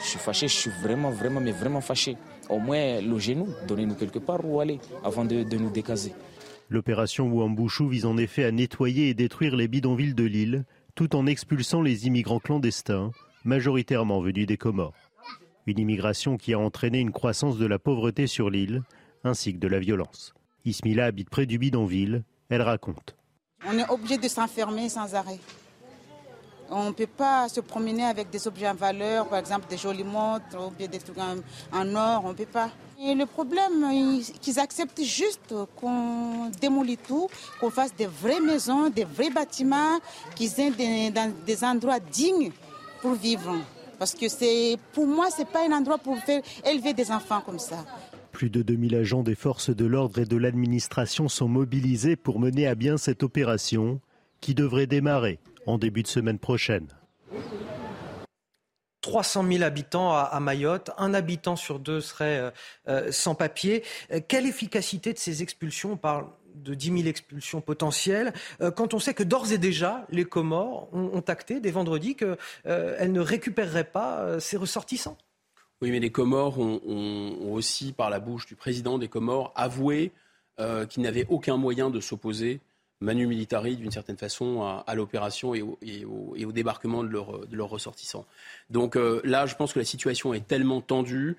[0.00, 2.16] Je suis fâché, je suis vraiment, vraiment, mais vraiment fâché.
[2.48, 6.14] Au moins, logez-nous, donnez-nous quelque part où aller avant de, nous décaser.
[6.70, 10.64] L'opération Ouambouchou vise en effet à nettoyer et détruire les bidonvilles de l'île,
[10.94, 13.10] tout en expulsant les immigrants clandestins,
[13.44, 14.94] majoritairement venus des Comores.
[15.66, 18.82] Une immigration qui a entraîné une croissance de la pauvreté sur l'île,
[19.22, 20.32] ainsi que de la violence.
[20.64, 23.16] Ismila habite près du bidonville, elle raconte.
[23.66, 25.38] On est obligé de s'enfermer sans arrêt.
[26.72, 30.04] On ne peut pas se promener avec des objets en valeur, par exemple des jolies
[30.04, 32.70] montres ou des trucs en, or, on ne peut pas.
[33.02, 37.28] Et le problème, qu'ils acceptent juste qu'on démolit tout,
[37.58, 39.98] qu'on fasse des vraies maisons, des vrais bâtiments,
[40.36, 41.10] qu'ils aient
[41.44, 42.52] des, endroits dignes
[43.02, 43.56] pour vivre.
[43.98, 47.58] Parce que pour moi, ce n'est pas un endroit pour faire élever des enfants comme
[47.58, 47.84] ça.
[48.30, 52.68] Plus de 2000 agents des forces de l'ordre et de l'administration sont mobilisés pour mener
[52.68, 54.00] à bien cette opération
[54.40, 56.88] qui devrait démarrer en début de semaine prochaine.
[59.00, 62.50] 300 000 habitants à, Mayotte, un habitant sur deux serait euh,
[62.88, 63.82] euh, sans papier.
[64.12, 65.92] Euh, quelle efficacité de ces expulsions?
[65.92, 68.32] On parle de 10 000 expulsions potentielles,
[68.74, 73.20] quand on sait que d'ores et déjà, les Comores ont, acté dès vendredi qu'elles ne
[73.20, 75.16] récupéreraient pas ces ressortissants.
[75.80, 80.10] Oui, mais les Comores ont, aussi, par la bouche du président des Comores, avoué
[80.88, 82.58] qu'ils n'avaient aucun moyen de s'opposer
[83.00, 87.08] manu militari d'une certaine façon à, l'opération et, au, débarquement de
[87.56, 88.26] leurs ressortissants.
[88.68, 91.36] Donc euh, là, je pense que la situation est tellement tendue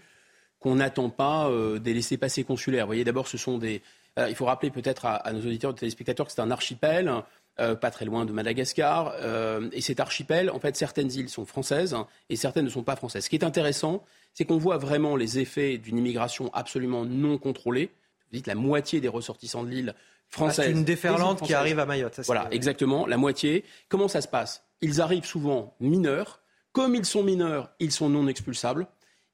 [0.60, 2.86] qu'on n'attend pas euh, des laissés-passer consulaires.
[2.86, 3.82] Vous voyez, d'abord, ce sont des.
[4.20, 7.12] Euh, il faut rappeler peut-être à, nos auditeurs et téléspectateurs que c'est un archipel.
[7.58, 9.14] pas très loin de Madagascar.
[9.72, 11.96] et cet archipel, en fait, certaines îles sont françaises
[12.30, 13.26] et certaines ne sont pas françaises.
[13.26, 17.92] Ce qui est intéressant, c'est qu'on voit vraiment les effets d'une immigration absolument non contrôlée.
[18.32, 19.96] Vous dites la moitié des ressortissants de l'île
[20.32, 20.66] française.
[20.66, 22.22] c'est une déferlante qui arrive à Mayotte.
[22.26, 23.64] voilà, exactement, la moitié.
[23.90, 24.64] Comment ça se passe?
[24.82, 26.42] Ils arrivent souvent mineurs.
[26.72, 28.88] Comme ils sont mineurs, ils sont non expulsables.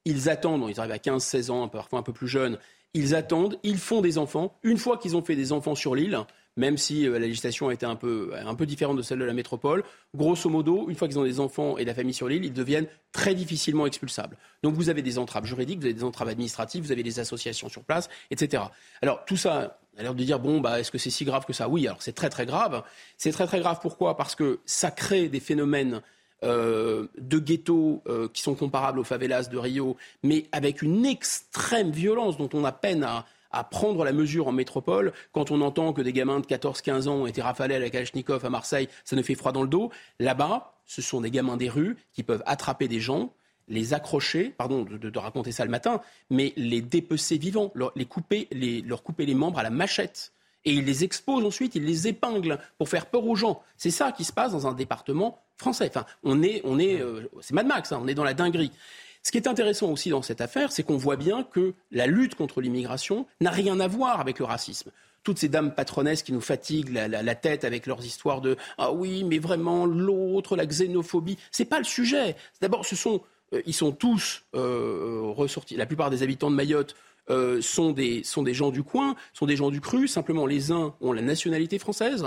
[0.06, 2.58] Ils attendent, ils arrivent à 15, 16 ans, parfois un peu plus jeunes.
[2.94, 4.58] Ils attendent, ils font des enfants.
[4.64, 6.18] Une fois qu'ils ont fait des enfants sur l'île,
[6.58, 9.24] même si euh, la législation a été un peu, un peu différente de celle de
[9.24, 9.84] la métropole.
[10.16, 12.88] Grosso modo, une fois qu'ils ont des enfants et la famille sur l'île, ils deviennent
[13.12, 14.38] très difficilement expulsables.
[14.64, 17.70] Donc vous avez des entraves juridiques, vous avez des entraves administratives, vous avez des associations
[17.70, 18.64] sur place, etc.
[19.02, 21.46] Alors tout ça, on a l'air de dire bon bah est-ce que c'est si grave
[21.46, 21.68] que ça?
[21.68, 22.84] Oui, alors c'est très très grave.
[23.18, 24.16] C'est très très grave pourquoi?
[24.16, 26.02] Parce que ça crée des phénomènes
[26.44, 31.90] euh, de ghettos euh, qui sont comparables aux favelas de Rio, mais avec une extrême
[31.90, 33.26] violence dont on a peine à,
[33.72, 35.14] prendre la mesure en métropole.
[35.32, 38.46] Quand on entend que des gamins de 14-15 ans ont été rafalés à la Kalachnikov
[38.46, 39.90] à Marseille, ça ne fait froid dans le dos.
[40.20, 43.34] Là-bas, ce sont des gamins des rues qui peuvent attraper des gens,
[43.68, 48.48] les accrocher, pardon de, raconter ça le matin, mais les dépecer vivants, leur, les couper,
[48.52, 50.32] les, leur couper les membres à la machette
[50.66, 53.62] Et ils les exposent ensuite, ils les épinglent pour faire peur aux gens.
[53.78, 55.88] C'est ça qui se passe dans un département français.
[55.90, 58.72] Enfin, on est, on est, euh, c'est Mad Max, hein, on est dans la dinguerie.
[59.24, 62.36] Ce qui est intéressant aussi dans cette affaire, c'est qu'on voit bien que la lutte
[62.36, 64.92] contre l'immigration n'a rien à voir avec le racisme
[65.24, 69.26] toutes ces dames patronesses qui nous fatiguent la, tête avec leurs histoires de ah oui,
[69.26, 72.38] mais vraiment l'autre, la xénophobie, c'est pas le sujet.
[72.62, 73.22] D'abord, ce sont
[73.66, 75.76] ils sont tous euh, ressortis.
[75.76, 76.96] La plupart des habitants de Mayotte
[77.30, 80.08] euh, sont, des, sont des gens du coin, sont des gens du cru.
[80.08, 82.26] Simplement, les uns ont la nationalité française.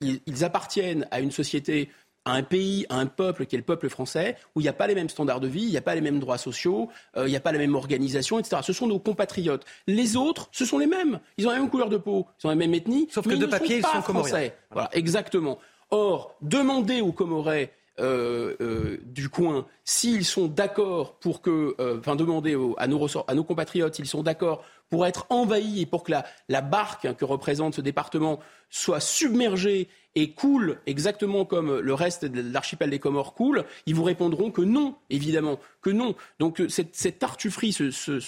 [0.00, 1.90] ils appartiennent à une société
[2.28, 4.74] à un pays, à un peuple qui est le peuple français, où il n'y a
[4.74, 7.26] pas les mêmes standards de vie, il n'y a pas les mêmes droits sociaux, euh,
[7.26, 8.60] il n'y a pas la même organisation, etc.
[8.62, 9.64] Ce sont nos compatriotes.
[9.86, 11.20] Les autres, ce sont les mêmes.
[11.38, 13.46] Ils ont la même couleur de peau, ils ont la même ethnie, sauf que de
[13.46, 14.54] papier, ils sont français.
[14.70, 15.58] Voilà, exactement.
[15.90, 22.56] Or, demander aux Comorais euh, euh, du coin, s'ils sont d'accord pour que, enfin, demander
[22.76, 27.14] à, nos compatriotes s'ils sont d'accord pour être envahis et pour que la, la barque
[27.16, 29.88] que représente ce département soit submergée
[30.20, 34.62] et coule exactement comme le reste de l'archipel des Comores coule, ils vous répondront que
[34.62, 36.14] non, évidemment, que non.
[36.38, 38.18] Donc euh, cette, cette tartufferie, ce,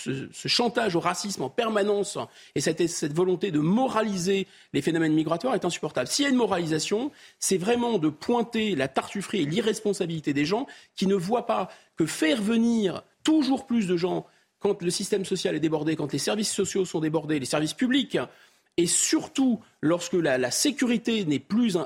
[0.46, 2.18] chantage au racisme en permanence
[2.54, 6.08] et cette, cette volonté de moraliser les phénomènes migratoires est insupportable.
[6.08, 10.66] S'il y a une moralisation, c'est vraiment de pointer la tartufferie et l'irresponsabilité des gens
[10.94, 14.26] qui ne voient pas que faire venir toujours plus de gens
[14.60, 18.18] quand le système social est débordé, quand les services sociaux sont débordés, les services publics,
[18.76, 21.76] et surtout lorsque la, sécurité n'est plus,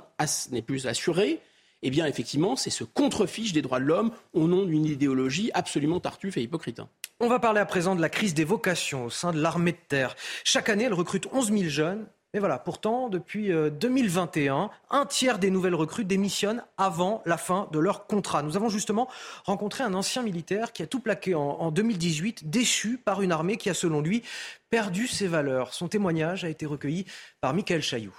[0.87, 1.41] assurée,
[1.83, 6.37] eh effectivement, c'est ce contrefiche des droits de l'homme au nom d'une idéologie absolument tartuffe
[6.37, 6.81] et hypocrite.
[7.21, 9.79] On va parler à présent de la crise des vocations au sein de l'armée de
[9.89, 10.17] terre.
[10.45, 15.39] Chaque année, elle recrute 11 000 jeunes mais voilà, pourtant, depuis 2021, euh, un tiers
[15.39, 18.43] des nouvelles recrues démissionnent avant la fin de leur contrat.
[18.43, 19.09] Nous avons justement
[19.45, 23.71] rencontré un ancien militaire qui a tout plaqué en, 2018, déchu par une armée qui
[23.71, 24.25] a, selon lui,
[24.69, 25.73] perdu ses valeurs.
[25.73, 27.07] Son témoignage a été recueilli
[27.41, 28.17] par Michael Chailloux.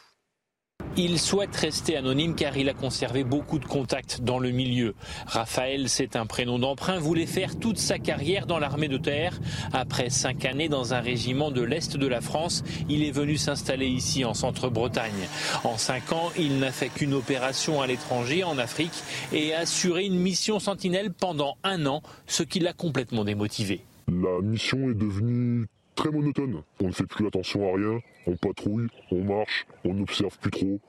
[0.97, 4.95] Il souhaite rester anonyme car il a conservé beaucoup de contacts dans le milieu.
[5.25, 9.37] Raphaël, c'est un prénom d'emprunt, voulait faire toute sa carrière dans l'armée de terre.
[9.73, 13.87] Après cinq années dans un régiment de l'Est de la France, il est venu s'installer
[13.87, 15.27] ici en Centre-Bretagne.
[15.65, 19.03] En cinq ans, il n'a fait qu'une opération à l'étranger, en Afrique,
[19.33, 23.81] et a assuré une mission sentinelle pendant un an, ce qui l'a complètement démotivé.
[24.07, 25.65] La mission est devenue
[25.95, 26.61] très monotone.
[26.81, 30.79] On ne fait plus attention à rien, on patrouille, on marche, on n'observe plus trop.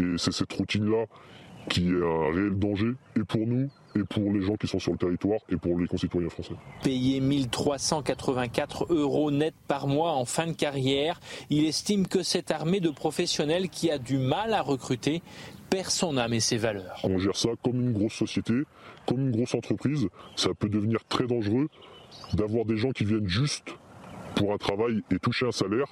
[0.00, 1.06] Et c'est cette routine-là
[1.68, 4.92] qui est un réel danger, et pour nous, et pour les gens qui sont sur
[4.92, 6.54] le territoire, et pour les concitoyens français.
[6.82, 11.20] Payé 1384 euros net par mois en fin de carrière,
[11.50, 15.22] il estime que cette armée de professionnels qui a du mal à recruter
[15.68, 17.00] perd son âme et ses valeurs.
[17.04, 18.54] On gère ça comme une grosse société,
[19.06, 20.08] comme une grosse entreprise.
[20.36, 21.68] Ça peut devenir très dangereux
[22.32, 23.74] d'avoir des gens qui viennent juste
[24.38, 25.86] pour un travail et toucher un salaire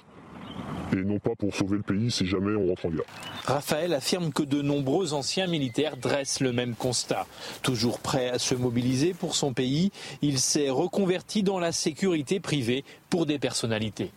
[0.93, 3.05] et non pas pour sauver le pays si jamais on rentre en guerre.
[3.45, 7.27] Raphaël affirme que de nombreux anciens militaires dressent le même constat.
[7.61, 9.91] Toujours prêt à se mobiliser pour son pays,
[10.21, 14.11] il s'est reconverti dans la sécurité privée pour des personnalités.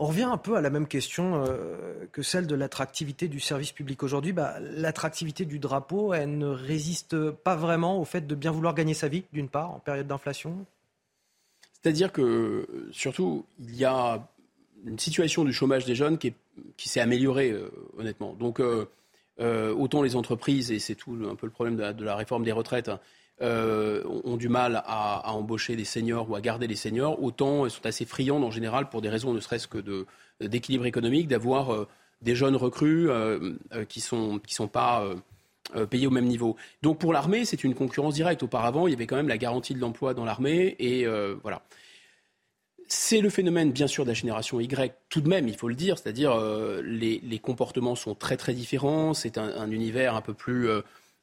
[0.00, 3.72] On revient un peu à la même question euh, que celle de l'attractivité du service
[3.72, 4.32] public aujourd'hui.
[4.32, 8.94] Bah, l'attractivité du drapeau, elle ne résiste pas vraiment au fait de bien vouloir gagner
[8.94, 10.64] sa vie, d'une part, en période d'inflation,
[11.82, 14.28] c'est-à-dire que, surtout, il y a
[14.84, 16.34] une situation du chômage des jeunes qui,
[16.78, 18.34] s'est améliorée, euh, honnêtement.
[18.34, 18.86] Donc, euh,
[19.40, 22.52] euh, autant les entreprises, et c'est tout un peu le problème de la, réforme des
[22.52, 22.90] retraites,
[23.40, 27.86] ont du mal à, embaucher des seniors ou à garder les seniors, autant elles sont
[27.86, 30.04] assez friandes en général, pour des raisons ne serait-ce que
[30.40, 31.86] d'équilibre économique, d'avoir
[32.20, 33.08] des jeunes recrues
[33.88, 35.08] qui ne sont, qui sont pas
[35.76, 36.56] euh, payés au même niveau.
[36.82, 38.42] Donc pour l'armée, c'est une concurrence directe.
[38.42, 41.62] Auparavant, il y avait quand même la garantie de l'emploi dans l'armée et euh, voilà.
[42.90, 45.74] C'est le phénomène, bien sûr, de la génération Y, tout de même, il faut le
[45.74, 50.70] dire, c'est-à-dire euh, les, comportements sont très très différents, c'est un, univers un peu plus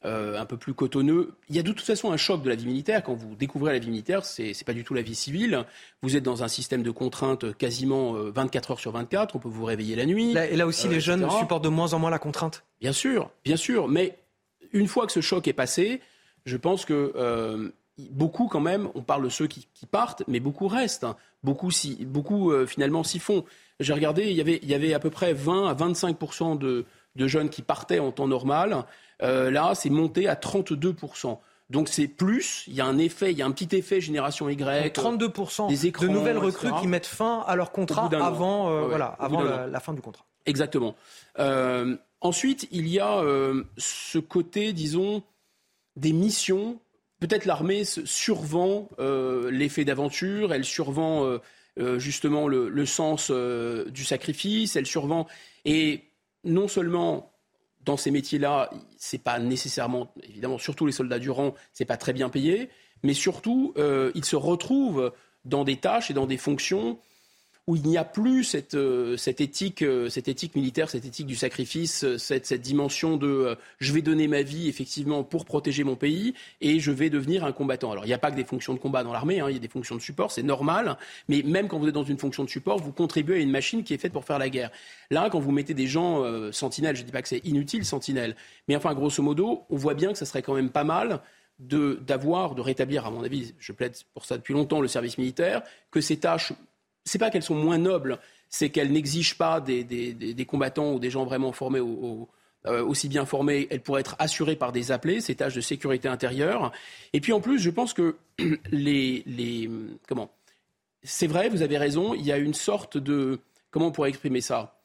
[0.04, 1.34] un peu plus cotonneux.
[1.50, 3.02] Il y a de toute façon un choc de la vie militaire.
[3.02, 5.66] Quand vous découvrez la vie militaire, c'est n'est pas du tout la vie civile.
[6.04, 9.36] Vous êtes dans un système de contraintes quasiment 24 heures sur 24.
[9.36, 10.36] On peut vous réveiller la nuit.
[10.38, 12.64] et là aussi, les jeunes supportent de moins en moins la contrainte.
[12.80, 13.88] Bien sûr, bien sûr.
[13.88, 14.20] Mais
[14.76, 16.02] une fois que ce choc est passé,
[16.46, 20.68] je pense que euh, beaucoup quand même, on parle de ceux qui, partent, mais beaucoup
[20.68, 21.06] restent.
[21.06, 21.16] Hein.
[21.44, 23.46] Beaucoup, si, beaucoup euh, finalement s'y font.
[23.80, 26.86] J'ai regardé, il y, avait, il y avait à peu près 20 à 25% de,
[27.16, 28.84] jeunes qui partaient en temps normal.
[29.24, 30.96] Euh, là, c'est monté à 32
[31.72, 34.48] donc c'est plus, il y a un effet, il y a un petit effet génération
[34.50, 34.96] Y.
[34.96, 39.42] 32% des écrans, de nouvelles recrues qui mettent fin à leur contrat avant, voilà, avant
[39.42, 40.26] la, fin du contrat.
[40.46, 40.96] Exactement.
[42.26, 45.22] Ensuite, il y a euh, ce côté, disons,
[45.96, 46.80] des missions.
[47.20, 51.38] Peut-être l'armée survend euh, l'effet d'aventure, elle survend,
[51.78, 55.28] euh, justement le, sens du sacrifice, elle survend.
[55.66, 56.06] Et
[56.44, 57.32] non seulement
[57.84, 62.14] dans ces métiers-là, c'est pas nécessairement, évidemment, surtout les soldats du rang, c'est pas très
[62.14, 62.70] bien payé,
[63.04, 63.76] mais surtout,
[64.16, 65.14] ils se retrouvent
[65.44, 66.98] dans des tâches et dans des fonctions
[67.68, 71.26] où il n'y a plus cette, euh, cette, éthique, euh, cette éthique militaire, cette éthique
[71.26, 75.84] du sacrifice, euh, cette, cette dimension de je vais donner ma vie effectivement pour protéger
[75.84, 77.92] mon pays et je vais devenir un combattant.
[77.92, 79.58] Alors il n'y a pas que des fonctions de combat dans l'armée, hein, il y
[79.58, 80.98] a des fonctions de support, c'est normal,
[81.28, 83.84] mais même quand vous êtes dans une fonction de support, vous contribuez à une machine
[83.84, 84.70] qui est faite pour faire la guerre.
[85.10, 88.36] Là, quand vous mettez des gens sentinelles, je ne dis pas que c'est inutile sentinelles,
[88.68, 91.22] mais enfin grosso modo, on voit bien que ça serait quand même pas mal
[91.60, 95.62] d'avoir, de rétablir, à mon avis, je plaide pour ça depuis longtemps, le service militaire,
[95.90, 96.54] que ces tâches
[97.06, 98.20] c'est pas qu'elles sont moins nobles,
[98.50, 101.82] c'est qu'elles n'exigent pas des, combattants ou des gens vraiment formés
[102.68, 106.08] euh, aussi bien formés, elles pourraient être assurées par des appelés, ces tâches de sécurité
[106.08, 106.72] intérieure.
[107.14, 108.16] Et puis en plus, je pense que
[108.72, 109.70] les,
[110.08, 110.32] comment
[111.04, 112.16] C'est vrai, vous avez raison.
[112.16, 114.80] Il y a une sorte de comment on pourrait exprimer ça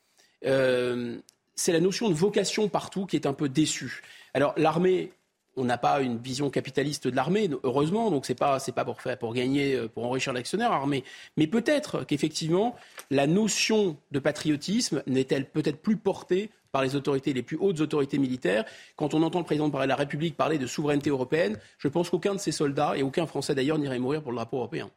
[0.44, 1.16] euh,
[1.54, 4.02] C'est la notion de vocation partout qui est un peu déçue.
[4.34, 5.12] Alors l'armée
[5.60, 9.00] on n'a pas une vision capitaliste de l'armée, heureusement, donc c'est pas c'est pas pour
[9.00, 11.04] faire pour gagner euh, pour enrichir l'actionnaire armé,
[11.36, 12.74] mais peut-être qu'effectivement
[13.10, 18.18] la notion de patriotisme n'est-elle peut-être plus portée par les autorités, les plus hautes autorités
[18.18, 18.64] militaires.
[18.96, 22.34] Quand on entend le président de la République parler de souveraineté européenne, je pense qu'aucun
[22.34, 24.88] de ces soldats, et aucun Français d'ailleurs, n'irait mourir pour le drapeau européen.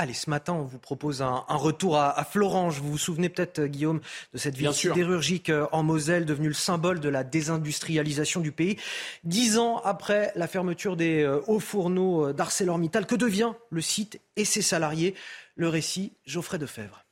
[0.00, 2.80] Allez, ce matin, on vous propose un, retour à, à, Florange.
[2.80, 4.00] Vous vous souvenez peut-être, euh, Guillaume,
[4.32, 8.76] de cette ville sidérurgique euh, en Moselle, devenue le symbole de la désindustrialisation du pays.
[9.24, 14.44] Dix ans après la fermeture des euh, hauts fourneaux d'ArcelorMittal, que devient le site et
[14.44, 15.16] ses salariés?
[15.56, 17.04] Le récit, Geoffrey Defebvre.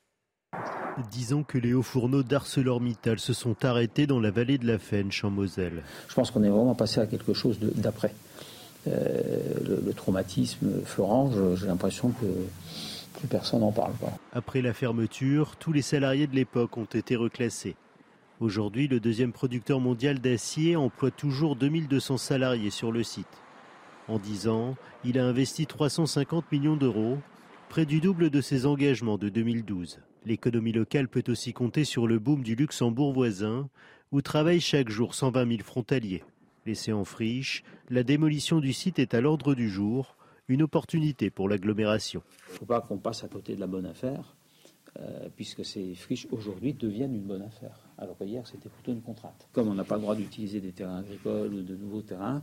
[1.10, 4.78] Dix ans que les hauts fourneaux d'ArcelorMittal se sont arrêtés dans la vallée de la
[4.78, 5.82] Fench en Moselle.
[6.08, 8.14] Je pense qu'on est vraiment passé à quelque chose d'après.
[8.86, 12.26] Euh, le, traumatisme Florange, j'ai l'impression que
[13.26, 13.92] personne n'en parle.
[13.94, 14.12] Pas.
[14.32, 17.76] Après la fermeture, tous les salariés de l'époque ont été reclassés.
[18.38, 23.26] Aujourd'hui, le deuxième producteur mondial d'acier emploie toujours 2200 salariés sur le site.
[24.08, 27.18] En 10 ans, il a investi 350 millions d'euros,
[27.70, 30.00] près du double de ses engagements de 2012.
[30.26, 33.68] L'économie locale peut aussi compter sur le boom du Luxembourg voisin,
[34.12, 36.22] où travaillent chaque jour 120 000 frontaliers.
[36.66, 40.16] Laissé en friche, la démolition du site est à l'ordre du jour,
[40.48, 42.24] une opportunité pour l'agglomération.
[42.48, 44.34] Il ne faut pas qu'on passe à côté de la bonne affaire,
[44.98, 49.48] euh, puisque ces friches aujourd'hui deviennent une bonne affaire, alors qu'hier c'était plutôt une contrainte.
[49.52, 52.42] Comme on n'a pas le droit d'utiliser des terrains agricoles ou de nouveaux terrains,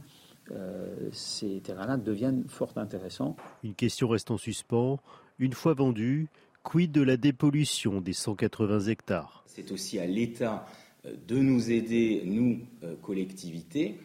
[0.52, 3.36] euh, ces terrains-là deviennent fort intéressants.
[3.62, 5.00] Une question reste en suspens.
[5.38, 6.30] Une fois vendus,
[6.64, 9.44] quid de la dépollution des 180 hectares?
[9.48, 10.66] C'est aussi à l'État
[11.06, 12.62] euh, de nous aider, nous,
[13.02, 14.00] collectivités,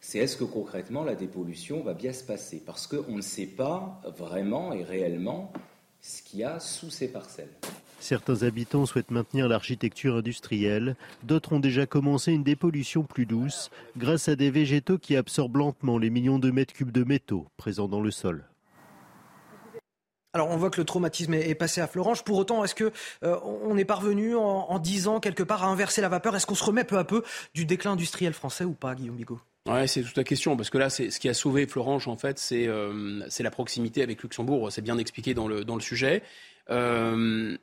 [0.00, 2.62] c'est est-ce que concrètement la dépollution va bien se passer?
[2.64, 5.52] Parce qu'on ne sait pas vraiment et réellement
[6.00, 7.52] ce qu'il y a sous ces parcelles.
[8.00, 10.94] Certains habitants souhaitent maintenir l'architecture industrielle,
[11.24, 15.98] d'autres ont déjà commencé une dépollution plus douce grâce à des végétaux qui absorbent lentement
[15.98, 18.44] les millions de mètres cubes de métaux présents dans le sol.
[20.34, 22.22] Alors on voit que le traumatisme est passé à Florange.
[22.22, 22.92] Pour autant, est-ce que
[23.24, 26.36] euh, on est parvenu en, dix ans quelque part à inverser la vapeur?
[26.36, 29.40] Est-ce qu'on se remet peu à peu du déclin industriel français ou pas, Guillaume Bigot?
[29.68, 32.16] Ouais, c'est toute la question, parce que là, c'est ce qui a sauvé Florange, en
[32.16, 34.72] fait, c'est euh, la proximité avec Luxembourg.
[34.72, 36.22] C'est bien expliqué dans le, dans le sujet.
[36.70, 37.54] Euh,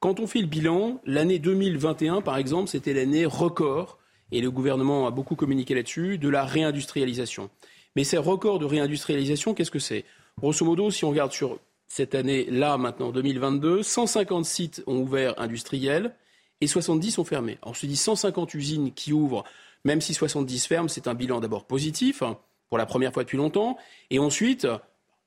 [0.00, 3.98] quand on fait le bilan, l'année 2021, par exemple, c'était l'année record,
[4.32, 7.48] et le gouvernement a beaucoup communiqué là-dessus, de la réindustrialisation.
[7.94, 10.04] Mais ces records de réindustrialisation, qu'est-ce que c'est?
[10.38, 16.12] Grosso modo, si on regarde sur cette année-là, maintenant, 2022, 150 sites ont ouvert industriels
[16.60, 17.58] et 70 ont fermé.
[17.62, 19.44] Alors, je te dis 150 usines qui ouvrent
[19.84, 22.38] même si 70 fermes, c'est un bilan d'abord positif, hein,
[22.68, 23.76] pour la première fois depuis longtemps,
[24.10, 24.66] et ensuite,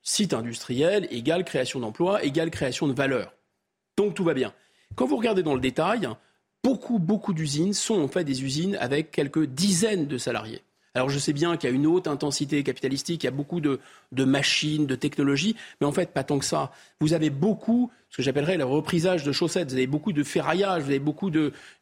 [0.02, 3.34] site industriel égale création d'emplois, égale création de valeur.
[3.96, 4.52] Donc tout va bien.
[4.94, 6.08] Quand vous regardez dans le détail,
[6.62, 10.62] beaucoup, beaucoup d'usines sont en fait des usines avec quelques dizaines de salariés.
[10.96, 13.60] Alors je sais bien qu'il y a une haute intensité capitalistique, il y a beaucoup
[13.60, 13.80] de,
[14.12, 16.70] machines, de technologies, mais en fait pas tant que ça.
[17.00, 20.84] Vous avez beaucoup, ce que j'appellerais le reprisage de chaussettes, vous avez beaucoup de ferraillage,
[20.84, 21.32] vous avez beaucoup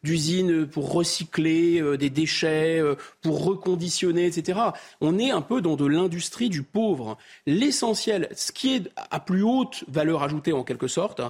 [0.03, 4.61] d'usines pour recycler euh, des déchets, euh, pour reconditionner, etc.
[5.03, 7.19] On est un peu dans de l'industrie du pauvre.
[7.47, 11.21] L'essentiel, ce qui est à plus haute valeur ajoutée en quelque sorte,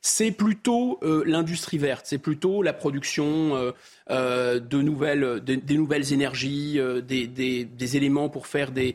[0.00, 3.72] c'est plutôt euh, l'industrie verte, c'est plutôt la production euh,
[4.10, 8.94] euh, de nouvelles, des nouvelles énergies, des, éléments pour faire des,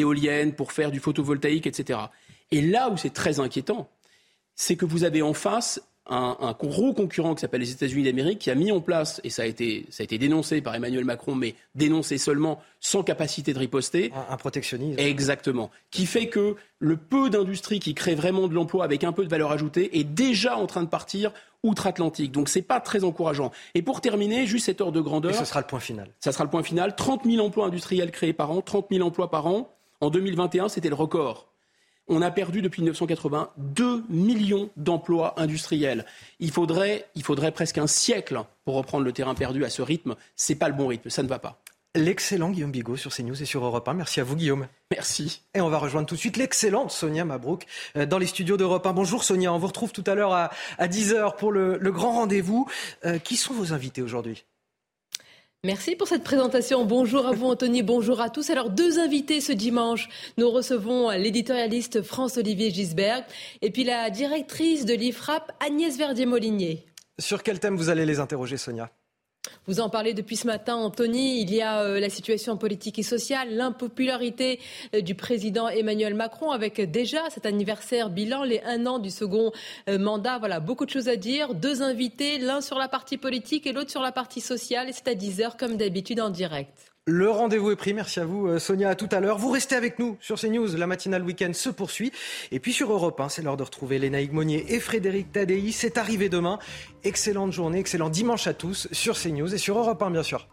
[0.00, 1.98] éoliennes, pour faire du photovoltaïque, etc.
[2.50, 3.90] Et là où c'est très inquiétant,
[4.54, 8.50] c'est que vous avez en face un, gros concurrent qui s'appelle les États-Unis d'Amérique qui
[8.50, 11.34] a mis en place, et ça a, été, ça a été dénoncé par Emmanuel Macron,
[11.34, 14.12] mais dénoncé seulement sans capacité de riposter.
[14.28, 14.98] Un, protectionnisme.
[14.98, 15.70] Exactement.
[15.90, 19.30] Qui fait que le peu d'industrie qui crée vraiment de l'emploi avec un peu de
[19.30, 21.32] valeur ajoutée est déjà en train de partir
[21.62, 22.32] outre-Atlantique.
[22.32, 23.50] Donc c'est pas très encourageant.
[23.74, 25.30] Et pour terminer, juste cette heure de grandeur.
[25.30, 26.10] Et ce sera le point final.
[26.20, 26.94] Ça sera le point final.
[26.94, 29.74] 30 000 emplois industriels créés par an, 30 000 emplois par an.
[30.02, 31.53] En 2021, c'était le record
[32.08, 36.04] on a perdu depuis 1980 2 millions d'emplois industriels.
[36.40, 40.16] Il faudrait, il faudrait presque un siècle pour reprendre le terrain perdu à ce rythme.
[40.36, 41.60] Ce n'est pas le bon rythme, ça ne va pas.
[41.96, 43.94] L'excellent Guillaume Bigot sur CNews et sur Europe 1.
[43.94, 44.66] Merci à vous Guillaume.
[44.90, 45.42] Merci.
[45.54, 47.66] Et on va rejoindre tout de suite l'excellente Sonia Mabrouk
[47.96, 48.92] euh, dans les studios d'Europe 1.
[48.92, 50.50] Bonjour Sonia, on vous retrouve tout à l'heure à,
[50.80, 52.68] 10h pour le, grand rendez-vous.
[53.04, 54.44] Euh, qui sont vos invités aujourd'hui?
[55.64, 56.84] Merci pour cette présentation.
[56.84, 58.50] Bonjour à vous Anthony, bonjour à tous.
[58.50, 60.10] Alors deux invités ce dimanche.
[60.36, 63.24] Nous recevons l'éditorialiste France-Olivier Gisberg
[63.62, 66.84] et puis la directrice de l'IFRAP Agnès Verdier-Molinier.
[67.18, 68.90] Sur quel thème vous allez les interroger Sonia?
[69.66, 71.40] Vous en parlez depuis ce matin, Anthony.
[71.40, 74.60] Il y a euh, la situation politique et sociale, l'impopularité
[74.94, 79.52] euh, du président Emmanuel Macron, avec déjà cet anniversaire bilan, les un an du second
[79.88, 80.38] euh, mandat.
[80.38, 81.54] Voilà, beaucoup de choses à dire.
[81.54, 84.88] Deux invités, l'un sur la partie politique et l'autre sur la partie sociale.
[84.88, 86.93] Et c'est à 10h, comme d'habitude, en direct.
[87.06, 87.92] Le rendez-vous est pris.
[87.92, 88.88] Merci à vous, euh, Sonia.
[88.88, 89.36] À tout à l'heure.
[89.36, 90.74] Vous restez avec nous sur CNews.
[90.76, 92.12] La matinale week-end se poursuit.
[92.50, 95.70] Et puis sur Europe 1, c'est l'heure de retrouver Lénaïque Monnier et Frédéric Tadei.
[95.70, 96.58] C'est arrivé demain.
[97.02, 100.48] Excellente journée, excellent dimanche à tous sur CNews et sur Europe 1, bien sûr.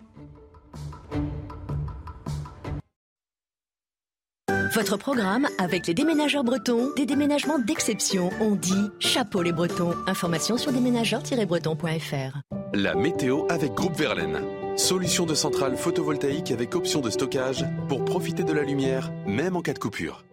[4.74, 8.30] Votre programme avec les déménageurs bretons, des déménagements d'exception.
[8.42, 9.94] On dit chapeau les bretons.
[10.06, 12.40] Information sur déménageurs-bretons.fr.
[12.74, 14.61] La météo avec Groupe Verlaine.
[14.78, 19.62] Solution de centrale photovoltaïque avec option de stockage pour profiter de la lumière, même en
[19.62, 20.24] cas de coupure.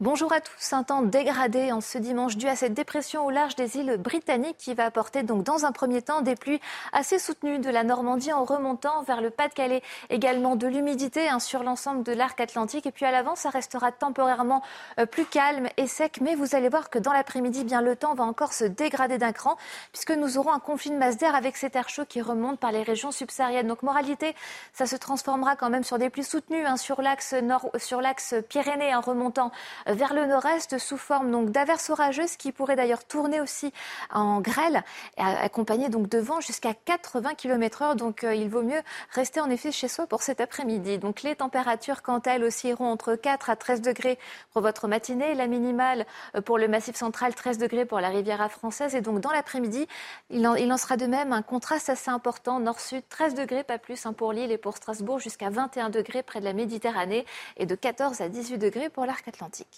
[0.00, 0.74] Bonjour à tous.
[0.74, 4.58] Un temps dégradé en ce dimanche dû à cette dépression au large des îles britanniques
[4.58, 6.60] qui va apporter donc dans un premier temps des pluies
[6.92, 9.82] assez soutenues de la Normandie en remontant vers le Pas-de-Calais.
[10.10, 12.84] Également de l'humidité hein, sur l'ensemble de l'arc atlantique.
[12.84, 14.62] Et puis à l'avant, ça restera temporairement
[15.00, 16.18] euh, plus calme et sec.
[16.20, 19.32] Mais vous allez voir que dans l'après-midi, bien le temps va encore se dégrader d'un
[19.32, 19.56] cran
[19.92, 22.70] puisque nous aurons un conflit de masse d'air avec cet air chaud qui remonte par
[22.70, 23.68] les régions subsahariennes.
[23.68, 24.34] Donc moralité,
[24.74, 28.34] ça se transformera quand même sur des pluies soutenues hein, sur l'axe nord, sur l'axe
[28.50, 29.52] Pyrénées en remontant
[29.86, 33.72] vers le nord-est sous forme donc d'averses orageuses qui pourraient d'ailleurs tourner aussi
[34.12, 34.82] en grêle,
[35.16, 37.96] accompagnées donc de vent jusqu'à 80 km/h.
[37.96, 38.80] Donc euh, il vaut mieux
[39.10, 40.98] rester en effet chez soi pour cet après-midi.
[40.98, 44.18] Donc les températures, quant à elles, oscilleront entre 4 à 13 degrés
[44.52, 48.48] pour votre matinée, la minimale euh, pour le Massif central, 13 degrés pour la Riviera
[48.48, 48.94] française.
[48.94, 49.86] Et donc dans l'après-midi,
[50.30, 54.06] il, il, en sera de même un contraste assez important nord-sud, 13 degrés, pas plus
[54.06, 57.26] hein, pour Lille et pour Strasbourg, jusqu'à 21 degrés près de la Méditerranée
[57.56, 59.75] et de 14 à 18 degrés pour l'arc atlantique.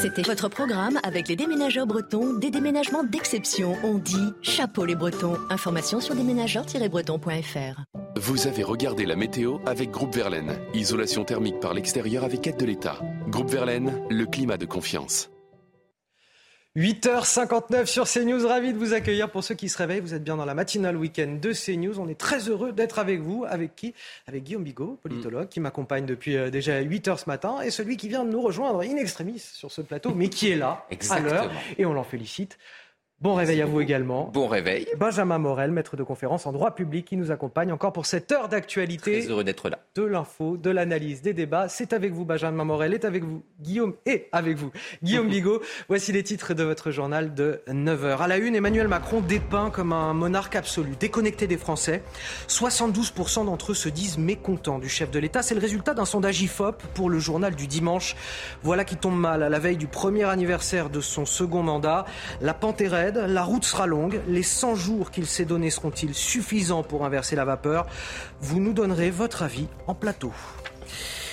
[0.00, 3.76] C'était votre programme avec les déménageurs bretons, des déménagements d'exception.
[3.84, 5.36] On dit chapeau les bretons.
[5.50, 7.82] Information sur déménageurs-bretons.fr.
[8.16, 10.58] Vous avez regardé la météo avec Groupe Verlaine.
[10.74, 13.00] Isolation thermique par l'extérieur avec aide de l'État.
[13.28, 15.31] Groupe Verlaine, le climat de confiance.
[16.74, 19.30] 8h59 sur CNews, ravi de vous accueillir.
[19.30, 22.00] Pour ceux qui se réveillent, vous êtes bien dans la matinale week-end de CNews.
[22.00, 23.44] On est très heureux d'être avec vous.
[23.46, 23.92] Avec qui?
[24.26, 27.98] Avec Guillaume Bigot, politologue, qui m'accompagne depuis euh, déjà 8 h ce matin, et celui
[27.98, 31.20] qui vient de nous rejoindre in extremis sur ce plateau, mais qui est là à
[31.20, 32.56] l'heure, et on l'en félicite.
[33.22, 34.32] Bon réveil à vous également.
[34.34, 34.84] Bon réveil.
[34.98, 38.48] Benjamin Morel, maître de conférence en droit public, qui nous accompagne encore pour cette heure
[38.48, 39.20] d'actualité.
[39.20, 39.78] Très heureux d'être là.
[39.94, 41.68] De l'info, de l'analyse, des débats.
[41.68, 44.72] C'est avec vous, Benjamin Morel, est avec vous, Guillaume, et avec vous,
[45.04, 45.62] Guillaume Bigot.
[45.86, 48.18] Voici les titres de votre journal de 9h.
[48.18, 52.02] À la une, Emmanuel Macron dépeint comme un monarque absolu, déconnecté des Français.
[52.48, 55.42] 72% d'entre eux se disent mécontents du chef de l'État.
[55.42, 58.16] C'est le résultat d'un sondage IFOP pour le journal du dimanche.
[58.64, 62.04] Voilà qui tombe mal à la veille du premier anniversaire de son second mandat.
[62.40, 62.52] La
[63.14, 64.20] La route sera longue.
[64.26, 67.86] Les 100 jours qu'il s'est donnés seront-ils suffisants pour inverser la vapeur?
[68.40, 70.32] Vous nous donnerez votre avis en plateau.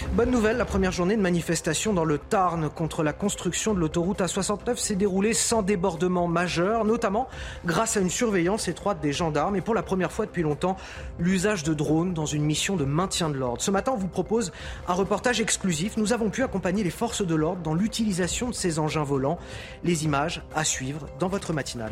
[0.07, 4.21] Bonne nouvelle, la première journée de manifestation dans le Tarn contre la construction de l'autoroute
[4.21, 7.27] A69 s'est déroulée sans débordement majeur, notamment
[7.65, 10.77] grâce à une surveillance étroite des gendarmes et pour la première fois depuis longtemps,
[11.19, 13.61] l'usage de drones dans une mission de maintien de l'ordre.
[13.61, 14.51] Ce matin, on vous propose
[14.87, 15.97] un reportage exclusif.
[15.97, 19.37] Nous avons pu accompagner les forces de l'ordre dans l'utilisation de ces engins volants.
[19.83, 21.91] Les images à suivre dans votre matinale.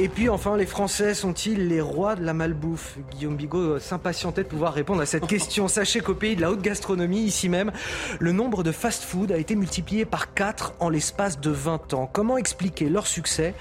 [0.00, 2.98] Et puis enfin, les Français sont-ils les rois de la malbouffe?
[3.10, 5.66] Guillaume Bigot s'impatientait de pouvoir répondre à cette question.
[5.66, 7.72] Sachez qu'au pays de la haute gastronomie, ici même,
[8.20, 12.08] le nombre de fast-food a été multiplié par 4 en l'espace de 20 ans.
[12.12, 13.54] Comment expliquer leur succès?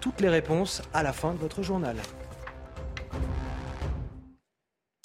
[0.00, 1.96] Toutes les réponses à la fin de votre journal.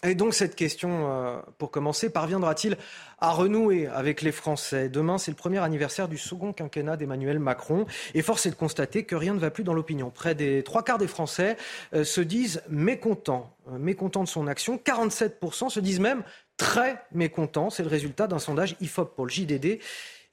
[0.05, 2.77] Et donc cette question, euh, pour commencer, parviendra-t-il
[3.25, 7.87] à renouer avec les Français Demain, c'est le premier anniversaire du second quinquennat d'Emmanuel Macron.
[8.13, 10.11] Et force est de constater que rien ne va plus dans l'opinion.
[10.11, 11.57] Près des trois quarts des Français
[11.95, 14.77] euh, se disent mécontents, euh, mécontents de son action.
[14.77, 16.21] 47% se disent même
[16.57, 17.71] très mécontents.
[17.71, 19.79] C'est le résultat d'un sondage IFOP pour le JDD.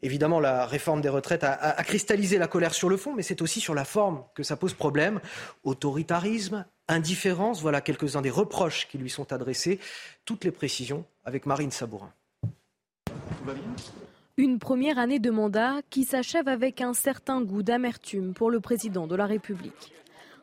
[0.02, 3.60] Évidemment, la réforme des retraites a, cristallisé la colère sur le fond, mais c'est aussi
[3.60, 5.20] sur la forme que ça pose problème.
[5.64, 9.78] Autoritarisme, indifférence, voilà quelques-uns des reproches qui lui sont adressés.
[10.26, 12.12] Toutes les précisions avec Marine Sabourin.
[14.36, 19.06] Une première année de mandat qui s'achève avec un certain goût d'amertume pour le président
[19.06, 19.92] de la République.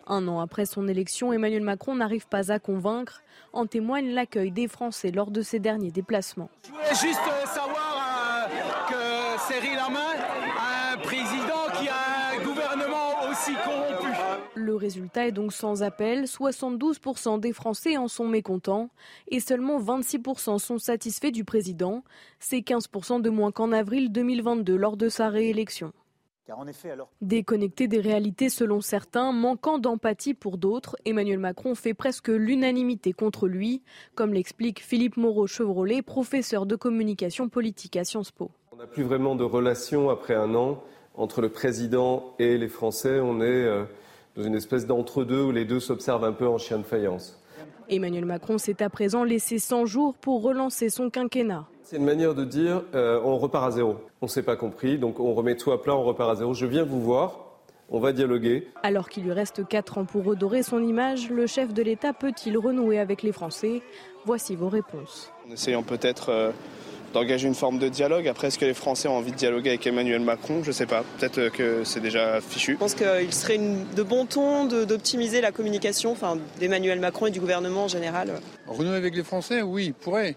[0.07, 3.21] Un an après son élection, Emmanuel Macron n'arrive pas à convaincre.
[3.53, 6.49] En témoigne l'accueil des Français lors de ses derniers déplacements.
[6.63, 10.15] Je voulais juste euh, savoir euh, que Cyril Lamain
[10.57, 14.07] a un président qui a un gouvernement aussi corrompu.
[14.59, 16.25] Le résultat est donc sans appel.
[16.25, 18.89] 72% des Français en sont mécontents
[19.29, 22.03] et seulement 26% sont satisfaits du président.
[22.39, 25.93] C'est 15% de moins qu'en avril 2022 lors de sa réélection.
[27.21, 33.47] Déconnecté des réalités selon certains, manquant d'empathie pour d'autres, Emmanuel Macron fait presque l'unanimité contre
[33.47, 33.81] lui,
[34.15, 38.51] comme l'explique Philippe Moreau-Chevrolet, professeur de communication politique à Sciences Po.
[38.73, 40.83] On n'a plus vraiment de relation après un an
[41.15, 43.19] entre le président et les Français.
[43.19, 43.83] On est euh,
[44.39, 47.37] dans une espèce d'entre-deux où les deux s'observent un peu en chien de faïence.
[47.89, 51.65] Emmanuel Macron s'est à présent laissé 100 jours pour relancer son quinquennat.
[51.83, 53.97] C'est une manière de dire euh, on repart à zéro.
[54.21, 56.53] On ne s'est pas compris, donc on remet tout à plat, on repart à zéro.
[56.53, 57.49] Je viens vous voir,
[57.89, 58.69] on va dialoguer.
[58.81, 62.57] Alors qu'il lui reste 4 ans pour redorer son image, le chef de l'État peut-il
[62.57, 63.81] renouer avec les Français?
[64.23, 65.33] Voici vos réponses.
[65.49, 66.51] En essayant peut-être euh,
[67.13, 68.27] d'engager une forme de dialogue.
[68.27, 70.61] Après, est-ce que les Français ont envie de dialoguer avec Emmanuel Macron?
[70.63, 71.03] Je ne sais pas.
[71.17, 72.73] Peut-être euh, que c'est déjà fichu.
[72.73, 76.15] Je pense qu'il serait de bon ton d'optimiser la communication
[76.59, 78.33] d'Emmanuel Macron et du gouvernement en général.
[78.67, 80.35] Renouer avec les Français, oui, il pourrait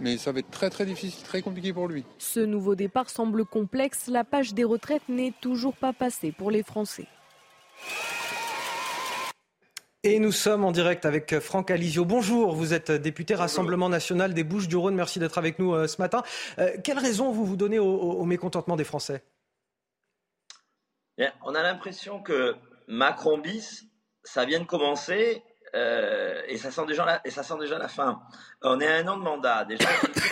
[0.00, 2.04] mais ça va être très très difficile, très compliqué pour lui.
[2.18, 4.06] Ce nouveau départ semble complexe.
[4.08, 7.06] La page des retraites n'est toujours pas passée pour les Français.
[10.02, 12.06] Et nous sommes en direct avec Franck Alizio.
[12.06, 14.94] Bonjour, vous êtes député Rassemblement national des Bouches-du-Rhône.
[14.94, 16.22] Merci d'être avec nous euh, ce matin.
[16.58, 19.22] Euh, quelle raison vous vous donnez au, mécontentement des Français?
[21.42, 22.56] On a l'impression que
[22.88, 23.84] Macron bis,
[24.24, 25.42] ça vient de commencer
[25.74, 28.22] euh, et, ça sent déjà la, et ça sent déjà la fin.
[28.62, 29.66] On est à un an de mandat.
[29.66, 29.86] Déjà,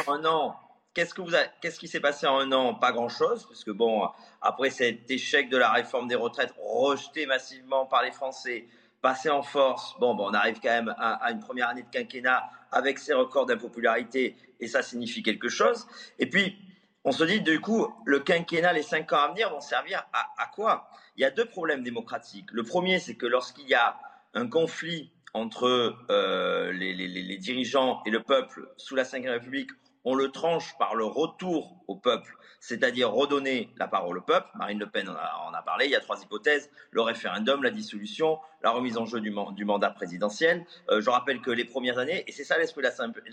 [0.07, 0.59] un an,
[0.95, 2.74] qu'est-ce, que vous qu'est-ce qui s'est passé en un an?
[2.74, 4.09] Pas grand-chose, parce que bon,
[4.40, 8.66] après cet échec de la réforme des retraites, rejeté massivement par les Français,
[9.00, 12.50] passé en force, bon, bon on arrive quand même à, une première année de quinquennat
[12.72, 15.86] avec ses records d'impopularité, et ça signifie quelque chose.
[16.18, 16.56] Et puis,
[17.04, 20.26] on se dit, du coup, le quinquennat, les cinq ans à venir vont servir à,
[20.42, 20.90] à quoi?
[21.16, 22.50] Il y a deux problèmes démocratiques.
[22.52, 23.98] Le premier, c'est que lorsqu'il y a
[24.34, 29.70] un conflit entre euh, les, dirigeants et le peuple sous la Ve République,
[30.04, 32.36] on le tranche par le retour au peuple
[32.69, 34.47] c'est-à-dire redonner la parole au peuple.
[34.55, 35.86] Marine Le Pen en a, parlé.
[35.86, 39.31] Il y a trois hypothèses le référendum, la dissolution, la remise en jeu du,
[39.65, 40.66] mandat présidentiel.
[40.90, 42.89] Euh, je rappelle que les premières années, et c'est ça l'esprit de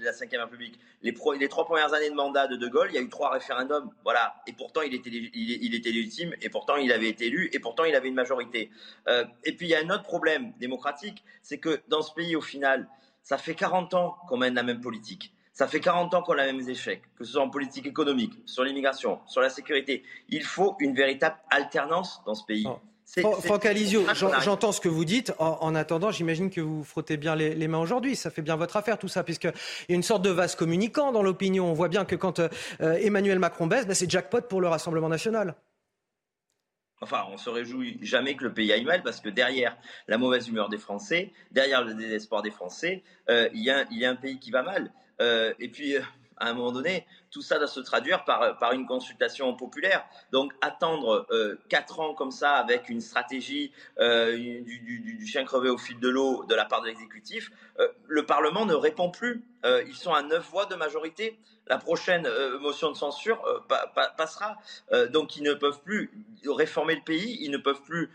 [0.05, 1.13] la, Cinquième République, les,
[1.49, 3.91] trois premières années de mandat de De Gaulle, il y a eu trois référendums.
[4.05, 4.35] Voilà.
[4.47, 8.07] Et pourtant, il était, légitime, et pourtant, il avait été élu, et pourtant, il avait
[8.07, 8.71] une majorité.
[9.09, 12.37] Euh, et puis, il y a un autre problème démocratique, c'est que dans ce pays,
[12.37, 12.87] au final,
[13.21, 15.34] ça fait 40 ans qu'on mène la même politique.
[15.55, 18.33] Ça fait 40 ans qu'on a les mêmes échecs, que ce soit en politique économique,
[18.45, 20.03] sur l'immigration, sur la sécurité.
[20.27, 22.67] Il faut une véritable alternance dans ce pays.
[22.67, 22.77] Oh.
[23.41, 25.33] Franck Alizio, j'entends ce que vous dites.
[25.39, 28.17] En, attendant, j'imagine que vous frottez bien les, mains aujourd'hui.
[28.17, 29.53] Ça fait bien votre affaire, tout ça, puisqu'il
[29.89, 31.69] y a une sorte de vase communicant dans l'opinion.
[31.69, 32.49] On voit bien que quand euh,
[32.79, 35.55] Emmanuel Macron baisse, ben, c'est jackpot pour le Rassemblement national.
[36.99, 39.77] Enfin, on se réjouit jamais que le pays aille mal parce que derrière
[40.07, 44.15] la mauvaise humeur des Français, derrière le désespoir des Français, euh, il y, a un
[44.15, 44.91] pays qui va mal.
[45.21, 46.01] Euh, et puis, euh,
[46.37, 50.05] à un moment donné, tout ça doit se traduire par, par une consultation populaire.
[50.31, 55.69] Donc, attendre euh, quatre ans comme ça avec une stratégie du, du, du, chien crevé
[55.69, 57.51] au fil de l'eau de la part de l'exécutif,
[58.07, 59.45] le Parlement ne répond plus.
[59.87, 63.59] ils sont à neuf voix de majorité la prochaine euh, motion de censure euh,
[64.17, 64.57] passera.
[64.91, 66.11] Euh, donc ils ne peuvent plus
[66.45, 68.11] réformer le pays, ils ne peuvent plus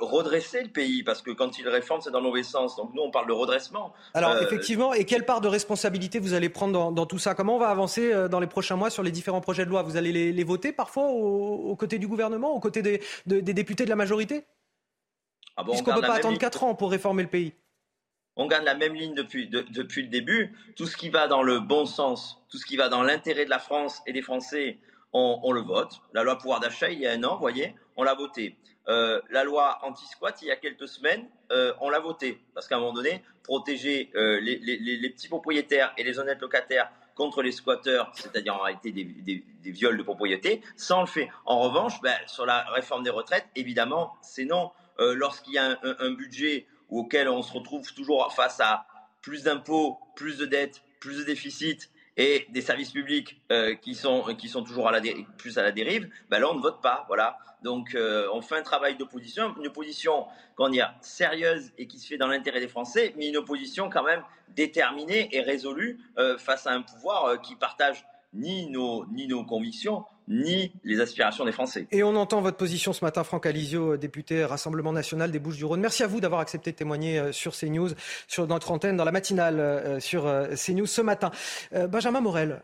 [0.00, 2.76] redresser le pays, parce que quand ils réforment, c'est dans le mauvais sens.
[2.76, 3.92] Donc nous, on parle de redressement.
[4.14, 7.34] Alors effectivement, et quelle part de responsabilité vous allez prendre dans, tout ça?
[7.34, 9.82] Comment on va avancer dans les prochains mois sur les différents projets de loi?
[9.82, 13.96] Vous allez les, voter parfois aux, côtés du gouvernement, aux côtés des, députés de la
[13.96, 14.44] majorité?
[15.56, 17.52] Ah Puisqu'on ne peut pas attendre 4 ans pour réformer le pays
[18.38, 20.56] on gagne la même ligne depuis, depuis le début.
[20.76, 23.50] Tout ce qui va dans le bon sens, tout ce qui va dans l'intérêt de
[23.50, 24.78] la France et des Français,
[25.12, 26.00] on, le vote.
[26.12, 28.56] La loi pouvoir d'achat, il y a un an, vous voyez, on l'a voté.
[28.88, 32.40] Euh, la loi anti-squat, il y a quelques semaines, euh, on l'a voté.
[32.54, 37.42] Parce qu'à un moment donné, protéger euh, les, petits propriétaires et les honnêtes locataires contre
[37.42, 41.28] les squatteurs, c'est-à-dire en réalité des, viols de propriété, ça on le fait.
[41.44, 44.70] En revanche, ben, sur la réforme des retraites, évidemment, c'est non.
[44.98, 48.86] Lorsqu'il y a un, budget auquel on se retrouve toujours face à
[49.22, 54.22] plus d'impôts, plus de dettes, plus de déficits et des services publics euh, qui, sont,
[54.36, 54.90] qui sont toujours
[55.36, 57.04] plus à la dérive, ben là on ne vote pas.
[57.06, 57.38] Voilà.
[57.62, 62.08] Donc euh, on fait un travail d'opposition, une opposition qu'on dire, sérieuse et qui se
[62.08, 66.66] fait dans l'intérêt des Français, mais une opposition quand même déterminée et résolue euh, face
[66.66, 68.04] à un pouvoir qui partage
[68.34, 71.86] ni nos, ni nos convictions, ni les aspirations des Français.
[71.90, 75.80] Et on entend votre position ce matin, Franck Alizio, député Rassemblement national des Bouches-du-Rhône.
[75.80, 77.90] Merci à vous d'avoir accepté de témoigner euh, sur CNews,
[78.26, 81.30] sur notre antenne, dans la matinale euh, sur euh, CNews ce matin.
[81.88, 82.62] Benjamin Morel,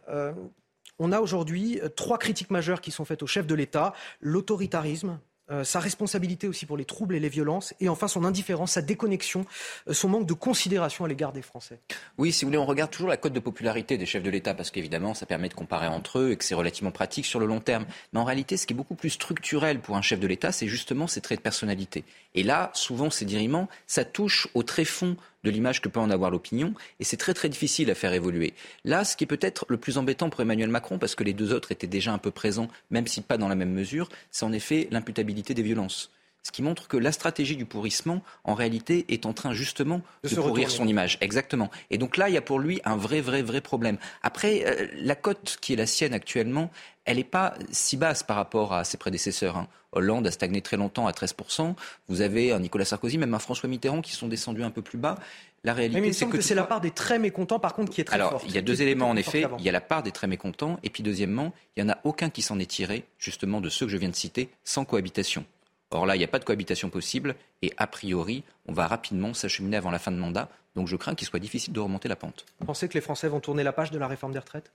[0.99, 3.93] on a aujourd'hui trois critiques majeures qui sont faites au chef de l'État.
[4.21, 5.19] L'autoritarisme,
[5.55, 8.83] euh, sa responsabilité aussi pour les troubles et les violences, et enfin son indifférence, sa
[8.83, 9.45] déconnexion,
[9.89, 11.79] euh, son manque de considération à l'égard des Français.
[12.19, 14.55] Oui, si vous voulez, on regarde toujours la cote de popularité des chefs de l'État,
[14.55, 17.47] parce qu'évidemment, ça permet de comparer entre eux et que c'est relativement pratique sur le
[17.47, 17.87] long terme.
[18.13, 20.69] Mais en réalité, ce qui est beaucoup plus structurel pour un chef de l'État, c'est
[20.69, 22.05] justement ses traits de personnalité.
[22.35, 26.31] Et là, souvent, ces diriments, ça touche au tréfonds de l'image que peut en avoir
[26.31, 28.55] l'opinion, et c'est très très difficile à faire évoluer.
[28.85, 31.53] Là, ce qui est peut-être le plus embêtant pour Emmanuel Macron, parce que les deux
[31.53, 34.53] autres étaient déjà un peu présents, même si pas dans la même mesure, c'est en
[34.53, 36.11] effet l'imputabilité des violences.
[36.45, 40.35] Ce qui montre que la stratégie du pourrissement, en réalité, est en train justement de,
[40.35, 41.17] pourrir son image.
[41.23, 41.71] Exactement.
[41.89, 43.97] Et donc là, il y a pour lui un vrai, vrai, vrai problème.
[44.23, 46.71] Après, euh, la cote qui est la sienne actuellement,
[47.07, 49.57] elle n'est pas si basse par rapport à ses prédécesseurs.
[49.57, 49.69] Hein.
[49.93, 51.75] Hollande a stagné très longtemps à 13%.
[52.09, 54.99] Vous avez un Nicolas Sarkozy, même un François Mitterrand qui sont descendus un peu plus
[54.99, 55.17] bas.
[55.63, 58.17] La réalité, c'est que, c'est la part des très mécontents, par contre, qui est très
[58.17, 58.45] Alors, forte.
[58.47, 59.47] il y a deux éléments, en effet.
[59.59, 60.79] Il y a la part des très mécontents.
[60.83, 63.87] Et puis, deuxièmement, il n'y en a aucun qui s'en est tiré, justement, de ceux
[63.87, 65.47] que je viens de citer, sans cohabitation.
[65.95, 69.33] Or là, il n'y a pas de cohabitation possible et a priori, on va rapidement
[69.33, 70.49] s'acheminer avant la fin de mandat.
[70.75, 72.45] Donc je crains qu'il soit difficile de remonter la pente.
[72.59, 74.73] Vous pensez que les Français vont tourner la page de la réforme des retraites?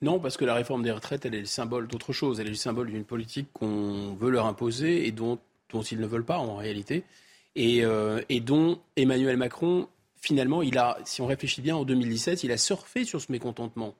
[0.00, 2.38] Non, parce que la réforme des retraites, elle est le symbole d'autre chose.
[2.38, 5.38] Elle est le symbole d'une politique qu'on veut leur imposer et dont,
[5.90, 7.02] ils ne veulent pas en réalité.
[7.56, 9.88] Et, euh, et, dont Emmanuel Macron,
[10.20, 13.94] finalement, il a, si on réfléchit bien, en 2017, il a surfé sur ce mécontentement.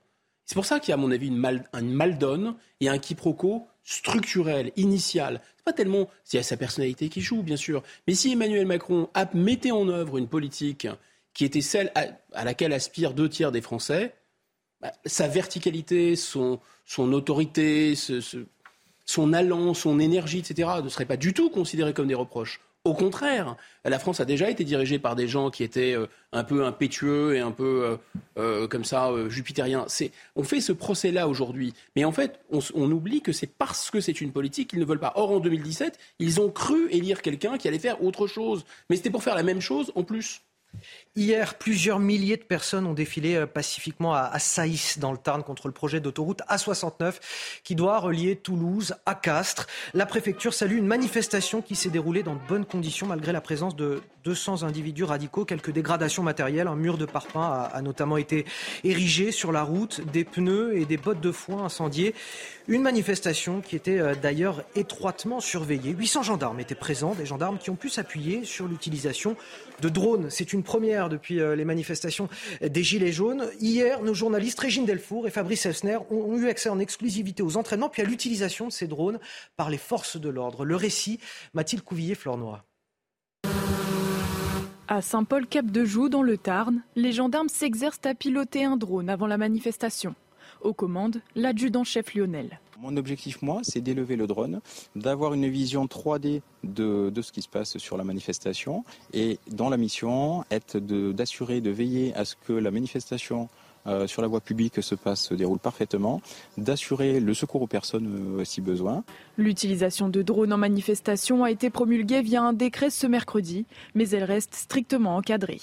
[0.45, 2.97] C'est pour ça qu'il y a, à mon avis, une, mal, une maldonne et un
[2.97, 5.41] quiproquo structurel, initial.
[5.57, 9.09] C'est pas tellement y a sa personnalité qui joue, bien sûr, mais si Emmanuel Macron
[9.33, 10.87] mettait en œuvre une politique
[11.33, 14.13] qui était celle à, laquelle aspirent deux tiers des Français,
[14.81, 17.95] bah, sa verticalité, son, son autorité,
[19.05, 22.59] son allant, son énergie, etc., ne seraient pas du tout considérés comme des reproches.
[22.85, 23.55] Au contraire,
[23.85, 27.33] la France a déjà été dirigée par des gens qui étaient euh, un peu impétueux
[27.33, 27.97] et un peu euh,
[28.37, 29.85] euh, comme ça jupitériens.
[30.35, 34.01] on fait ce procès-là aujourd'hui, mais en fait, on, on oublie que c'est parce que
[34.01, 35.13] c'est une politique qu'ils ne veulent pas.
[35.15, 39.11] Or, en 2017, ils ont cru élire quelqu'un qui allait faire autre chose, mais c'était
[39.11, 40.41] pour faire la même chose en plus.
[41.15, 45.67] Hier, plusieurs milliers de personnes ont défilé euh, pacifiquement à Saïs, dans le Tarn, contre
[45.67, 47.13] le projet d'autoroute A69
[47.63, 49.67] qui doit relier Toulouse à Castres.
[49.93, 53.75] La préfecture salue une manifestation qui s'est déroulée dans de bonnes conditions malgré la présence
[53.75, 55.45] de 200 individus radicaux.
[55.45, 58.45] Quelques dégradations matérielles, un mur de parpaing a, notamment été
[58.83, 62.15] érigé sur la route, des pneus et des bottes de foin incendiées.
[62.67, 65.91] Une manifestation qui était euh, d'ailleurs étroitement surveillée.
[65.91, 69.35] 800 gendarmes étaient présents, des gendarmes qui ont pu s'appuyer sur l'utilisation
[69.81, 70.29] de drones.
[70.29, 72.29] C'est une première depuis euh, les manifestations
[72.61, 73.47] des Gilets jaunes.
[73.59, 77.89] Hier, nos journalistes Régine Delfour et Fabrice Elsner ont eu accès en exclusivité aux entraînements
[77.89, 79.19] puis à l'utilisation de ces drones
[79.55, 80.65] par les forces de l'ordre.
[80.65, 81.19] Le récit,
[81.53, 82.65] Mathilde Couvillier-Flornois.
[84.87, 90.13] À Saint-Paul-Cap-de-Joux, dans le Tarn, les gendarmes s'exercent à piloter un drone avant la manifestation.
[90.61, 92.59] Aux commandes, l'adjudant-chef Lionel.
[92.83, 94.59] Mon objectif, moi, c'est d'élever le drone,
[94.97, 98.83] d'avoir une vision 3D de, ce qui se passe sur la manifestation
[99.13, 103.47] et dans la mission, être d'assurer, de, veiller à ce que la manifestation
[103.87, 106.21] euh, sur la voie publique se passe, se déroule parfaitement,
[106.57, 109.05] d'assurer le secours aux personnes euh, si besoin.
[109.37, 113.65] L'utilisation de drones en manifestation a été promulguée via un décret ce mercredi,
[113.95, 115.61] mais elle reste strictement encadrée.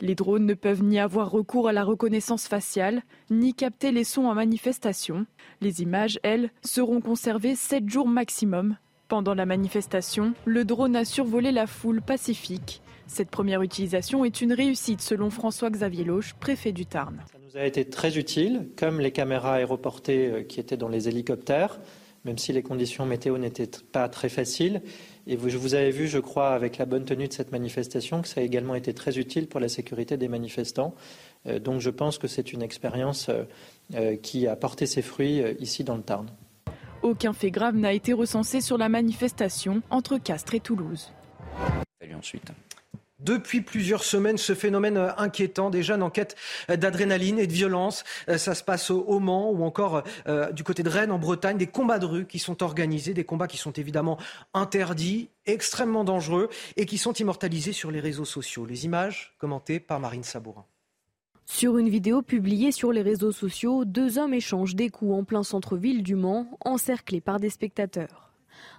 [0.00, 4.26] Les drones ne peuvent ni avoir recours à la reconnaissance faciale, ni capter les sons
[4.26, 5.26] en manifestation.
[5.60, 8.76] Les images, elles, seront conservées 7 jours maximum.
[9.08, 12.82] Pendant la manifestation, le drone a survolé la foule pacifique.
[13.06, 17.22] Cette première utilisation est une réussite selon François-Xavier Loche, préfet du Tarn.
[17.32, 21.08] Ça nous a été très utile, comme les caméras aéroportées euh, qui étaient dans les
[21.08, 21.80] hélicoptères.
[22.24, 24.82] même si les conditions météo n'étaient pas très faciles.
[25.30, 28.28] Et vous, vous avez vu, je crois, avec la bonne tenue de cette manifestation, que
[28.28, 30.94] ça a également été très utile pour la sécurité des manifestants.
[31.46, 33.44] Euh, donc je pense que c'est une expérience euh,
[33.94, 36.26] euh, qui a porté ses fruits ici dans le Tarn.
[37.02, 41.12] Aucun fait grave n'a été recensé sur la manifestation entre Castres et Toulouse.
[42.00, 42.50] Salut ensuite.
[43.20, 46.36] Depuis plusieurs semaines, ce phénomène inquiétant, des jeunes en quête
[46.68, 50.04] d'adrénaline et de violence, ça se passe au Mans ou encore
[50.52, 53.48] du côté de Rennes en Bretagne, des combats de rue qui sont organisés, des combats
[53.48, 54.18] qui sont évidemment
[54.54, 58.64] interdits, extrêmement dangereux et qui sont immortalisés sur les réseaux sociaux.
[58.66, 60.64] Les images commentées par Marine Sabourin.
[61.44, 65.42] Sur une vidéo publiée sur les réseaux sociaux, deux hommes échangent des coups en plein
[65.42, 68.30] centre-ville du Mans, encerclés par des spectateurs.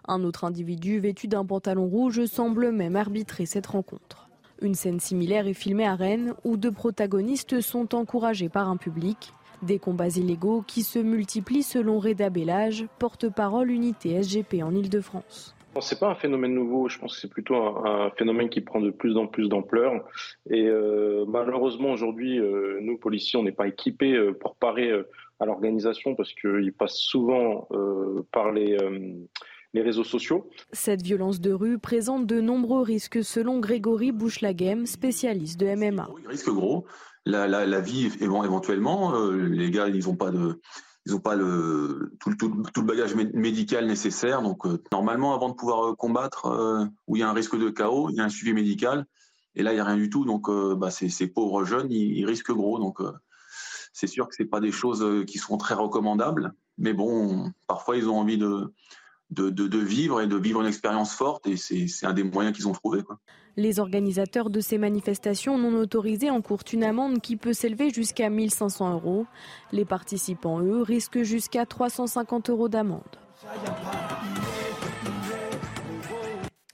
[0.08, 4.29] Un autre individu vêtu d'un pantalon rouge semble même arbitrer cette rencontre.
[4.62, 9.32] Une scène similaire est filmée à Rennes où deux protagonistes sont encouragés par un public.
[9.62, 15.56] Des combats illégaux qui se multiplient selon Reda Bellage, porte-parole unité SGP en Ile-de-France.
[15.80, 18.82] Ce n'est pas un phénomène nouveau, je pense que c'est plutôt un, phénomène qui prend
[18.82, 20.04] de plus en plus d'ampleur.
[20.50, 24.92] Et euh, malheureusement, aujourd'hui, euh, nous, policiers, on n'est pas équipés euh, pour parer
[25.40, 27.70] à l'organisation parce qu'ils passent souvent
[28.34, 28.78] par les,
[29.74, 30.50] les réseaux sociaux.
[30.72, 36.10] Cette violence de rue présente de nombreux risques selon Grégory Bouchlaghem, spécialiste de MMA.
[36.26, 36.86] Risque gros,
[37.26, 40.60] la, la, la vie éventuellement, les gars, ils n'ont pas de
[41.06, 44.42] ils n'ont pas le, tout, le bagage médical nécessaire.
[44.42, 47.58] Donc, euh, normalement, avant de pouvoir euh, combattre, euh, où il y a un risque
[47.58, 49.06] de chaos, il y a un suivi médical.
[49.56, 50.26] Et là, il n'y a rien du tout.
[50.26, 52.78] Donc, bah, ces, pauvres jeunes, ils, risquent gros.
[52.80, 53.00] Donc,
[53.92, 56.54] c'est sûr que ce pas des choses qui sont très recommandables.
[56.78, 58.72] Mais bon, parfois, ils ont envie de,
[59.32, 61.48] de, vivre et de vivre une expérience forte.
[61.48, 63.02] Et c'est un des moyens qu'ils ont trouvé.
[63.58, 68.94] Les organisateurs de ces manifestations non autorisées encourent une amende qui peut s'élever jusqu'à 1500
[68.94, 69.26] euros.
[69.72, 73.04] Les participants, eux, risquent jusqu'à 350 euros d'amende.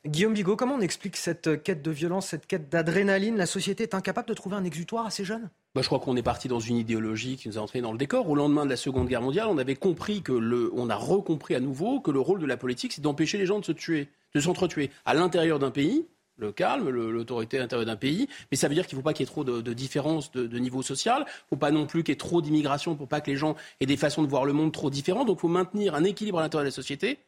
[0.06, 3.38] Guillaume Bigot, comment on explique cette quête de violence, cette quête d'adrénaline?
[3.38, 6.16] La société est incapable de trouver un exutoire à ces jeunes bah, je crois qu'on
[6.16, 8.30] est parti dans une idéologie qui nous a entraîné dans le décor.
[8.30, 11.54] Au lendemain de la Seconde Guerre mondiale, on avait compris que le, on a recompris
[11.54, 14.08] à nouveau que le rôle de la politique, c'est d'empêcher les gens de se tuer,
[14.34, 14.90] de s'entretuer.
[15.04, 16.06] À l'intérieur d'un pays,
[16.38, 19.12] le calme, l'autorité à l'intérieur d'un pays, mais ça veut dire qu'il ne faut pas
[19.12, 21.88] qu'il y ait trop de, différences de, de, niveau social, il ne faut pas non
[21.88, 24.30] plus qu'il y ait trop d'immigration pour pas que les gens aient des façons de
[24.30, 26.72] voir le monde trop différentes, donc il faut maintenir un équilibre à l'intérieur de la
[26.72, 27.20] société,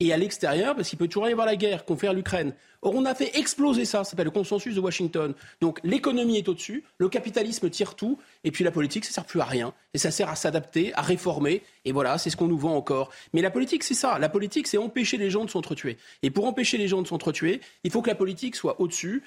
[0.00, 2.52] et à l'extérieur, parce qu'il peut toujours y avoir la guerre qu'on fait à l'Ukraine.
[2.82, 5.34] Or, on a fait exploser ça, ça s'appelle le consensus de Washington.
[5.60, 9.40] Donc, l'économie est au-dessus, le capitalisme tire tout, et puis la politique, ça sert plus
[9.40, 9.72] à rien.
[9.94, 13.10] Et ça sert à s'adapter, à réformer, et voilà, c'est ce qu'on nous vend encore.
[13.32, 14.18] Mais la politique, c'est ça.
[14.18, 15.96] La politique, c'est empêcher les gens de s'entretuer.
[16.22, 19.22] Et pour empêcher les gens de s'entretuer, il faut que la politique soit au-dessus.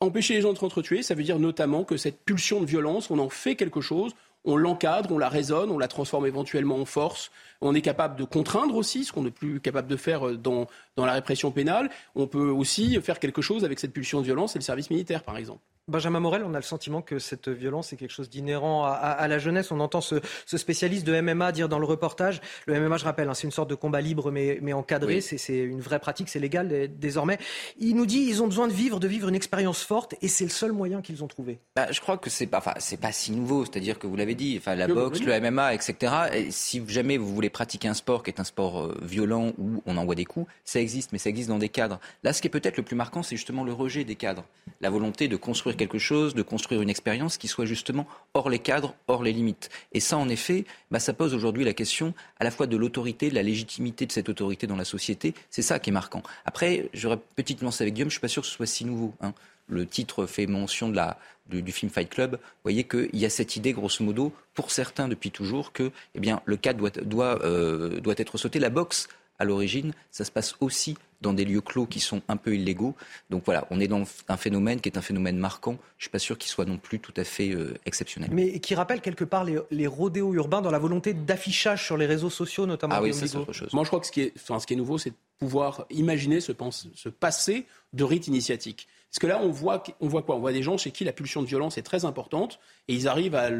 [0.00, 3.18] Empêcher les gens de s'entretuer, ça veut dire notamment que cette pulsion de violence, on
[3.18, 4.12] en fait quelque chose,
[4.44, 7.30] on l'encadre, on la raisonne, on la transforme éventuellement en force.
[7.60, 10.66] On est capable de contraindre aussi, ce qu'on n'est plus capable de faire euh, dans,
[10.96, 11.90] dans la répression pénale.
[12.14, 15.22] On peut aussi faire quelque chose avec cette pulsion de violence et le service militaire,
[15.22, 15.60] par exemple.
[15.90, 19.38] Benjamin Morel, on a le sentiment que cette violence est quelque chose d'inhérent à, la
[19.38, 19.72] jeunesse.
[19.72, 20.16] On entend ce,
[20.46, 23.68] spécialiste de MMA dire dans le reportage, le MMA, je rappelle, hein, c'est une sorte
[23.68, 27.38] de combat libre mais, mais encadré, c'est une vraie pratique, c'est légal désormais.
[27.78, 30.44] Il nous dit ils ont besoin de vivre, de vivre une expérience forte et c'est
[30.44, 31.58] le seul moyen qu'ils ont trouvé.
[31.74, 34.34] Bah, je crois que c'est pas, enfin, c'est pas si nouveau, c'est-à-dire que vous l'avez
[34.34, 36.14] dit, enfin, la boxe, le MMA, etc.
[36.34, 39.82] Et si jamais vous voulez pratiquer un sport qui est un sport euh, violent où
[39.86, 42.00] on envoie des coups, ça existe, mais ça existe dans des cadres.
[42.22, 44.44] Là, ce qui est peut-être le plus marquant, c'est justement le rejet des cadres,
[44.80, 48.58] la volonté de construire quelque chose, de construire une expérience qui soit justement hors les
[48.58, 49.70] cadres, hors les limites.
[49.92, 53.30] Et ça, en effet, bah, ça pose aujourd'hui la question à la fois de l'autorité,
[53.30, 55.34] de la légitimité de cette autorité dans la société.
[55.50, 56.22] C'est ça qui est marquant.
[56.44, 58.84] Après, j'aurais petite nuance avec Guillaume, je ne suis pas sûr que ce soit si
[58.84, 59.14] nouveau.
[59.20, 59.34] Hein.
[59.68, 61.16] Le titre fait mention de la,
[61.50, 62.32] du, film Fight Club.
[62.32, 66.20] Vous voyez qu'il y a cette idée, grosso modo, pour certains depuis toujours, que eh
[66.20, 68.58] bien, le cadre doit, doit, euh, doit être sauté.
[68.58, 69.08] La boxe,
[69.40, 72.94] à l'origine, ça se passe aussi dans des lieux clos qui sont un peu illégaux.
[73.30, 75.72] Donc voilà, on est dans un phénomène qui est un phénomène marquant.
[75.72, 78.30] Je ne suis pas sûr qu'il soit non plus tout à fait euh, exceptionnel.
[78.32, 82.30] Mais qui rappelle quelque part les, rodéos urbains dans la volonté d'affichage sur les réseaux
[82.30, 82.94] sociaux, notamment.
[82.96, 83.72] Ah oui, c'est autre chose.
[83.72, 86.40] Moi, je crois que ce qui est, ce qui est nouveau, c'est de pouvoir imaginer
[86.40, 86.52] ce,
[86.94, 88.88] ce passé de rites initiatiques.
[89.10, 90.36] Parce que là, on voit, on voit quoi?
[90.36, 93.08] On voit des gens chez qui la pulsion de violence est très importante et ils
[93.08, 93.50] arrivent à,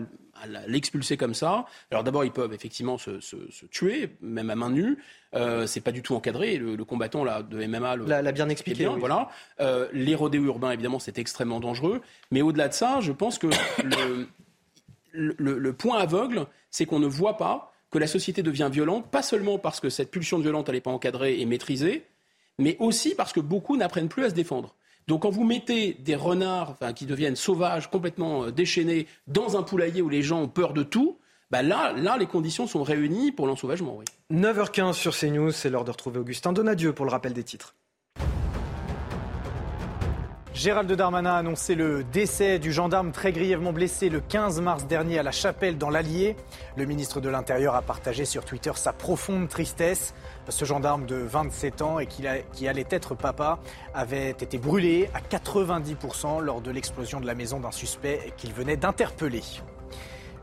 [0.69, 1.67] l'expulser comme ça.
[1.91, 3.19] Alors d'abord, ils peuvent effectivement se,
[3.67, 4.97] tuer, même à main nue.
[5.35, 6.57] Euh, c'est pas du tout encadré.
[6.57, 8.87] Le, combattant là, de MMA l'a bien expliqué.
[8.87, 9.29] Voilà.
[9.61, 12.01] Euh, les rodéos urbains, évidemment, c'est extrêmement dangereux.
[12.31, 13.49] Mais au-delà de ça, je pense que
[13.83, 14.29] le,
[15.13, 19.59] le point aveugle, c'est qu'on ne voit pas que la société devient violente, pas seulement
[19.59, 22.07] parce que cette pulsion de violence n'est pas encadrée et maîtrisée,
[22.59, 24.75] mais aussi parce que beaucoup n'apprennent plus à se défendre.
[25.09, 30.03] Donc quand vous mettez des renards qui deviennent sauvages, complètement euh, déchaînés, dans un poulailler
[30.03, 31.19] où les gens ont peur de tout,
[31.51, 33.97] bah là, là, les conditions sont réunies pour l'ensauvagement.
[33.97, 34.05] Oui.
[34.33, 37.75] 9h15 sur CNews, c'est l'heure de retrouver Augustin Donadieu pour le rappel des titres.
[40.53, 45.19] Gérald Darmanin a annoncé le décès du gendarme très grièvement blessé le 15 mars dernier
[45.21, 46.37] à la Chapelle dans l'Allier.
[46.77, 50.13] Le ministre de l'Intérieur a partagé sur Twitter sa profonde tristesse.
[50.49, 53.61] Ce gendarme de 27 ans et qui, allait être papa
[53.95, 58.77] avait été brûlé à 90% lors de l'explosion de la maison d'un suspect qu'il venait
[58.77, 59.43] d'interpeller.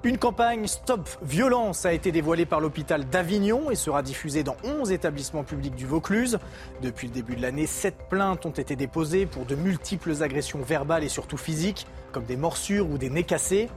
[0.04, 4.92] Une campagne Stop Violence a été dévoilée par l'hôpital d'Avignon et sera diffusée dans 11
[4.92, 6.38] établissements publics du Vaucluse.
[6.84, 11.04] Depuis le début de l'année, 7 plaintes ont été déposées pour de multiples agressions verbales
[11.04, 13.70] et surtout physiques, comme des morsures ou des nez cassés.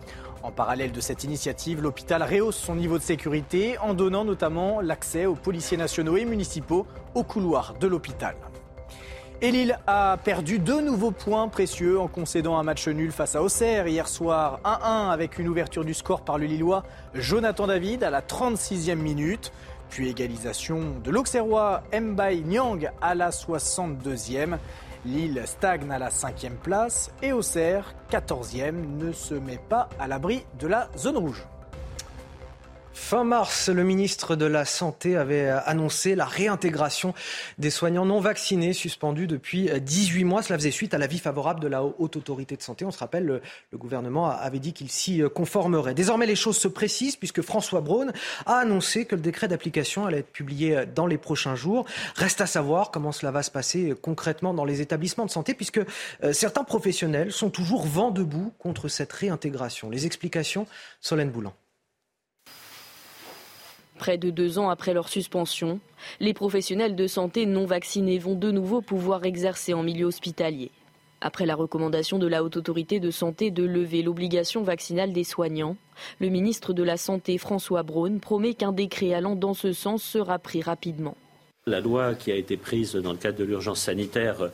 [0.42, 5.24] En parallèle de cette initiative, l'hôpital rehausse son niveau de sécurité en donnant notamment l'accès
[5.24, 8.36] aux policiers nationaux et municipaux au couloir de l'hôpital.
[9.42, 13.42] Et Lille a perdu deux nouveaux points précieux en concédant un match nul face à
[13.42, 16.82] Auxerre hier soir 1-1 avec une ouverture du score par le Lillois
[17.14, 19.50] Jonathan David à la 36e minute.
[19.88, 24.58] Puis égalisation de l'Auxerrois Mbaye Nyang à la 62e.
[25.06, 30.44] Lille stagne à la 5e place et Auxerre, 14e, ne se met pas à l'abri
[30.58, 31.46] de la zone rouge.
[33.00, 37.12] Fin mars, le ministre de la Santé avait annoncé la réintégration
[37.58, 40.42] des soignants non vaccinés suspendus depuis 18 mois.
[40.44, 42.84] Cela faisait suite à l'avis favorable de la Haute Autorité de Santé.
[42.84, 45.94] On se rappelle, le, gouvernement avait dit qu'il s'y conformerait.
[45.94, 48.12] Désormais, les choses se précisent puisque François Braun
[48.46, 51.86] a annoncé que le décret d'application allait être publié dans les prochains jours.
[52.14, 55.80] Reste à savoir comment cela va se passer concrètement dans les établissements de santé puisque
[56.22, 59.90] euh, certains professionnels sont toujours vent debout contre cette réintégration.
[59.90, 60.68] Les explications,
[61.00, 61.54] Solène Boulan.
[64.00, 65.78] Près de deux ans après leur suspension,
[66.20, 70.70] les professionnels de santé non vaccinés vont de nouveau pouvoir exercer en milieu hospitalier.
[71.20, 75.76] Après la recommandation de la Haute Autorité de Santé de lever l'obligation vaccinale des soignants,
[76.18, 80.38] le ministre de la Santé François Braun promet qu'un décret allant dans ce sens sera
[80.38, 81.18] pris rapidement.
[81.66, 84.50] La loi qui a été prise dans le cadre de l'urgence sanitaire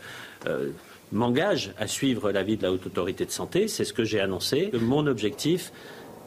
[0.49, 0.71] euh,
[1.13, 3.69] m'engage à suivre l'avis de la Haute Autorité de Santé.
[3.69, 4.73] C'est ce que j'ai annoncé.
[4.73, 5.71] Mon objectif,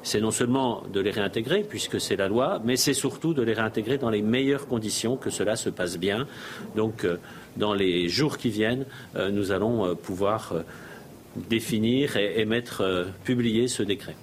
[0.03, 3.53] c'est non seulement de les réintégrer, puisque c'est la loi, mais c'est surtout de les
[3.53, 6.27] réintégrer dans les meilleures conditions, que cela se passe bien.
[6.75, 7.17] Donc, euh,
[7.57, 8.85] dans les jours qui viennent,
[9.15, 10.53] euh, nous allons euh, pouvoir
[11.35, 14.15] définir et, mettre, publier ce décret.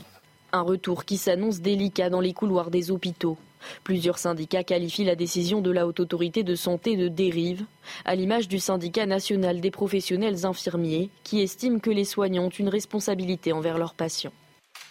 [0.53, 3.39] Un retour qui s'annonce délicat dans les couloirs des hôpitaux.
[3.85, 7.65] Plusieurs syndicats qualifient la décision de la Haute Autorité de Santé de dérive,
[8.05, 12.69] à l'image du syndicat national des professionnels infirmiers, qui estime que les soignants ont une
[12.69, 14.33] responsabilité envers leurs patients.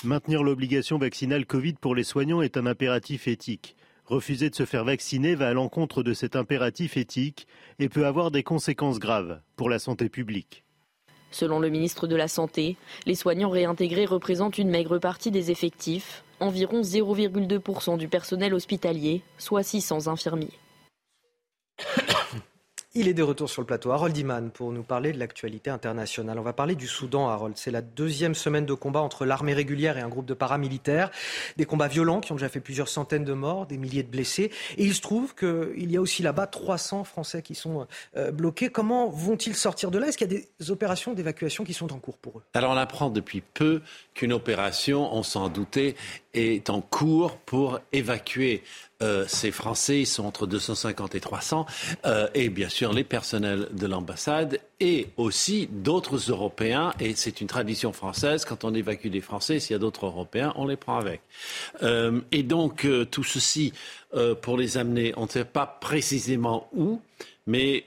[0.06, 3.76] Maintenir l'obligation vaccinale Covid pour les soignants est un impératif éthique.
[4.06, 7.48] Refuser de se faire vacciner va à l'encontre de cet impératif éthique
[7.80, 10.64] et peut avoir des conséquences graves pour la santé publique.
[11.32, 12.77] Selon le ministre de la Santé,
[13.07, 19.64] les soignants réintégrés représentent une maigre partie des effectifs, environ 0,2% du personnel hospitalier, soit
[19.64, 20.53] 600 infirmiers.
[22.98, 23.92] Il est de retour sur le plateau.
[23.92, 26.40] Harold Iman pour nous parler de l'actualité internationale.
[26.40, 27.58] On va parler du Soudan, Harold.
[27.58, 31.12] C'est la deuxième semaine de combat entre l'armée régulière et un groupe de paramilitaires.
[31.58, 34.50] Des combats violents qui ont déjà fait plusieurs centaines de morts, des milliers de blessés.
[34.78, 37.86] Et il se trouve qu'il y a aussi là-bas 300 Français qui sont
[38.16, 38.70] euh, bloqués.
[38.70, 40.08] Comment vont-ils sortir de là?
[40.08, 42.44] Est-ce qu'il y a des opérations d'évacuation qui sont en cours pour eux?
[42.54, 43.82] Alors on apprend depuis peu
[44.14, 45.96] qu'une opération, on s'en doutait,
[46.34, 48.64] est en cours pour évacuer
[49.02, 51.66] euh, ces Français, sont entre 250 et 300,
[52.06, 56.94] euh, et bien sûr les personnels de l'ambassade et aussi d'autres Européens.
[57.00, 60.54] Et c'est une tradition française, quand on évacue des Français, s'il y a d'autres Européens,
[60.56, 61.22] on les prend avec.
[61.84, 63.74] Euh, et donc tout ceci,
[64.42, 67.02] pour les amener, on ne sait pas précisément où,
[67.48, 67.84] mais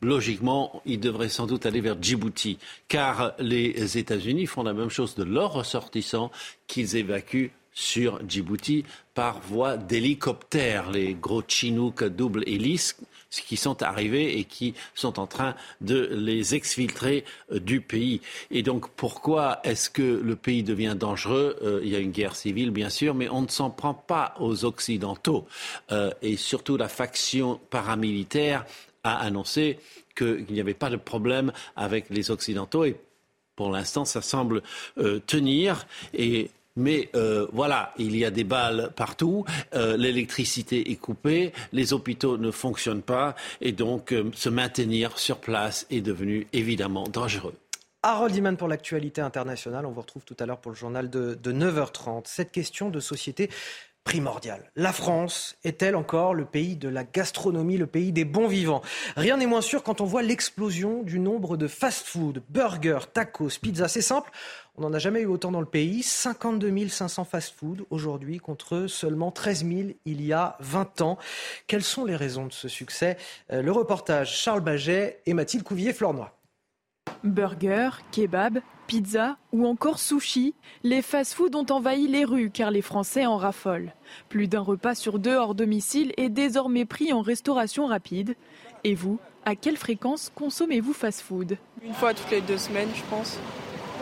[0.00, 2.58] logiquement, ils devraient sans doute aller vers Djibouti,
[2.88, 6.30] car les États-Unis font la même chose de leurs ressortissants
[6.66, 8.84] qu'ils évacuent sur Djibouti
[9.14, 12.96] par voie d'hélicoptère, les gros Chinook double hélice
[13.30, 18.20] qui sont arrivés et qui sont en train de les exfiltrer euh, du pays.
[18.50, 21.56] Et donc pourquoi est-ce que le pays devient dangereux?
[21.62, 24.34] Euh, Il y a une guerre civile bien sûr, mais on ne s'en prend pas
[24.40, 25.46] aux Occidentaux.
[25.92, 28.66] Euh, et surtout la faction paramilitaire
[29.04, 29.78] a annoncé
[30.16, 32.96] qu'il n'y avait pas de problème avec les Occidentaux et
[33.56, 34.62] pour l'instant, ça semble
[35.26, 35.86] tenir.
[36.14, 39.44] Et mais euh, voilà, il y a des balles partout,
[39.74, 45.38] euh, l'électricité est coupée, les hôpitaux ne fonctionnent pas, et donc euh, se maintenir sur
[45.38, 47.54] place est devenu évidemment dangereux.
[48.02, 49.84] Harold Iman pour l'actualité internationale.
[49.84, 52.22] On vous retrouve tout à l'heure pour le journal de, de 9h30.
[52.24, 53.50] Cette question de société
[54.10, 54.72] primordiale.
[54.74, 58.82] La France est-elle encore le pays de la gastronomie, le pays des bons vivants?
[59.14, 63.86] Rien n'est moins sûr quand on voit l'explosion du nombre de fast-food, burgers, tacos, pizzas.
[63.86, 64.32] C'est simple,
[64.76, 66.02] on n'en a jamais eu autant dans le pays.
[66.02, 71.16] 52 500 fast-food aujourd'hui contre seulement 13 000 il y a 20 ans.
[71.68, 73.16] Quelles sont les raisons de ce succès?
[73.52, 76.36] Euh, Le reportage Charles Baget et Mathilde Couvier-Flornois.
[77.22, 78.58] Burger, kebab,
[78.90, 80.52] pizza ou encore sushi,
[80.82, 83.92] les fast-foods ont envahi les rues car les Français en raffolent.
[84.28, 88.34] Plus d'un repas sur deux hors domicile est désormais pris en restauration rapide.
[88.82, 91.56] Et vous, à quelle fréquence consommez-vous fast-food?
[91.84, 93.38] Une fois toutes les deux semaines, je pense.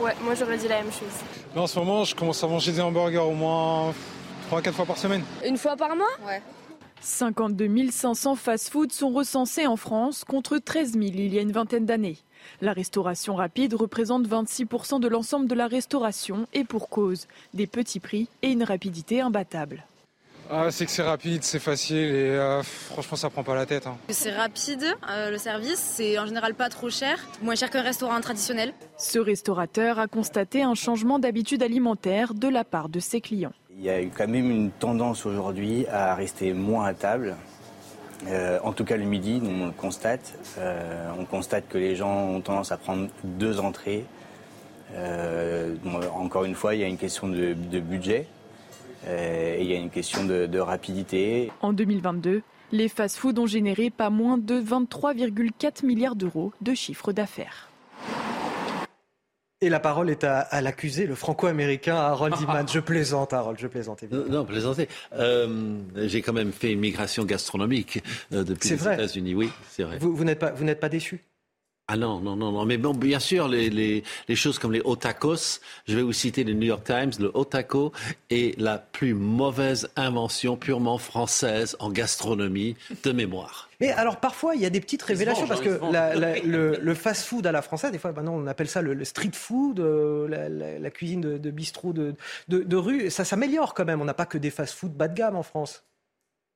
[0.01, 1.55] Ouais, moi j'aurais dit la même chose.
[1.55, 3.93] en ce moment, je commence à manger des hamburgers au moins
[4.51, 5.23] 3-4 fois par semaine.
[5.45, 6.07] Une fois par mois?
[6.27, 6.41] Ouais.
[7.01, 11.85] 52 500 fast-foods sont recensés en France contre 13 000 il y a une vingtaine
[11.85, 12.17] d'années.
[12.61, 18.01] La restauration rapide représente 26% de l'ensemble de la restauration et pour cause, des petits
[18.01, 19.85] prix et une rapidité imbattable.
[20.51, 23.87] Ah, c'est que c'est rapide, c'est facile et euh, franchement ça prend pas la tête.
[23.87, 23.99] Hein.
[24.09, 28.19] C'est rapide, euh, le service, c'est en général pas trop cher, moins cher qu'un restaurant
[28.23, 28.73] traditionnel.
[28.97, 33.53] Ce restaurateur a constaté un changement d'habitude alimentaire de la part de ses clients.
[33.77, 37.37] Il y a eu quand même une tendance aujourd'hui à rester moins à table.
[38.27, 40.35] Euh, en tout cas le midi, on le constate.
[41.19, 44.05] on constate que les gens ont tendance à prendre deux entrées.
[46.15, 48.27] encore une fois, il y a une question de budget.
[49.07, 51.51] Euh, et il y a une question de, rapidité.
[51.63, 52.43] En 2022,
[52.73, 57.68] les fast-foods ont généré pas moins de 23,4 milliards d'euros de chiffre d'affaires.
[59.61, 62.67] Et la parole est à, l'accusé, le franco-américain Harold Iman.
[62.69, 64.05] Je plaisante, Harold, je plaisante.
[64.05, 64.31] Évidemment.
[64.31, 64.89] Non, plaisanter.
[65.15, 68.03] Euh, j'ai quand même fait une migration gastronomique
[68.33, 69.35] euh, depuis les États-Unis.
[69.35, 69.99] Oui, c'est vrai.
[69.99, 71.25] Vous, vous n'êtes pas, pas déçu?
[71.91, 72.67] Ah non, non, non, non.
[72.67, 76.45] Mais bon, bien sûr, les, les, les choses comme les otakos, je vais vous citer
[76.45, 77.93] le New York Times, le otako
[78.29, 83.71] est la plus mauvaise invention purement française en gastronomie de mémoire.
[83.81, 85.81] Mais alors parfois, il y a des petites révélations parce que
[86.45, 90.79] le, fast-food à la française, des fois, maintenant on appelle ça le, street food, euh,
[90.79, 92.15] la, cuisine de, bistrot de,
[92.49, 94.03] de, de rue, ça s'améliore quand même.
[94.03, 95.85] On n'a pas que des fast-food bas de gamme en France.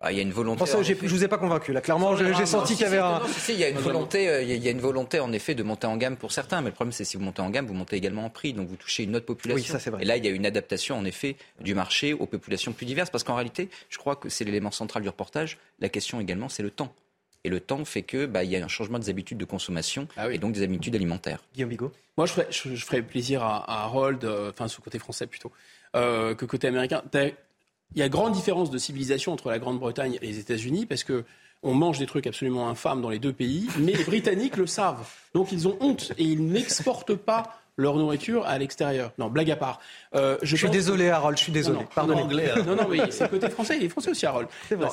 [0.04, 0.64] Ah, il y a une volonté.
[0.66, 1.72] je ne vous ai pas convaincu.
[1.72, 3.22] Là, clairement, j'ai senti qu'il y avait un.
[3.48, 4.28] il y a une volonté.
[4.28, 6.60] Euh, il y a une volonté, en effet, de monter en gamme pour certains.
[6.60, 8.52] Mais le problème, c'est si vous montez en gamme, vous montez également en prix.
[8.52, 9.62] Donc, vous touchez une autre population.
[9.62, 10.02] Oui, ça, c'est vrai.
[10.02, 13.10] Et là, il y a une adaptation, en effet, du marché aux populations plus diverses.
[13.10, 15.58] Parce qu'en réalité, je crois que c'est l'élément central du reportage.
[15.78, 16.92] La question également, c'est le temps.
[17.44, 20.06] Et le temps fait que bah, il y a un changement des habitudes de consommation
[20.16, 21.42] ah et donc des habitudes alimentaires.
[21.54, 21.92] Guillaume Bigot.
[22.16, 25.50] Moi, je ferais, je, plaisir à, Harold, euh, enfin, ce côté français plutôt,
[25.96, 27.02] euh, que côté américain.
[27.94, 31.24] Il y a grande différence de civilisation entre la Grande-Bretagne et les États-Unis parce que
[31.62, 35.08] on mange des trucs absolument infâmes dans les deux pays, mais les Britanniques le savent.
[35.32, 39.12] Donc ils ont honte et ils n'exportent pas leur nourriture à l'extérieur.
[39.18, 39.80] Non, blague à part.
[40.14, 41.80] Euh, je, suis désolé, Harold, je suis désolé.
[41.94, 42.16] Pardon.
[42.16, 42.62] Anglais, hein.
[42.66, 43.76] Non, non, mais c'est côté français.
[43.78, 44.48] Il est français aussi, Harold.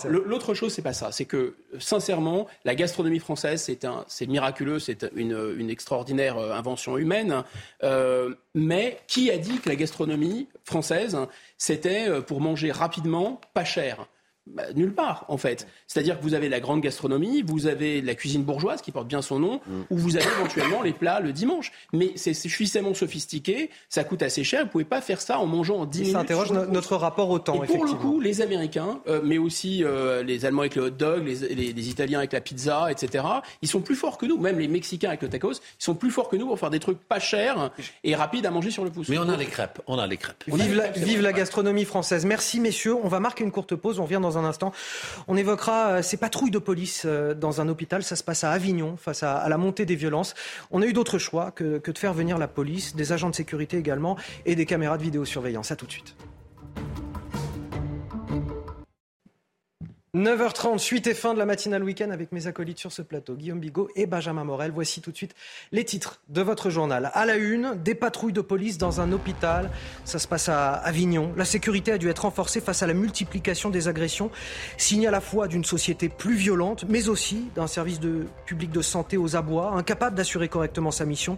[0.06, 1.12] L'autre chose, c'est pas ça.
[1.12, 6.54] C'est que, sincèrement, la gastronomie française, c'est un, c'est miraculeux, c'est une, une, extraordinaire euh,
[6.54, 7.44] invention humaine.
[7.84, 11.18] Euh, mais qui a dit que la gastronomie française,
[11.58, 14.08] c'était euh, pour manger rapidement, pas cher?
[14.54, 15.68] Bah, nulle part, en fait.
[15.88, 19.22] C'est-à-dire que vous avez la grande gastronomie, vous avez la cuisine bourgeoise qui porte bien
[19.22, 19.82] son nom, mm.
[19.92, 21.72] ou vous avez éventuellement les plats le dimanche.
[21.94, 25.78] Mais c'est suffisamment sophistiqué, ça coûte assez cher, vous pouvez pas faire ça en mangeant
[25.78, 26.14] en 10 minutes.
[26.14, 29.84] Ça interroge notre rapport au temps, Et pour le coup, les Américains, euh, mais aussi
[29.84, 33.24] euh, les Allemands avec le hot dog, les, les, Italiens avec la pizza, etc.,
[33.62, 34.38] ils sont plus forts que nous.
[34.38, 36.80] Même les Mexicains avec le tacos, ils sont plus forts que nous pour faire des
[36.80, 37.72] trucs pas chers
[38.04, 39.10] et rapides à manger sur le pouce.
[39.10, 40.44] Mais on a les crêpes, on a les crêpes.
[40.48, 42.26] Vive, la, vive la gastronomie française.
[42.26, 44.72] Merci messieurs, on va marquer une courte pause, on revient dans un instant.
[45.28, 48.04] On évoquera euh, ces patrouilles de police euh, dans un hôpital.
[48.04, 50.34] Ça se passe à Avignon, face à, la montée des violences.
[50.72, 53.36] On a eu d'autres choix que, que de faire venir la police, des agents de
[53.36, 55.72] sécurité également et des caméras de vidéosurveillance.
[55.72, 56.16] À tout de suite.
[60.16, 63.60] 9h30, suite et fin de la matinale week-end avec mes acolytes sur ce plateau, Guillaume
[63.60, 64.72] Bigot et Benjamin Morel.
[64.72, 65.36] Voici tout de suite
[65.72, 67.12] les titres de votre journal.
[67.14, 69.70] À la une, des patrouilles de police dans un hôpital.
[70.06, 71.32] Ça se passe à Avignon.
[71.38, 74.32] La sécurité a dû être renforcée face à la multiplication des agressions,
[74.78, 78.82] signe à la fois d'une société plus violente, mais aussi d'un service de public de
[78.82, 81.38] santé aux abois, incapable d'assurer correctement sa mission.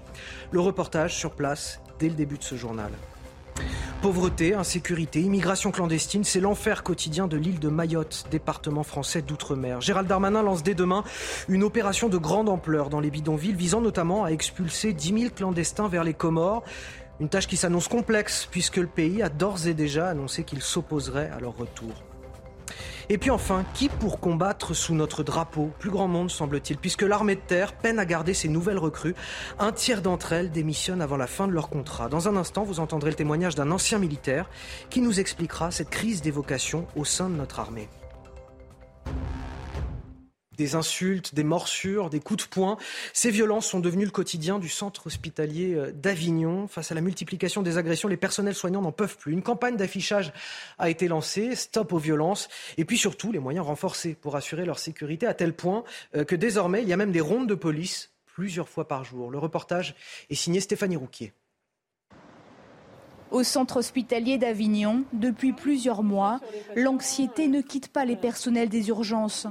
[0.51, 2.91] Le reportage sur place dès le début de ce journal.
[4.01, 9.79] Pauvreté, insécurité, immigration clandestine, c'est l'enfer quotidien de l'île de Mayotte, département français d'outre-mer.
[9.79, 11.03] Gérald Darmanin lance dès demain
[11.47, 15.87] une opération de grande ampleur dans les bidonvilles, visant notamment à expulser 10 000 clandestins
[15.87, 16.63] vers les Comores.
[17.19, 21.29] Une tâche qui s'annonce complexe puisque le pays a d'ores et déjà annoncé qu'il s'opposerait
[21.29, 21.93] à leur retour.
[23.13, 25.69] Et puis enfin, qui pour combattre sous notre drapeau?
[25.79, 29.15] Plus grand monde semble-t-il, puisque l'armée de terre peine à garder ses nouvelles recrues.
[29.59, 32.07] Un tiers d'entre elles démissionnent avant la fin de leur contrat.
[32.07, 34.49] Dans un instant, vous entendrez le témoignage d'un ancien militaire
[34.89, 37.89] qui nous expliquera cette crise des vocations au sein de notre armée
[40.57, 42.77] des insultes, des morsures, des coups de poing.
[43.13, 46.67] Ces violences sont devenues le quotidien du centre hospitalier euh, d'Avignon.
[46.67, 49.31] Face à la multiplication des agressions, les personnels soignants n'en peuvent plus.
[49.31, 50.33] Une campagne d'affichage
[50.77, 54.79] a été lancée, stop aux violences, et puis surtout les moyens renforcés pour assurer leur
[54.79, 55.83] sécurité à tel point
[56.15, 59.31] euh, que désormais il y a même des rondes de police plusieurs fois par jour.
[59.31, 59.95] Le reportage
[60.29, 61.33] est signé Stéphanie Rouquier.
[63.29, 66.41] Au centre hospitalier d'Avignon, depuis plusieurs mois,
[66.75, 69.47] l'anxiété ne quitte pas les personnels des urgences.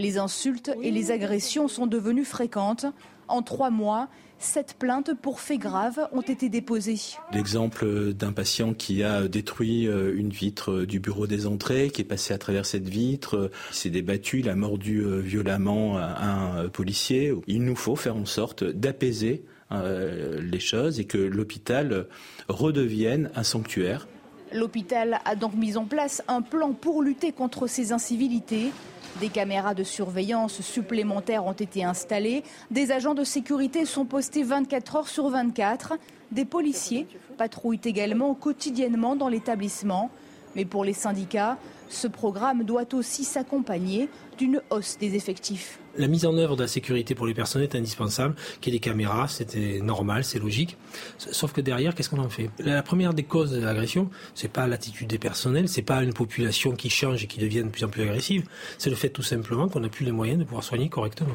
[0.00, 2.86] Les insultes et les agressions sont devenues fréquentes.
[3.28, 4.08] En trois mois,
[4.38, 7.18] sept plaintes pour faits graves ont été déposées.
[7.34, 12.06] L'exemple d'un patient qui a détruit euh, une vitre du bureau des entrées, qui est
[12.06, 17.34] passé à travers cette vitre, qui s'est débattu, il a mordu euh, violemment un policier.
[17.46, 22.06] Il nous faut faire en sorte d'apaiser euh, les choses et que l'hôpital
[22.48, 24.08] redevienne un sanctuaire.
[24.54, 28.72] L'hôpital a donc mis en place un plan pour lutter contre ces incivilités.
[29.18, 32.44] Des caméras de surveillance supplémentaires ont été installées.
[32.70, 35.94] Des agents de sécurité sont postés 24 heures sur 24.
[36.30, 37.06] Des policiers
[37.36, 40.10] patrouillent également quotidiennement dans l'établissement.
[40.54, 41.58] Mais pour les syndicats,
[41.88, 44.08] ce programme doit aussi s'accompagner
[44.38, 45.79] d'une hausse des effectifs.
[45.98, 48.34] La mise en œuvre de la sécurité pour les personnes est indispensable.
[48.60, 50.76] Qu'il y ait des caméras, c'était normal, c'est logique.
[51.18, 52.50] Sauf que derrière, qu'est-ce qu'on en fait?
[52.58, 56.72] La première des causes de l'agression, c'est pas l'attitude des personnels, c'est pas une population
[56.72, 58.46] qui change et qui devient de plus en plus agressive.
[58.78, 61.34] C'est le fait tout simplement qu'on n'a plus les moyens de pouvoir soigner correctement.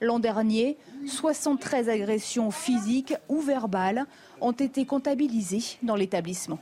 [0.00, 4.06] L'an dernier, 73 agressions physiques ou verbales
[4.40, 6.58] ont été comptabilisées dans l'établissement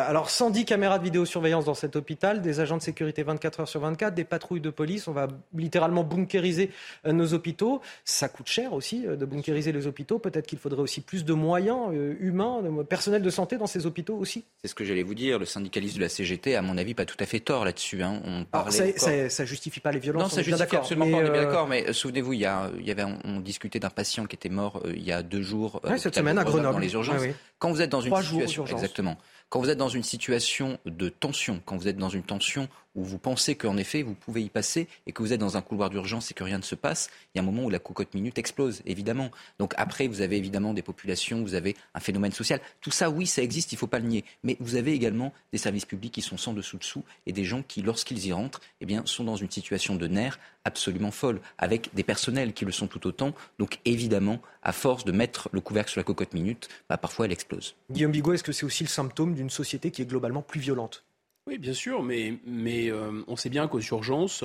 [0.00, 3.80] alors 110 caméras de vidéosurveillance dans cet hôpital, des agents de sécurité 24 heures sur
[3.80, 5.08] 24, des patrouilles de police.
[5.08, 6.70] On va littéralement bunkériser
[7.06, 7.80] euh, nos hôpitaux.
[8.04, 10.18] Ça coûte cher aussi euh, de bunkériser les hôpitaux.
[10.18, 13.86] Peut-être qu'il faudrait aussi plus de moyens euh, humains, de personnel de santé dans ces
[13.86, 14.44] hôpitaux aussi.
[14.62, 15.38] C'est ce que j'allais vous dire.
[15.38, 18.02] Le syndicaliste de la CGT, à mon avis, pas tout à fait tort là-dessus.
[18.02, 18.20] Hein.
[18.24, 20.22] On parlait ça, ça, justifie pas les violences.
[20.22, 21.16] Non, ça justifie absolument pas.
[21.16, 21.68] On est bien d'accord.
[21.68, 24.82] Mais souvenez-vous, il y, a, il y avait, on, discutait d'un patient qui était mort
[24.86, 25.80] il y a deux jours.
[25.96, 26.74] cette semaine à Grenoble.
[26.74, 27.22] Dans les urgences.
[27.58, 29.16] Quand vous êtes dans une situation, exactement.
[29.52, 33.04] Quand vous êtes dans une situation de tension, quand vous êtes dans une tension où
[33.04, 35.90] vous pensez qu'en effet vous pouvez y passer et que vous êtes dans un couloir
[35.90, 38.14] d'urgence et que rien ne se passe, il y a un moment où la cocotte
[38.14, 39.30] minute explose, évidemment.
[39.58, 42.60] Donc après, vous avez évidemment des populations, vous avez un phénomène social.
[42.80, 44.24] Tout ça, oui, ça existe, il ne faut pas le nier.
[44.42, 47.62] Mais vous avez également des services publics qui sont sans dessous dessous et des gens
[47.62, 52.02] qui, lorsqu'ils y rentrent, eh sont dans une situation de nerfs absolument folle, avec des
[52.02, 53.34] personnels qui le sont tout autant.
[53.58, 57.32] Donc évidemment, à force de mettre le couvercle sur la cocotte minute, bah, parfois elle
[57.32, 57.74] explose.
[57.90, 61.04] Guillaume Bigot, est-ce que c'est aussi le symptôme d'une société qui est globalement plus violente?
[61.46, 64.44] Oui, bien sûr, mais, mais euh, on sait bien qu'aux urgences,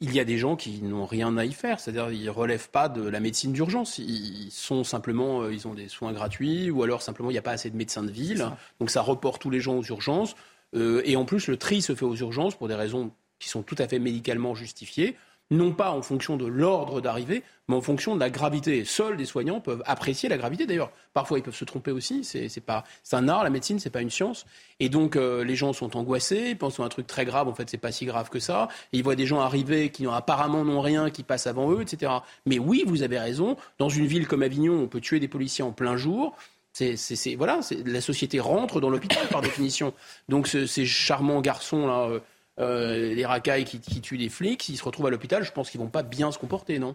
[0.00, 1.80] il y a des gens qui n'ont rien à y faire.
[1.80, 3.98] C'est-à-dire, ils ne relèvent pas de la médecine d'urgence.
[3.98, 7.42] Ils sont simplement, euh, ils ont des soins gratuits, ou alors simplement, il n'y a
[7.42, 8.46] pas assez de médecins de ville.
[8.78, 10.36] Donc, ça reporte tous les gens aux urgences.
[10.74, 13.62] Euh, et en plus, le tri se fait aux urgences pour des raisons qui sont
[13.62, 15.16] tout à fait médicalement justifiées
[15.52, 18.84] non pas en fonction de l'ordre d'arrivée, mais en fonction de la gravité.
[18.84, 20.66] Seuls des soignants peuvent apprécier la gravité.
[20.66, 22.24] D'ailleurs, parfois ils peuvent se tromper aussi.
[22.24, 24.46] C'est pas, c'est un art, la médecine, c'est pas une science.
[24.80, 27.48] Et donc euh, les gens sont angoissés, ils pensent à un truc très grave.
[27.48, 28.68] En fait, c'est pas si grave que ça.
[28.92, 32.12] Et ils voient des gens arriver qui apparemment n'ont rien, qui passent avant eux, etc.
[32.46, 33.56] Mais oui, vous avez raison.
[33.78, 36.36] Dans une ville comme Avignon, on peut tuer des policiers en plein jour.
[36.72, 39.92] C'est, voilà, la société rentre dans l'hôpital par définition.
[40.28, 42.08] Donc ces charmants garçons là.
[42.08, 42.20] Euh,
[42.60, 45.80] euh, les racailles qui, tuent les flics, s'ils se retrouvent à l'hôpital, je pense qu'ils
[45.80, 46.94] vont pas bien se comporter, non?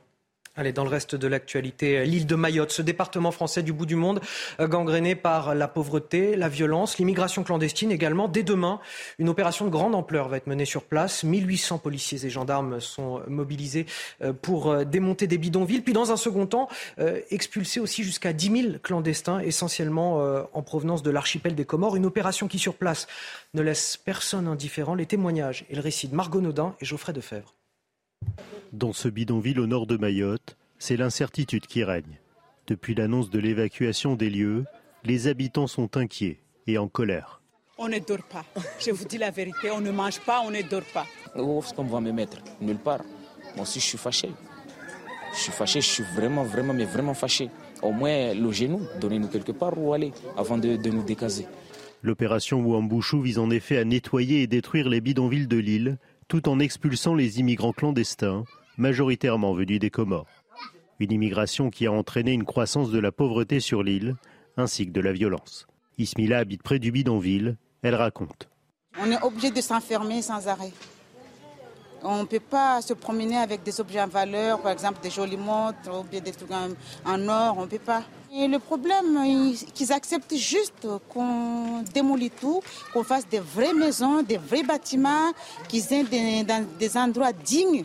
[0.59, 3.95] Allez, dans le reste de l'actualité, l'île de Mayotte, ce département français du bout du
[3.95, 4.19] monde,
[4.59, 8.27] euh, gangréné par la pauvreté, la violence, l'immigration clandestine également.
[8.27, 8.79] Dès demain,
[9.19, 11.23] une opération de grande ampleur va être menée sur place.
[11.23, 13.85] 1800 policiers et gendarmes sont mobilisés
[14.23, 15.81] euh, pour euh, démonter des bidonvilles.
[15.81, 16.69] Puis dans un second temps,
[17.29, 20.23] expulser aussi jusqu'à 10 000 clandestins, essentiellement
[20.53, 21.95] en provenance de l'archipel des Comores.
[21.95, 23.07] Une opération qui sur place
[23.53, 24.95] ne laisse personne indifférent.
[24.95, 27.56] Les témoignages et le récit de Margot Naudin et Geoffrey Defebvre.
[28.73, 32.19] Dans ce bidonville au nord de Mayotte, c'est l'incertitude qui règne.
[32.67, 34.65] Depuis l'annonce de l'évacuation des lieux,
[35.03, 37.41] les habitants sont inquiets et en colère.
[37.77, 38.43] On ne dort pas.
[38.79, 41.05] Je vous dis la vérité, on ne mange pas, on ne dort pas.
[41.35, 43.03] Où est-ce qu'on va me mettre Nulle part.
[43.55, 44.29] Moi aussi, je suis fâché.
[45.33, 47.49] Je suis fâché, je suis vraiment, vraiment, mais vraiment fâché.
[47.81, 51.45] Au moins, logez-nous, donnez-nous quelque part où aller avant de, de nous décaser.
[52.03, 55.97] L'opération Wambouchou vise en effet à nettoyer et détruire les bidonvilles de l'île
[56.27, 58.43] tout en expulsant les immigrants clandestins,
[58.77, 60.27] majoritairement venus des Comores.
[60.99, 64.15] Une immigration qui a entraîné une croissance de la pauvreté sur l'île,
[64.57, 65.67] ainsi que de la violence.
[65.97, 68.49] Ismila habite près du bidonville, elle raconte.
[68.99, 70.71] On est obligé de s'enfermer sans arrêt.
[72.03, 75.37] On ne peut pas se promener avec des objets en valeur, par exemple des jolies
[75.37, 78.03] montres ou des trucs en, or, on ne peut pas.
[78.33, 82.61] Et le problème, qu'ils acceptent juste qu'on démolit tout,
[82.93, 85.31] qu'on fasse des vraies maisons, des vrais bâtiments,
[85.67, 86.05] qu'ils aient
[86.79, 87.83] des endroits dignes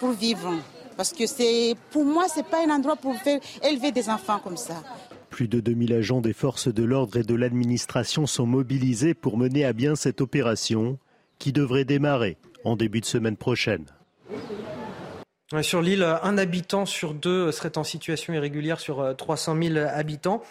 [0.00, 0.54] pour vivre.
[0.96, 4.40] Parce que c'est, pour moi, ce n'est pas un endroit pour faire élever des enfants
[4.42, 4.82] comme ça.
[5.30, 9.64] Plus de 2000 agents des forces de l'ordre et de l'administration sont mobilisés pour mener
[9.64, 10.98] à bien cette opération
[11.38, 13.86] qui devrait démarrer en début de semaine prochaine.
[15.60, 20.42] Sur l'île, un habitant sur deux serait en situation irrégulière sur 300 000 habitants.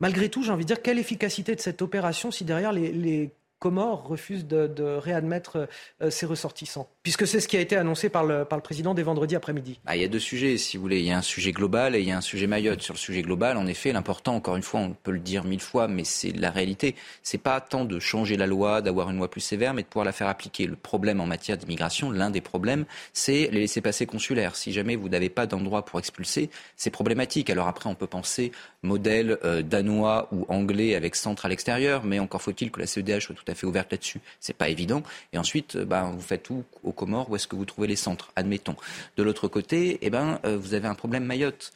[0.00, 4.06] Malgré tout, j'ai envie de dire, quelle efficacité de cette opération si derrière les, Comores
[4.06, 5.68] refusent de, réadmettre
[6.00, 9.34] euh, ses ressortissants Puisque c'est ce qui a été annoncé par le, président dès vendredi
[9.34, 9.80] après-midi.
[9.86, 11.00] Ah, il y a deux sujets, si vous voulez.
[11.00, 12.82] Il y a un sujet global et il y a un sujet Mayotte.
[12.82, 15.60] Sur le sujet global, en effet, l'important, encore une fois, on peut le dire mille
[15.60, 16.94] fois, mais c'est la réalité.
[17.22, 20.04] C'est pas tant de changer la loi, d'avoir une loi plus sévère, mais de pouvoir
[20.04, 20.66] la faire appliquer.
[20.66, 24.54] Le problème en matière d'immigration, l'un des problèmes, c'est les laissés-passer consulaires.
[24.54, 27.50] Si jamais vous n'avez pas d'endroit pour expulser, c'est problématique.
[27.50, 32.18] Alors après, on peut penser modèle euh, danois ou anglais avec centre à l'extérieur, mais
[32.18, 34.20] encore faut-il que la CEDH soit tout à fait ouverte là-dessus.
[34.40, 35.02] C'est pas évident.
[35.32, 37.96] Et ensuite, euh, ben, vous faites tout aux Comores, où est-ce que vous trouvez les
[37.96, 38.76] centres Admettons.
[39.16, 41.72] De l'autre côté, eh ben, euh, vous avez un problème Mayotte.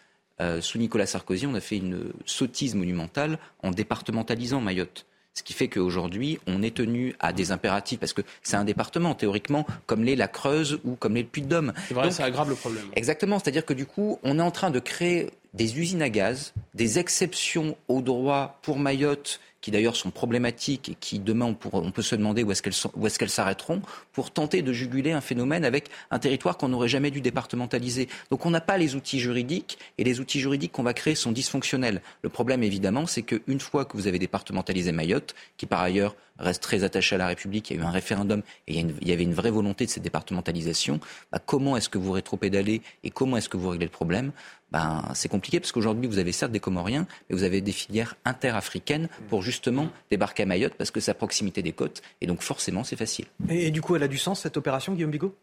[0.61, 5.07] sous Nicolas Sarkozy, on a fait une sottise monumentale en départementalisant Mayotte.
[5.35, 9.15] Ce qui fait qu'aujourd'hui, on est tenu à des impératifs, parce que c'est un département,
[9.15, 11.73] théoriquement, comme l'est la Creuse ou comme l'est le Puy-de-Dôme.
[11.89, 12.85] C'est vrai, ça aggrave le problème.
[12.97, 16.55] Exactement, c'est-à-dire que du coup, on est en train de créer des usines à gaz,
[16.75, 22.03] des exceptions au droit pour Mayotte qui d'ailleurs sont problématiques et qui demain on, peut
[22.03, 23.81] se demander où est-ce qu'elles s'arrêteront
[24.13, 28.09] pour tenter de juguler un phénomène avec un territoire qu'on n'aurait jamais dû départementaliser.
[28.31, 31.33] Donc on n'a pas les outils juridiques et les outils juridiques qu'on va créer sont
[31.33, 32.03] dysfonctionnels.
[32.23, 36.63] Le problème évidemment c'est qu'une fois que vous avez départementalisé Mayotte, qui par ailleurs reste
[36.63, 39.23] très attaché à la République, il y a eu un référendum et il y, avait
[39.23, 40.99] une vraie volonté de cette départementalisation,
[41.31, 44.33] bah, comment est-ce que vous rétropédalez et comment est-ce que vous réglez le problème?
[44.73, 48.17] Ben, c'est compliqué parce qu'aujourd'hui, vous avez certes des Comoriens, mais vous avez des filières
[48.25, 52.41] interafricaines pour justement débarquer à Mayotte parce que c'est à proximité des côtes et donc
[52.41, 53.27] forcément, c'est facile.
[53.51, 55.37] Et, du coup, elle a du sens cette opération, Guillaume Bigot?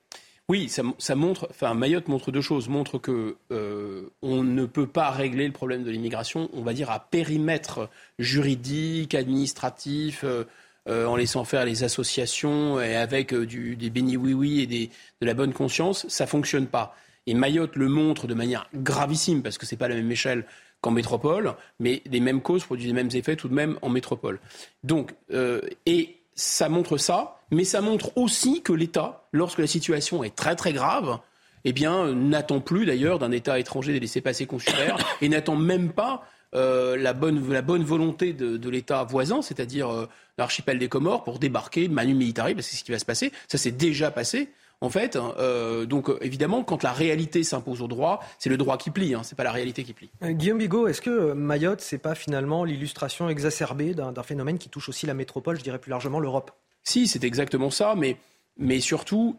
[0.48, 2.70] Oui, ça, montre, enfin Mayotte montre deux choses.
[2.70, 6.90] Montre que euh, on ne peut pas régler le problème de l'immigration, on va dire
[6.90, 10.46] à périmètre juridique, administratif, euh,
[10.88, 14.90] euh, en laissant faire les associations et avec du, des bénis oui oui et des,
[15.22, 16.96] de la bonne conscience, ça fonctionne pas.
[17.28, 20.46] Et Mayotte le montre de manière gravissime, parce que ce n'est pas la même échelle
[20.82, 24.40] qu'en métropole, mais les mêmes causes produisent les mêmes effets tout de même en métropole.
[24.84, 30.24] Donc, euh, et ça montre ça, mais ça montre aussi que l'État, lorsque la situation
[30.24, 31.20] est très très grave,
[31.66, 36.24] eh bien, n'attend plus d'ailleurs d'un État étranger des laissés-passer consulaires et n'attend même pas
[36.56, 40.08] euh, la, bonne, la bonne volonté de, l'État voisin, c'est-à-dire euh,
[40.38, 43.32] l'archipel des Comores, pour débarquer manu militari, parce que c'est ce qui va se passer.
[43.48, 44.50] Ça s'est déjà passé.
[44.82, 48.92] En fait, euh, donc évidemment, quand la réalité s'impose au droit, c'est le droit qui
[48.92, 50.10] plie, hein, c'est pas la réalité qui plie.
[50.24, 54.70] Euh, Guillaume Bigot, est-ce que euh, Mayotte, c'est pas finalement l'illustration exacerbée d'un phénomène qui
[54.70, 56.52] touche aussi la métropole, je dirais plus largement l'Europe?
[56.84, 58.16] Si, c'est exactement ça, mais
[58.60, 59.38] mais surtout,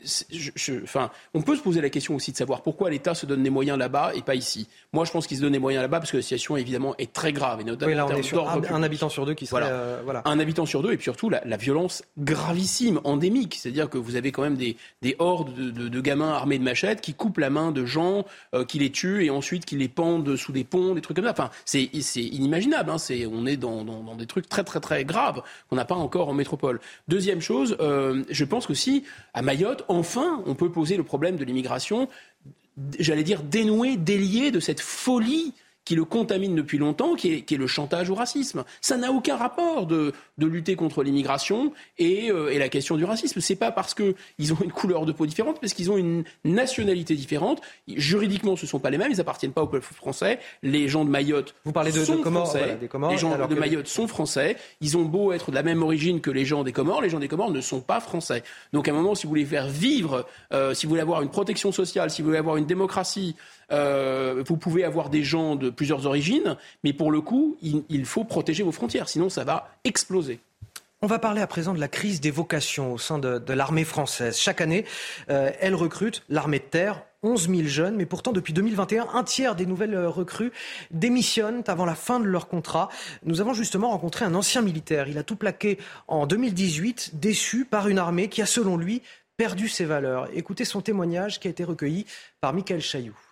[0.83, 3.51] enfin, on peut se poser la question aussi de savoir pourquoi l'État se donne des
[3.51, 4.67] moyens là-bas et pas ici.
[4.95, 7.13] Moi, je pense qu'il se donne des moyens là-bas parce que la situation, évidemment, est
[7.13, 7.61] très grave.
[7.61, 9.63] Et notamment oui, là, on est sur un, habitant sur deux qui serait...
[9.67, 10.23] Euh, voilà.
[10.25, 13.57] Un habitant sur deux et puis surtout la, violence gravissime, endémique.
[13.61, 17.13] C'est-à-dire que vous avez quand même des, des hordes de, gamins armés de machettes qui
[17.13, 18.25] coupent la main de gens,
[18.55, 21.27] euh, qui les tuent et ensuite qui les pendent sous des ponts, des trucs comme
[21.27, 21.33] ça.
[21.33, 22.91] Enfin, c'est inimaginable.
[22.91, 22.97] Hein.
[23.31, 26.35] on est dans, dans, des trucs très, très, très graves qu'on n'a pas encore en
[26.35, 26.81] métropole.
[27.07, 29.05] Deuxième chose, euh, je pense que si
[29.35, 32.09] à Mayotte, enfin, on peut poser le problème de l'immigration,
[32.99, 37.67] j'allais dire dénoué, délié de cette folie qui le contamine depuis longtemps, qui est, le
[37.67, 38.65] chantage au racisme.
[38.81, 40.13] Ça n'a aucun rapport de,
[40.47, 43.41] lutter contre l'immigration euh, et, la question du racisme.
[43.41, 47.15] C'est pas parce qu'ils ont une couleur de peau différente, parce qu'ils ont une nationalité
[47.15, 47.61] différente.
[47.89, 50.39] Juridiquement, ce ne sont pas les mêmes, ils n'appartiennent pas au peuple français.
[50.63, 52.79] Les gens de Mayotte Vous parlez de, sont Comores, français.
[53.11, 54.57] les gens de Mayotte sont français.
[54.81, 57.19] Ils ont beau être de la même origine que les gens des Comores, les gens
[57.19, 58.43] des Comores ne sont pas français.
[58.73, 61.31] Donc à un moment, si vous voulez faire vivre, euh, si vous voulez avoir une
[61.31, 63.37] protection sociale, si vous voulez avoir une démocratie,
[63.73, 68.25] euh, vous pouvez avoir des gens de plusieurs origines, mais pour le coup, il, faut
[68.25, 70.30] protéger vos frontières, sinon ça va exploser.
[71.03, 74.37] On va parler à présent de la crise des vocations au sein de, l'armée française.
[74.37, 74.85] Chaque année,
[75.31, 79.55] euh, elle recrute l'armée de terre 11 000 jeunes, mais pourtant depuis 2021, un tiers
[79.55, 80.53] des nouvelles euh, recrues
[80.91, 82.91] démissionnent avant la fin de leur contrat.
[83.25, 85.09] Nous avons justement rencontré un ancien militaire.
[85.09, 89.01] Il a tout plaqué en 2018, déçu par une armée qui a, selon lui,
[89.39, 90.29] perdu ses valeurs.
[90.35, 92.05] Écoutez son témoignage qui a été recueilli
[92.43, 93.30] par Michael Chailloux.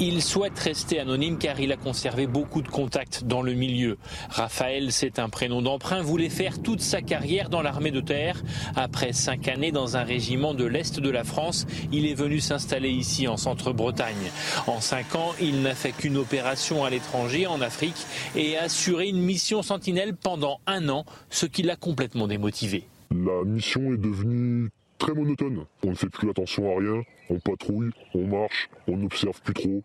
[0.00, 3.96] Il souhaite rester anonyme car il a conservé beaucoup de contacts dans le milieu.
[4.28, 8.42] Raphaël, c'est un prénom d'emprunt, voulait faire toute sa carrière dans l'armée de terre.
[8.74, 12.90] Après cinq années dans un régiment de l'Est de la France, il est venu s'installer
[12.90, 14.30] ici en Centre-Bretagne.
[14.66, 19.08] En cinq ans, il n'a fait qu'une opération à l'étranger, en Afrique, et a assuré
[19.08, 22.88] une mission sentinelle pendant un an, ce qui l'a complètement démotivé.
[23.10, 24.70] La mission est devenue
[25.04, 25.66] très monotone.
[25.84, 29.82] On ne fait plus attention à rien, on patrouille, on marche, on n'observe plus trop.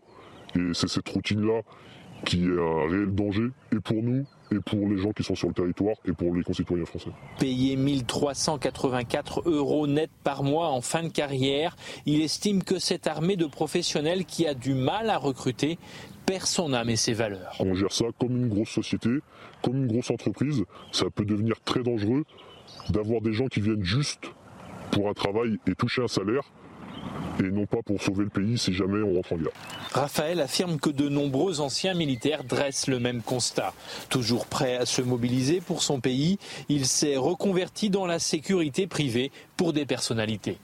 [0.56, 1.60] Et c'est cette routine-là
[2.24, 5.48] qui est un réel danger, et pour nous, et pour les gens qui sont sur
[5.48, 7.10] le territoire, et pour les concitoyens français.
[7.38, 13.36] Payé 1384 euros net par mois en fin de carrière, il estime que cette armée
[13.36, 15.78] de professionnels qui a du mal à recruter
[16.26, 17.56] perd son âme et ses valeurs.
[17.60, 19.10] On gère ça comme une grosse société,
[19.62, 20.64] comme une grosse entreprise.
[20.92, 22.24] Ça peut devenir très dangereux
[22.90, 24.30] d'avoir des gens qui viennent juste
[24.90, 26.42] pour un travail et toucher un salaire
[27.40, 29.52] et non pas pour sauver le pays si jamais on rentre en guerre.
[29.92, 33.72] Raphaël affirme que de nombreux anciens militaires dressent le même constat.
[34.08, 36.38] Toujours prêt à se mobiliser pour son pays,
[36.68, 40.58] il s'est reconverti dans la sécurité privée pour des personnalités.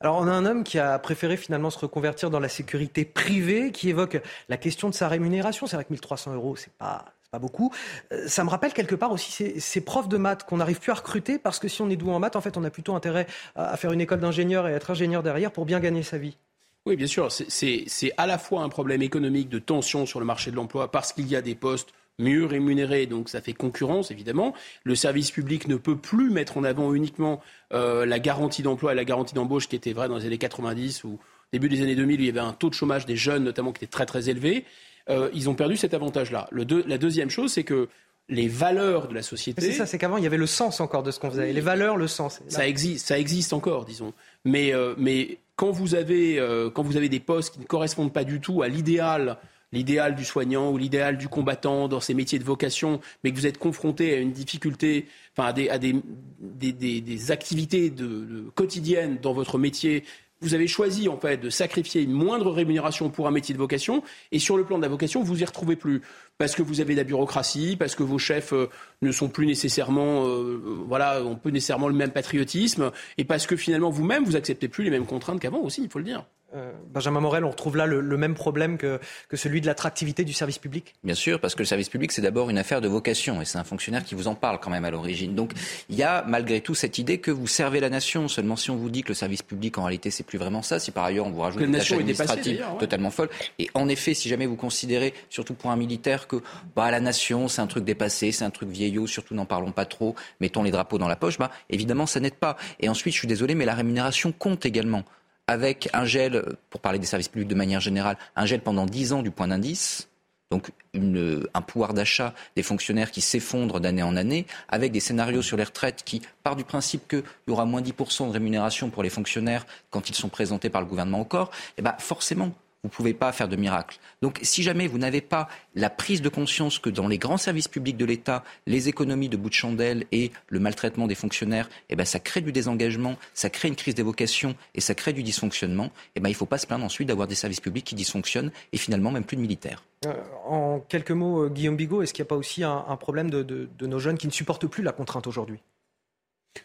[0.00, 3.70] Alors on a un homme qui a préféré finalement se reconvertir dans la sécurité privée,
[3.70, 5.66] qui évoque la question de sa rémunération.
[5.66, 7.72] C'est vrai que 1300 euros, c'est pas pas beaucoup.
[8.12, 10.96] Euh, ça me rappelle quelque part aussi ces, profs de maths qu'on n'arrive plus à
[10.96, 13.26] recruter parce que si on est doué en maths, en fait, on a plutôt intérêt
[13.56, 16.36] à faire une école d'ingénieur et être ingénieur derrière pour bien gagner sa vie.
[16.84, 17.32] Oui, bien sûr.
[17.32, 21.14] C'est à la fois un problème économique de tension sur le marché de l'emploi parce
[21.14, 24.52] qu'il y a des postes mieux rémunérés, donc ça fait concurrence évidemment.
[24.84, 27.40] Le service public ne peut plus mettre en avant uniquement
[27.72, 31.04] euh, la garantie d'emploi et la garantie d'embauche qui était vraie dans les années 90
[31.04, 31.18] ou
[31.52, 33.72] début des années 2000, où il y avait un taux de chômage des jeunes notamment
[33.72, 34.66] qui était très très élevé.
[35.10, 36.48] Euh, ils ont perdu cet avantage-là.
[36.52, 37.88] la deuxième chose, c'est que
[38.28, 39.60] les valeurs de la société.
[39.60, 41.52] C'est ça, c'est qu'avant il y avait le sens encore de ce qu'on faisait.
[41.52, 42.40] Les valeurs, le sens.
[42.48, 44.12] Ça existe, ça existe encore, disons.
[44.44, 48.12] Mais, euh, mais quand vous avez euh, quand vous avez des postes qui ne correspondent
[48.12, 49.38] pas du tout à l'idéal
[49.72, 53.46] l'idéal du soignant ou l'idéal du combattant dans ces métiers de vocation, mais que vous
[53.46, 55.96] êtes confronté à une difficulté, enfin à des, à des,
[56.38, 60.04] des, des, activités de, quotidiennes dans votre métier
[60.42, 64.02] vous avez choisi en fait de sacrifier une moindre rémunération pour un métier de vocation,
[64.32, 66.02] et sur le plan de la vocation, vous y retrouvez plus
[66.38, 68.68] parce que vous avez de la bureaucratie, parce que vos chefs euh,
[69.00, 73.56] ne sont plus nécessairement, euh, voilà, on peut nécessairement le même patriotisme, et parce que
[73.56, 76.26] finalement vous-même vous acceptez plus les mêmes contraintes qu'avant aussi, il faut le dire.
[76.54, 79.00] Euh, Benjamin Morel, on retrouve là le, même problème que,
[79.34, 82.50] celui de l'attractivité du service public Bien sûr, parce que le service public, c'est d'abord
[82.50, 84.90] une affaire de vocation, et c'est un fonctionnaire qui vous en parle quand même à
[84.90, 85.34] l'origine.
[85.34, 85.52] Donc
[85.88, 88.28] il y a malgré tout cette idée que vous servez la nation.
[88.28, 90.78] Seulement si on vous dit que le service public, en réalité, c'est plus vraiment ça,
[90.78, 93.30] si par ailleurs on vous rajoute une tâche administrative totalement folle.
[93.58, 96.36] Et en effet, si jamais vous considérez, surtout pour un militaire, que
[96.76, 99.86] bah, la nation, c'est un truc dépassé, c'est un truc vieillot, surtout n'en parlons pas
[99.86, 102.56] trop, mettons les drapeaux dans la poche, bah, évidemment, ça n'aide pas.
[102.80, 105.04] Et ensuite, je suis désolé, mais la rémunération compte également
[105.46, 109.12] avec un gel, pour parler des services publics de manière générale, un gel pendant 10
[109.12, 110.08] ans du point d'indice,
[110.50, 115.56] donc un pouvoir d'achat des fonctionnaires qui s'effondre d'année en année, avec des scénarios sur
[115.56, 119.08] les retraites qui partent du principe qu'il y aura moins 10% de rémunération pour les
[119.08, 122.92] fonctionnaires quand ils sont présentés par le gouvernement corps, et eh ben forcément, vous ne
[122.92, 124.00] pouvez pas faire de miracle.
[124.22, 127.68] Donc si jamais vous n'avez pas la prise de conscience que dans les grands services
[127.68, 131.96] publics de l'État, les économies de bout de chandelle et le maltraitement des fonctionnaires, eh
[131.96, 135.22] ben, ça crée du désengagement, ça crée une crise des vocations et ça crée du
[135.22, 137.94] dysfonctionnement, eh ben, il ne faut pas se plaindre ensuite d'avoir des services publics qui
[137.94, 139.84] dysfonctionnent et finalement même plus de militaires.
[140.06, 143.30] Euh, en quelques mots, euh, Guillaume Bigot, est-ce qu'il n'y a pas aussi un, problème
[143.30, 145.60] de, de nos jeunes qui ne supportent plus la contrainte aujourd'hui?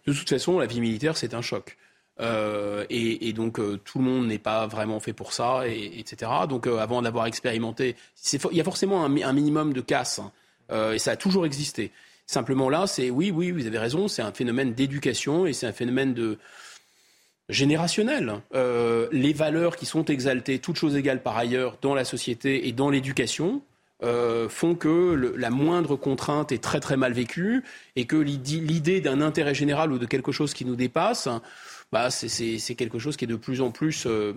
[0.07, 1.77] De toute façon, la vie militaire, c'est un choc.
[2.19, 6.31] Euh, et, donc euh, tout le monde n'est pas vraiment fait pour ça, et, etc.
[6.49, 7.95] Donc euh, avant d'avoir expérimenté,
[8.51, 10.91] il y a forcément un, minimum de casse, hein.
[10.93, 11.91] et ça a toujours existé.
[12.25, 15.73] Simplement là, c'est oui, oui, vous avez raison, c'est un phénomène d'éducation et c'est un
[15.73, 16.37] phénomène de
[17.49, 18.41] générationnel.
[18.53, 22.89] les valeurs qui sont exaltées, toutes choses égales par ailleurs, dans la société et dans
[22.89, 23.61] l'éducation,
[24.01, 27.63] font que la moindre contrainte est très très mal vécue
[27.95, 31.29] et que l'idée d'un intérêt général ou de quelque chose qui nous dépasse
[31.91, 34.33] bah, c'est quelque chose qui est de plus en plus, euh,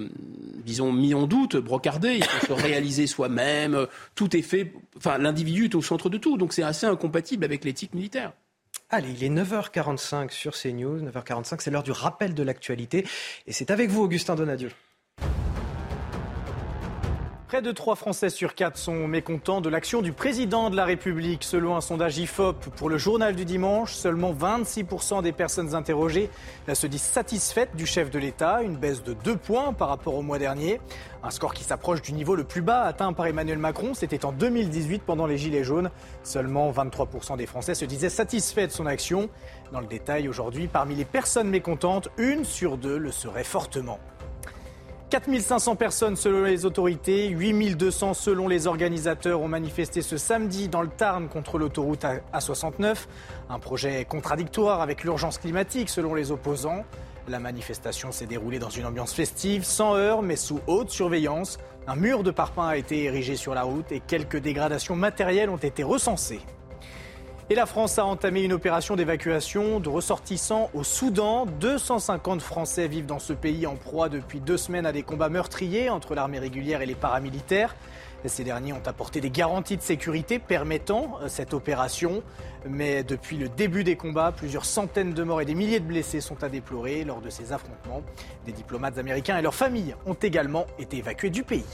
[0.65, 2.17] disons, mis en doute, brocardé.
[2.19, 3.87] Il faut se réaliser soi-même.
[4.15, 4.73] Tout est fait.
[4.97, 6.37] Enfin, l'individu est au centre de tout.
[6.37, 8.33] Donc, c'est assez incompatible avec l'éthique militaire.
[8.89, 11.01] Allez, il est 9h45 sur CNews.
[11.01, 13.05] 9h45, c'est l'heure du rappel de l'actualité.
[13.47, 14.71] Et c'est avec vous, Augustin Donadieu.
[17.51, 21.43] Près de 3 Français sur 4 sont mécontents de l'action du président de la République.
[21.43, 26.31] Selon un sondage IFOP pour le journal du dimanche, seulement 26% des personnes interrogées
[26.73, 30.23] se disent satisfaites du chef de l'État, une baisse de 2 points par rapport au
[30.23, 30.81] mois dernier.
[31.25, 34.31] Un score qui s'approche du niveau le plus bas atteint par Emmanuel Macron, c'était en
[34.31, 35.91] 2018 pendant les Gilets jaunes.
[36.23, 39.29] Seulement 23% des Français se disaient satisfaits de son action.
[39.73, 43.99] Dans le détail aujourd'hui, parmi les personnes mécontentes, une sur deux le serait fortement.
[45.11, 50.89] 4500 personnes selon les autorités, 8200 selon les organisateurs ont manifesté ce samedi dans le
[50.89, 53.07] Tarn contre l'autoroute A69.
[53.49, 56.85] Un projet contradictoire avec l'urgence climatique selon les opposants.
[57.27, 61.59] La manifestation s'est déroulée dans une ambiance festive, sans heurts mais sous haute surveillance.
[61.89, 65.57] Un mur de parpaing a été érigé sur la route et quelques dégradations matérielles ont
[65.57, 66.41] été recensées.
[67.53, 71.47] Et la France a entamé une opération d'évacuation de ressortissants au Soudan.
[71.47, 75.91] 250 Français vivent dans ce pays en proie depuis deux semaines à des combats meurtriers
[75.91, 77.75] entre l'armée régulière et les paramilitaires.
[78.25, 82.23] Ces derniers ont apporté des garanties de sécurité permettant euh, cette opération.
[82.69, 86.21] Mais depuis le début des combats, plusieurs centaines de morts et des milliers de blessés
[86.21, 88.03] sont à déplorer lors de ces affrontements.
[88.47, 91.65] Des diplomates américains et leurs familles ont également été évacués du pays.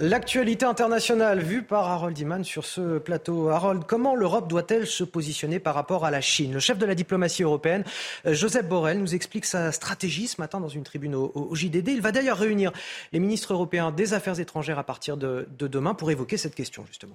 [0.00, 3.48] L'actualité internationale vue par Harold Iman sur ce plateau.
[3.48, 6.52] Harold, comment l'Europe doit-elle se positionner par rapport à la Chine?
[6.52, 7.82] Le chef de la diplomatie européenne,
[8.24, 11.88] euh, Joseph Borrell, nous explique sa stratégie ce matin dans une tribune au, JDD.
[11.88, 12.70] Il va d'ailleurs réunir
[13.12, 16.86] les ministres européens des Affaires étrangères à partir de, de demain pour évoquer cette question,
[16.86, 17.14] justement.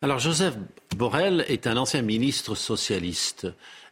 [0.00, 0.54] Alors, Joseph
[0.96, 3.48] Borrell est un ancien ministre socialiste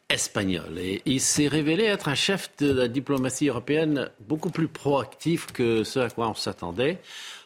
[0.09, 0.79] espagnol.
[0.79, 5.85] Et il s'est révélé être un chef de la diplomatie européenne beaucoup plus proactif que
[5.85, 6.99] ce à quoi on s'attendait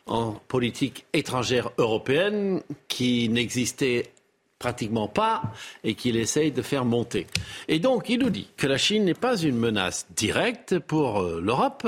[0.07, 4.13] en politique étrangère européenne qui n'existait
[4.59, 5.43] pratiquement pas
[5.83, 7.27] et qu'il essaye de faire monter.
[7.69, 11.41] Et donc, il nous dit que la Chine n'est pas une menace directe pour euh,
[11.41, 11.87] l'Europe,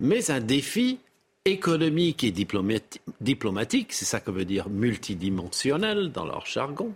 [0.00, 0.98] mais un défi
[1.44, 6.92] économique et diplomatique, c'est ça que veut dire multidimensionnel dans leur jargon,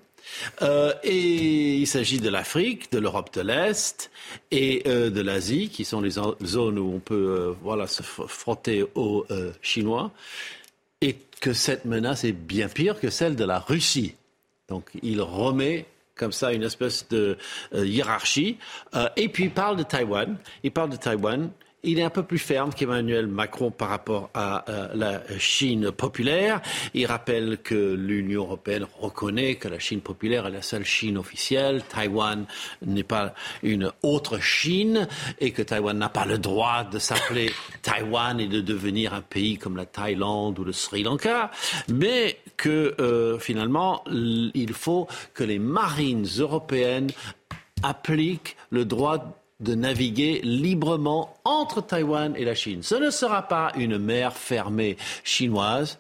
[0.62, 4.10] euh, et il s'agit de l'Afrique, de l'Europe de l'Est
[4.50, 8.84] et euh, de l'Asie, qui sont les zones où on peut euh, voilà, se frotter
[8.94, 9.26] aux
[9.60, 10.10] Chinois.
[11.00, 14.14] Et que cette menace est bien pire que celle de la Russie.
[14.68, 17.36] Donc il remet comme ça une espèce de
[17.74, 18.58] hiérarchie.
[19.16, 20.36] et puis il parle de Taïwan.
[20.62, 21.50] Il parle de Taïwan
[21.82, 26.60] il est un peu plus ferme qu'Emmanuel Macron par rapport à la Chine populaire.
[26.94, 31.82] Il rappelle que l'Union européenne reconnaît que la Chine populaire est la seule Chine officielle.
[31.88, 32.46] Taïwan
[32.84, 35.08] n'est pas une autre Chine
[35.40, 37.50] et que Taïwan n'a pas le droit de s'appeler
[37.82, 41.50] Taïwan et de devenir un pays comme la Thaïlande ou le Sri Lanka,
[41.88, 47.10] mais que euh, finalement il faut que les marines européennes
[47.82, 52.82] appliquent le droit de naviguer librement entre Taïwan et la Chine.
[52.82, 55.98] Ce ne sera pas une mer fermée chinoise.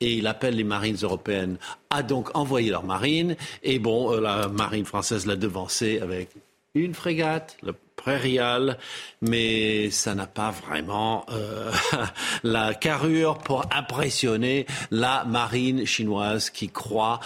[0.00, 1.58] Et il appelle les marines européennes
[1.90, 3.36] à donc envoyer leurs marines.
[3.62, 6.30] Et bon, euh, la marine française l'a devancé avec
[6.74, 8.78] une frégate, le Prairial,
[9.20, 11.70] mais ça n'a pas vraiment euh,
[12.44, 17.20] la carrure pour impressionner la marine chinoise qui croit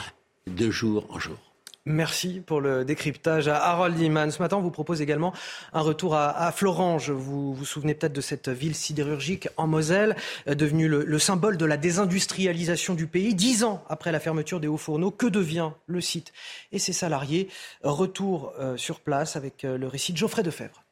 [0.46, 1.51] de jour en jour.
[1.84, 4.30] Merci pour le décryptage à Harold Iman.
[4.30, 5.32] Ce matin, on vous propose également
[5.72, 7.10] un retour à, Florange.
[7.10, 10.14] Vous vous souvenez peut-être de cette ville sidérurgique en Moselle,
[10.46, 13.34] euh, devenue le, symbole de la désindustrialisation du pays.
[13.34, 16.32] Dix ans après la fermeture des hauts fourneaux, que devient le site
[16.70, 17.48] et ses salariés?
[17.82, 20.84] Retour euh, sur place avec euh, le récit de Geoffrey Defebvre.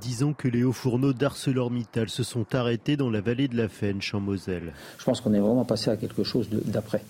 [0.00, 3.68] Dix ans que les hauts fourneaux d'ArcelorMittal se sont arrêtés dans la vallée de la
[3.68, 4.72] Fench en Moselle.
[4.98, 7.02] Je pense qu'on est vraiment passé à quelque chose d'après.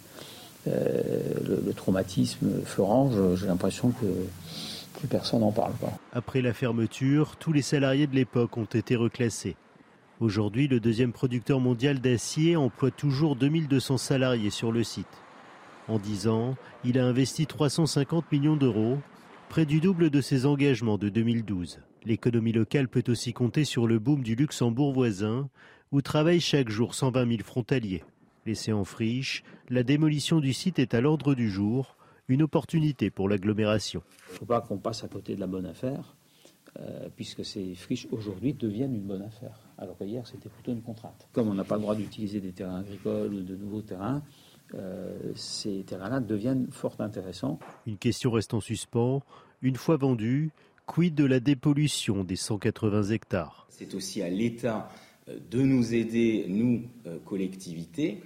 [0.66, 4.06] Euh, le, traumatisme Florange, j'ai l'impression que
[4.98, 5.72] plus personne n'en parle.
[6.12, 9.56] Après la fermeture, tous les salariés de l'époque ont été reclassés.
[10.18, 15.06] Aujourd'hui, le deuxième producteur mondial d'acier emploie toujours 2200 salariés sur le site.
[15.88, 18.98] En 10 ans, il a investi 350 millions d'euros,
[19.50, 21.80] près du double de ses engagements de 2012.
[22.04, 25.48] L'économie locale peut aussi compter sur le boom du Luxembourg voisin,
[25.92, 28.02] où travaillent chaque jour 120 000 frontaliers.
[28.46, 31.96] Laissé en friche, la démolition du site est à l'ordre du jour,
[32.28, 34.02] une opportunité pour l'agglomération.
[34.28, 36.16] Il ne faut pas qu'on passe à côté de la bonne affaire,
[36.80, 41.28] euh, puisque ces friches aujourd'hui deviennent une bonne affaire, alors qu'hier c'était plutôt une contrainte.
[41.32, 44.22] Comme on n'a pas le droit d'utiliser des terrains agricoles ou de nouveaux terrains,
[44.74, 47.58] euh, ces terrains-là deviennent fort intéressants.
[47.86, 49.22] Une question reste en suspens.
[49.62, 50.50] Une fois vendus,
[50.86, 53.66] quid de la dépollution des 180 hectares?
[53.70, 54.90] C'est aussi à l'État
[55.28, 56.82] euh, de nous aider, nous,
[57.24, 58.22] collectivités,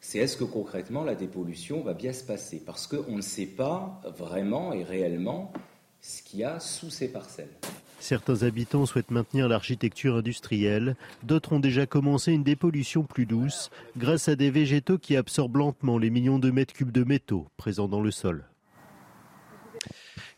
[0.00, 2.62] c'est est-ce que concrètement la dépollution va bien se passer?
[2.64, 5.52] Parce qu'on ne sait pas vraiment et réellement
[6.00, 7.56] ce qu'il y a sous ces parcelles.
[8.00, 10.94] Certains habitants souhaitent maintenir l'architecture industrielle,
[11.24, 15.98] d'autres ont déjà commencé une dépollution plus douce grâce à des végétaux qui absorbent lentement
[15.98, 18.44] les millions de mètres cubes de métaux présents dans le sol.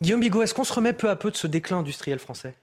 [0.00, 2.54] Guillaume Bigot, est-ce qu'on se remet peu à peu de ce déclin industriel français?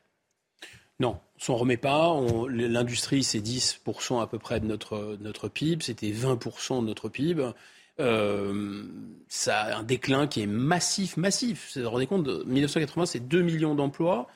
[0.99, 2.19] Non, on s'en remet pas.
[2.49, 5.83] L'industrie, c'est 10% à peu près de notre, notre PIB.
[5.83, 7.51] C'était 20% de notre PIB.
[7.99, 8.83] Euh,
[9.27, 11.73] ça a un déclin qui est massif, massif.
[11.75, 14.27] Vous vous rendez compte, 1980, c'est 2 millions d'emplois.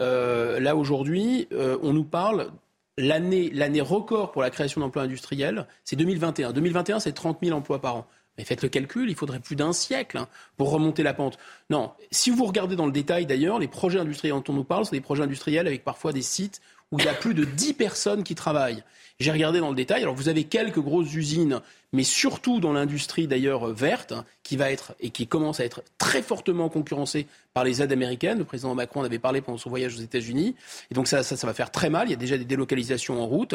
[0.00, 2.50] Euh, là, aujourd'hui, euh, on nous parle
[2.98, 6.52] l'année, record pour la création d'emplois industriels, c'est 2021.
[6.52, 8.06] 2021, c'est 30 000 emplois par an.
[8.38, 11.38] Mais faites le calcul, il faudrait plus d'un siècle hein, pour remonter la pente.
[11.70, 14.84] Non, si vous regardez dans le détail d'ailleurs, les projets industriels dont on nous parle,
[14.84, 16.60] c'est des projets industriels avec parfois des sites
[16.92, 18.82] où il y a plus de 10 personnes qui travaillent.
[19.18, 20.02] J'ai regardé dans le détail.
[20.02, 21.60] Alors vous avez quelques grosses usines,
[21.92, 26.20] mais surtout dans l'industrie d'ailleurs verte, qui va être et qui commence à être très
[26.20, 28.38] fortement concurrencée par les aides américaines.
[28.38, 30.54] Le président Macron en avait parlé pendant son voyage aux États-Unis.
[30.90, 32.08] Et donc ça, ça, ça va faire très mal.
[32.08, 33.54] Il y a déjà des délocalisations en route.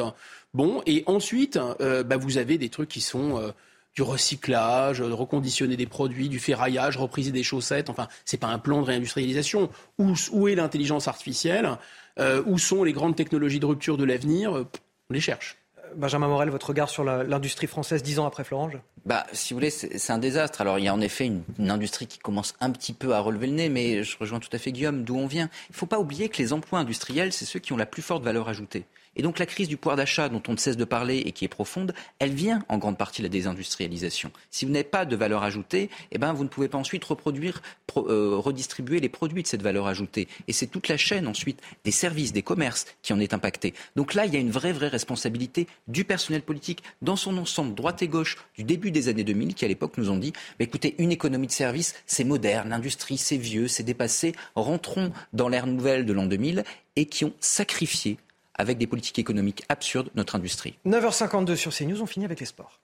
[0.53, 3.51] Bon, et ensuite, euh, bah, vous avez des trucs qui sont euh,
[3.95, 7.89] du recyclage, de reconditionner des produits, du ferraillage, repriser des chaussettes.
[7.89, 9.69] Enfin, c'est pas un plan de réindustrialisation.
[9.97, 11.77] Où, où est l'intelligence artificielle?
[12.19, 14.53] Euh, Où sont les grandes technologies de rupture de l'avenir?
[14.53, 15.57] On les cherche.
[15.95, 18.77] Benjamin Morel, votre regard sur l'industrie française dix ans après Florange?
[19.05, 20.61] Bah, Si vous voulez, c'est un désastre.
[20.61, 23.19] Alors, il y a en effet une, une, industrie qui commence un petit peu à
[23.19, 25.49] relever le nez, mais je rejoins tout à fait Guillaume, d'où on vient.
[25.69, 28.01] Il ne faut pas oublier que les emplois industriels, c'est ceux qui ont la plus
[28.01, 28.85] forte valeur ajoutée.
[29.15, 31.45] Et donc la crise du pouvoir d'achat dont on ne cesse de parler et qui
[31.45, 34.31] est profonde, elle vient en grande partie de la désindustrialisation.
[34.49, 37.61] Si vous n'avez pas de valeur ajoutée, eh ben, vous ne pouvez pas ensuite reproduire,
[37.87, 40.27] pro, euh, redistribuer les produits de cette valeur ajoutée.
[40.47, 43.73] Et c'est toute la chaîne ensuite des services, des commerces qui en est impactée.
[43.95, 47.75] Donc là, il y a une vraie, vraie responsabilité du personnel politique dans son ensemble,
[47.75, 50.65] droite et gauche, du début des années 2000, qui à l'époque nous ont dit, bah,
[50.65, 55.67] écoutez, une économie de services, c'est moderne, l'industrie, c'est vieux, c'est dépassé, rentrons dans l'ère
[55.67, 56.63] nouvelle de l'an 2000
[56.95, 58.17] et qui ont sacrifié
[58.61, 60.77] avec des politiques économiques absurdes notre industrie.
[60.85, 62.79] 9h52 sur CNews, on finit avec les sports.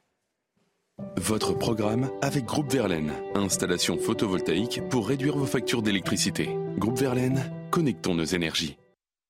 [1.17, 6.49] Votre programme avec Groupe Verlaine, installation photovoltaïque pour réduire vos factures d'électricité.
[6.77, 8.77] Groupe Verlaine, connectons nos énergies.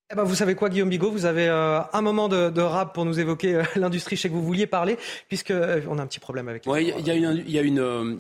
[0.10, 1.12] Eh ben vous savez quoi, Guillaume Bigot?
[1.12, 4.16] Vous avez euh, un moment de, de, rap pour nous évoquer euh, l'industrie.
[4.16, 6.64] Je sais que vous vouliez parler, puisque euh, on a un petit problème avec.
[6.66, 7.60] Oui, il y, y, y, y,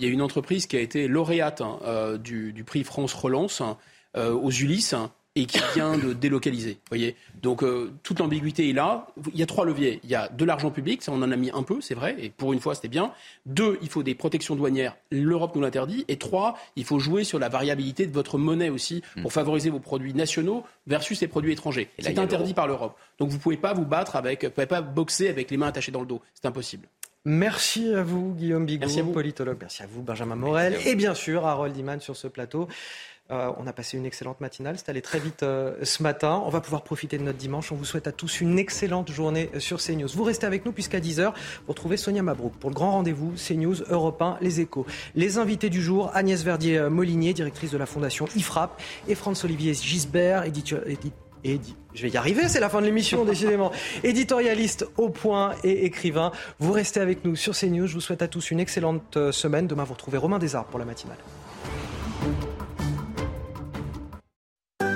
[0.05, 3.77] a une entreprise qui a été lauréate hein, euh, du, du, prix France Relance hein,
[4.15, 4.95] aux Ulysses
[5.37, 6.79] et qui vient de délocaliser.
[6.89, 9.07] Voyez Donc euh, toute l'ambiguïté est là.
[9.33, 9.99] Il y a trois leviers.
[10.03, 12.15] Il y a de l'argent public, ça on en a mis un peu, c'est vrai,
[12.19, 13.11] et pour une fois c'était bien.
[13.45, 16.05] Deux, il faut des protections douanières, l'Europe nous l'interdit.
[16.07, 19.79] Et trois, il faut jouer sur la variabilité de votre monnaie aussi pour favoriser vos
[19.79, 21.89] produits nationaux versus les produits étrangers.
[21.99, 22.97] C'est interdit par l'Europe.
[23.19, 25.67] Donc vous ne pouvez pas vous battre avec, vous pouvez pas boxer avec les mains
[25.67, 26.21] attachées dans le dos.
[26.33, 26.87] C'est impossible.
[27.25, 29.11] Merci à vous, Guillaume Bigot, Merci à vous.
[29.11, 29.57] politologue.
[29.59, 30.77] Merci à vous, Benjamin Morel.
[30.85, 32.69] Et bien sûr, Harold Iman sur ce plateau.
[33.29, 34.77] Euh, on a passé une excellente matinale.
[34.77, 36.41] C'est allé très vite euh, ce matin.
[36.45, 37.71] On va pouvoir profiter de notre dimanche.
[37.71, 40.07] On vous souhaite à tous une excellente journée sur CNews.
[40.13, 41.33] Vous restez avec nous puisqu'à 10h, vous
[41.67, 44.85] retrouvez Sonia Mabrouk pour le grand rendez-vous CNews Europe 1 Les Échos.
[45.15, 50.81] Les invités du jour, Agnès Verdier-Molinier, directrice de la fondation IFRAP, et Franz-Olivier Gisbert, éditeur.
[50.87, 51.11] Édi
[51.93, 53.71] je vais y arriver, c'est la fin de l'émission, décidément.
[54.03, 56.31] Éditorialiste au point et écrivain.
[56.59, 57.87] Vous restez avec nous sur CNews.
[57.87, 59.67] Je vous souhaite à tous une excellente euh, semaine.
[59.67, 61.17] Demain, vous retrouvez Romain Desarbes pour la matinale.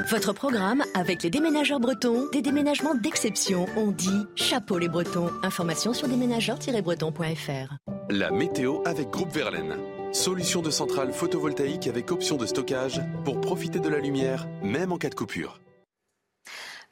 [0.10, 3.66] Votre programme avec les déménageurs bretons, des déménagements d'exception.
[3.78, 5.30] On dit chapeau les bretons.
[5.44, 7.76] Information sur déménageurs-bretons.fr.
[8.10, 9.76] La météo avec Groupe Verlaine.
[10.12, 14.98] Solution de centrale photovoltaïque avec option de stockage pour profiter de la lumière, même en
[14.98, 15.62] cas de coupure.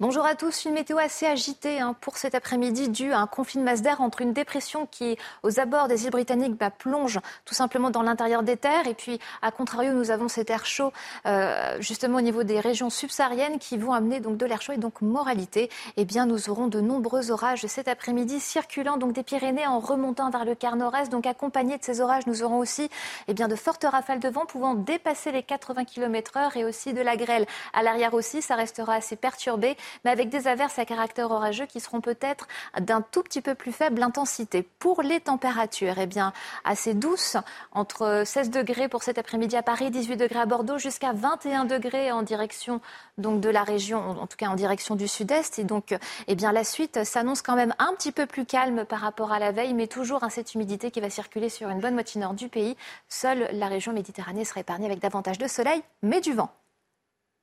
[0.01, 0.63] Bonjour à tous.
[0.63, 3.99] Une météo assez agitée hein, pour cet après-midi due à un conflit de masse d'air
[3.99, 8.41] entre une dépression qui, aux abords des îles britanniques, bah, plonge tout simplement dans l'intérieur
[8.41, 8.87] des terres.
[8.87, 10.93] Et puis, à contrario, nous avons cet air chaud
[11.25, 14.77] euh, justement au niveau des régions subsahariennes qui vont amener donc de l'air chaud et
[14.77, 15.69] donc moralité.
[15.97, 20.29] Eh bien, nous aurons de nombreux orages cet après-midi circulant donc des Pyrénées en remontant
[20.29, 21.11] vers le quart nord-est.
[21.11, 22.89] Donc, accompagnés de ces orages, nous aurons aussi
[23.27, 27.01] eh bien, de fortes rafales de vent pouvant dépasser les 80 km/h et aussi de
[27.01, 27.45] la grêle.
[27.73, 31.79] À l'arrière aussi, ça restera assez perturbé mais avec des averses à caractère orageux qui
[31.79, 32.47] seront peut-être
[32.79, 34.63] d'un tout petit peu plus faible intensité.
[34.79, 37.37] Pour les températures, eh bien, assez douces,
[37.71, 42.11] entre 16 degrés pour cet après-midi à Paris, 18 degrés à Bordeaux, jusqu'à 21 degrés
[42.11, 42.81] en direction
[43.17, 45.59] donc de la région, en tout cas en direction du sud-est.
[45.59, 48.99] Et donc, eh bien, la suite s'annonce quand même un petit peu plus calme par
[48.99, 51.93] rapport à la veille, mais toujours hein, cette humidité qui va circuler sur une bonne
[51.93, 52.75] moitié nord du pays.
[53.07, 56.49] Seule la région méditerranée sera épargnée avec davantage de soleil, mais du vent.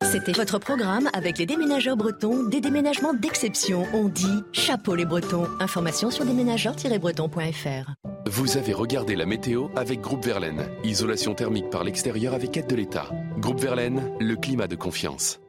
[0.04, 3.84] C'était votre programme avec les déménageurs bretons, des déménagements d'exception.
[3.92, 5.46] On dit chapeau les bretons.
[5.58, 7.92] Information sur déménageurs-bretons.fr.
[8.26, 10.68] Vous avez regardé la météo avec Groupe Verlaine.
[10.84, 13.10] Isolation thermique par l'extérieur avec aide de l'État.
[13.38, 15.40] Groupe Verlaine, le climat de confiance.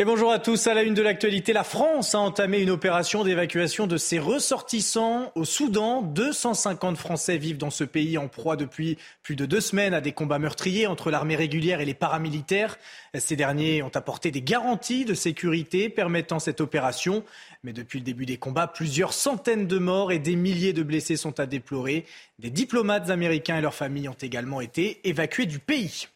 [0.00, 0.66] Et bonjour à tous.
[0.66, 5.30] À la une de l'actualité, la France a entamé une opération d'évacuation de ses ressortissants
[5.36, 6.02] au Soudan.
[6.02, 10.10] 250 Français vivent dans ce pays en proie depuis plus de deux semaines à des
[10.10, 12.76] combats meurtriers entre l'armée régulière et les paramilitaires.
[13.16, 17.22] Ces derniers ont apporté des garanties de sécurité permettant cette opération.
[17.62, 21.16] Mais depuis le début des combats, plusieurs centaines de morts et des milliers de blessés
[21.16, 22.04] sont à déplorer.
[22.40, 26.08] Des diplomates américains et leurs familles ont également été évacués du pays.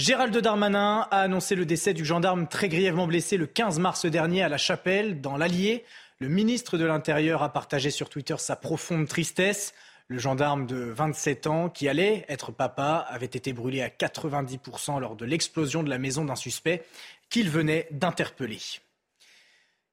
[0.00, 4.42] Gérald Darmanin a annoncé le décès du gendarme très grièvement blessé le 15 mars dernier
[4.42, 5.84] à La Chapelle, dans l'Allier.
[6.20, 9.74] Le ministre de l'Intérieur a partagé sur Twitter sa profonde tristesse.
[10.08, 15.16] Le gendarme de 27 ans, qui allait être papa, avait été brûlé à 90% lors
[15.16, 16.82] de l'explosion de la maison d'un suspect
[17.28, 18.80] qu'il venait d'interpeller.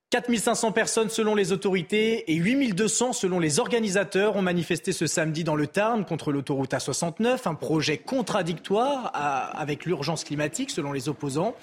[0.10, 5.58] 4500 personnes selon les autorités et 8200 selon les organisateurs ont manifesté ce samedi dans
[5.58, 9.12] le Tarn contre l'autoroute A69, un projet contradictoire
[9.54, 11.56] avec l'urgence climatique selon les opposants.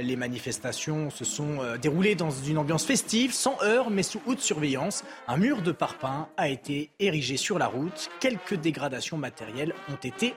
[0.00, 4.40] Les manifestations se sont euh, déroulées dans une ambiance festive, sans heurts mais sous haute
[4.40, 5.04] surveillance.
[5.28, 8.10] Un mur de parpaing a été érigé sur la route.
[8.18, 10.34] Quelques dégradations matérielles ont été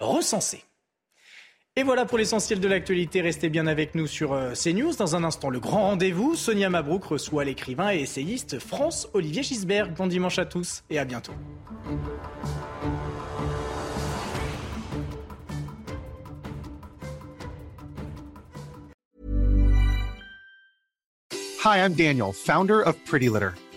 [0.00, 0.64] recensées.
[1.76, 3.20] Et voilà pour l'essentiel de l'actualité.
[3.20, 4.94] Restez bien avec nous sur euh, CNews.
[4.94, 6.36] Dans un instant, le grand rendez-vous.
[6.36, 9.92] Sonia Mabrouk reçoit l'écrivain et essayiste France Olivier Gisberg.
[9.92, 11.32] Bon dimanche à tous et à bientôt.
[21.64, 23.50] Hi, I'm Daniel, founder of Pretty Litter.